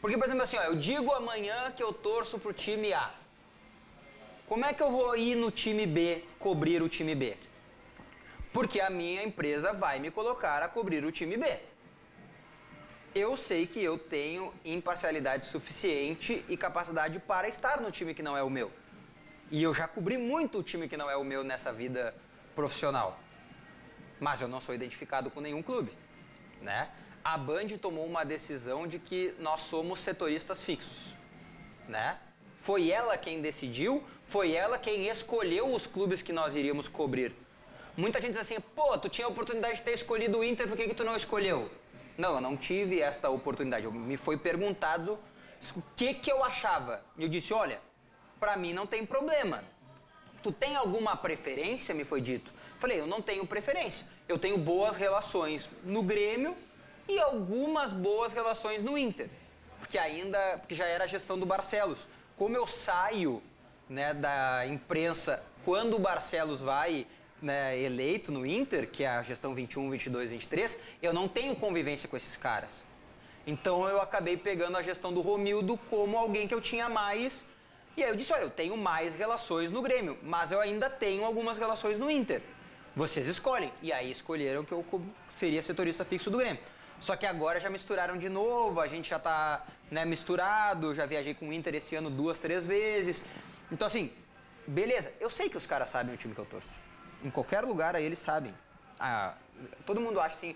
Porque, 0.00 0.16
por 0.16 0.24
exemplo, 0.26 0.42
assim, 0.42 0.56
ó, 0.56 0.62
eu 0.64 0.76
digo 0.76 1.12
amanhã 1.12 1.70
que 1.76 1.82
eu 1.82 1.92
torço 1.92 2.38
pro 2.38 2.52
time 2.52 2.92
A. 2.92 3.10
Como 4.48 4.64
é 4.64 4.72
que 4.72 4.82
eu 4.82 4.90
vou 4.90 5.16
ir 5.16 5.34
no 5.36 5.50
time 5.50 5.86
B 5.86 6.24
cobrir 6.38 6.82
o 6.82 6.88
time 6.88 7.14
B? 7.14 7.36
Porque 8.52 8.80
a 8.80 8.90
minha 8.90 9.22
empresa 9.22 9.72
vai 9.72 9.98
me 10.00 10.10
colocar 10.10 10.62
a 10.62 10.68
cobrir 10.68 11.04
o 11.04 11.12
time 11.12 11.36
B. 11.36 11.46
Eu 13.14 13.36
sei 13.36 13.66
que 13.66 13.82
eu 13.82 13.98
tenho 13.98 14.52
imparcialidade 14.64 15.46
suficiente 15.46 16.44
e 16.48 16.56
capacidade 16.56 17.18
para 17.20 17.48
estar 17.48 17.80
no 17.80 17.90
time 17.90 18.14
que 18.14 18.22
não 18.22 18.36
é 18.36 18.42
o 18.42 18.50
meu. 18.50 18.70
E 19.50 19.62
eu 19.62 19.74
já 19.74 19.86
cobri 19.88 20.16
muito 20.16 20.58
o 20.58 20.62
time 20.62 20.88
que 20.88 20.96
não 20.96 21.10
é 21.10 21.16
o 21.16 21.24
meu 21.24 21.42
nessa 21.44 21.72
vida 21.72 22.14
profissional. 22.54 23.18
Mas 24.20 24.40
eu 24.42 24.48
não 24.48 24.60
sou 24.60 24.74
identificado 24.74 25.30
com 25.30 25.40
nenhum 25.40 25.62
clube, 25.62 25.92
né? 26.60 26.90
A 27.24 27.36
Band 27.36 27.68
tomou 27.80 28.06
uma 28.06 28.24
decisão 28.24 28.86
de 28.86 28.98
que 28.98 29.34
nós 29.38 29.62
somos 29.62 30.00
setoristas 30.00 30.62
fixos, 30.62 31.14
né? 31.88 32.18
Foi 32.56 32.90
ela 32.90 33.16
quem 33.16 33.40
decidiu, 33.40 34.04
foi 34.24 34.52
ela 34.52 34.78
quem 34.78 35.08
escolheu 35.08 35.72
os 35.72 35.86
clubes 35.86 36.20
que 36.20 36.32
nós 36.32 36.54
iríamos 36.54 36.86
cobrir. 36.88 37.34
Muita 37.96 38.20
gente 38.20 38.32
diz 38.32 38.42
assim, 38.42 38.60
pô, 38.60 38.96
tu 38.98 39.08
tinha 39.08 39.26
a 39.26 39.30
oportunidade 39.30 39.76
de 39.76 39.82
ter 39.82 39.92
escolhido 39.92 40.38
o 40.38 40.44
Inter, 40.44 40.68
por 40.68 40.76
que, 40.76 40.86
que 40.86 40.94
tu 40.94 41.04
não 41.04 41.16
escolheu? 41.16 41.70
Não, 42.16 42.34
eu 42.34 42.40
não 42.40 42.56
tive 42.56 43.00
esta 43.00 43.30
oportunidade. 43.30 43.84
Eu- 43.86 43.92
Me 43.92 44.16
foi 44.18 44.36
perguntado 44.36 45.18
o 45.74 45.82
que, 45.96 46.12
que 46.14 46.30
eu 46.30 46.44
achava. 46.44 47.02
E 47.16 47.22
eu 47.22 47.28
disse, 47.28 47.52
olha, 47.54 47.80
pra 48.38 48.56
mim 48.56 48.72
não 48.74 48.86
tem 48.86 49.04
problema. 49.06 49.64
Tu 50.42 50.52
tem 50.52 50.76
alguma 50.76 51.16
preferência? 51.16 51.94
Me 51.94 52.04
foi 52.04 52.20
dito. 52.20 52.52
Falei, 52.80 52.98
eu 52.98 53.06
não 53.06 53.20
tenho 53.20 53.46
preferência. 53.46 54.06
Eu 54.26 54.38
tenho 54.38 54.56
boas 54.56 54.96
relações 54.96 55.68
no 55.84 56.02
Grêmio 56.02 56.56
e 57.06 57.18
algumas 57.20 57.92
boas 57.92 58.32
relações 58.32 58.82
no 58.82 58.96
Inter. 58.96 59.28
Porque 59.78 59.98
ainda, 59.98 60.56
porque 60.58 60.74
já 60.74 60.86
era 60.86 61.04
a 61.04 61.06
gestão 61.06 61.38
do 61.38 61.44
Barcelos. 61.44 62.06
Como 62.38 62.56
eu 62.56 62.66
saio 62.66 63.42
né, 63.86 64.14
da 64.14 64.66
imprensa 64.66 65.42
quando 65.62 65.96
o 65.96 65.98
Barcelos 65.98 66.62
vai 66.62 67.06
né, 67.42 67.78
eleito 67.78 68.32
no 68.32 68.46
Inter, 68.46 68.88
que 68.88 69.04
é 69.04 69.08
a 69.08 69.22
gestão 69.22 69.54
21, 69.54 69.90
22, 69.90 70.30
23, 70.30 70.78
eu 71.02 71.12
não 71.12 71.28
tenho 71.28 71.54
convivência 71.54 72.08
com 72.08 72.16
esses 72.16 72.38
caras. 72.38 72.82
Então 73.46 73.86
eu 73.90 74.00
acabei 74.00 74.38
pegando 74.38 74.78
a 74.78 74.82
gestão 74.82 75.12
do 75.12 75.20
Romildo 75.20 75.78
como 75.90 76.16
alguém 76.16 76.48
que 76.48 76.54
eu 76.54 76.62
tinha 76.62 76.88
mais. 76.88 77.44
E 77.94 78.02
aí 78.02 78.08
eu 78.08 78.16
disse, 78.16 78.32
olha, 78.32 78.44
eu 78.44 78.50
tenho 78.50 78.74
mais 78.74 79.14
relações 79.16 79.70
no 79.70 79.82
Grêmio, 79.82 80.16
mas 80.22 80.50
eu 80.50 80.62
ainda 80.62 80.88
tenho 80.88 81.26
algumas 81.26 81.58
relações 81.58 81.98
no 81.98 82.10
Inter. 82.10 82.40
Vocês 82.94 83.26
escolhem. 83.26 83.72
E 83.82 83.92
aí 83.92 84.10
escolheram 84.10 84.64
que 84.64 84.72
eu 84.72 84.84
seria 85.30 85.62
setorista 85.62 86.04
fixo 86.04 86.30
do 86.30 86.38
Grêmio. 86.38 86.62
Só 87.00 87.16
que 87.16 87.24
agora 87.24 87.58
já 87.58 87.70
misturaram 87.70 88.18
de 88.18 88.28
novo, 88.28 88.78
a 88.78 88.86
gente 88.86 89.08
já 89.08 89.18
tá 89.18 89.64
né, 89.90 90.04
misturado, 90.04 90.94
já 90.94 91.06
viajei 91.06 91.32
com 91.32 91.48
o 91.48 91.52
Inter 91.52 91.74
esse 91.74 91.96
ano 91.96 92.10
duas, 92.10 92.38
três 92.38 92.66
vezes. 92.66 93.22
Então 93.72 93.86
assim, 93.88 94.12
beleza, 94.66 95.10
eu 95.18 95.30
sei 95.30 95.48
que 95.48 95.56
os 95.56 95.66
caras 95.66 95.88
sabem 95.88 96.14
o 96.14 96.16
time 96.16 96.34
que 96.34 96.40
eu 96.40 96.44
torço. 96.44 96.68
Em 97.24 97.30
qualquer 97.30 97.64
lugar 97.64 97.96
aí 97.96 98.04
eles 98.04 98.18
sabem. 98.18 98.54
Ah, 98.98 99.34
todo 99.86 99.98
mundo 99.98 100.20
acha 100.20 100.34
assim, 100.34 100.54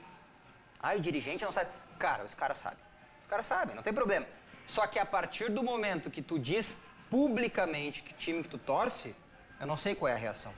ah, 0.82 0.94
o 0.94 1.00
dirigente 1.00 1.44
não 1.44 1.52
sabe. 1.52 1.70
Cara, 1.98 2.24
os 2.24 2.34
caras 2.34 2.58
sabem. 2.58 2.84
Os 3.22 3.30
caras 3.30 3.46
sabem, 3.46 3.74
não 3.74 3.82
tem 3.82 3.94
problema. 3.94 4.26
Só 4.66 4.86
que 4.86 4.98
a 4.98 5.06
partir 5.06 5.50
do 5.50 5.62
momento 5.62 6.10
que 6.10 6.20
tu 6.20 6.38
diz 6.38 6.76
publicamente 7.08 8.02
que 8.02 8.12
time 8.12 8.42
que 8.42 8.50
tu 8.50 8.58
torce, 8.58 9.14
eu 9.58 9.66
não 9.66 9.78
sei 9.78 9.94
qual 9.94 10.10
é 10.10 10.12
a 10.12 10.18
reação. 10.18 10.52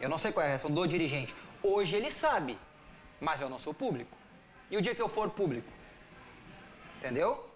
Eu 0.00 0.08
não 0.08 0.18
sei 0.18 0.32
qual 0.32 0.42
é 0.42 0.46
a 0.46 0.48
reação 0.50 0.70
do 0.70 0.86
dirigente. 0.86 1.34
Hoje 1.62 1.94
ele 1.96 2.10
sabe, 2.10 2.58
mas 3.20 3.40
eu 3.40 3.50
não 3.50 3.58
sou 3.58 3.74
público. 3.74 4.16
E 4.70 4.76
o 4.76 4.82
dia 4.82 4.94
que 4.94 5.02
eu 5.02 5.08
for 5.08 5.30
público? 5.30 5.70
Entendeu? 6.98 7.46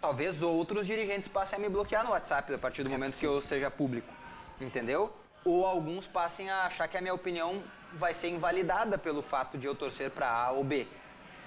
Talvez 0.00 0.42
outros 0.42 0.86
dirigentes 0.86 1.28
passem 1.28 1.58
a 1.58 1.60
me 1.60 1.68
bloquear 1.68 2.04
no 2.04 2.10
WhatsApp 2.10 2.52
a 2.52 2.58
partir 2.58 2.82
do 2.82 2.90
momento 2.90 3.16
que 3.16 3.26
eu 3.26 3.40
seja 3.40 3.70
público. 3.70 4.12
Entendeu? 4.60 5.10
Ou 5.44 5.66
alguns 5.66 6.06
passem 6.06 6.50
a 6.50 6.66
achar 6.66 6.88
que 6.88 6.96
a 6.96 7.00
minha 7.00 7.14
opinião 7.14 7.62
vai 7.94 8.12
ser 8.12 8.28
invalidada 8.28 8.98
pelo 8.98 9.22
fato 9.22 9.56
de 9.56 9.66
eu 9.66 9.74
torcer 9.74 10.10
para 10.10 10.30
A 10.30 10.50
ou 10.50 10.62
B. 10.62 10.86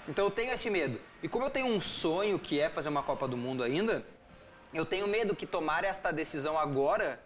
Então 0.08 0.26
eu 0.26 0.32
tenho 0.32 0.52
esse 0.52 0.70
medo. 0.70 1.00
E 1.22 1.28
como 1.28 1.46
eu 1.46 1.50
tenho 1.50 1.68
um 1.68 1.82
sonho 1.82 2.40
que 2.40 2.60
é 2.60 2.70
fazer 2.70 2.90
uma 2.90 3.04
Copa 3.04 3.28
do 3.28 3.38
Mundo 3.38 3.62
ainda, 3.62 4.04
eu 4.74 4.86
tenho 4.86 5.08
medo 5.08 5.36
que 5.36 5.46
tomar 5.46 5.84
esta 5.84 6.12
decisão 6.12 6.58
agora 6.58 7.20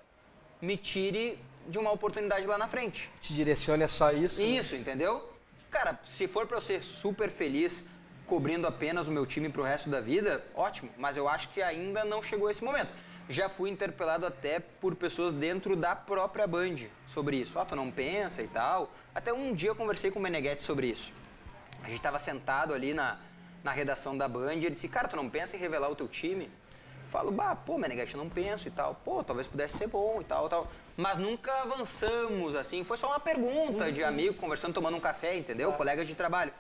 me 0.61 0.75
tire 0.75 1.39
de 1.67 1.77
uma 1.77 1.91
oportunidade 1.91 2.45
lá 2.47 2.57
na 2.57 2.67
frente. 2.67 3.09
Te 3.21 3.33
direcione 3.33 3.83
a 3.83 3.87
só 3.87 4.11
isso. 4.11 4.39
né? 4.41 4.47
Isso, 4.47 4.75
entendeu? 4.75 5.29
Cara, 5.69 5.99
se 6.05 6.27
for 6.27 6.45
pra 6.47 6.57
eu 6.57 6.61
ser 6.61 6.81
super 6.81 7.29
feliz 7.29 7.85
cobrindo 8.25 8.67
apenas 8.67 9.07
o 9.07 9.11
meu 9.11 9.25
time 9.25 9.49
pro 9.49 9.63
resto 9.63 9.89
da 9.89 9.99
vida, 9.99 10.43
ótimo. 10.55 10.89
Mas 10.97 11.17
eu 11.17 11.27
acho 11.27 11.49
que 11.49 11.61
ainda 11.61 12.03
não 12.05 12.21
chegou 12.23 12.49
esse 12.49 12.63
momento. 12.63 12.89
Já 13.29 13.47
fui 13.49 13.69
interpelado 13.69 14.25
até 14.25 14.59
por 14.59 14.95
pessoas 14.95 15.33
dentro 15.33 15.75
da 15.75 15.95
própria 15.95 16.45
Band 16.47 16.75
sobre 17.07 17.37
isso. 17.37 17.57
Ah, 17.59 17.65
tu 17.65 17.75
não 17.75 17.89
pensa 17.91 18.41
e 18.41 18.47
tal. 18.47 18.91
Até 19.15 19.31
um 19.31 19.53
dia 19.53 19.69
eu 19.69 19.75
conversei 19.75 20.11
com 20.11 20.19
o 20.19 20.21
Meneghetti 20.21 20.63
sobre 20.63 20.87
isso. 20.87 21.13
A 21.83 21.87
gente 21.89 22.01
tava 22.01 22.19
sentado 22.19 22.73
ali 22.73 22.93
na, 22.93 23.17
na 23.63 23.71
redação 23.71 24.17
da 24.17 24.27
Band 24.27 24.55
e 24.55 24.65
ele 24.65 24.75
disse, 24.75 24.87
cara, 24.89 25.07
tu 25.07 25.15
não 25.15 25.29
pensa 25.29 25.55
em 25.55 25.59
revelar 25.59 25.89
o 25.89 25.95
teu 25.95 26.07
time? 26.07 26.49
Falo, 27.09 27.31
bah, 27.31 27.55
pô, 27.55 27.77
Meneghetti, 27.77 28.15
não 28.17 28.29
penso 28.29 28.67
e 28.67 28.71
tal. 28.71 28.95
Pô, 29.03 29.23
talvez 29.23 29.45
pudesse 29.47 29.77
ser 29.77 29.87
bom 29.87 30.19
e 30.21 30.23
tal, 30.23 30.47
tal. 30.49 30.71
Mas 31.01 31.17
nunca 31.17 31.51
avançamos, 31.63 32.53
assim. 32.55 32.83
Foi 32.83 32.95
só 32.95 33.07
uma 33.07 33.19
pergunta 33.19 33.91
de 33.91 34.03
amigo, 34.03 34.35
conversando, 34.35 34.75
tomando 34.75 34.97
um 34.97 34.99
café, 34.99 35.35
entendeu? 35.35 35.73
Colegas 35.73 36.07
de 36.07 36.13
trabalho. 36.13 36.53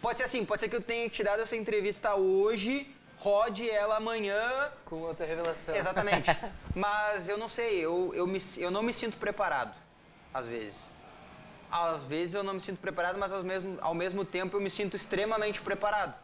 Pode 0.00 0.16
ser 0.16 0.24
assim, 0.24 0.42
pode 0.42 0.60
ser 0.62 0.70
que 0.70 0.76
eu 0.76 0.80
tenha 0.80 1.06
te 1.06 1.22
dado 1.22 1.42
essa 1.42 1.54
entrevista 1.54 2.14
hoje, 2.14 2.90
rode 3.18 3.68
ela 3.68 3.98
amanhã. 3.98 4.72
Com 4.86 5.02
outra 5.02 5.26
revelação. 5.26 5.76
Exatamente. 5.76 6.30
Mas 6.74 7.28
eu 7.28 7.36
não 7.36 7.50
sei, 7.50 7.84
eu, 7.84 8.10
eu, 8.14 8.26
me, 8.26 8.38
eu 8.56 8.70
não 8.70 8.82
me 8.82 8.94
sinto 8.94 9.18
preparado, 9.18 9.74
às 10.32 10.46
vezes. 10.46 10.88
Às 11.70 12.04
vezes 12.04 12.32
eu 12.32 12.42
não 12.42 12.54
me 12.54 12.60
sinto 12.60 12.78
preparado, 12.78 13.18
mas 13.18 13.32
ao 13.32 13.42
mesmo, 13.42 13.78
ao 13.80 13.94
mesmo 13.94 14.24
tempo 14.24 14.56
eu 14.56 14.60
me 14.60 14.70
sinto 14.70 14.94
extremamente 14.94 15.60
preparado. 15.60 16.14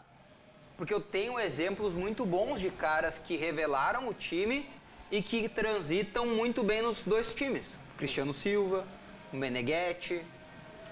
Porque 0.76 0.94
eu 0.94 1.00
tenho 1.00 1.40
exemplos 1.40 1.92
muito 1.92 2.24
bons 2.24 2.60
de 2.60 2.70
caras 2.70 3.18
que 3.18 3.36
revelaram 3.36 4.08
o 4.08 4.14
time 4.14 4.70
e 5.10 5.22
que 5.22 5.48
transitam 5.48 6.26
muito 6.26 6.62
bem 6.62 6.82
nos 6.82 7.02
dois 7.02 7.34
times. 7.34 7.78
Cristiano 7.96 8.32
Silva, 8.32 8.86
o 9.32 9.36
Meneghetti, 9.36 10.24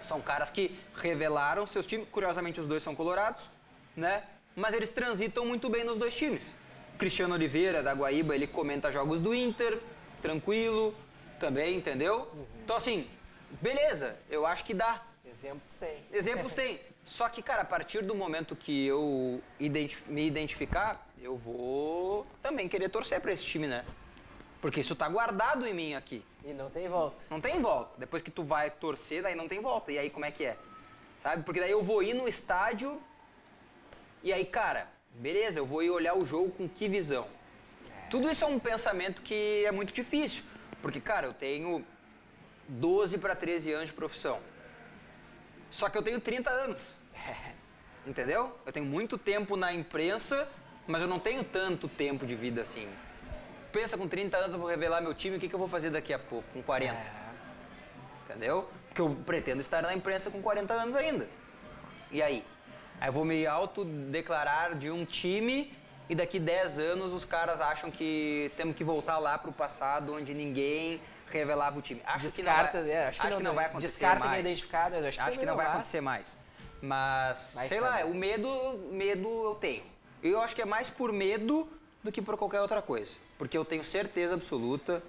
são 0.03 0.21
caras 0.21 0.51
que 0.51 0.79
revelaram 0.97 1.67
seus 1.67 1.87
times. 1.87 2.07
Curiosamente, 2.11 2.61
os 2.61 2.67
dois 2.67 2.83
são 2.83 2.95
colorados, 2.95 3.49
né? 3.97 4.25
Mas 4.57 4.75
eles 4.75 4.91
transitam 4.91 5.47
muito 5.47 5.69
bem 5.69 5.85
nos 5.85 5.97
dois 5.97 6.15
times. 6.15 6.53
Cristiano 6.99 7.35
Oliveira, 7.35 7.83
da 7.83 7.93
Guaíba, 7.95 8.35
ele 8.35 8.47
comenta 8.47 8.91
jogos 8.91 9.21
do 9.21 9.33
Inter, 9.35 9.79
tranquilo, 10.21 10.95
também, 11.39 11.77
entendeu? 11.77 12.29
Então, 12.65 12.77
assim, 12.77 13.09
beleza, 13.63 14.17
eu 14.29 14.45
acho 14.45 14.65
que 14.65 14.75
dá. 14.75 15.03
Exemplos 15.25 15.75
tem. 15.79 15.99
Exemplos 16.13 16.53
tem. 16.55 16.81
Só 17.07 17.29
que, 17.29 17.41
cara, 17.41 17.63
a 17.63 17.65
partir 17.65 18.03
do 18.03 18.15
momento 18.15 18.55
que 18.57 18.87
eu 18.87 19.41
identi- 19.59 19.97
me 20.09 20.27
identificar, 20.27 21.09
eu 21.23 21.37
vou 21.37 22.27
também 22.43 22.69
querer 22.69 22.89
torcer 22.91 23.21
pra 23.21 23.33
esse 23.33 23.45
time, 23.45 23.67
né? 23.67 23.85
Porque 24.61 24.81
isso 24.81 24.97
tá 24.97 25.09
guardado 25.09 25.67
em 25.67 25.75
mim 25.75 25.95
aqui. 25.95 26.25
E 26.45 26.53
não 26.53 26.69
tem 26.71 26.89
volta. 26.89 27.25
Não 27.31 27.41
tem 27.41 27.61
volta. 27.61 27.93
Depois 27.99 28.23
que 28.23 28.31
tu 28.31 28.43
vai 28.43 28.71
torcer, 28.71 29.23
daí 29.23 29.35
não 29.35 29.47
tem 29.47 29.61
volta. 29.61 29.93
E 29.93 29.99
aí 29.99 30.11
como 30.11 30.25
é 30.25 30.31
que 30.31 30.45
é? 30.45 30.57
Sabe? 31.23 31.43
Porque 31.43 31.61
daí 31.61 31.71
eu 31.71 31.83
vou 31.83 32.03
ir 32.03 32.15
no 32.15 32.29
estádio 32.29 33.01
e 34.23 34.33
aí, 34.33 34.45
cara, 34.45 34.89
beleza, 35.15 35.59
eu 35.59 35.67
vou 35.67 35.83
ir 35.83 35.91
olhar 35.91 36.15
o 36.15 36.27
jogo 36.27 36.51
com 36.51 36.69
que 36.69 36.89
visão? 36.89 37.27
Tudo 38.11 38.31
isso 38.31 38.45
é 38.45 38.47
um 38.47 38.59
pensamento 38.59 39.23
que 39.23 39.65
é 39.65 39.71
muito 39.71 39.93
difícil. 39.93 40.43
Porque, 40.83 41.01
cara, 41.01 41.27
eu 41.27 41.35
tenho 41.35 41.85
12 42.69 43.19
para 43.19 43.37
13 43.37 43.73
anos 43.73 43.87
de 43.89 43.93
profissão. 43.93 44.41
Só 45.71 45.89
que 45.89 45.97
eu 45.97 46.03
tenho 46.03 46.21
30 46.21 46.51
anos. 46.51 46.95
Entendeu? 48.07 48.57
Eu 48.65 48.73
tenho 48.73 48.87
muito 48.87 49.19
tempo 49.19 49.57
na 49.57 49.73
imprensa, 49.73 50.49
mas 50.87 51.03
eu 51.03 51.09
não 51.09 51.21
tenho 51.21 51.45
tanto 51.45 51.89
tempo 51.89 52.27
de 52.27 52.35
vida 52.35 52.63
assim. 52.63 52.89
Pensa, 53.73 53.99
com 53.99 54.09
30 54.09 54.37
anos 54.37 54.53
eu 54.55 54.59
vou 54.59 54.69
revelar 54.69 55.01
meu 55.01 55.15
time, 55.15 55.37
o 55.37 55.41
que, 55.41 55.49
que 55.49 55.55
eu 55.55 55.59
vou 55.59 55.69
fazer 55.69 55.91
daqui 55.91 56.13
a 56.13 56.19
pouco, 56.19 56.49
com 56.53 56.63
40? 56.63 56.95
É. 56.95 57.13
Entendeu? 58.25 58.69
Porque 58.89 59.01
eu 59.01 59.15
pretendo 59.27 59.61
estar 59.61 59.83
na 59.83 59.95
imprensa 59.95 60.31
com 60.31 60.41
40 60.41 60.73
anos 60.75 60.97
ainda. 60.97 61.29
E 62.11 62.23
aí? 62.23 62.45
Aí 63.01 63.09
eu 63.09 63.13
vou 63.13 63.25
me 63.25 63.47
autodeclarar 63.47 64.75
de 64.77 64.91
um 64.91 65.05
time 65.05 65.73
e 66.09 66.15
daqui 66.15 66.39
10 66.41 66.79
anos 66.79 67.13
os 67.13 67.25
caras 67.25 67.61
acham 67.61 67.91
que 67.91 68.51
temos 68.57 68.75
que 68.75 68.83
voltar 68.83 69.19
lá 69.19 69.37
pro 69.39 69.53
passado 69.53 70.15
onde 70.15 70.33
ninguém 70.35 71.01
revelava 71.31 71.79
o 71.79 71.83
time. 71.83 72.01
Acho 72.07 72.31
que 72.31 72.43
não 72.43 72.53
Descarta, 72.53 72.81
vai, 72.81 72.91
é, 72.91 73.09
acho 73.09 73.21
que 73.37 73.43
não, 73.43 73.55
vai 73.55 73.65
né? 73.65 73.71
acontecer 73.71 73.89
Descarta 73.89 74.25
mais. 74.25 74.47
eu 74.47 74.53
acho 74.53 74.67
que 74.67 75.23
Acho 75.23 75.39
que 75.39 75.45
não 75.47 75.53
não 75.53 75.57
vai 75.57 75.67
vai. 75.67 75.75
acontecer 75.75 76.01
mais. 76.01 76.37
Mas, 76.81 77.53
Vai 77.55 77.69
sei 77.69 77.81
lá, 77.81 78.05
o 78.05 78.15
medo, 78.15 78.89
medo 78.91 79.29
eu 79.29 79.55
tenho. 79.57 79.85
Eu 80.23 80.41
acho 80.41 80.55
que 80.55 80.63
é 80.63 80.65
mais 80.65 80.89
por 80.89 81.13
medo 81.13 81.69
do 82.03 82.11
que 82.13 82.23
por 82.23 82.37
qualquer 82.37 82.61
outra 82.61 82.81
coisa. 82.81 83.13
Porque 83.39 83.57
eu 83.57 83.65
tenho 83.65 83.85
certeza 83.85 84.35
absoluta 84.35 85.03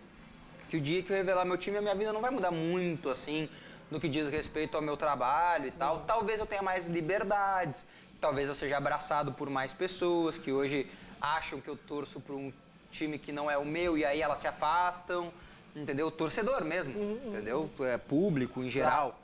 que 0.70 0.78
o 0.78 0.82
dia 0.82 1.02
que 1.02 1.12
eu 1.12 1.18
revelar 1.18 1.44
meu 1.44 1.58
time, 1.58 1.78
a 1.78 1.82
minha 1.82 1.96
vida 1.96 2.14
não 2.14 2.22
vai 2.22 2.30
mudar 2.30 2.52
muito 2.52 3.10
assim 3.10 3.50
no 3.90 4.00
que 4.00 4.08
diz 4.08 4.30
respeito 4.30 4.76
ao 4.76 4.82
meu 4.82 4.96
trabalho 4.96 5.68
e 5.68 5.72
tal. 5.72 6.02
Talvez 6.02 6.40
eu 6.40 6.46
tenha 6.46 6.62
mais 6.62 6.88
liberdades, 6.88 7.84
talvez 8.22 8.48
eu 8.48 8.56
seja 8.56 8.78
abraçado 8.78 9.34
por 9.34 9.50
mais 9.50 9.74
pessoas 9.74 10.38
que 10.38 10.52
hoje 10.52 10.90
acham 11.20 11.60
que 11.60 11.68
eu 11.68 11.76
torço 11.76 12.20
para 12.22 12.36
um 12.36 12.54
time 12.92 13.18
que 13.18 13.32
não 13.32 13.50
é 13.50 13.58
o 13.58 13.66
meu 13.66 13.98
e 13.98 14.06
aí 14.06 14.22
elas 14.22 14.40
se 14.40 14.48
afastam, 14.48 15.34
entendeu? 15.76 16.12
Torcedor 16.12 16.64
mesmo, 16.64 16.94
entendeu? 17.26 17.70
É 17.82 17.98
público 17.98 18.64
em 18.64 18.70
geral. 18.70 19.20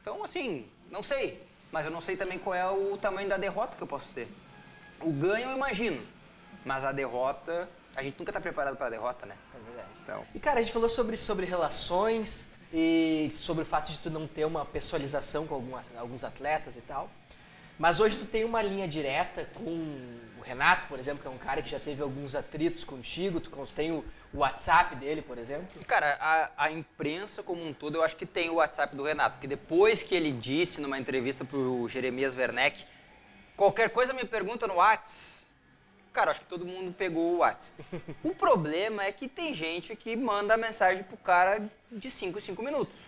Então, 0.00 0.24
assim, 0.24 0.66
não 0.90 1.02
sei. 1.02 1.44
Mas 1.72 1.84
eu 1.84 1.90
não 1.90 2.00
sei 2.00 2.16
também 2.16 2.38
qual 2.38 2.54
é 2.54 2.68
o 2.70 2.96
tamanho 2.96 3.28
da 3.28 3.36
derrota 3.36 3.76
que 3.76 3.82
eu 3.82 3.86
posso 3.86 4.10
ter. 4.12 4.28
O 5.00 5.12
ganho 5.12 5.50
eu 5.50 5.56
imagino, 5.56 6.00
mas 6.64 6.84
a 6.84 6.92
derrota, 6.92 7.68
a 7.96 8.02
gente 8.02 8.18
nunca 8.18 8.30
está 8.30 8.40
preparado 8.40 8.76
para 8.76 8.86
a 8.86 8.90
derrota, 8.90 9.26
né? 9.26 9.34
É 9.54 9.64
verdade. 9.64 9.88
Então, 10.02 10.24
E 10.34 10.38
cara, 10.40 10.60
a 10.60 10.62
gente 10.62 10.72
falou 10.72 10.88
sobre, 10.88 11.16
sobre 11.16 11.46
relações 11.46 12.48
e 12.72 13.30
sobre 13.32 13.62
o 13.62 13.66
fato 13.66 13.90
de 13.90 13.98
tu 13.98 14.10
não 14.10 14.26
ter 14.26 14.44
uma 14.44 14.64
pessoalização 14.64 15.46
com 15.46 15.54
algumas, 15.54 15.84
alguns 15.96 16.22
atletas 16.24 16.76
e 16.76 16.80
tal. 16.80 17.10
Mas 17.78 18.00
hoje 18.00 18.16
tu 18.16 18.24
tem 18.24 18.44
uma 18.44 18.62
linha 18.62 18.88
direta 18.88 19.46
com 19.54 19.70
o 20.38 20.42
Renato, 20.42 20.86
por 20.86 20.98
exemplo, 20.98 21.20
que 21.20 21.28
é 21.28 21.30
um 21.30 21.38
cara 21.38 21.60
que 21.60 21.68
já 21.68 21.78
teve 21.78 22.02
alguns 22.02 22.34
atritos 22.34 22.84
contigo, 22.84 23.40
tu 23.40 23.50
tem 23.74 23.92
o 23.92 24.04
o 24.36 24.38
WhatsApp 24.38 24.94
dele, 24.96 25.22
por 25.22 25.38
exemplo. 25.38 25.66
Cara, 25.86 26.16
a, 26.20 26.64
a 26.64 26.70
imprensa 26.70 27.42
como 27.42 27.64
um 27.66 27.72
todo, 27.72 27.96
eu 27.96 28.02
acho 28.02 28.16
que 28.16 28.26
tem 28.26 28.50
o 28.50 28.54
WhatsApp 28.56 28.94
do 28.94 29.02
Renato, 29.02 29.36
porque 29.36 29.46
depois 29.46 30.02
que 30.02 30.14
ele 30.14 30.30
disse 30.30 30.80
numa 30.80 30.98
entrevista 30.98 31.44
pro 31.44 31.88
Jeremias 31.88 32.36
Werneck, 32.36 32.84
qualquer 33.56 33.90
coisa 33.90 34.12
me 34.12 34.24
pergunta 34.24 34.66
no 34.66 34.74
WhatsApp, 34.74 35.35
cara, 36.16 36.30
acho 36.30 36.40
que 36.40 36.46
todo 36.46 36.64
mundo 36.64 36.94
pegou 36.94 37.34
o 37.34 37.36
WhatsApp. 37.38 37.84
o 38.24 38.34
problema 38.34 39.04
é 39.04 39.12
que 39.12 39.28
tem 39.28 39.54
gente 39.54 39.94
que 39.94 40.16
manda 40.16 40.56
mensagem 40.56 41.04
pro 41.04 41.18
cara 41.18 41.68
de 41.92 42.10
5 42.10 42.38
em 42.38 42.40
5 42.40 42.62
minutos, 42.62 42.98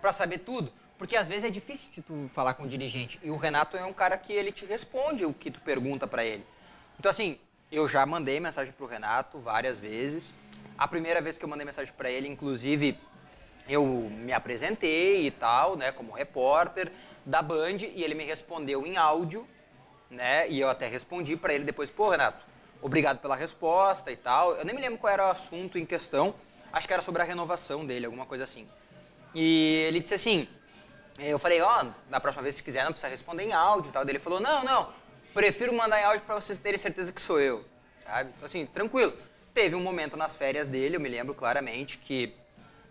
pra 0.00 0.10
saber 0.10 0.38
tudo. 0.38 0.72
Porque 0.96 1.16
às 1.16 1.26
vezes 1.26 1.44
é 1.44 1.50
difícil 1.50 1.90
de 1.92 2.00
tu 2.00 2.30
falar 2.32 2.54
com 2.54 2.62
o 2.62 2.68
dirigente. 2.68 3.20
E 3.22 3.30
o 3.30 3.36
Renato 3.36 3.76
é 3.76 3.84
um 3.84 3.92
cara 3.92 4.16
que 4.16 4.32
ele 4.32 4.52
te 4.52 4.64
responde 4.64 5.26
o 5.26 5.34
que 5.34 5.50
tu 5.50 5.60
pergunta 5.60 6.06
pra 6.06 6.24
ele. 6.24 6.46
Então 6.98 7.10
assim, 7.10 7.38
eu 7.70 7.86
já 7.86 8.06
mandei 8.06 8.40
mensagem 8.40 8.72
pro 8.72 8.86
Renato 8.86 9.38
várias 9.38 9.76
vezes. 9.76 10.32
A 10.78 10.88
primeira 10.88 11.20
vez 11.20 11.36
que 11.36 11.44
eu 11.44 11.48
mandei 11.48 11.66
mensagem 11.66 11.92
pra 11.92 12.10
ele, 12.10 12.26
inclusive, 12.26 12.98
eu 13.68 13.84
me 13.84 14.32
apresentei 14.32 15.26
e 15.26 15.30
tal, 15.30 15.76
né, 15.76 15.92
como 15.92 16.12
repórter 16.12 16.90
da 17.26 17.42
Band, 17.42 17.78
e 17.82 18.02
ele 18.02 18.14
me 18.14 18.24
respondeu 18.24 18.86
em 18.86 18.96
áudio, 18.96 19.46
né? 20.14 20.48
E 20.48 20.60
eu 20.60 20.68
até 20.68 20.88
respondi 20.88 21.36
para 21.36 21.52
ele 21.52 21.64
depois, 21.64 21.90
pô, 21.90 22.10
Renato, 22.10 22.44
obrigado 22.80 23.18
pela 23.18 23.36
resposta 23.36 24.10
e 24.10 24.16
tal. 24.16 24.54
Eu 24.56 24.64
nem 24.64 24.74
me 24.74 24.80
lembro 24.80 24.98
qual 24.98 25.12
era 25.12 25.26
o 25.26 25.30
assunto 25.30 25.78
em 25.78 25.84
questão. 25.84 26.34
Acho 26.72 26.86
que 26.86 26.92
era 26.92 27.02
sobre 27.02 27.22
a 27.22 27.24
renovação 27.24 27.84
dele, 27.86 28.06
alguma 28.06 28.26
coisa 28.26 28.44
assim. 28.44 28.68
E 29.34 29.84
ele 29.88 30.00
disse 30.00 30.14
assim, 30.14 30.48
eu 31.18 31.38
falei, 31.38 31.60
ó, 31.60 31.82
oh, 31.82 32.10
na 32.10 32.20
próxima 32.20 32.42
vez 32.42 32.56
se 32.56 32.62
quiser 32.62 32.84
não 32.84 32.92
precisa 32.92 33.10
responder 33.10 33.44
em 33.44 33.52
áudio 33.52 33.88
e 33.90 33.92
tal. 33.92 34.08
Ele 34.08 34.18
falou, 34.18 34.40
não, 34.40 34.64
não, 34.64 34.92
prefiro 35.32 35.72
mandar 35.72 36.00
em 36.00 36.04
áudio 36.04 36.22
para 36.22 36.34
vocês 36.36 36.58
terem 36.58 36.78
certeza 36.78 37.12
que 37.12 37.20
sou 37.20 37.40
eu, 37.40 37.64
sabe? 38.02 38.30
Então 38.36 38.46
assim, 38.46 38.66
tranquilo. 38.66 39.12
Teve 39.52 39.76
um 39.76 39.80
momento 39.80 40.16
nas 40.16 40.34
férias 40.36 40.66
dele, 40.66 40.96
eu 40.96 41.00
me 41.00 41.08
lembro 41.08 41.34
claramente 41.34 41.98
que 41.98 42.34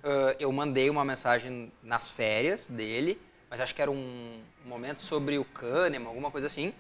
uh, 0.04 0.36
eu 0.40 0.52
mandei 0.52 0.90
uma 0.90 1.04
mensagem 1.04 1.72
nas 1.82 2.10
férias 2.10 2.66
dele, 2.66 3.22
mas 3.50 3.60
acho 3.60 3.76
que 3.76 3.82
era 3.82 3.92
um 3.92 4.42
momento 4.66 5.02
sobre 5.02 5.38
o 5.38 5.46
Kahneman, 5.46 6.08
alguma 6.08 6.32
coisa 6.32 6.48
assim, 6.48 6.74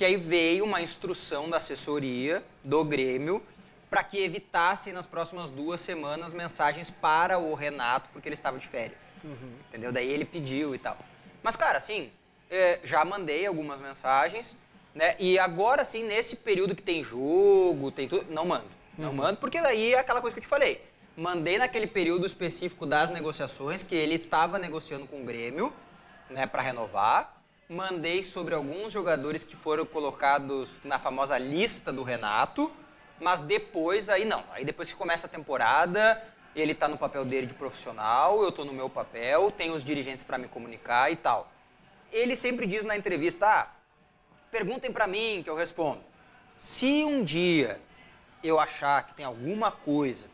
que 0.00 0.04
aí 0.06 0.16
veio 0.16 0.64
uma 0.64 0.80
instrução 0.80 1.50
da 1.50 1.58
assessoria 1.58 2.42
do 2.64 2.82
Grêmio 2.82 3.42
para 3.90 4.02
que 4.02 4.16
evitassem 4.16 4.94
nas 4.94 5.04
próximas 5.04 5.50
duas 5.50 5.78
semanas 5.78 6.32
mensagens 6.32 6.88
para 6.88 7.38
o 7.38 7.52
Renato, 7.52 8.08
porque 8.10 8.26
ele 8.26 8.34
estava 8.34 8.58
de 8.58 8.66
férias. 8.66 9.06
Uhum. 9.22 9.52
Entendeu? 9.68 9.92
Daí 9.92 10.08
ele 10.08 10.24
pediu 10.24 10.74
e 10.74 10.78
tal. 10.78 10.96
Mas, 11.42 11.54
cara, 11.54 11.76
assim, 11.76 12.10
é, 12.50 12.80
já 12.82 13.04
mandei 13.04 13.44
algumas 13.44 13.78
mensagens, 13.78 14.56
né? 14.94 15.16
E 15.18 15.38
agora, 15.38 15.82
assim, 15.82 16.02
nesse 16.02 16.34
período 16.34 16.74
que 16.74 16.82
tem 16.82 17.04
jogo, 17.04 17.90
tem 17.90 18.08
tudo, 18.08 18.24
não 18.32 18.46
mando. 18.46 18.70
Não 18.96 19.10
uhum. 19.10 19.16
mando, 19.16 19.36
porque 19.36 19.60
daí 19.60 19.92
é 19.92 19.98
aquela 19.98 20.22
coisa 20.22 20.34
que 20.34 20.38
eu 20.38 20.44
te 20.44 20.48
falei. 20.48 20.82
Mandei 21.14 21.58
naquele 21.58 21.86
período 21.86 22.24
específico 22.24 22.86
das 22.86 23.10
negociações, 23.10 23.82
que 23.82 23.94
ele 23.94 24.14
estava 24.14 24.58
negociando 24.58 25.06
com 25.06 25.20
o 25.20 25.24
Grêmio, 25.26 25.70
né, 26.30 26.46
para 26.46 26.62
renovar. 26.62 27.39
Mandei 27.70 28.24
sobre 28.24 28.52
alguns 28.52 28.90
jogadores 28.90 29.44
que 29.44 29.54
foram 29.54 29.86
colocados 29.86 30.72
na 30.82 30.98
famosa 30.98 31.38
lista 31.38 31.92
do 31.92 32.02
Renato, 32.02 32.68
mas 33.20 33.42
depois, 33.42 34.08
aí 34.08 34.24
não. 34.24 34.42
Aí 34.50 34.64
depois 34.64 34.90
que 34.90 34.96
começa 34.96 35.28
a 35.28 35.30
temporada, 35.30 36.20
ele 36.56 36.72
está 36.72 36.88
no 36.88 36.98
papel 36.98 37.24
dele 37.24 37.46
de 37.46 37.54
profissional, 37.54 38.42
eu 38.42 38.48
estou 38.48 38.64
no 38.64 38.72
meu 38.72 38.90
papel, 38.90 39.52
tenho 39.52 39.72
os 39.72 39.84
dirigentes 39.84 40.24
para 40.24 40.36
me 40.36 40.48
comunicar 40.48 41.12
e 41.12 41.16
tal. 41.16 41.48
Ele 42.10 42.34
sempre 42.34 42.66
diz 42.66 42.84
na 42.84 42.96
entrevista, 42.96 43.46
ah, 43.46 43.68
perguntem 44.50 44.92
para 44.92 45.06
mim 45.06 45.40
que 45.44 45.48
eu 45.48 45.54
respondo. 45.54 46.00
Se 46.58 47.04
um 47.04 47.22
dia 47.22 47.80
eu 48.42 48.58
achar 48.58 49.06
que 49.06 49.14
tem 49.14 49.24
alguma 49.24 49.70
coisa 49.70 50.26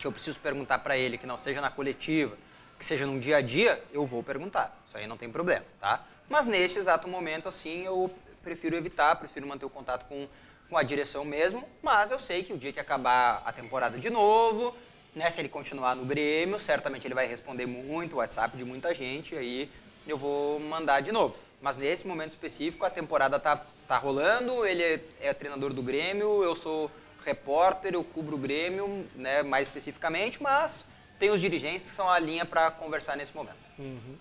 que 0.00 0.04
eu 0.08 0.10
preciso 0.10 0.40
perguntar 0.40 0.80
para 0.80 0.98
ele 0.98 1.16
que 1.16 1.28
não 1.28 1.38
seja 1.38 1.60
na 1.60 1.70
coletiva, 1.70 2.36
que 2.76 2.84
seja 2.84 3.06
num 3.06 3.20
dia 3.20 3.36
a 3.36 3.40
dia, 3.40 3.80
eu 3.92 4.04
vou 4.04 4.20
perguntar. 4.20 4.76
Isso 4.88 4.96
aí 4.96 5.06
não 5.06 5.16
tem 5.16 5.30
problema, 5.30 5.64
tá? 5.80 6.04
Mas 6.28 6.46
neste 6.46 6.78
exato 6.78 7.08
momento, 7.08 7.48
assim, 7.48 7.84
eu 7.84 8.10
prefiro 8.42 8.76
evitar, 8.76 9.16
prefiro 9.16 9.46
manter 9.46 9.64
o 9.64 9.70
contato 9.70 10.06
com 10.06 10.28
com 10.68 10.76
a 10.76 10.82
direção 10.82 11.24
mesmo, 11.24 11.66
mas 11.82 12.10
eu 12.10 12.18
sei 12.18 12.42
que 12.42 12.52
o 12.52 12.58
dia 12.58 12.72
que 12.72 12.80
acabar 12.80 13.42
a 13.44 13.52
temporada 13.52 13.98
de 13.98 14.10
novo, 14.10 14.74
né, 15.14 15.30
se 15.30 15.40
ele 15.40 15.48
continuar 15.48 15.94
no 15.94 16.04
Grêmio, 16.04 16.58
certamente 16.60 17.06
ele 17.06 17.14
vai 17.14 17.26
responder 17.26 17.66
muito 17.66 18.14
o 18.14 18.16
WhatsApp 18.16 18.56
de 18.56 18.64
muita 18.64 18.92
gente, 18.92 19.34
e 19.34 19.38
aí 19.38 19.70
eu 20.06 20.18
vou 20.18 20.58
mandar 20.60 21.00
de 21.00 21.12
novo. 21.12 21.36
Mas 21.60 21.76
nesse 21.76 22.06
momento 22.06 22.32
específico, 22.32 22.84
a 22.84 22.90
temporada 22.90 23.38
tá, 23.38 23.64
tá 23.88 23.96
rolando, 23.96 24.66
ele 24.66 24.82
é, 24.82 25.00
é 25.20 25.32
treinador 25.34 25.72
do 25.72 25.82
Grêmio, 25.82 26.42
eu 26.42 26.54
sou 26.54 26.90
repórter, 27.24 27.94
eu 27.94 28.04
cubro 28.04 28.36
o 28.36 28.38
Grêmio, 28.38 29.08
né, 29.14 29.42
mais 29.42 29.68
especificamente, 29.68 30.42
mas 30.42 30.84
tem 31.18 31.30
os 31.30 31.40
dirigentes 31.40 31.88
que 31.88 31.96
são 31.96 32.10
a 32.10 32.18
linha 32.18 32.44
para 32.44 32.70
conversar 32.70 33.16
nesse 33.16 33.34
momento. 33.34 33.56
Uhum. 33.78 34.16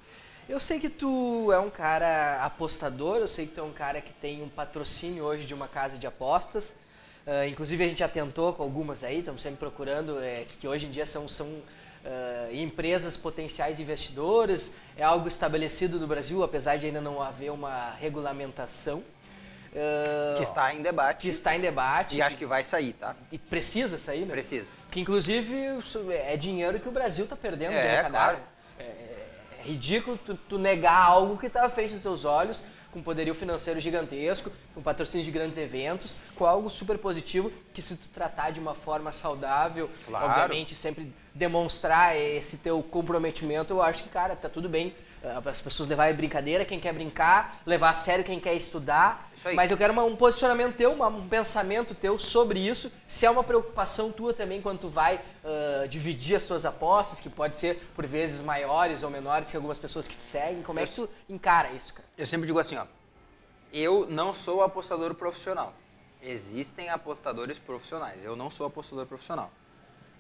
Eu 0.47 0.59
sei 0.59 0.79
que 0.79 0.89
tu 0.89 1.51
é 1.51 1.59
um 1.59 1.71
cara 1.71 2.43
apostador, 2.43 3.17
eu 3.17 3.27
sei 3.27 3.47
que 3.47 3.53
tu 3.53 3.61
é 3.61 3.63
um 3.63 3.73
cara 3.73 3.99
que 3.99 4.13
tem 4.13 4.43
um 4.43 4.49
patrocínio 4.49 5.23
hoje 5.23 5.43
de 5.43 5.55
uma 5.55 5.67
casa 5.67 5.97
de 5.97 6.05
apostas. 6.05 6.65
Uh, 7.25 7.47
inclusive 7.49 7.83
a 7.83 7.87
gente 7.87 7.97
já 7.97 8.07
tentou 8.07 8.53
com 8.53 8.61
algumas 8.61 9.03
aí, 9.03 9.19
estamos 9.19 9.41
sempre 9.41 9.57
procurando, 9.57 10.19
é, 10.21 10.45
que 10.59 10.67
hoje 10.67 10.85
em 10.85 10.91
dia 10.91 11.07
são, 11.07 11.27
são 11.27 11.47
uh, 11.47 12.53
empresas 12.53 13.17
potenciais 13.17 13.79
investidores, 13.79 14.75
é 14.95 15.03
algo 15.03 15.27
estabelecido 15.27 15.99
no 15.99 16.05
Brasil, 16.05 16.43
apesar 16.43 16.77
de 16.77 16.85
ainda 16.85 17.01
não 17.01 17.19
haver 17.19 17.51
uma 17.51 17.95
regulamentação. 17.99 18.99
Uh, 18.99 20.37
que 20.37 20.43
está 20.43 20.71
em 20.71 20.83
debate. 20.83 21.23
Que 21.23 21.29
está 21.29 21.55
em 21.55 21.59
debate. 21.59 22.15
E 22.15 22.21
acho 22.21 22.37
que 22.37 22.45
vai 22.45 22.63
sair, 22.63 22.93
tá? 22.93 23.15
E 23.31 23.39
precisa 23.39 23.97
sair, 23.97 24.25
né? 24.25 24.31
Precisa. 24.31 24.71
Que 24.91 24.99
inclusive 24.99 25.55
é 26.11 26.37
dinheiro 26.37 26.79
que 26.79 26.87
o 26.87 26.91
Brasil 26.91 27.23
está 27.23 27.35
perdendo. 27.35 27.73
É, 27.73 28.03
claro. 28.03 28.37
Ridículo 29.65 30.17
tu, 30.17 30.35
tu 30.35 30.57
negar 30.59 31.05
algo 31.05 31.37
que 31.37 31.47
estava 31.47 31.69
feito 31.69 31.93
aos 31.93 32.01
seus 32.01 32.25
olhos, 32.25 32.63
com 32.91 33.01
poderio 33.01 33.35
financeiro 33.35 33.79
gigantesco, 33.79 34.49
com 34.73 34.81
patrocínio 34.81 35.25
de 35.25 35.31
grandes 35.31 35.57
eventos, 35.57 36.15
com 36.35 36.45
algo 36.45 36.69
super 36.69 36.97
positivo 36.97 37.51
que 37.73 37.81
se 37.81 37.97
tu 37.97 38.07
tratar 38.07 38.51
de 38.51 38.59
uma 38.59 38.73
forma 38.73 39.11
saudável, 39.11 39.89
claro. 40.05 40.27
obviamente 40.27 40.73
sempre 40.73 41.11
demonstrar 41.33 42.15
esse 42.15 42.57
teu 42.59 42.81
comprometimento, 42.81 43.73
eu 43.73 43.81
acho 43.81 44.03
que, 44.03 44.09
cara, 44.09 44.35
tá 44.35 44.47
tudo 44.47 44.69
bem 44.69 44.95
as 45.45 45.61
pessoas 45.61 45.89
levarem 45.89 46.15
brincadeira, 46.15 46.65
quem 46.65 46.79
quer 46.79 46.93
brincar, 46.93 47.61
levar 47.65 47.89
a 47.89 47.93
sério 47.93 48.23
quem 48.23 48.39
quer 48.39 48.53
estudar. 48.53 49.31
Mas 49.53 49.71
eu 49.71 49.77
quero 49.77 49.91
uma, 49.91 50.03
um 50.03 50.15
posicionamento 50.15 50.75
teu, 50.75 50.93
uma, 50.93 51.07
um 51.07 51.27
pensamento 51.27 51.95
teu 51.95 52.17
sobre 52.19 52.59
isso. 52.59 52.91
Se 53.07 53.25
é 53.25 53.29
uma 53.29 53.43
preocupação 53.43 54.11
tua 54.11 54.33
também 54.33 54.61
quando 54.61 54.79
tu 54.79 54.89
vai 54.89 55.15
uh, 55.43 55.87
dividir 55.87 56.35
as 56.35 56.45
tuas 56.45 56.65
apostas, 56.65 57.19
que 57.19 57.29
pode 57.29 57.57
ser 57.57 57.77
por 57.95 58.05
vezes 58.05 58.41
maiores 58.41 59.03
ou 59.03 59.09
menores 59.09 59.49
que 59.49 59.57
algumas 59.57 59.79
pessoas 59.79 60.07
que 60.07 60.15
te 60.15 60.23
seguem, 60.23 60.61
como 60.61 60.79
é 60.79 60.85
que 60.85 60.93
tu 60.93 61.09
encara 61.29 61.71
isso, 61.71 61.93
cara? 61.93 62.07
Eu 62.17 62.25
sempre 62.25 62.47
digo 62.47 62.59
assim, 62.59 62.77
ó. 62.77 62.85
Eu 63.73 64.07
não 64.09 64.33
sou 64.33 64.63
apostador 64.63 65.13
profissional. 65.15 65.73
Existem 66.21 66.89
apostadores 66.89 67.57
profissionais. 67.57 68.23
Eu 68.23 68.35
não 68.35 68.49
sou 68.49 68.65
apostador 68.65 69.05
profissional 69.05 69.51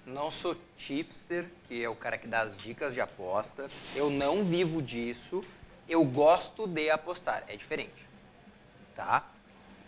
não 0.05 0.29
sou 0.29 0.55
tipster, 0.77 1.49
que 1.67 1.83
é 1.83 1.89
o 1.89 1.95
cara 1.95 2.17
que 2.17 2.27
dá 2.27 2.41
as 2.41 2.55
dicas 2.55 2.93
de 2.93 3.01
aposta. 3.01 3.69
Eu 3.95 4.09
não 4.09 4.43
vivo 4.43 4.81
disso. 4.81 5.41
Eu 5.89 6.03
gosto 6.03 6.67
de 6.67 6.89
apostar. 6.89 7.43
É 7.47 7.55
diferente. 7.55 8.07
Tá? 8.95 9.25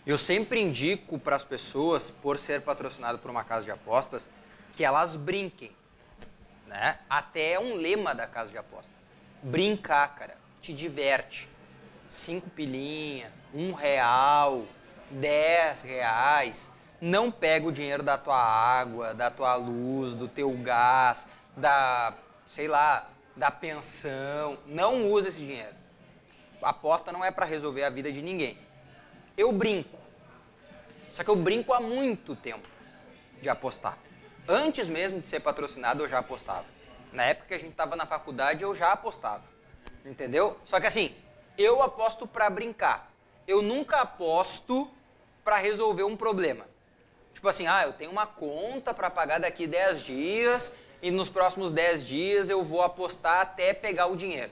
Eu 0.04 0.18
sempre 0.18 0.60
indico 0.60 1.18
para 1.18 1.36
as 1.36 1.44
pessoas, 1.44 2.10
por 2.10 2.38
ser 2.38 2.62
patrocinado 2.62 3.18
por 3.18 3.30
uma 3.30 3.44
casa 3.44 3.64
de 3.64 3.70
apostas, 3.70 4.28
que 4.74 4.84
elas 4.84 5.14
brinquem. 5.14 5.70
Né? 6.66 6.98
Até 7.08 7.52
é 7.52 7.60
um 7.60 7.74
lema 7.74 8.14
da 8.14 8.26
casa 8.26 8.50
de 8.50 8.58
aposta. 8.58 8.90
Brincar, 9.42 10.14
cara. 10.16 10.36
Te 10.60 10.72
diverte. 10.72 11.48
Cinco 12.08 12.48
pilinha, 12.50 13.30
um 13.54 13.72
real, 13.72 14.64
dez 15.10 15.82
reais 15.82 16.68
não 17.00 17.30
pega 17.30 17.66
o 17.66 17.72
dinheiro 17.72 18.02
da 18.02 18.18
tua 18.18 18.36
água, 18.36 19.14
da 19.14 19.30
tua 19.30 19.54
luz, 19.54 20.14
do 20.14 20.28
teu 20.28 20.50
gás, 20.58 21.26
da, 21.56 22.14
sei 22.50 22.66
lá, 22.66 23.08
da 23.36 23.50
pensão. 23.50 24.58
Não 24.66 25.10
usa 25.10 25.28
esse 25.28 25.38
dinheiro. 25.38 25.76
A 26.62 26.70
aposta 26.70 27.12
não 27.12 27.24
é 27.24 27.30
para 27.30 27.46
resolver 27.46 27.84
a 27.84 27.90
vida 27.90 28.10
de 28.10 28.20
ninguém. 28.20 28.58
Eu 29.36 29.52
brinco. 29.52 29.96
Só 31.10 31.22
que 31.22 31.30
eu 31.30 31.36
brinco 31.36 31.72
há 31.72 31.80
muito 31.80 32.34
tempo 32.34 32.68
de 33.40 33.48
apostar. 33.48 33.96
Antes 34.46 34.88
mesmo 34.88 35.20
de 35.20 35.28
ser 35.28 35.40
patrocinado, 35.40 36.02
eu 36.02 36.08
já 36.08 36.18
apostava. 36.18 36.64
Na 37.12 37.24
época 37.24 37.48
que 37.48 37.54
a 37.54 37.58
gente 37.58 37.70
estava 37.70 37.94
na 37.94 38.06
faculdade, 38.06 38.62
eu 38.62 38.74
já 38.74 38.92
apostava. 38.92 39.44
Entendeu? 40.04 40.58
Só 40.64 40.80
que 40.80 40.86
assim, 40.86 41.14
eu 41.56 41.82
aposto 41.82 42.26
para 42.26 42.50
brincar. 42.50 43.10
Eu 43.46 43.62
nunca 43.62 44.00
aposto 44.00 44.90
para 45.44 45.56
resolver 45.56 46.02
um 46.02 46.16
problema. 46.16 46.66
Tipo 47.38 47.48
assim, 47.48 47.68
ah, 47.68 47.84
eu 47.84 47.92
tenho 47.92 48.10
uma 48.10 48.26
conta 48.26 48.92
para 48.92 49.08
pagar 49.08 49.38
daqui 49.38 49.64
10 49.64 50.02
dias 50.02 50.72
e 51.00 51.08
nos 51.08 51.28
próximos 51.28 51.70
10 51.70 52.04
dias 52.04 52.50
eu 52.50 52.64
vou 52.64 52.82
apostar 52.82 53.42
até 53.42 53.72
pegar 53.72 54.06
o 54.06 54.16
dinheiro. 54.16 54.50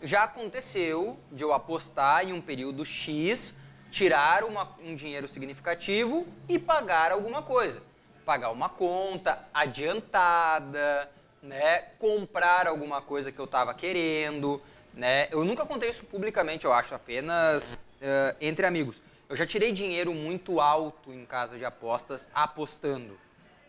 Já 0.00 0.22
aconteceu 0.22 1.18
de 1.32 1.42
eu 1.42 1.52
apostar 1.52 2.24
em 2.24 2.32
um 2.32 2.40
período 2.40 2.84
X, 2.84 3.56
tirar 3.90 4.44
uma, 4.44 4.72
um 4.84 4.94
dinheiro 4.94 5.26
significativo 5.26 6.28
e 6.48 6.60
pagar 6.60 7.10
alguma 7.10 7.42
coisa. 7.42 7.82
Pagar 8.24 8.52
uma 8.52 8.68
conta 8.68 9.44
adiantada, 9.52 11.10
né? 11.42 11.86
comprar 11.98 12.68
alguma 12.68 13.02
coisa 13.02 13.32
que 13.32 13.38
eu 13.40 13.46
estava 13.46 13.74
querendo. 13.74 14.62
Né? 14.92 15.26
Eu 15.32 15.44
nunca 15.44 15.66
contei 15.66 15.90
isso 15.90 16.04
publicamente, 16.04 16.66
eu 16.66 16.72
acho, 16.72 16.94
apenas 16.94 17.72
uh, 17.72 18.36
entre 18.40 18.64
amigos. 18.64 19.02
Eu 19.34 19.38
já 19.38 19.44
tirei 19.44 19.72
dinheiro 19.72 20.14
muito 20.14 20.60
alto 20.60 21.12
em 21.12 21.26
casa 21.26 21.58
de 21.58 21.64
apostas 21.64 22.28
apostando, 22.32 23.18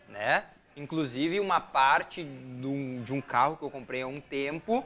né? 0.08 0.44
Inclusive 0.76 1.40
uma 1.40 1.60
parte 1.60 2.22
de 2.22 2.66
um, 2.68 3.02
de 3.02 3.12
um 3.12 3.20
carro 3.20 3.56
que 3.56 3.64
eu 3.64 3.70
comprei 3.70 4.02
há 4.02 4.06
um 4.06 4.20
tempo, 4.20 4.84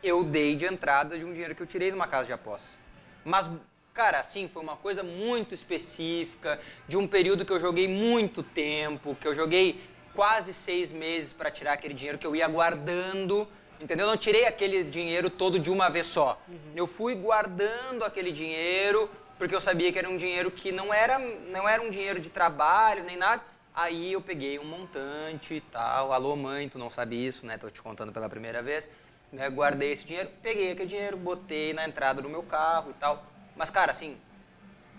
eu 0.00 0.22
dei 0.22 0.54
de 0.54 0.64
entrada 0.64 1.18
de 1.18 1.24
um 1.24 1.32
dinheiro 1.32 1.56
que 1.56 1.62
eu 1.64 1.66
tirei 1.66 1.90
de 1.90 1.96
uma 1.96 2.06
casa 2.06 2.26
de 2.26 2.32
apostas. 2.32 2.78
Mas, 3.24 3.50
cara, 3.92 4.20
assim, 4.20 4.46
foi 4.46 4.62
uma 4.62 4.76
coisa 4.76 5.02
muito 5.02 5.54
específica, 5.54 6.60
de 6.86 6.96
um 6.96 7.08
período 7.08 7.44
que 7.44 7.52
eu 7.52 7.58
joguei 7.58 7.88
muito 7.88 8.44
tempo, 8.44 9.16
que 9.16 9.26
eu 9.26 9.34
joguei 9.34 9.82
quase 10.14 10.54
seis 10.54 10.92
meses 10.92 11.32
para 11.32 11.50
tirar 11.50 11.72
aquele 11.72 11.94
dinheiro 11.94 12.16
que 12.16 12.26
eu 12.28 12.36
ia 12.36 12.46
guardando, 12.46 13.48
entendeu? 13.80 14.06
Eu 14.06 14.10
não 14.10 14.16
tirei 14.16 14.44
aquele 14.44 14.84
dinheiro 14.84 15.28
todo 15.28 15.58
de 15.58 15.68
uma 15.68 15.88
vez 15.88 16.06
só. 16.06 16.40
Uhum. 16.46 16.56
Eu 16.76 16.86
fui 16.86 17.16
guardando 17.16 18.04
aquele 18.04 18.30
dinheiro 18.30 19.10
porque 19.42 19.56
eu 19.56 19.60
sabia 19.60 19.92
que 19.92 19.98
era 19.98 20.08
um 20.08 20.16
dinheiro 20.16 20.52
que 20.52 20.70
não 20.70 20.94
era, 20.94 21.18
não 21.18 21.68
era 21.68 21.82
um 21.82 21.90
dinheiro 21.90 22.20
de 22.20 22.30
trabalho 22.30 23.02
nem 23.02 23.16
nada. 23.16 23.42
Aí 23.74 24.12
eu 24.12 24.20
peguei 24.20 24.56
um 24.56 24.64
montante 24.64 25.54
e 25.54 25.60
tal. 25.60 26.12
Alô, 26.12 26.36
mãe, 26.36 26.68
tu 26.68 26.78
não 26.78 26.88
sabe 26.88 27.26
isso, 27.26 27.44
né? 27.44 27.58
Tô 27.58 27.68
te 27.68 27.82
contando 27.82 28.12
pela 28.12 28.28
primeira 28.28 28.62
vez. 28.62 28.88
Né? 29.32 29.50
Guardei 29.50 29.90
esse 29.90 30.06
dinheiro, 30.06 30.30
peguei 30.40 30.70
aquele 30.70 30.88
dinheiro, 30.88 31.16
botei 31.16 31.72
na 31.72 31.84
entrada 31.84 32.22
do 32.22 32.28
meu 32.28 32.44
carro 32.44 32.92
e 32.92 32.94
tal. 32.94 33.26
Mas, 33.56 33.68
cara, 33.68 33.90
assim, 33.90 34.16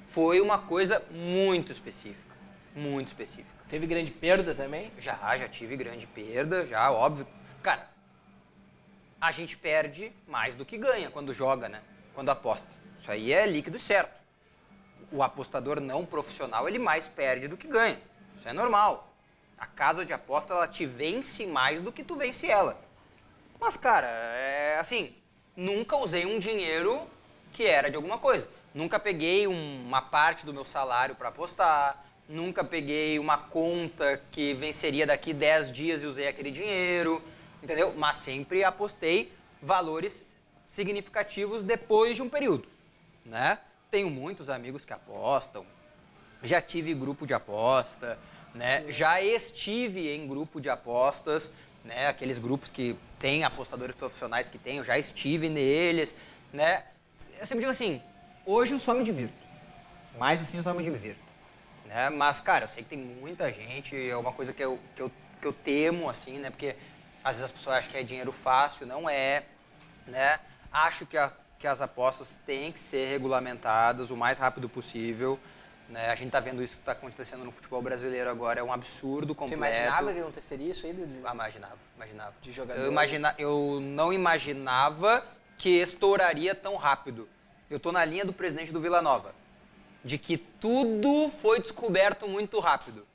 foi 0.08 0.42
uma 0.42 0.58
coisa 0.60 1.02
muito 1.10 1.72
específica. 1.72 2.36
Muito 2.76 3.08
específica. 3.08 3.64
Teve 3.70 3.88
grande 3.88 4.12
perda 4.12 4.54
também? 4.54 4.92
Já, 5.00 5.38
já 5.38 5.48
tive 5.48 5.78
grande 5.78 6.06
perda, 6.06 6.68
já, 6.68 6.92
óbvio. 6.92 7.26
Cara, 7.62 7.88
a 9.22 9.32
gente 9.32 9.56
perde 9.56 10.12
mais 10.28 10.54
do 10.54 10.66
que 10.66 10.78
ganha 10.78 11.10
quando 11.10 11.34
joga, 11.34 11.70
né? 11.70 11.80
Quando 12.14 12.28
aposta. 12.28 12.68
Isso 13.00 13.10
aí 13.10 13.32
é 13.32 13.48
líquido 13.48 13.80
certo. 13.80 14.23
O 15.14 15.22
apostador 15.22 15.80
não 15.80 16.06
profissional, 16.08 16.68
ele 16.68 16.80
mais 16.80 17.08
perde 17.08 17.48
do 17.48 17.56
que 17.56 17.68
ganha. 17.68 18.00
Isso 18.36 18.50
é 18.50 18.54
normal. 18.54 19.14
A 19.56 19.68
casa 19.68 20.04
de 20.04 20.12
aposta, 20.12 20.54
ela 20.54 20.68
te 20.68 20.88
vence 20.88 21.46
mais 21.46 21.82
do 21.82 21.92
que 21.92 22.04
tu 22.04 22.16
vence 22.16 22.48
ela. 22.48 22.82
Mas, 23.60 23.78
cara, 23.78 24.08
é 24.08 24.80
assim, 24.80 25.14
nunca 25.56 25.96
usei 25.98 26.26
um 26.26 26.40
dinheiro 26.40 27.08
que 27.54 27.64
era 27.64 27.92
de 27.92 27.96
alguma 27.96 28.18
coisa. 28.18 28.50
Nunca 28.74 28.98
peguei 28.98 29.48
um, 29.48 29.86
uma 29.86 30.02
parte 30.02 30.48
do 30.48 30.52
meu 30.52 30.66
salário 30.66 31.14
para 31.16 31.30
apostar, 31.30 32.04
nunca 32.28 32.64
peguei 32.64 33.20
uma 33.20 33.38
conta 33.38 34.20
que 34.32 34.56
venceria 34.56 35.06
daqui 35.06 35.32
10 35.32 35.72
dias 35.72 36.02
e 36.02 36.08
usei 36.08 36.28
aquele 36.28 36.50
dinheiro, 36.50 37.22
entendeu? 37.62 37.94
Mas 37.96 38.16
sempre 38.16 38.64
apostei 38.64 39.32
valores 39.62 40.26
significativos 40.66 41.62
depois 41.62 42.16
de 42.16 42.24
um 42.24 42.30
período, 42.30 42.68
né? 43.24 43.60
Tenho 43.94 44.10
muitos 44.10 44.50
amigos 44.50 44.84
que 44.84 44.92
apostam, 44.92 45.64
já 46.42 46.60
tive 46.60 46.96
grupo 46.96 47.28
de 47.28 47.34
aposta, 47.36 48.18
né? 48.52 48.92
Já 48.92 49.22
estive 49.22 50.10
em 50.10 50.28
grupo 50.28 50.60
de 50.60 50.68
apostas, 50.68 51.52
né? 51.86 52.08
Aqueles 52.08 52.40
grupos 52.40 52.72
que 52.72 52.96
tem 53.20 53.44
apostadores 53.44 53.96
profissionais 53.96 54.50
que 54.50 54.58
tem, 54.58 54.78
eu 54.78 54.84
já 54.84 54.98
estive 54.98 55.48
neles, 55.48 56.16
né? 56.52 56.86
Eu 57.40 57.46
sempre 57.46 57.60
digo 57.60 57.72
assim, 57.72 58.02
hoje 58.48 58.72
eu 58.72 58.80
só 58.80 58.96
me 58.96 59.04
divirto. 59.04 59.36
Mais 60.18 60.42
assim 60.42 60.58
eu 60.58 60.64
só 60.64 60.74
me 60.74 60.84
divirto. 60.84 61.22
Né? 61.86 62.10
Mas, 62.10 62.42
cara, 62.42 62.66
eu 62.66 62.70
sei 62.70 62.82
que 62.82 62.90
tem 62.90 62.98
muita 62.98 63.54
gente, 63.54 63.96
é 64.10 64.18
uma 64.18 64.34
coisa 64.34 64.52
que 64.52 64.64
eu, 64.64 64.80
que 64.96 65.04
eu, 65.04 65.12
que 65.40 65.46
eu 65.46 65.54
temo, 65.54 66.10
assim, 66.10 66.40
né? 66.40 66.50
Porque 66.50 66.76
às 67.24 67.36
vezes 67.36 67.44
as 67.44 67.52
pessoas 67.52 67.76
acham 67.76 67.92
que 67.92 67.98
é 68.00 68.02
dinheiro 68.02 68.32
fácil, 68.32 68.88
não 68.88 69.08
é, 69.08 69.44
né? 70.08 70.40
Acho 70.72 71.06
que, 71.06 71.16
a, 71.16 71.32
que 71.64 71.68
as 71.68 71.80
apostas 71.80 72.38
têm 72.46 72.74
que 72.74 72.80
ser 72.80 73.08
regulamentadas 73.08 74.12
o 74.12 74.18
mais 74.18 74.38
rápido 74.38 74.68
possível. 74.68 75.40
Né? 75.88 76.10
A 76.10 76.16
gente 76.16 76.28
está 76.28 76.42
vendo 76.42 76.62
isso 76.62 76.76
que 76.76 76.82
está 76.82 76.92
acontecendo 76.92 77.46
no 77.46 77.54
futebol 77.54 77.82
brasileiro 77.82 78.30
agora, 78.30 78.60
é 78.60 78.64
um 78.64 78.74
absurdo 78.74 79.34
completo. 79.34 79.64
Você 79.64 79.70
imaginava 79.70 80.14
que 80.14 80.20
aconteceria 80.20 80.72
isso 80.72 80.86
aí? 80.86 80.92
De... 80.92 81.22
Ah, 81.24 81.34
imaginava, 81.34 81.78
imaginava. 81.96 82.34
De 82.42 82.52
jogadores? 82.52 82.84
Eu, 82.84 82.92
imagina, 82.92 83.34
eu 83.38 83.80
não 83.82 84.12
imaginava 84.12 85.26
que 85.58 85.70
estouraria 85.70 86.54
tão 86.54 86.76
rápido. 86.76 87.30
Eu 87.70 87.78
estou 87.78 87.94
na 87.94 88.04
linha 88.04 88.26
do 88.26 88.34
presidente 88.34 88.74
do 88.74 88.82
Vila 88.82 89.02
Nova, 89.02 89.34
de 90.04 90.18
que 90.18 90.38
tudo 90.38 91.32
foi 91.42 91.62
descoberto 91.62 92.28
muito 92.28 92.60
rápido, 92.60 93.08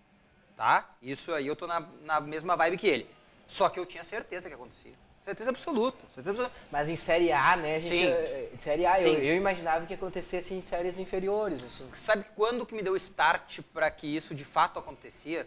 tá? 0.57 0.89
Isso 1.03 1.35
aí 1.35 1.47
eu 1.47 1.53
estou 1.53 1.69
na, 1.69 1.85
na 2.03 2.19
mesma 2.19 2.57
vibe 2.57 2.79
que 2.79 2.87
ele. 2.87 3.11
Só 3.47 3.69
que 3.69 3.79
eu 3.79 3.85
tinha 3.85 4.05
certeza 4.05 4.49
que 4.49 4.55
acontecia. 4.55 4.95
Certeza 5.29 5.51
absoluta, 5.51 5.99
certeza 6.15 6.31
absoluta. 6.31 6.53
Mas 6.73 6.89
em 6.89 6.97
Série 6.97 7.31
A, 7.31 7.55
né? 7.55 7.77
A 7.77 7.81
gente, 7.81 7.95
Sim. 7.95 8.07
eh, 8.07 8.49
Série 8.59 8.87
A, 8.87 8.99
eu, 8.99 9.13
eu 9.13 9.37
imaginava 9.37 9.85
que 9.85 9.93
acontecesse 9.93 10.55
em 10.55 10.63
séries 10.63 10.99
inferiores, 10.99 11.63
assim. 11.63 11.87
Sabe 11.93 12.25
quando 12.35 12.65
que 12.65 12.75
me 12.75 12.81
deu 12.81 12.97
start 12.97 13.61
para 13.75 13.91
que 13.91 14.07
isso 14.07 14.35
de 14.35 14.43
fato 14.43 14.79
acontecia? 14.79 15.47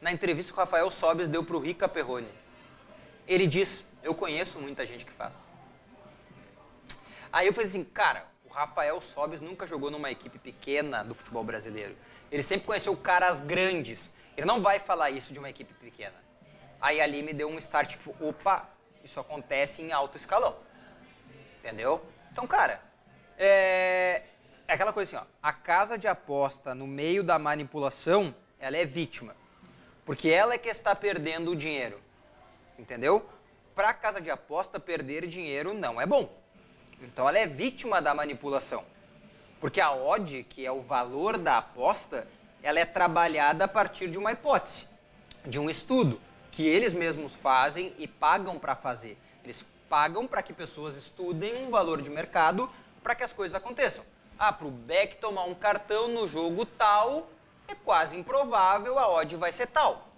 Na 0.00 0.12
entrevista 0.12 0.52
que 0.52 0.58
o 0.58 0.60
Rafael 0.60 0.88
Sobes 0.92 1.26
deu 1.26 1.42
pro 1.42 1.58
Rica 1.58 1.88
Perrone. 1.88 2.28
Ele 3.26 3.48
diz: 3.48 3.84
Eu 4.00 4.14
conheço 4.14 4.60
muita 4.60 4.86
gente 4.86 5.04
que 5.04 5.10
faz. 5.10 5.36
Aí 7.32 7.48
eu 7.48 7.52
falei 7.52 7.68
assim, 7.68 7.82
cara, 7.82 8.28
o 8.48 8.52
Rafael 8.52 9.00
Sobes 9.00 9.40
nunca 9.40 9.66
jogou 9.66 9.90
numa 9.90 10.08
equipe 10.08 10.38
pequena 10.38 11.02
do 11.02 11.16
futebol 11.16 11.42
brasileiro. 11.42 11.96
Ele 12.30 12.44
sempre 12.44 12.64
conheceu 12.64 12.96
caras 12.96 13.40
grandes. 13.40 14.08
Ele 14.36 14.46
não 14.46 14.62
vai 14.62 14.78
falar 14.78 15.10
isso 15.10 15.32
de 15.32 15.40
uma 15.40 15.50
equipe 15.50 15.74
pequena. 15.74 16.14
Aí 16.80 17.00
ali 17.00 17.22
me 17.24 17.32
deu 17.32 17.48
um 17.48 17.58
start, 17.58 17.90
tipo, 17.90 18.14
opa, 18.20 18.75
isso 19.06 19.20
acontece 19.20 19.80
em 19.82 19.92
alto 19.92 20.16
escalão. 20.16 20.56
Entendeu? 21.60 22.04
Então, 22.32 22.46
cara, 22.46 22.80
é, 23.38 24.22
é 24.66 24.74
aquela 24.74 24.92
coisa 24.92 25.18
assim, 25.18 25.26
ó. 25.26 25.36
A 25.40 25.52
casa 25.52 25.96
de 25.96 26.08
aposta 26.08 26.74
no 26.74 26.86
meio 26.86 27.22
da 27.22 27.38
manipulação, 27.38 28.34
ela 28.58 28.76
é 28.76 28.84
vítima. 28.84 29.34
Porque 30.04 30.28
ela 30.28 30.54
é 30.54 30.58
que 30.58 30.68
está 30.68 30.94
perdendo 30.94 31.52
o 31.52 31.56
dinheiro. 31.56 32.00
Entendeu? 32.78 33.28
Para 33.74 33.90
a 33.90 33.94
casa 33.94 34.20
de 34.20 34.30
aposta, 34.30 34.80
perder 34.80 35.26
dinheiro 35.26 35.72
não 35.72 36.00
é 36.00 36.06
bom. 36.06 36.28
Então 37.00 37.28
ela 37.28 37.38
é 37.38 37.46
vítima 37.46 38.02
da 38.02 38.12
manipulação. 38.12 38.84
Porque 39.60 39.80
a 39.80 39.92
odd, 39.92 40.44
que 40.44 40.66
é 40.66 40.72
o 40.72 40.80
valor 40.80 41.38
da 41.38 41.58
aposta, 41.58 42.26
ela 42.60 42.80
é 42.80 42.84
trabalhada 42.84 43.64
a 43.64 43.68
partir 43.68 44.10
de 44.10 44.18
uma 44.18 44.32
hipótese, 44.32 44.86
de 45.44 45.58
um 45.58 45.70
estudo, 45.70 46.20
que 46.56 46.66
eles 46.66 46.94
mesmos 46.94 47.34
fazem 47.34 47.92
e 47.98 48.08
pagam 48.08 48.58
para 48.58 48.74
fazer. 48.74 49.18
Eles 49.44 49.62
pagam 49.90 50.26
para 50.26 50.42
que 50.42 50.54
pessoas 50.54 50.96
estudem 50.96 51.54
um 51.66 51.70
valor 51.70 52.00
de 52.00 52.08
mercado 52.08 52.70
para 53.02 53.14
que 53.14 53.22
as 53.22 53.30
coisas 53.30 53.54
aconteçam. 53.54 54.02
Ah, 54.38 54.50
para 54.50 54.66
o 54.66 54.70
Beck 54.70 55.18
tomar 55.18 55.44
um 55.44 55.54
cartão 55.54 56.08
no 56.08 56.26
jogo 56.26 56.64
tal, 56.64 57.28
é 57.68 57.74
quase 57.74 58.16
improvável, 58.16 58.98
a 58.98 59.06
odd 59.06 59.36
vai 59.36 59.52
ser 59.52 59.66
tal. 59.66 60.08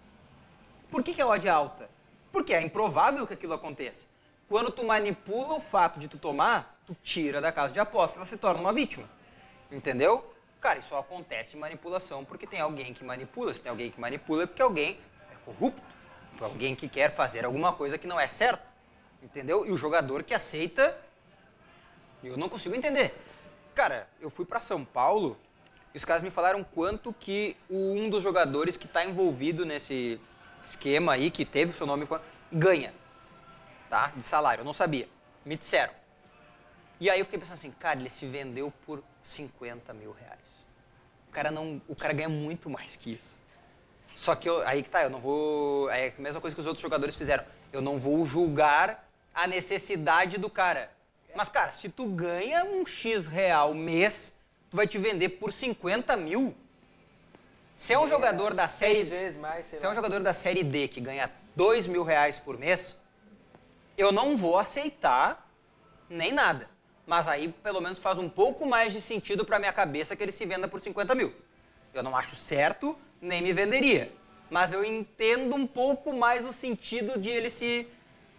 Por 0.88 1.02
que, 1.02 1.12
que 1.12 1.20
a 1.20 1.26
odd 1.26 1.44
é 1.44 1.50
alta? 1.50 1.90
Porque 2.30 2.54
é 2.54 2.62
improvável 2.62 3.26
que 3.26 3.34
aquilo 3.34 3.54
aconteça. 3.54 4.06
Quando 4.48 4.70
tu 4.70 4.86
manipula 4.86 5.54
o 5.54 5.60
fato 5.60 5.98
de 5.98 6.06
tu 6.06 6.18
tomar, 6.18 6.78
tu 6.86 6.96
tira 7.02 7.40
da 7.40 7.50
casa 7.50 7.72
de 7.72 7.80
aposta, 7.80 8.16
ela 8.16 8.26
se 8.26 8.36
torna 8.36 8.60
uma 8.60 8.72
vítima. 8.72 9.10
Entendeu? 9.72 10.32
Cara, 10.60 10.78
isso 10.78 10.90
só 10.90 10.98
acontece 10.98 11.56
manipulação 11.56 12.24
porque 12.24 12.46
tem 12.46 12.60
alguém 12.60 12.94
que 12.94 13.02
manipula. 13.02 13.52
Se 13.52 13.60
tem 13.60 13.70
alguém 13.70 13.90
que 13.90 14.00
manipula 14.00 14.44
é 14.44 14.46
porque 14.46 14.62
alguém 14.62 15.00
é 15.32 15.34
corrupto. 15.44 15.97
Porque 16.38 16.44
alguém 16.44 16.74
que 16.76 16.88
quer 16.88 17.10
fazer 17.10 17.44
alguma 17.44 17.72
coisa 17.72 17.98
que 17.98 18.06
não 18.06 18.18
é 18.18 18.28
certa. 18.28 18.62
Entendeu? 19.20 19.66
E 19.66 19.72
o 19.72 19.76
jogador 19.76 20.22
que 20.22 20.32
aceita, 20.32 20.96
eu 22.22 22.36
não 22.36 22.48
consigo 22.48 22.76
entender. 22.76 23.12
Cara, 23.74 24.08
eu 24.20 24.30
fui 24.30 24.44
para 24.44 24.60
São 24.60 24.84
Paulo 24.84 25.36
e 25.92 25.98
os 25.98 26.04
caras 26.04 26.22
me 26.22 26.30
falaram 26.30 26.62
quanto 26.62 27.12
que 27.12 27.56
um 27.68 28.08
dos 28.08 28.22
jogadores 28.22 28.76
que 28.76 28.86
está 28.86 29.04
envolvido 29.04 29.66
nesse 29.66 30.20
esquema 30.62 31.14
aí, 31.14 31.30
que 31.30 31.44
teve 31.44 31.72
o 31.72 31.74
seu 31.74 31.86
nome, 31.86 32.06
ganha 32.52 32.94
tá? 33.88 34.12
De 34.14 34.22
salário, 34.22 34.62
eu 34.62 34.64
não 34.64 34.74
sabia. 34.74 35.08
Me 35.44 35.56
disseram. 35.56 35.92
E 37.00 37.08
aí 37.08 37.18
eu 37.18 37.24
fiquei 37.24 37.38
pensando 37.38 37.54
assim, 37.54 37.70
cara, 37.70 37.98
ele 37.98 38.10
se 38.10 38.26
vendeu 38.26 38.72
por 38.84 39.02
50 39.24 39.92
mil 39.94 40.12
reais. 40.12 40.38
O 41.28 41.30
cara, 41.30 41.50
não, 41.50 41.80
o 41.88 41.94
cara 41.94 42.12
ganha 42.12 42.28
muito 42.28 42.68
mais 42.68 42.96
que 42.96 43.12
isso. 43.12 43.36
Só 44.18 44.34
que 44.34 44.48
eu, 44.48 44.66
aí 44.66 44.82
que 44.82 44.90
tá, 44.90 45.04
eu 45.04 45.10
não 45.10 45.20
vou. 45.20 45.88
É 45.90 46.08
a 46.08 46.20
mesma 46.20 46.40
coisa 46.40 46.52
que 46.52 46.60
os 46.60 46.66
outros 46.66 46.82
jogadores 46.82 47.14
fizeram. 47.14 47.44
Eu 47.72 47.80
não 47.80 47.98
vou 47.98 48.26
julgar 48.26 49.08
a 49.32 49.46
necessidade 49.46 50.38
do 50.38 50.50
cara. 50.50 50.90
Mas, 51.36 51.48
cara, 51.48 51.70
se 51.70 51.88
tu 51.88 52.04
ganha 52.04 52.64
um 52.64 52.84
X 52.84 53.28
real 53.28 53.72
mês, 53.72 54.34
tu 54.68 54.76
vai 54.76 54.88
te 54.88 54.98
vender 54.98 55.28
por 55.28 55.52
50 55.52 56.16
mil. 56.16 56.52
Se 57.76 57.92
é 57.92 57.98
um 57.98 58.08
jogador 58.08 58.54
da 58.54 58.66
série. 58.66 59.04
Vezes 59.04 59.38
mais, 59.38 59.66
Se 59.66 59.76
é 59.76 59.88
um 59.88 59.94
jogador 59.94 60.18
da 60.18 60.32
série 60.32 60.64
D 60.64 60.88
que 60.88 61.00
ganha 61.00 61.30
2 61.54 61.86
mil 61.86 62.02
reais 62.02 62.40
por 62.40 62.58
mês, 62.58 62.96
eu 63.96 64.10
não 64.10 64.36
vou 64.36 64.58
aceitar 64.58 65.48
nem 66.10 66.32
nada. 66.32 66.68
Mas 67.06 67.28
aí 67.28 67.52
pelo 67.62 67.80
menos 67.80 68.00
faz 68.00 68.18
um 68.18 68.28
pouco 68.28 68.66
mais 68.66 68.92
de 68.92 69.00
sentido 69.00 69.44
pra 69.44 69.60
minha 69.60 69.72
cabeça 69.72 70.16
que 70.16 70.24
ele 70.24 70.32
se 70.32 70.44
venda 70.44 70.66
por 70.66 70.80
50 70.80 71.14
mil. 71.14 71.32
Eu 71.94 72.02
não 72.02 72.16
acho 72.16 72.36
certo, 72.36 72.96
nem 73.20 73.42
me 73.42 73.52
venderia. 73.52 74.12
Mas 74.50 74.72
eu 74.72 74.84
entendo 74.84 75.54
um 75.54 75.66
pouco 75.66 76.12
mais 76.12 76.44
o 76.44 76.52
sentido 76.52 77.18
de 77.20 77.28
ele 77.28 77.50
se 77.50 77.86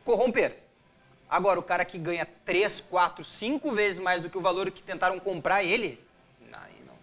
corromper. 0.04 0.58
Agora, 1.30 1.60
o 1.60 1.64
cara 1.64 1.86
que 1.86 1.98
ganha 2.00 2.28
3, 2.44 2.82
4, 2.90 3.24
5 3.24 3.72
vezes 3.72 4.00
mais 4.00 4.22
do 4.22 4.30
que 4.30 4.38
o 4.38 4.42
valor 4.42 4.72
que 4.72 4.82
tentaram 4.82 5.20
comprar 5.20 5.64
ele, 5.64 6.04
aí 6.52 6.74
não. 6.88 6.96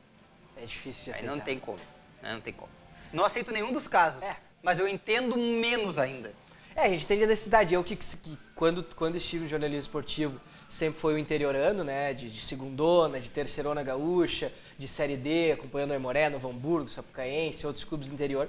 É 0.60 0.66
difícil 0.66 1.04
de 1.04 1.10
Aí 1.10 1.16
aceitar. 1.16 1.36
não 1.36 1.40
tem 1.40 1.58
como. 1.60 1.78
Aí 2.22 2.32
Não 2.32 2.40
tem 2.40 2.52
como. 2.52 2.70
Não 3.12 3.24
aceito 3.24 3.52
nenhum 3.52 3.72
dos 3.72 3.86
casos. 3.86 4.22
É. 4.22 4.36
Mas 4.62 4.80
eu 4.80 4.88
entendo 4.88 5.36
menos 5.38 5.96
ainda. 5.96 6.34
É, 6.74 6.82
a 6.82 6.88
gente 6.88 7.04
entende 7.04 7.22
a 7.22 7.26
necessidade. 7.28 7.72
Eu 7.72 7.84
que, 7.84 7.94
que 7.94 8.36
quando, 8.56 8.82
quando 8.96 9.16
estive 9.16 9.44
no 9.44 9.48
jornalismo 9.48 9.82
esportivo, 9.82 10.40
sempre 10.68 11.00
foi 11.00 11.14
o 11.14 11.18
interiorano, 11.18 11.84
né? 11.84 12.12
De, 12.12 12.28
de 12.28 12.40
segundona, 12.44 13.20
de 13.20 13.30
terceirona 13.30 13.84
gaúcha, 13.84 14.52
de 14.78 14.86
série 14.88 15.16
D, 15.16 15.52
acompanhando 15.52 15.90
o 15.90 15.92
Aimoré, 15.94 16.28
Novo 16.28 16.48
Hamburgo, 16.48 16.88
Sapucaense, 16.88 17.66
outros 17.66 17.84
clubes 17.84 18.08
do 18.08 18.14
interior. 18.14 18.48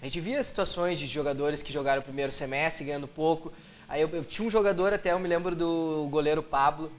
A 0.00 0.04
gente 0.04 0.20
via 0.20 0.42
situações 0.42 0.98
de 0.98 1.06
jogadores 1.06 1.62
que 1.62 1.72
jogaram 1.72 2.00
o 2.00 2.04
primeiro 2.04 2.32
semestre 2.32 2.84
ganhando 2.84 3.06
pouco. 3.08 3.52
Aí 3.88 4.00
eu, 4.02 4.08
eu 4.10 4.24
tinha 4.24 4.46
um 4.46 4.50
jogador 4.50 4.92
até, 4.92 5.12
eu 5.12 5.18
me 5.18 5.28
lembro 5.28 5.54
do 5.54 6.08
goleiro 6.10 6.42
Pablo. 6.42 6.90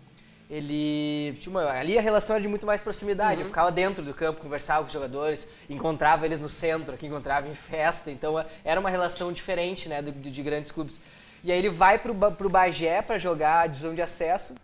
ele 0.49 1.33
tinha 1.39 1.51
uma, 1.51 1.69
ali 1.69 1.97
a 1.97 2.01
relação 2.01 2.35
era 2.35 2.41
de 2.41 2.47
muito 2.47 2.65
mais 2.65 2.81
proximidade. 2.81 3.41
Eu 3.41 3.45
ficava 3.47 3.71
dentro 3.71 4.03
do 4.03 4.13
campo, 4.13 4.41
conversava 4.41 4.81
com 4.81 4.87
os 4.87 4.93
jogadores, 4.93 5.47
encontrava 5.69 6.25
eles 6.25 6.39
no 6.39 6.49
centro, 6.49 6.93
aqui 6.93 7.07
encontrava 7.07 7.47
em 7.47 7.55
festa. 7.55 8.09
Então 8.11 8.43
era 8.63 8.79
uma 8.79 8.89
relação 8.89 9.31
diferente, 9.33 9.87
né, 9.89 10.01
do, 10.01 10.11
do- 10.11 10.31
de 10.31 10.41
grandes 10.43 10.71
clubes. 10.71 10.99
E 11.43 11.51
aí 11.51 11.57
ele 11.57 11.69
vai 11.69 11.97
pro, 11.99 12.13
pro 12.31 12.49
Bagé 12.49 13.01
para 13.01 13.17
jogar 13.17 13.61
a 13.61 13.67
divisão 13.67 13.93
de 13.93 14.01
acesso. 14.01 14.55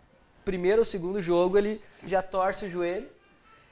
Primeiro 0.45 0.79
ou 0.79 0.85
segundo 0.85 1.21
jogo 1.21 1.57
ele 1.57 1.81
já 2.07 2.21
torce 2.21 2.65
o 2.65 2.69
joelho 2.69 3.07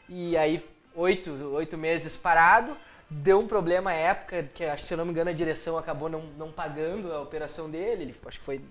e 0.09 0.35
aí 0.37 0.63
oito, 0.95 1.31
oito 1.53 1.77
meses 1.77 2.15
parado. 2.17 2.75
Deu 3.09 3.39
um 3.39 3.47
problema 3.47 3.91
à 3.91 3.93
época, 3.93 4.43
que 4.53 4.63
se 4.77 4.93
eu 4.93 4.97
não 4.97 5.05
me 5.05 5.11
engano 5.11 5.29
a 5.29 5.33
direção 5.33 5.77
acabou 5.77 6.09
não, 6.09 6.23
não 6.37 6.51
pagando 6.51 7.13
a 7.13 7.21
operação 7.21 7.69
dele. 7.69 8.03
Ele, 8.03 8.15
acho 8.25 8.39
que 8.39 8.43
foi 8.45 8.61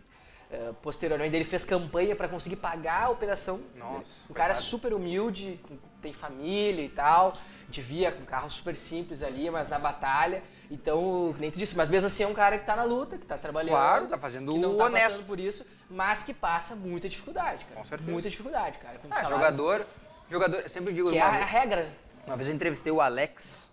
eh, 0.50 0.72
posteriormente 0.82 1.34
ele 1.34 1.44
fez 1.44 1.64
campanha 1.64 2.14
para 2.14 2.28
conseguir 2.28 2.56
pagar 2.56 3.04
a 3.04 3.08
operação. 3.08 3.60
Nossa, 3.74 4.30
um 4.30 4.34
cara 4.34 4.48
coitado. 4.52 4.66
super 4.66 4.92
humilde, 4.92 5.58
tem 6.02 6.12
família 6.12 6.82
e 6.84 6.88
tal, 6.90 7.32
devia 7.70 8.12
com 8.12 8.22
um 8.22 8.26
carro 8.26 8.50
super 8.50 8.76
simples 8.76 9.22
ali, 9.22 9.48
mas 9.50 9.68
na 9.70 9.78
batalha. 9.78 10.42
Então, 10.70 11.34
nem 11.38 11.50
tu 11.50 11.58
disse, 11.58 11.74
mas 11.76 11.88
mesmo 11.88 12.08
assim 12.08 12.24
é 12.24 12.26
um 12.26 12.34
cara 12.34 12.58
que 12.58 12.66
tá 12.66 12.76
na 12.76 12.84
luta, 12.84 13.16
que 13.16 13.24
tá 13.24 13.38
trabalhando. 13.38 13.70
Claro, 13.72 14.06
tá 14.08 14.18
fazendo 14.18 14.52
que 14.52 14.58
não 14.58 14.74
o 14.74 14.76
tá 14.76 14.84
honesto. 14.84 15.24
por 15.24 15.40
isso, 15.40 15.64
mas 15.88 16.22
que 16.24 16.34
passa 16.34 16.74
muita 16.76 17.08
dificuldade, 17.08 17.64
cara. 17.64 17.76
Com 17.76 17.84
certeza. 17.84 18.10
Muita 18.12 18.28
dificuldade, 18.28 18.78
cara. 18.80 18.98
com 18.98 19.08
Ah, 19.08 19.14
salários- 19.14 19.30
jogador, 19.30 19.86
jogador, 20.28 20.60
eu 20.60 20.68
sempre 20.68 20.92
digo, 20.92 21.10
Que 21.10 21.18
é 21.18 21.24
uma, 21.24 21.36
a 21.38 21.44
regra. 21.44 21.92
uma 22.26 22.36
vez 22.36 22.48
eu 22.48 22.54
entrevistei 22.54 22.92
o 22.92 23.00
Alex 23.00 23.70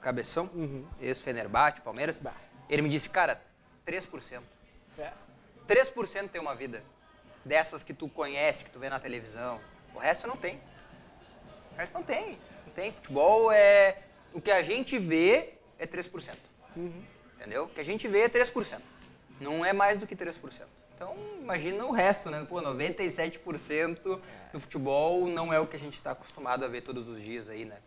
Cabeção, 0.00 0.50
ex-Fenerbahçe, 1.00 1.80
Palmeiras, 1.80 2.18
Bah. 2.18 2.34
ele 2.68 2.82
me 2.82 2.88
disse, 2.88 3.08
cara, 3.08 3.40
3%. 3.86 4.42
É. 4.98 5.12
3% 5.68 6.28
tem 6.28 6.40
uma 6.40 6.54
vida 6.54 6.82
dessas 7.44 7.82
que 7.84 7.94
tu 7.94 8.08
conhece, 8.08 8.64
que 8.64 8.70
tu 8.70 8.78
vê 8.78 8.88
na 8.88 8.98
televisão. 8.98 9.60
O 9.94 9.98
resto 9.98 10.26
não 10.26 10.36
tem. 10.36 10.60
O 11.72 11.76
resto 11.76 11.92
não 11.94 12.02
tem. 12.02 12.38
Não 12.66 12.72
tem. 12.72 12.92
Futebol 12.92 13.52
é. 13.52 13.98
O 14.32 14.40
que 14.40 14.50
a 14.50 14.62
gente 14.62 14.98
vê 14.98 15.54
é 15.78 15.86
3%. 15.86 16.36
Entendeu? 17.36 17.64
O 17.64 17.68
que 17.68 17.80
a 17.80 17.84
gente 17.84 18.08
vê 18.08 18.22
é 18.22 18.28
3%. 18.28 18.80
Não 19.40 19.64
é 19.64 19.72
mais 19.72 19.98
do 19.98 20.06
que 20.06 20.16
3%. 20.16 20.62
Então, 21.02 21.16
imagina 21.40 21.84
o 21.84 21.90
resto, 21.90 22.30
né? 22.30 22.46
Pô, 22.48 22.62
97% 22.62 24.20
do 24.52 24.60
futebol 24.60 25.26
não 25.26 25.52
é 25.52 25.58
o 25.58 25.66
que 25.66 25.74
a 25.74 25.78
gente 25.78 25.94
está 25.94 26.12
acostumado 26.12 26.64
a 26.64 26.68
ver 26.68 26.82
todos 26.82 27.08
os 27.08 27.20
dias 27.20 27.48
aí, 27.48 27.64
né? 27.64 27.78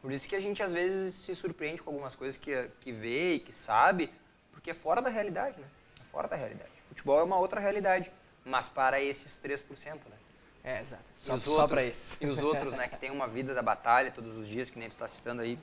Por 0.00 0.12
isso 0.12 0.28
que 0.28 0.36
a 0.36 0.40
gente 0.40 0.62
às 0.62 0.70
vezes 0.70 1.16
se 1.16 1.34
surpreende 1.34 1.82
com 1.82 1.90
algumas 1.90 2.14
coisas 2.14 2.36
que, 2.36 2.70
que 2.80 2.92
vê 2.92 3.34
e 3.34 3.40
que 3.40 3.52
sabe, 3.52 4.12
porque 4.52 4.70
é 4.70 4.74
fora 4.74 5.02
da 5.02 5.10
realidade, 5.10 5.58
né? 5.60 5.66
É 6.00 6.04
fora 6.04 6.28
da 6.28 6.36
realidade. 6.36 6.70
Futebol 6.86 7.18
é 7.18 7.24
uma 7.24 7.36
outra 7.36 7.60
realidade, 7.60 8.12
mas 8.44 8.68
para 8.68 9.02
esses 9.02 9.40
3%, 9.42 9.94
né? 9.94 10.16
É, 10.62 10.80
exato. 10.80 11.02
Só, 11.16 11.36
só 11.38 11.66
pra 11.66 11.84
isso. 11.84 12.16
E 12.20 12.26
os 12.26 12.38
outros, 12.40 12.74
né, 12.74 12.86
que 12.86 12.96
tem 12.96 13.10
uma 13.10 13.26
vida 13.26 13.52
da 13.54 13.62
batalha 13.62 14.12
todos 14.12 14.36
os 14.36 14.46
dias, 14.46 14.70
que 14.70 14.78
nem 14.78 14.88
tu 14.88 14.94
tá 14.94 15.08
citando 15.08 15.42
aí. 15.42 15.58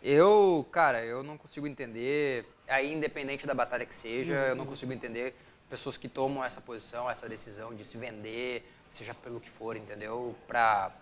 Eu, 0.00 0.64
cara, 0.70 1.04
eu 1.04 1.24
não 1.24 1.36
consigo 1.36 1.66
entender, 1.66 2.46
aí 2.68 2.92
independente 2.92 3.48
da 3.48 3.54
batalha 3.54 3.84
que 3.84 3.94
seja, 3.94 4.34
eu 4.34 4.54
não 4.54 4.66
consigo 4.66 4.92
entender 4.92 5.34
pessoas 5.68 5.96
que 5.96 6.08
tomam 6.08 6.44
essa 6.44 6.60
posição, 6.60 7.10
essa 7.10 7.28
decisão 7.28 7.74
de 7.74 7.84
se 7.84 7.96
vender, 7.96 8.68
seja 8.90 9.14
pelo 9.14 9.40
que 9.40 9.50
for, 9.50 9.76
entendeu? 9.76 10.36
Pra, 10.46 10.92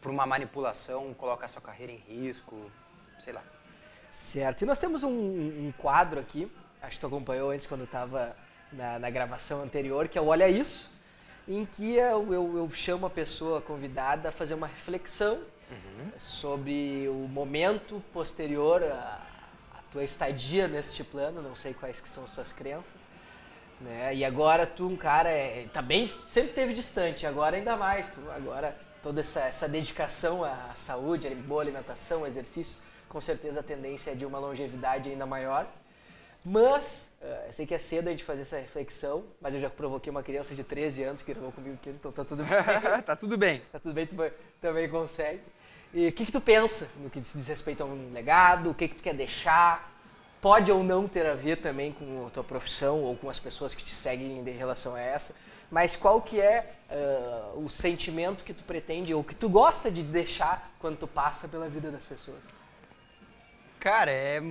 pra 0.00 0.10
uma 0.10 0.26
manipulação, 0.26 1.14
colocar 1.14 1.48
sua 1.48 1.62
carreira 1.62 1.92
em 1.92 1.96
risco, 1.96 2.70
sei 3.18 3.32
lá. 3.32 3.42
Certo. 4.10 4.62
E 4.62 4.66
nós 4.66 4.78
temos 4.78 5.02
um, 5.02 5.08
um 5.10 5.72
quadro 5.76 6.18
aqui, 6.18 6.50
acho 6.82 6.96
que 6.96 7.00
tu 7.00 7.06
acompanhou 7.06 7.50
antes 7.50 7.66
quando 7.66 7.84
estava 7.84 8.36
na, 8.72 8.98
na 8.98 9.10
gravação 9.10 9.62
anterior, 9.62 10.08
que 10.08 10.18
é 10.18 10.20
o 10.20 10.26
Olha 10.26 10.48
Isso, 10.48 10.90
em 11.46 11.64
que 11.64 11.94
eu, 11.94 12.32
eu, 12.32 12.56
eu 12.58 12.70
chamo 12.72 13.06
a 13.06 13.10
pessoa 13.10 13.60
convidada 13.60 14.28
a 14.28 14.32
fazer 14.32 14.54
uma 14.54 14.66
reflexão 14.66 15.40
sobre 16.18 17.08
o 17.08 17.28
momento 17.28 18.02
posterior 18.12 18.82
à, 18.82 19.20
à 19.74 19.82
tua 19.92 20.02
estadia 20.02 20.66
neste 20.66 21.04
plano, 21.04 21.42
não 21.42 21.54
sei 21.54 21.74
quais 21.74 22.00
que 22.00 22.08
são 22.08 22.26
suas 22.26 22.52
crenças, 22.52 23.07
né? 23.80 24.14
E 24.14 24.24
agora 24.24 24.66
tu, 24.66 24.86
um 24.86 24.96
cara, 24.96 25.28
é, 25.28 25.66
tá 25.72 25.80
bem, 25.80 26.06
sempre 26.06 26.52
teve 26.52 26.72
distante, 26.72 27.26
agora 27.26 27.56
ainda 27.56 27.76
mais, 27.76 28.10
tu, 28.10 28.20
agora 28.30 28.76
toda 29.02 29.20
essa, 29.20 29.40
essa 29.40 29.68
dedicação 29.68 30.44
à 30.44 30.72
saúde, 30.74 31.26
à 31.26 31.34
boa 31.34 31.62
alimentação, 31.62 32.26
exercícios, 32.26 32.80
com 33.08 33.20
certeza 33.20 33.60
a 33.60 33.62
tendência 33.62 34.10
é 34.10 34.14
de 34.14 34.26
uma 34.26 34.38
longevidade 34.38 35.08
ainda 35.08 35.26
maior. 35.26 35.66
Mas, 36.44 37.08
eh, 37.20 37.44
eu 37.48 37.52
sei 37.52 37.66
que 37.66 37.74
é 37.74 37.78
cedo 37.78 38.08
a 38.08 38.10
gente 38.10 38.24
fazer 38.24 38.42
essa 38.42 38.56
reflexão, 38.56 39.24
mas 39.40 39.54
eu 39.54 39.60
já 39.60 39.68
provoquei 39.68 40.10
uma 40.10 40.22
criança 40.22 40.54
de 40.54 40.62
13 40.62 41.02
anos 41.02 41.22
que 41.22 41.32
gravou 41.32 41.52
comigo 41.52 41.74
aqui, 41.74 41.90
então 41.90 42.12
tá 42.12 42.24
tudo 42.24 42.44
bem. 42.44 42.58
tá 43.02 43.16
tudo 43.16 43.36
bem. 43.36 43.62
tá 43.72 43.78
tudo 43.78 43.94
bem, 43.94 44.06
tu 44.06 44.16
também 44.60 44.88
consegue. 44.88 45.40
E 45.92 46.08
o 46.08 46.12
que, 46.12 46.26
que 46.26 46.32
tu 46.32 46.40
pensa 46.40 46.88
no 46.98 47.08
que 47.08 47.20
diz 47.20 47.48
respeito 47.48 47.82
a 47.82 47.86
um 47.86 48.12
legado? 48.12 48.70
O 48.70 48.74
que, 48.74 48.88
que 48.88 48.96
tu 48.96 49.02
quer 49.02 49.14
deixar? 49.14 49.97
Pode 50.40 50.70
ou 50.70 50.84
não 50.84 51.08
ter 51.08 51.26
a 51.26 51.34
ver 51.34 51.56
também 51.56 51.92
com 51.92 52.26
a 52.26 52.30
tua 52.30 52.44
profissão 52.44 53.02
ou 53.02 53.16
com 53.16 53.28
as 53.28 53.38
pessoas 53.38 53.74
que 53.74 53.82
te 53.82 53.94
seguem 53.94 54.38
em 54.38 54.56
relação 54.56 54.94
a 54.94 55.00
essa. 55.00 55.34
Mas 55.70 55.96
qual 55.96 56.22
que 56.22 56.40
é 56.40 56.74
ah, 56.90 57.52
o 57.56 57.68
sentimento 57.68 58.44
que 58.44 58.54
tu 58.54 58.62
pretende 58.62 59.12
ou 59.12 59.22
que 59.22 59.34
tu 59.34 59.48
gosta 59.48 59.90
de 59.90 60.02
deixar 60.02 60.72
quando 60.78 60.96
tu 60.96 61.06
passa 61.06 61.46
pela 61.48 61.68
vida 61.68 61.90
das 61.90 62.04
pessoas? 62.04 62.40
Cara, 63.78 64.10
é, 64.10 64.42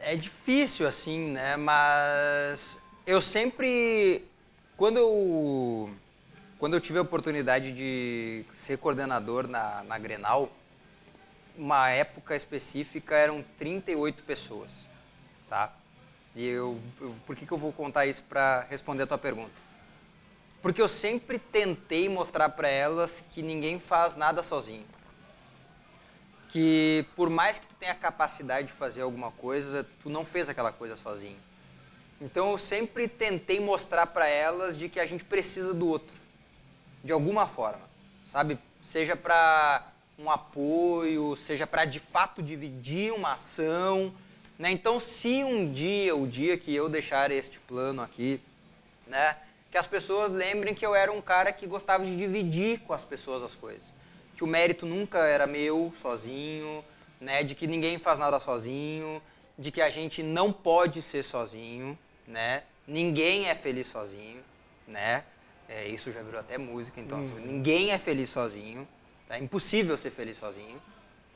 é 0.00 0.16
difícil 0.16 0.86
assim, 0.86 1.32
né? 1.32 1.56
Mas 1.56 2.80
eu 3.06 3.22
sempre. 3.22 4.24
Quando 4.76 4.98
eu, 4.98 5.90
quando 6.58 6.74
eu 6.74 6.80
tive 6.80 6.98
a 6.98 7.02
oportunidade 7.02 7.70
de 7.72 8.44
ser 8.52 8.76
coordenador 8.78 9.46
na, 9.46 9.84
na 9.84 9.98
Grenal, 9.98 10.50
uma 11.56 11.88
época 11.90 12.34
específica 12.34 13.14
eram 13.14 13.44
38 13.58 14.22
pessoas, 14.24 14.72
tá? 15.54 15.72
E 16.34 16.44
eu, 16.44 16.80
eu- 17.00 17.14
por 17.24 17.36
que, 17.36 17.46
que 17.46 17.52
eu 17.52 17.58
vou 17.58 17.72
contar 17.72 18.06
isso 18.06 18.24
para 18.24 18.66
responder 18.68 19.04
a 19.04 19.06
tua 19.06 19.18
pergunta? 19.18 19.52
Porque 20.60 20.82
eu 20.82 20.88
sempre 20.88 21.38
tentei 21.38 22.08
mostrar 22.08 22.48
para 22.48 22.66
elas 22.68 23.22
que 23.30 23.40
ninguém 23.40 23.78
faz 23.78 24.16
nada 24.16 24.42
sozinho 24.42 24.84
que 26.48 27.04
por 27.16 27.28
mais 27.28 27.58
que 27.58 27.66
tu 27.66 27.74
tenha 27.80 27.96
capacidade 27.96 28.68
de 28.68 28.72
fazer 28.72 29.00
alguma 29.02 29.32
coisa, 29.32 29.84
tu 30.00 30.08
não 30.08 30.24
fez 30.24 30.48
aquela 30.48 30.70
coisa 30.70 30.94
sozinho. 30.94 31.36
Então 32.20 32.52
eu 32.52 32.58
sempre 32.58 33.08
tentei 33.08 33.58
mostrar 33.58 34.06
para 34.06 34.28
elas 34.28 34.78
de 34.78 34.88
que 34.88 35.00
a 35.00 35.06
gente 35.06 35.24
precisa 35.24 35.74
do 35.74 35.88
outro, 35.88 36.16
de 37.02 37.12
alguma 37.12 37.48
forma, 37.48 37.82
sabe? 38.30 38.56
Seja 38.80 39.16
para 39.16 39.84
um 40.16 40.30
apoio, 40.30 41.36
seja 41.36 41.66
para 41.66 41.84
de 41.84 41.98
fato 41.98 42.40
dividir 42.40 43.12
uma 43.12 43.32
ação, 43.32 44.14
né? 44.58 44.70
Então 44.70 45.00
se 45.00 45.42
um 45.42 45.72
dia, 45.72 46.14
o 46.14 46.26
dia 46.26 46.56
que 46.56 46.74
eu 46.74 46.88
deixar 46.88 47.30
este 47.30 47.58
plano 47.60 48.02
aqui, 48.02 48.40
né, 49.06 49.36
que 49.70 49.78
as 49.78 49.86
pessoas 49.86 50.32
lembrem 50.32 50.74
que 50.74 50.86
eu 50.86 50.94
era 50.94 51.10
um 51.12 51.20
cara 51.20 51.52
que 51.52 51.66
gostava 51.66 52.04
de 52.04 52.16
dividir 52.16 52.80
com 52.80 52.92
as 52.92 53.04
pessoas 53.04 53.42
as 53.42 53.54
coisas. 53.54 53.92
Que 54.36 54.44
o 54.44 54.46
mérito 54.46 54.86
nunca 54.86 55.18
era 55.26 55.46
meu, 55.46 55.92
sozinho, 56.00 56.84
né, 57.20 57.42
de 57.42 57.54
que 57.54 57.66
ninguém 57.66 57.98
faz 57.98 58.18
nada 58.18 58.38
sozinho, 58.38 59.22
de 59.58 59.70
que 59.70 59.80
a 59.80 59.90
gente 59.90 60.22
não 60.22 60.52
pode 60.52 61.00
ser 61.02 61.22
sozinho, 61.22 61.98
né? 62.26 62.64
Ninguém 62.86 63.48
é 63.48 63.54
feliz 63.54 63.86
sozinho, 63.86 64.42
né? 64.86 65.24
É, 65.68 65.88
isso 65.88 66.12
já 66.12 66.22
virou 66.22 66.40
até 66.40 66.58
música, 66.58 67.00
então 67.00 67.20
assim, 67.20 67.34
ninguém 67.40 67.92
é 67.92 67.98
feliz 67.98 68.28
sozinho, 68.28 68.86
tá? 69.26 69.36
É 69.36 69.38
impossível 69.38 69.96
ser 69.96 70.10
feliz 70.10 70.36
sozinho, 70.36 70.80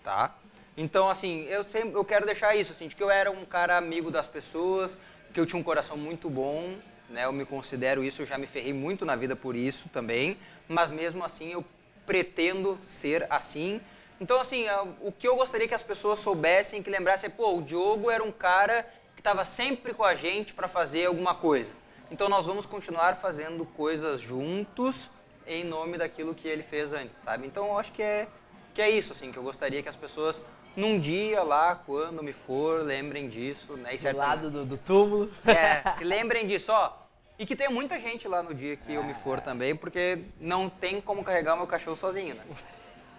tá? 0.03 0.37
Então, 0.81 1.11
assim, 1.11 1.45
eu 1.49 1.65
sempre 1.65 1.95
eu 1.95 2.05
quero 2.05 2.25
deixar 2.25 2.55
isso, 2.55 2.71
assim, 2.71 2.87
de 2.87 2.95
que 2.95 3.03
eu 3.03 3.11
era 3.11 3.33
um 3.33 3.45
cara 3.45 3.77
amigo 3.77 4.13
das 4.13 4.29
pessoas, 4.29 4.97
que 5.35 5.41
eu 5.41 5.45
tinha 5.45 5.59
um 5.59 5.63
coração 5.63 5.97
muito 5.97 6.31
bom, 6.31 6.77
né? 7.11 7.25
Eu 7.25 7.33
me 7.33 7.45
considero 7.45 8.05
isso, 8.05 8.23
eu 8.23 8.27
já 8.27 8.39
me 8.39 8.47
ferrei 8.47 8.73
muito 8.73 9.05
na 9.05 9.17
vida 9.17 9.35
por 9.35 9.57
isso 9.57 9.89
também, 9.89 10.39
mas 10.69 10.89
mesmo 10.89 11.25
assim 11.25 11.51
eu 11.53 11.65
pretendo 12.07 12.79
ser 12.87 13.27
assim. 13.29 13.81
Então, 14.21 14.41
assim, 14.41 14.69
a- 14.69 14.85
o 15.01 15.11
que 15.11 15.27
eu 15.27 15.35
gostaria 15.35 15.67
que 15.67 15.75
as 15.75 15.83
pessoas 15.83 16.21
soubessem, 16.21 16.81
que 16.81 16.89
lembrassem, 16.91 17.29
pô, 17.29 17.57
o 17.57 17.63
Diogo 17.63 18.09
era 18.09 18.23
um 18.23 18.31
cara 18.33 18.87
que 19.17 19.21
estava 19.21 19.45
sempre 19.45 19.93
com 19.93 20.05
a 20.05 20.15
gente 20.15 20.55
para 20.55 20.69
fazer 20.69 21.07
alguma 21.07 21.35
coisa. 21.35 21.73
Então, 22.09 22.29
nós 22.29 22.47
vamos 22.47 22.67
continuar 22.67 23.17
fazendo 23.17 23.67
coisas 23.67 24.21
juntos 24.21 25.11
em 25.45 25.65
nome 25.65 25.99
daquilo 25.99 26.35
que 26.37 26.47
ele 26.47 26.63
fez 26.63 26.93
antes, 26.93 27.17
sabe? 27.17 27.49
Então, 27.49 27.67
eu 27.67 27.79
acho 27.79 27.91
que 27.93 28.01
é, 28.03 28.29
que 28.73 28.81
é 28.81 28.89
isso, 28.89 29.13
assim, 29.13 29.33
que 29.33 29.37
eu 29.39 29.43
gostaria 29.43 29.83
que 29.83 29.89
as 29.89 29.97
pessoas, 29.97 30.41
num 30.79 31.01
dia 31.01 31.43
lá, 31.43 31.75
quando 31.75 32.23
me 32.23 32.33
for, 32.33 32.83
lembrem 32.85 33.29
disso, 33.29 33.77
né? 33.77 33.97
E 33.97 33.99
Do 33.99 34.17
lado 34.17 34.49
do, 34.51 34.65
do 34.65 34.77
túmulo. 34.77 35.29
é, 35.45 35.81
que 35.99 36.05
lembrem 36.07 36.47
disso, 36.47 36.71
ó. 36.71 36.93
E 37.37 37.45
que 37.45 37.57
tem 37.57 37.69
muita 37.69 37.99
gente 37.99 38.29
lá 38.29 38.43
no 38.45 38.55
dia 38.55 38.77
que 38.77 38.95
eu 38.95 39.03
me 39.03 39.13
for 39.13 39.41
também, 39.41 39.75
porque 39.75 40.23
não 40.41 40.71
tem 40.71 41.01
como 41.01 41.25
carregar 41.25 41.55
o 41.55 41.57
meu 41.57 41.67
cachorro 41.67 41.97
sozinho, 41.97 42.37
né? 42.37 42.45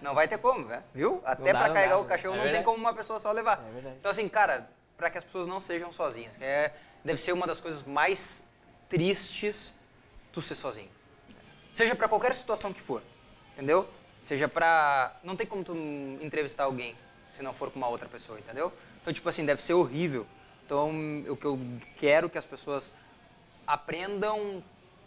Não 0.01 0.15
vai 0.15 0.25
ter 0.25 0.37
como, 0.37 0.67
né? 0.67 0.83
Viu? 0.93 1.21
Até 1.25 1.51
não 1.51 1.59
carregar 1.59 1.89
dá, 1.89 1.99
o 1.99 2.05
cachorro 2.05 2.35
é 2.35 2.45
não 2.45 2.51
tem 2.51 2.63
como 2.63 2.77
uma 2.77 2.93
pessoa 2.93 3.19
só 3.19 3.29
levar. 3.33 3.61
É 3.67 3.73
verdade. 3.73 3.95
Então, 3.99 4.11
assim, 4.11 4.27
cara, 4.29 4.69
pra 4.97 5.09
que 5.09 5.17
as 5.17 5.23
pessoas 5.25 5.45
não 5.45 5.59
sejam 5.59 5.91
sozinhas. 5.91 6.37
que 6.37 6.43
É, 6.43 6.73
deve 7.03 7.19
ser 7.19 7.33
uma 7.33 7.45
das 7.45 7.59
coisas 7.59 7.83
mais 7.85 8.41
tristes 8.87 9.73
tu 10.31 10.41
ser 10.41 10.55
sozinho. 10.55 10.89
Seja 11.73 11.93
para 11.93 12.07
qualquer 12.07 12.35
situação 12.35 12.71
que 12.71 12.81
for, 12.81 13.01
entendeu? 13.53 13.89
Seja 14.21 14.47
pra. 14.47 15.17
Não 15.23 15.35
tem 15.35 15.45
como 15.45 15.63
tu 15.63 15.75
entrevistar 16.21 16.63
alguém 16.63 16.95
se 17.39 17.43
não 17.43 17.53
for 17.53 17.71
com 17.71 17.77
uma 17.79 17.87
outra 17.87 18.09
pessoa, 18.09 18.37
entendeu? 18.37 18.71
Então, 19.01 19.13
tipo 19.13 19.29
assim, 19.29 19.45
deve 19.45 19.61
ser 19.61 19.73
horrível. 19.73 20.27
Então, 20.65 20.91
o 21.29 21.37
que 21.37 21.45
eu 21.45 21.57
quero 21.97 22.29
que 22.29 22.37
as 22.37 22.45
pessoas 22.45 22.91
aprendam, 23.65 24.61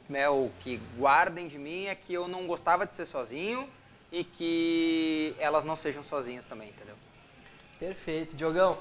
né, 0.09 0.31
ou 0.31 0.51
que 0.61 0.81
guardem 0.97 1.47
de 1.47 1.59
mim 1.59 1.87
é 1.87 1.95
que 1.95 2.15
eu 2.15 2.27
não 2.27 2.47
gostava 2.47 2.87
de 2.87 2.95
ser 2.95 3.05
sozinho 3.05 3.69
e 4.11 4.25
que 4.25 5.37
elas 5.39 5.63
não 5.63 5.77
sejam 5.77 6.03
sozinhas 6.03 6.47
também, 6.47 6.71
entendeu? 6.71 6.95
Perfeito. 7.79 8.35
Diogão, 8.35 8.79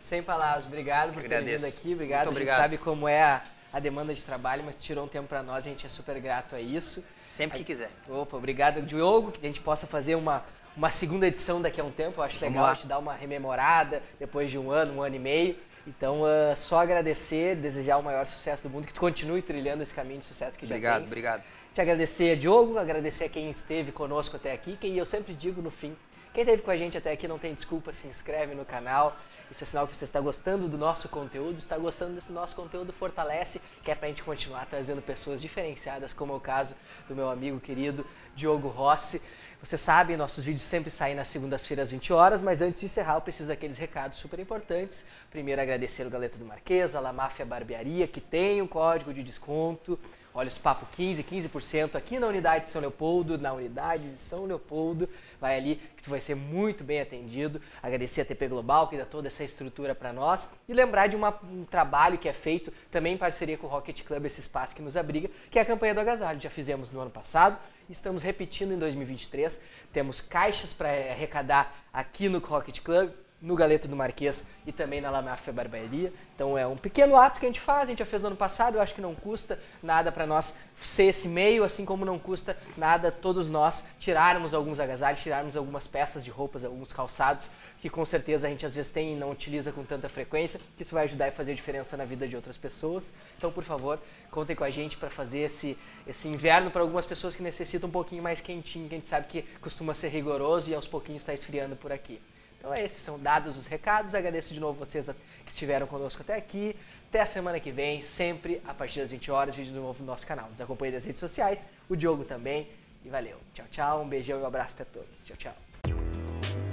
sem 0.00 0.20
palavras, 0.20 0.66
obrigado 0.66 1.12
por 1.14 1.22
ter 1.22 1.40
vindo 1.42 1.66
aqui, 1.66 1.94
obrigado. 1.94 2.24
Muito 2.24 2.36
obrigado. 2.36 2.58
A 2.58 2.62
gente 2.62 2.70
sabe 2.72 2.78
como 2.78 3.06
é 3.06 3.22
a, 3.22 3.44
a 3.72 3.78
demanda 3.78 4.12
de 4.12 4.22
trabalho, 4.24 4.64
mas 4.64 4.82
tirou 4.82 5.04
um 5.04 5.08
tempo 5.08 5.28
para 5.28 5.42
nós 5.42 5.58
a 5.58 5.68
gente 5.68 5.86
é 5.86 5.88
super 5.88 6.18
grato 6.20 6.56
a 6.56 6.60
isso. 6.60 7.04
Sempre 7.30 7.58
que 7.58 7.64
quiser. 7.64 7.90
Opa, 8.08 8.36
obrigado, 8.36 8.82
Diogo, 8.82 9.30
que 9.30 9.38
a 9.38 9.48
gente 9.48 9.60
possa 9.60 9.86
fazer 9.86 10.16
uma, 10.16 10.44
uma 10.78 10.92
segunda 10.92 11.26
edição 11.26 11.60
daqui 11.60 11.80
a 11.80 11.84
um 11.84 11.90
tempo. 11.90 12.20
Eu 12.20 12.24
acho 12.24 12.42
legal 12.42 12.66
a 12.66 12.74
gente 12.74 12.86
dar 12.86 12.98
uma 12.98 13.12
rememorada 13.12 14.00
depois 14.18 14.48
de 14.48 14.56
um 14.56 14.70
ano, 14.70 14.94
um 14.94 15.02
ano 15.02 15.16
e 15.16 15.18
meio. 15.18 15.56
Então, 15.86 16.22
uh, 16.22 16.56
só 16.56 16.80
agradecer, 16.80 17.56
desejar 17.56 17.96
o 17.96 18.02
maior 18.02 18.26
sucesso 18.26 18.62
do 18.62 18.70
mundo, 18.70 18.86
que 18.86 18.94
tu 18.94 19.00
continue 19.00 19.42
trilhando 19.42 19.82
esse 19.82 19.92
caminho 19.92 20.20
de 20.20 20.26
sucesso 20.26 20.56
que 20.56 20.64
obrigado, 20.64 20.92
já 20.92 20.98
tens. 21.00 21.08
Obrigado, 21.08 21.38
obrigado. 21.40 21.74
Te 21.74 21.80
agradecer 21.80 22.36
Diogo, 22.36 22.78
agradecer 22.78 23.24
a 23.24 23.28
quem 23.28 23.50
esteve 23.50 23.90
conosco 23.90 24.36
até 24.36 24.52
aqui, 24.52 24.76
que 24.76 24.96
eu 24.96 25.06
sempre 25.06 25.34
digo 25.34 25.60
no 25.60 25.70
fim, 25.70 25.96
quem 26.38 26.42
esteve 26.42 26.62
com 26.62 26.70
a 26.70 26.76
gente 26.76 26.96
até 26.96 27.10
aqui 27.10 27.26
não 27.26 27.38
tem 27.38 27.52
desculpa, 27.52 27.92
se 27.92 28.06
inscreve 28.06 28.54
no 28.54 28.64
canal. 28.64 29.16
Isso 29.50 29.64
é 29.64 29.66
sinal 29.66 29.88
que 29.88 29.96
você 29.96 30.04
está 30.04 30.20
gostando 30.20 30.68
do 30.68 30.78
nosso 30.78 31.08
conteúdo, 31.08 31.58
está 31.58 31.76
gostando 31.78 32.14
desse 32.14 32.30
nosso 32.30 32.54
conteúdo, 32.54 32.92
fortalece, 32.92 33.60
que 33.82 33.90
é 33.90 33.94
para 33.94 34.06
a 34.06 34.08
gente 34.10 34.22
continuar 34.22 34.66
trazendo 34.66 35.00
pessoas 35.02 35.40
diferenciadas, 35.40 36.12
como 36.12 36.32
é 36.34 36.36
o 36.36 36.40
caso 36.40 36.76
do 37.08 37.16
meu 37.16 37.28
amigo 37.30 37.58
querido 37.58 38.06
Diogo 38.36 38.68
Rossi. 38.68 39.22
Você 39.60 39.76
sabe, 39.76 40.16
nossos 40.16 40.44
vídeos 40.44 40.62
sempre 40.62 40.88
saem 40.88 41.16
nas 41.16 41.26
segundas-feiras 41.26 41.88
às 41.88 41.90
20 41.90 42.12
horas, 42.12 42.40
mas 42.40 42.62
antes 42.62 42.78
de 42.78 42.86
encerrar, 42.86 43.16
eu 43.16 43.20
preciso 43.20 43.48
daqueles 43.48 43.76
recados 43.76 44.18
super 44.18 44.38
importantes. 44.38 45.04
Primeiro, 45.32 45.60
agradecer 45.60 46.06
o 46.06 46.10
Galeta 46.10 46.38
do 46.38 46.44
Marquês, 46.44 46.94
a 46.94 47.00
La 47.00 47.12
Máfia 47.12 47.44
Barbearia, 47.44 48.06
que 48.06 48.20
tem 48.20 48.62
um 48.62 48.68
código 48.68 49.12
de 49.12 49.20
desconto. 49.20 49.98
Olha 50.32 50.46
os 50.46 50.56
papo 50.56 50.86
15, 50.94 51.24
15% 51.24 51.96
aqui 51.96 52.20
na 52.20 52.28
unidade 52.28 52.66
de 52.66 52.70
São 52.70 52.80
Leopoldo, 52.80 53.36
na 53.36 53.52
unidade 53.52 54.04
de 54.04 54.14
São 54.14 54.44
Leopoldo. 54.44 55.08
Vai 55.40 55.56
ali 55.56 55.82
que 55.96 56.04
tu 56.04 56.10
vai 56.10 56.20
ser 56.20 56.36
muito 56.36 56.84
bem 56.84 57.00
atendido. 57.00 57.60
Agradecer 57.82 58.20
a 58.20 58.24
TP 58.24 58.46
Global 58.46 58.86
que 58.86 58.96
dá 58.96 59.04
toda 59.04 59.26
essa 59.26 59.42
estrutura 59.42 59.92
para 59.92 60.12
nós 60.12 60.48
e 60.68 60.72
lembrar 60.72 61.08
de 61.08 61.16
uma, 61.16 61.36
um 61.42 61.64
trabalho 61.64 62.16
que 62.16 62.28
é 62.28 62.32
feito 62.32 62.72
também 62.92 63.14
em 63.14 63.18
parceria 63.18 63.58
com 63.58 63.66
o 63.66 63.70
Rocket 63.70 64.04
Club, 64.04 64.24
esse 64.26 64.38
espaço 64.38 64.76
que 64.76 64.82
nos 64.82 64.96
abriga, 64.96 65.28
que 65.50 65.58
é 65.58 65.62
a 65.62 65.64
campanha 65.64 65.94
do 65.94 66.00
agasalho. 66.00 66.38
Já 66.38 66.50
fizemos 66.50 66.92
no 66.92 67.00
ano 67.00 67.10
passado 67.10 67.58
Estamos 67.88 68.22
repetindo 68.22 68.72
em 68.72 68.78
2023. 68.78 69.58
Temos 69.92 70.20
caixas 70.20 70.74
para 70.74 70.90
arrecadar 70.90 71.74
aqui 71.90 72.28
no 72.28 72.38
Rocket 72.38 72.80
Club, 72.82 73.10
no 73.40 73.54
Galeto 73.54 73.88
do 73.88 73.96
Marquês 73.96 74.44
e 74.66 74.72
também 74.72 75.00
na 75.00 75.10
La 75.10 75.22
Máfia 75.22 75.52
Barbearia. 75.54 76.12
Então 76.34 76.58
é 76.58 76.66
um 76.66 76.76
pequeno 76.76 77.16
ato 77.16 77.40
que 77.40 77.46
a 77.46 77.48
gente 77.48 77.60
faz, 77.60 77.84
a 77.84 77.86
gente 77.86 78.00
já 78.00 78.04
fez 78.04 78.20
no 78.20 78.28
ano 78.28 78.36
passado, 78.36 78.74
eu 78.74 78.82
acho 78.82 78.94
que 78.94 79.00
não 79.00 79.14
custa 79.14 79.58
nada 79.82 80.12
para 80.12 80.26
nós 80.26 80.54
ser 80.76 81.04
esse 81.04 81.28
meio, 81.28 81.64
assim 81.64 81.86
como 81.86 82.04
não 82.04 82.18
custa 82.18 82.58
nada 82.76 83.10
todos 83.10 83.48
nós 83.48 83.86
tirarmos 83.98 84.52
alguns 84.52 84.78
agasalhos, 84.78 85.22
tirarmos 85.22 85.56
algumas 85.56 85.86
peças 85.86 86.24
de 86.24 86.30
roupas, 86.30 86.64
alguns 86.64 86.92
calçados 86.92 87.48
que 87.80 87.88
com 87.88 88.04
certeza 88.04 88.46
a 88.46 88.50
gente 88.50 88.66
às 88.66 88.74
vezes 88.74 88.90
tem 88.90 89.14
e 89.14 89.16
não 89.16 89.30
utiliza 89.30 89.70
com 89.70 89.84
tanta 89.84 90.08
frequência, 90.08 90.60
que 90.76 90.82
isso 90.82 90.94
vai 90.94 91.04
ajudar 91.04 91.28
e 91.28 91.30
fazer 91.30 91.54
diferença 91.54 91.96
na 91.96 92.04
vida 92.04 92.26
de 92.26 92.34
outras 92.34 92.56
pessoas. 92.56 93.12
Então, 93.36 93.52
por 93.52 93.64
favor, 93.64 94.00
contem 94.30 94.56
com 94.56 94.64
a 94.64 94.70
gente 94.70 94.96
para 94.96 95.10
fazer 95.10 95.40
esse, 95.40 95.78
esse 96.06 96.28
inverno 96.28 96.70
para 96.70 96.82
algumas 96.82 97.06
pessoas 97.06 97.36
que 97.36 97.42
necessitam 97.42 97.88
um 97.88 97.92
pouquinho 97.92 98.22
mais 98.22 98.40
quentinho, 98.40 98.88
que 98.88 98.94
a 98.94 98.98
gente 98.98 99.08
sabe 99.08 99.26
que 99.28 99.42
costuma 99.60 99.94
ser 99.94 100.08
rigoroso 100.08 100.70
e 100.70 100.74
aos 100.74 100.86
pouquinhos 100.86 101.22
está 101.22 101.32
esfriando 101.32 101.76
por 101.76 101.92
aqui. 101.92 102.20
Então 102.58 102.74
é 102.74 102.84
esses 102.84 102.98
são 102.98 103.18
dados 103.18 103.56
os 103.56 103.66
recados. 103.66 104.14
Agradeço 104.14 104.52
de 104.52 104.60
novo 104.60 104.78
vocês 104.78 105.06
que 105.06 105.50
estiveram 105.50 105.86
conosco 105.86 106.22
até 106.22 106.34
aqui. 106.34 106.74
Até 107.08 107.20
a 107.20 107.26
semana 107.26 107.58
que 107.58 107.70
vem, 107.70 108.02
sempre 108.02 108.60
a 108.66 108.74
partir 108.74 109.00
das 109.00 109.10
20 109.10 109.30
horas, 109.30 109.54
vídeo 109.54 109.72
novo 109.72 110.00
no 110.00 110.06
nosso 110.06 110.26
canal. 110.26 110.50
Nos 110.50 110.60
acompanhe 110.60 110.92
nas 110.92 111.04
redes 111.04 111.20
sociais, 111.20 111.66
o 111.88 111.96
Diogo 111.96 112.24
também. 112.24 112.68
E 113.04 113.08
valeu. 113.08 113.38
Tchau, 113.54 113.66
tchau. 113.70 114.02
Um 114.02 114.08
beijão 114.08 114.40
e 114.40 114.42
um 114.42 114.46
abraço 114.46 114.74
para 114.74 114.84
todos. 114.84 115.08
Tchau, 115.24 115.36
tchau. 115.36 116.67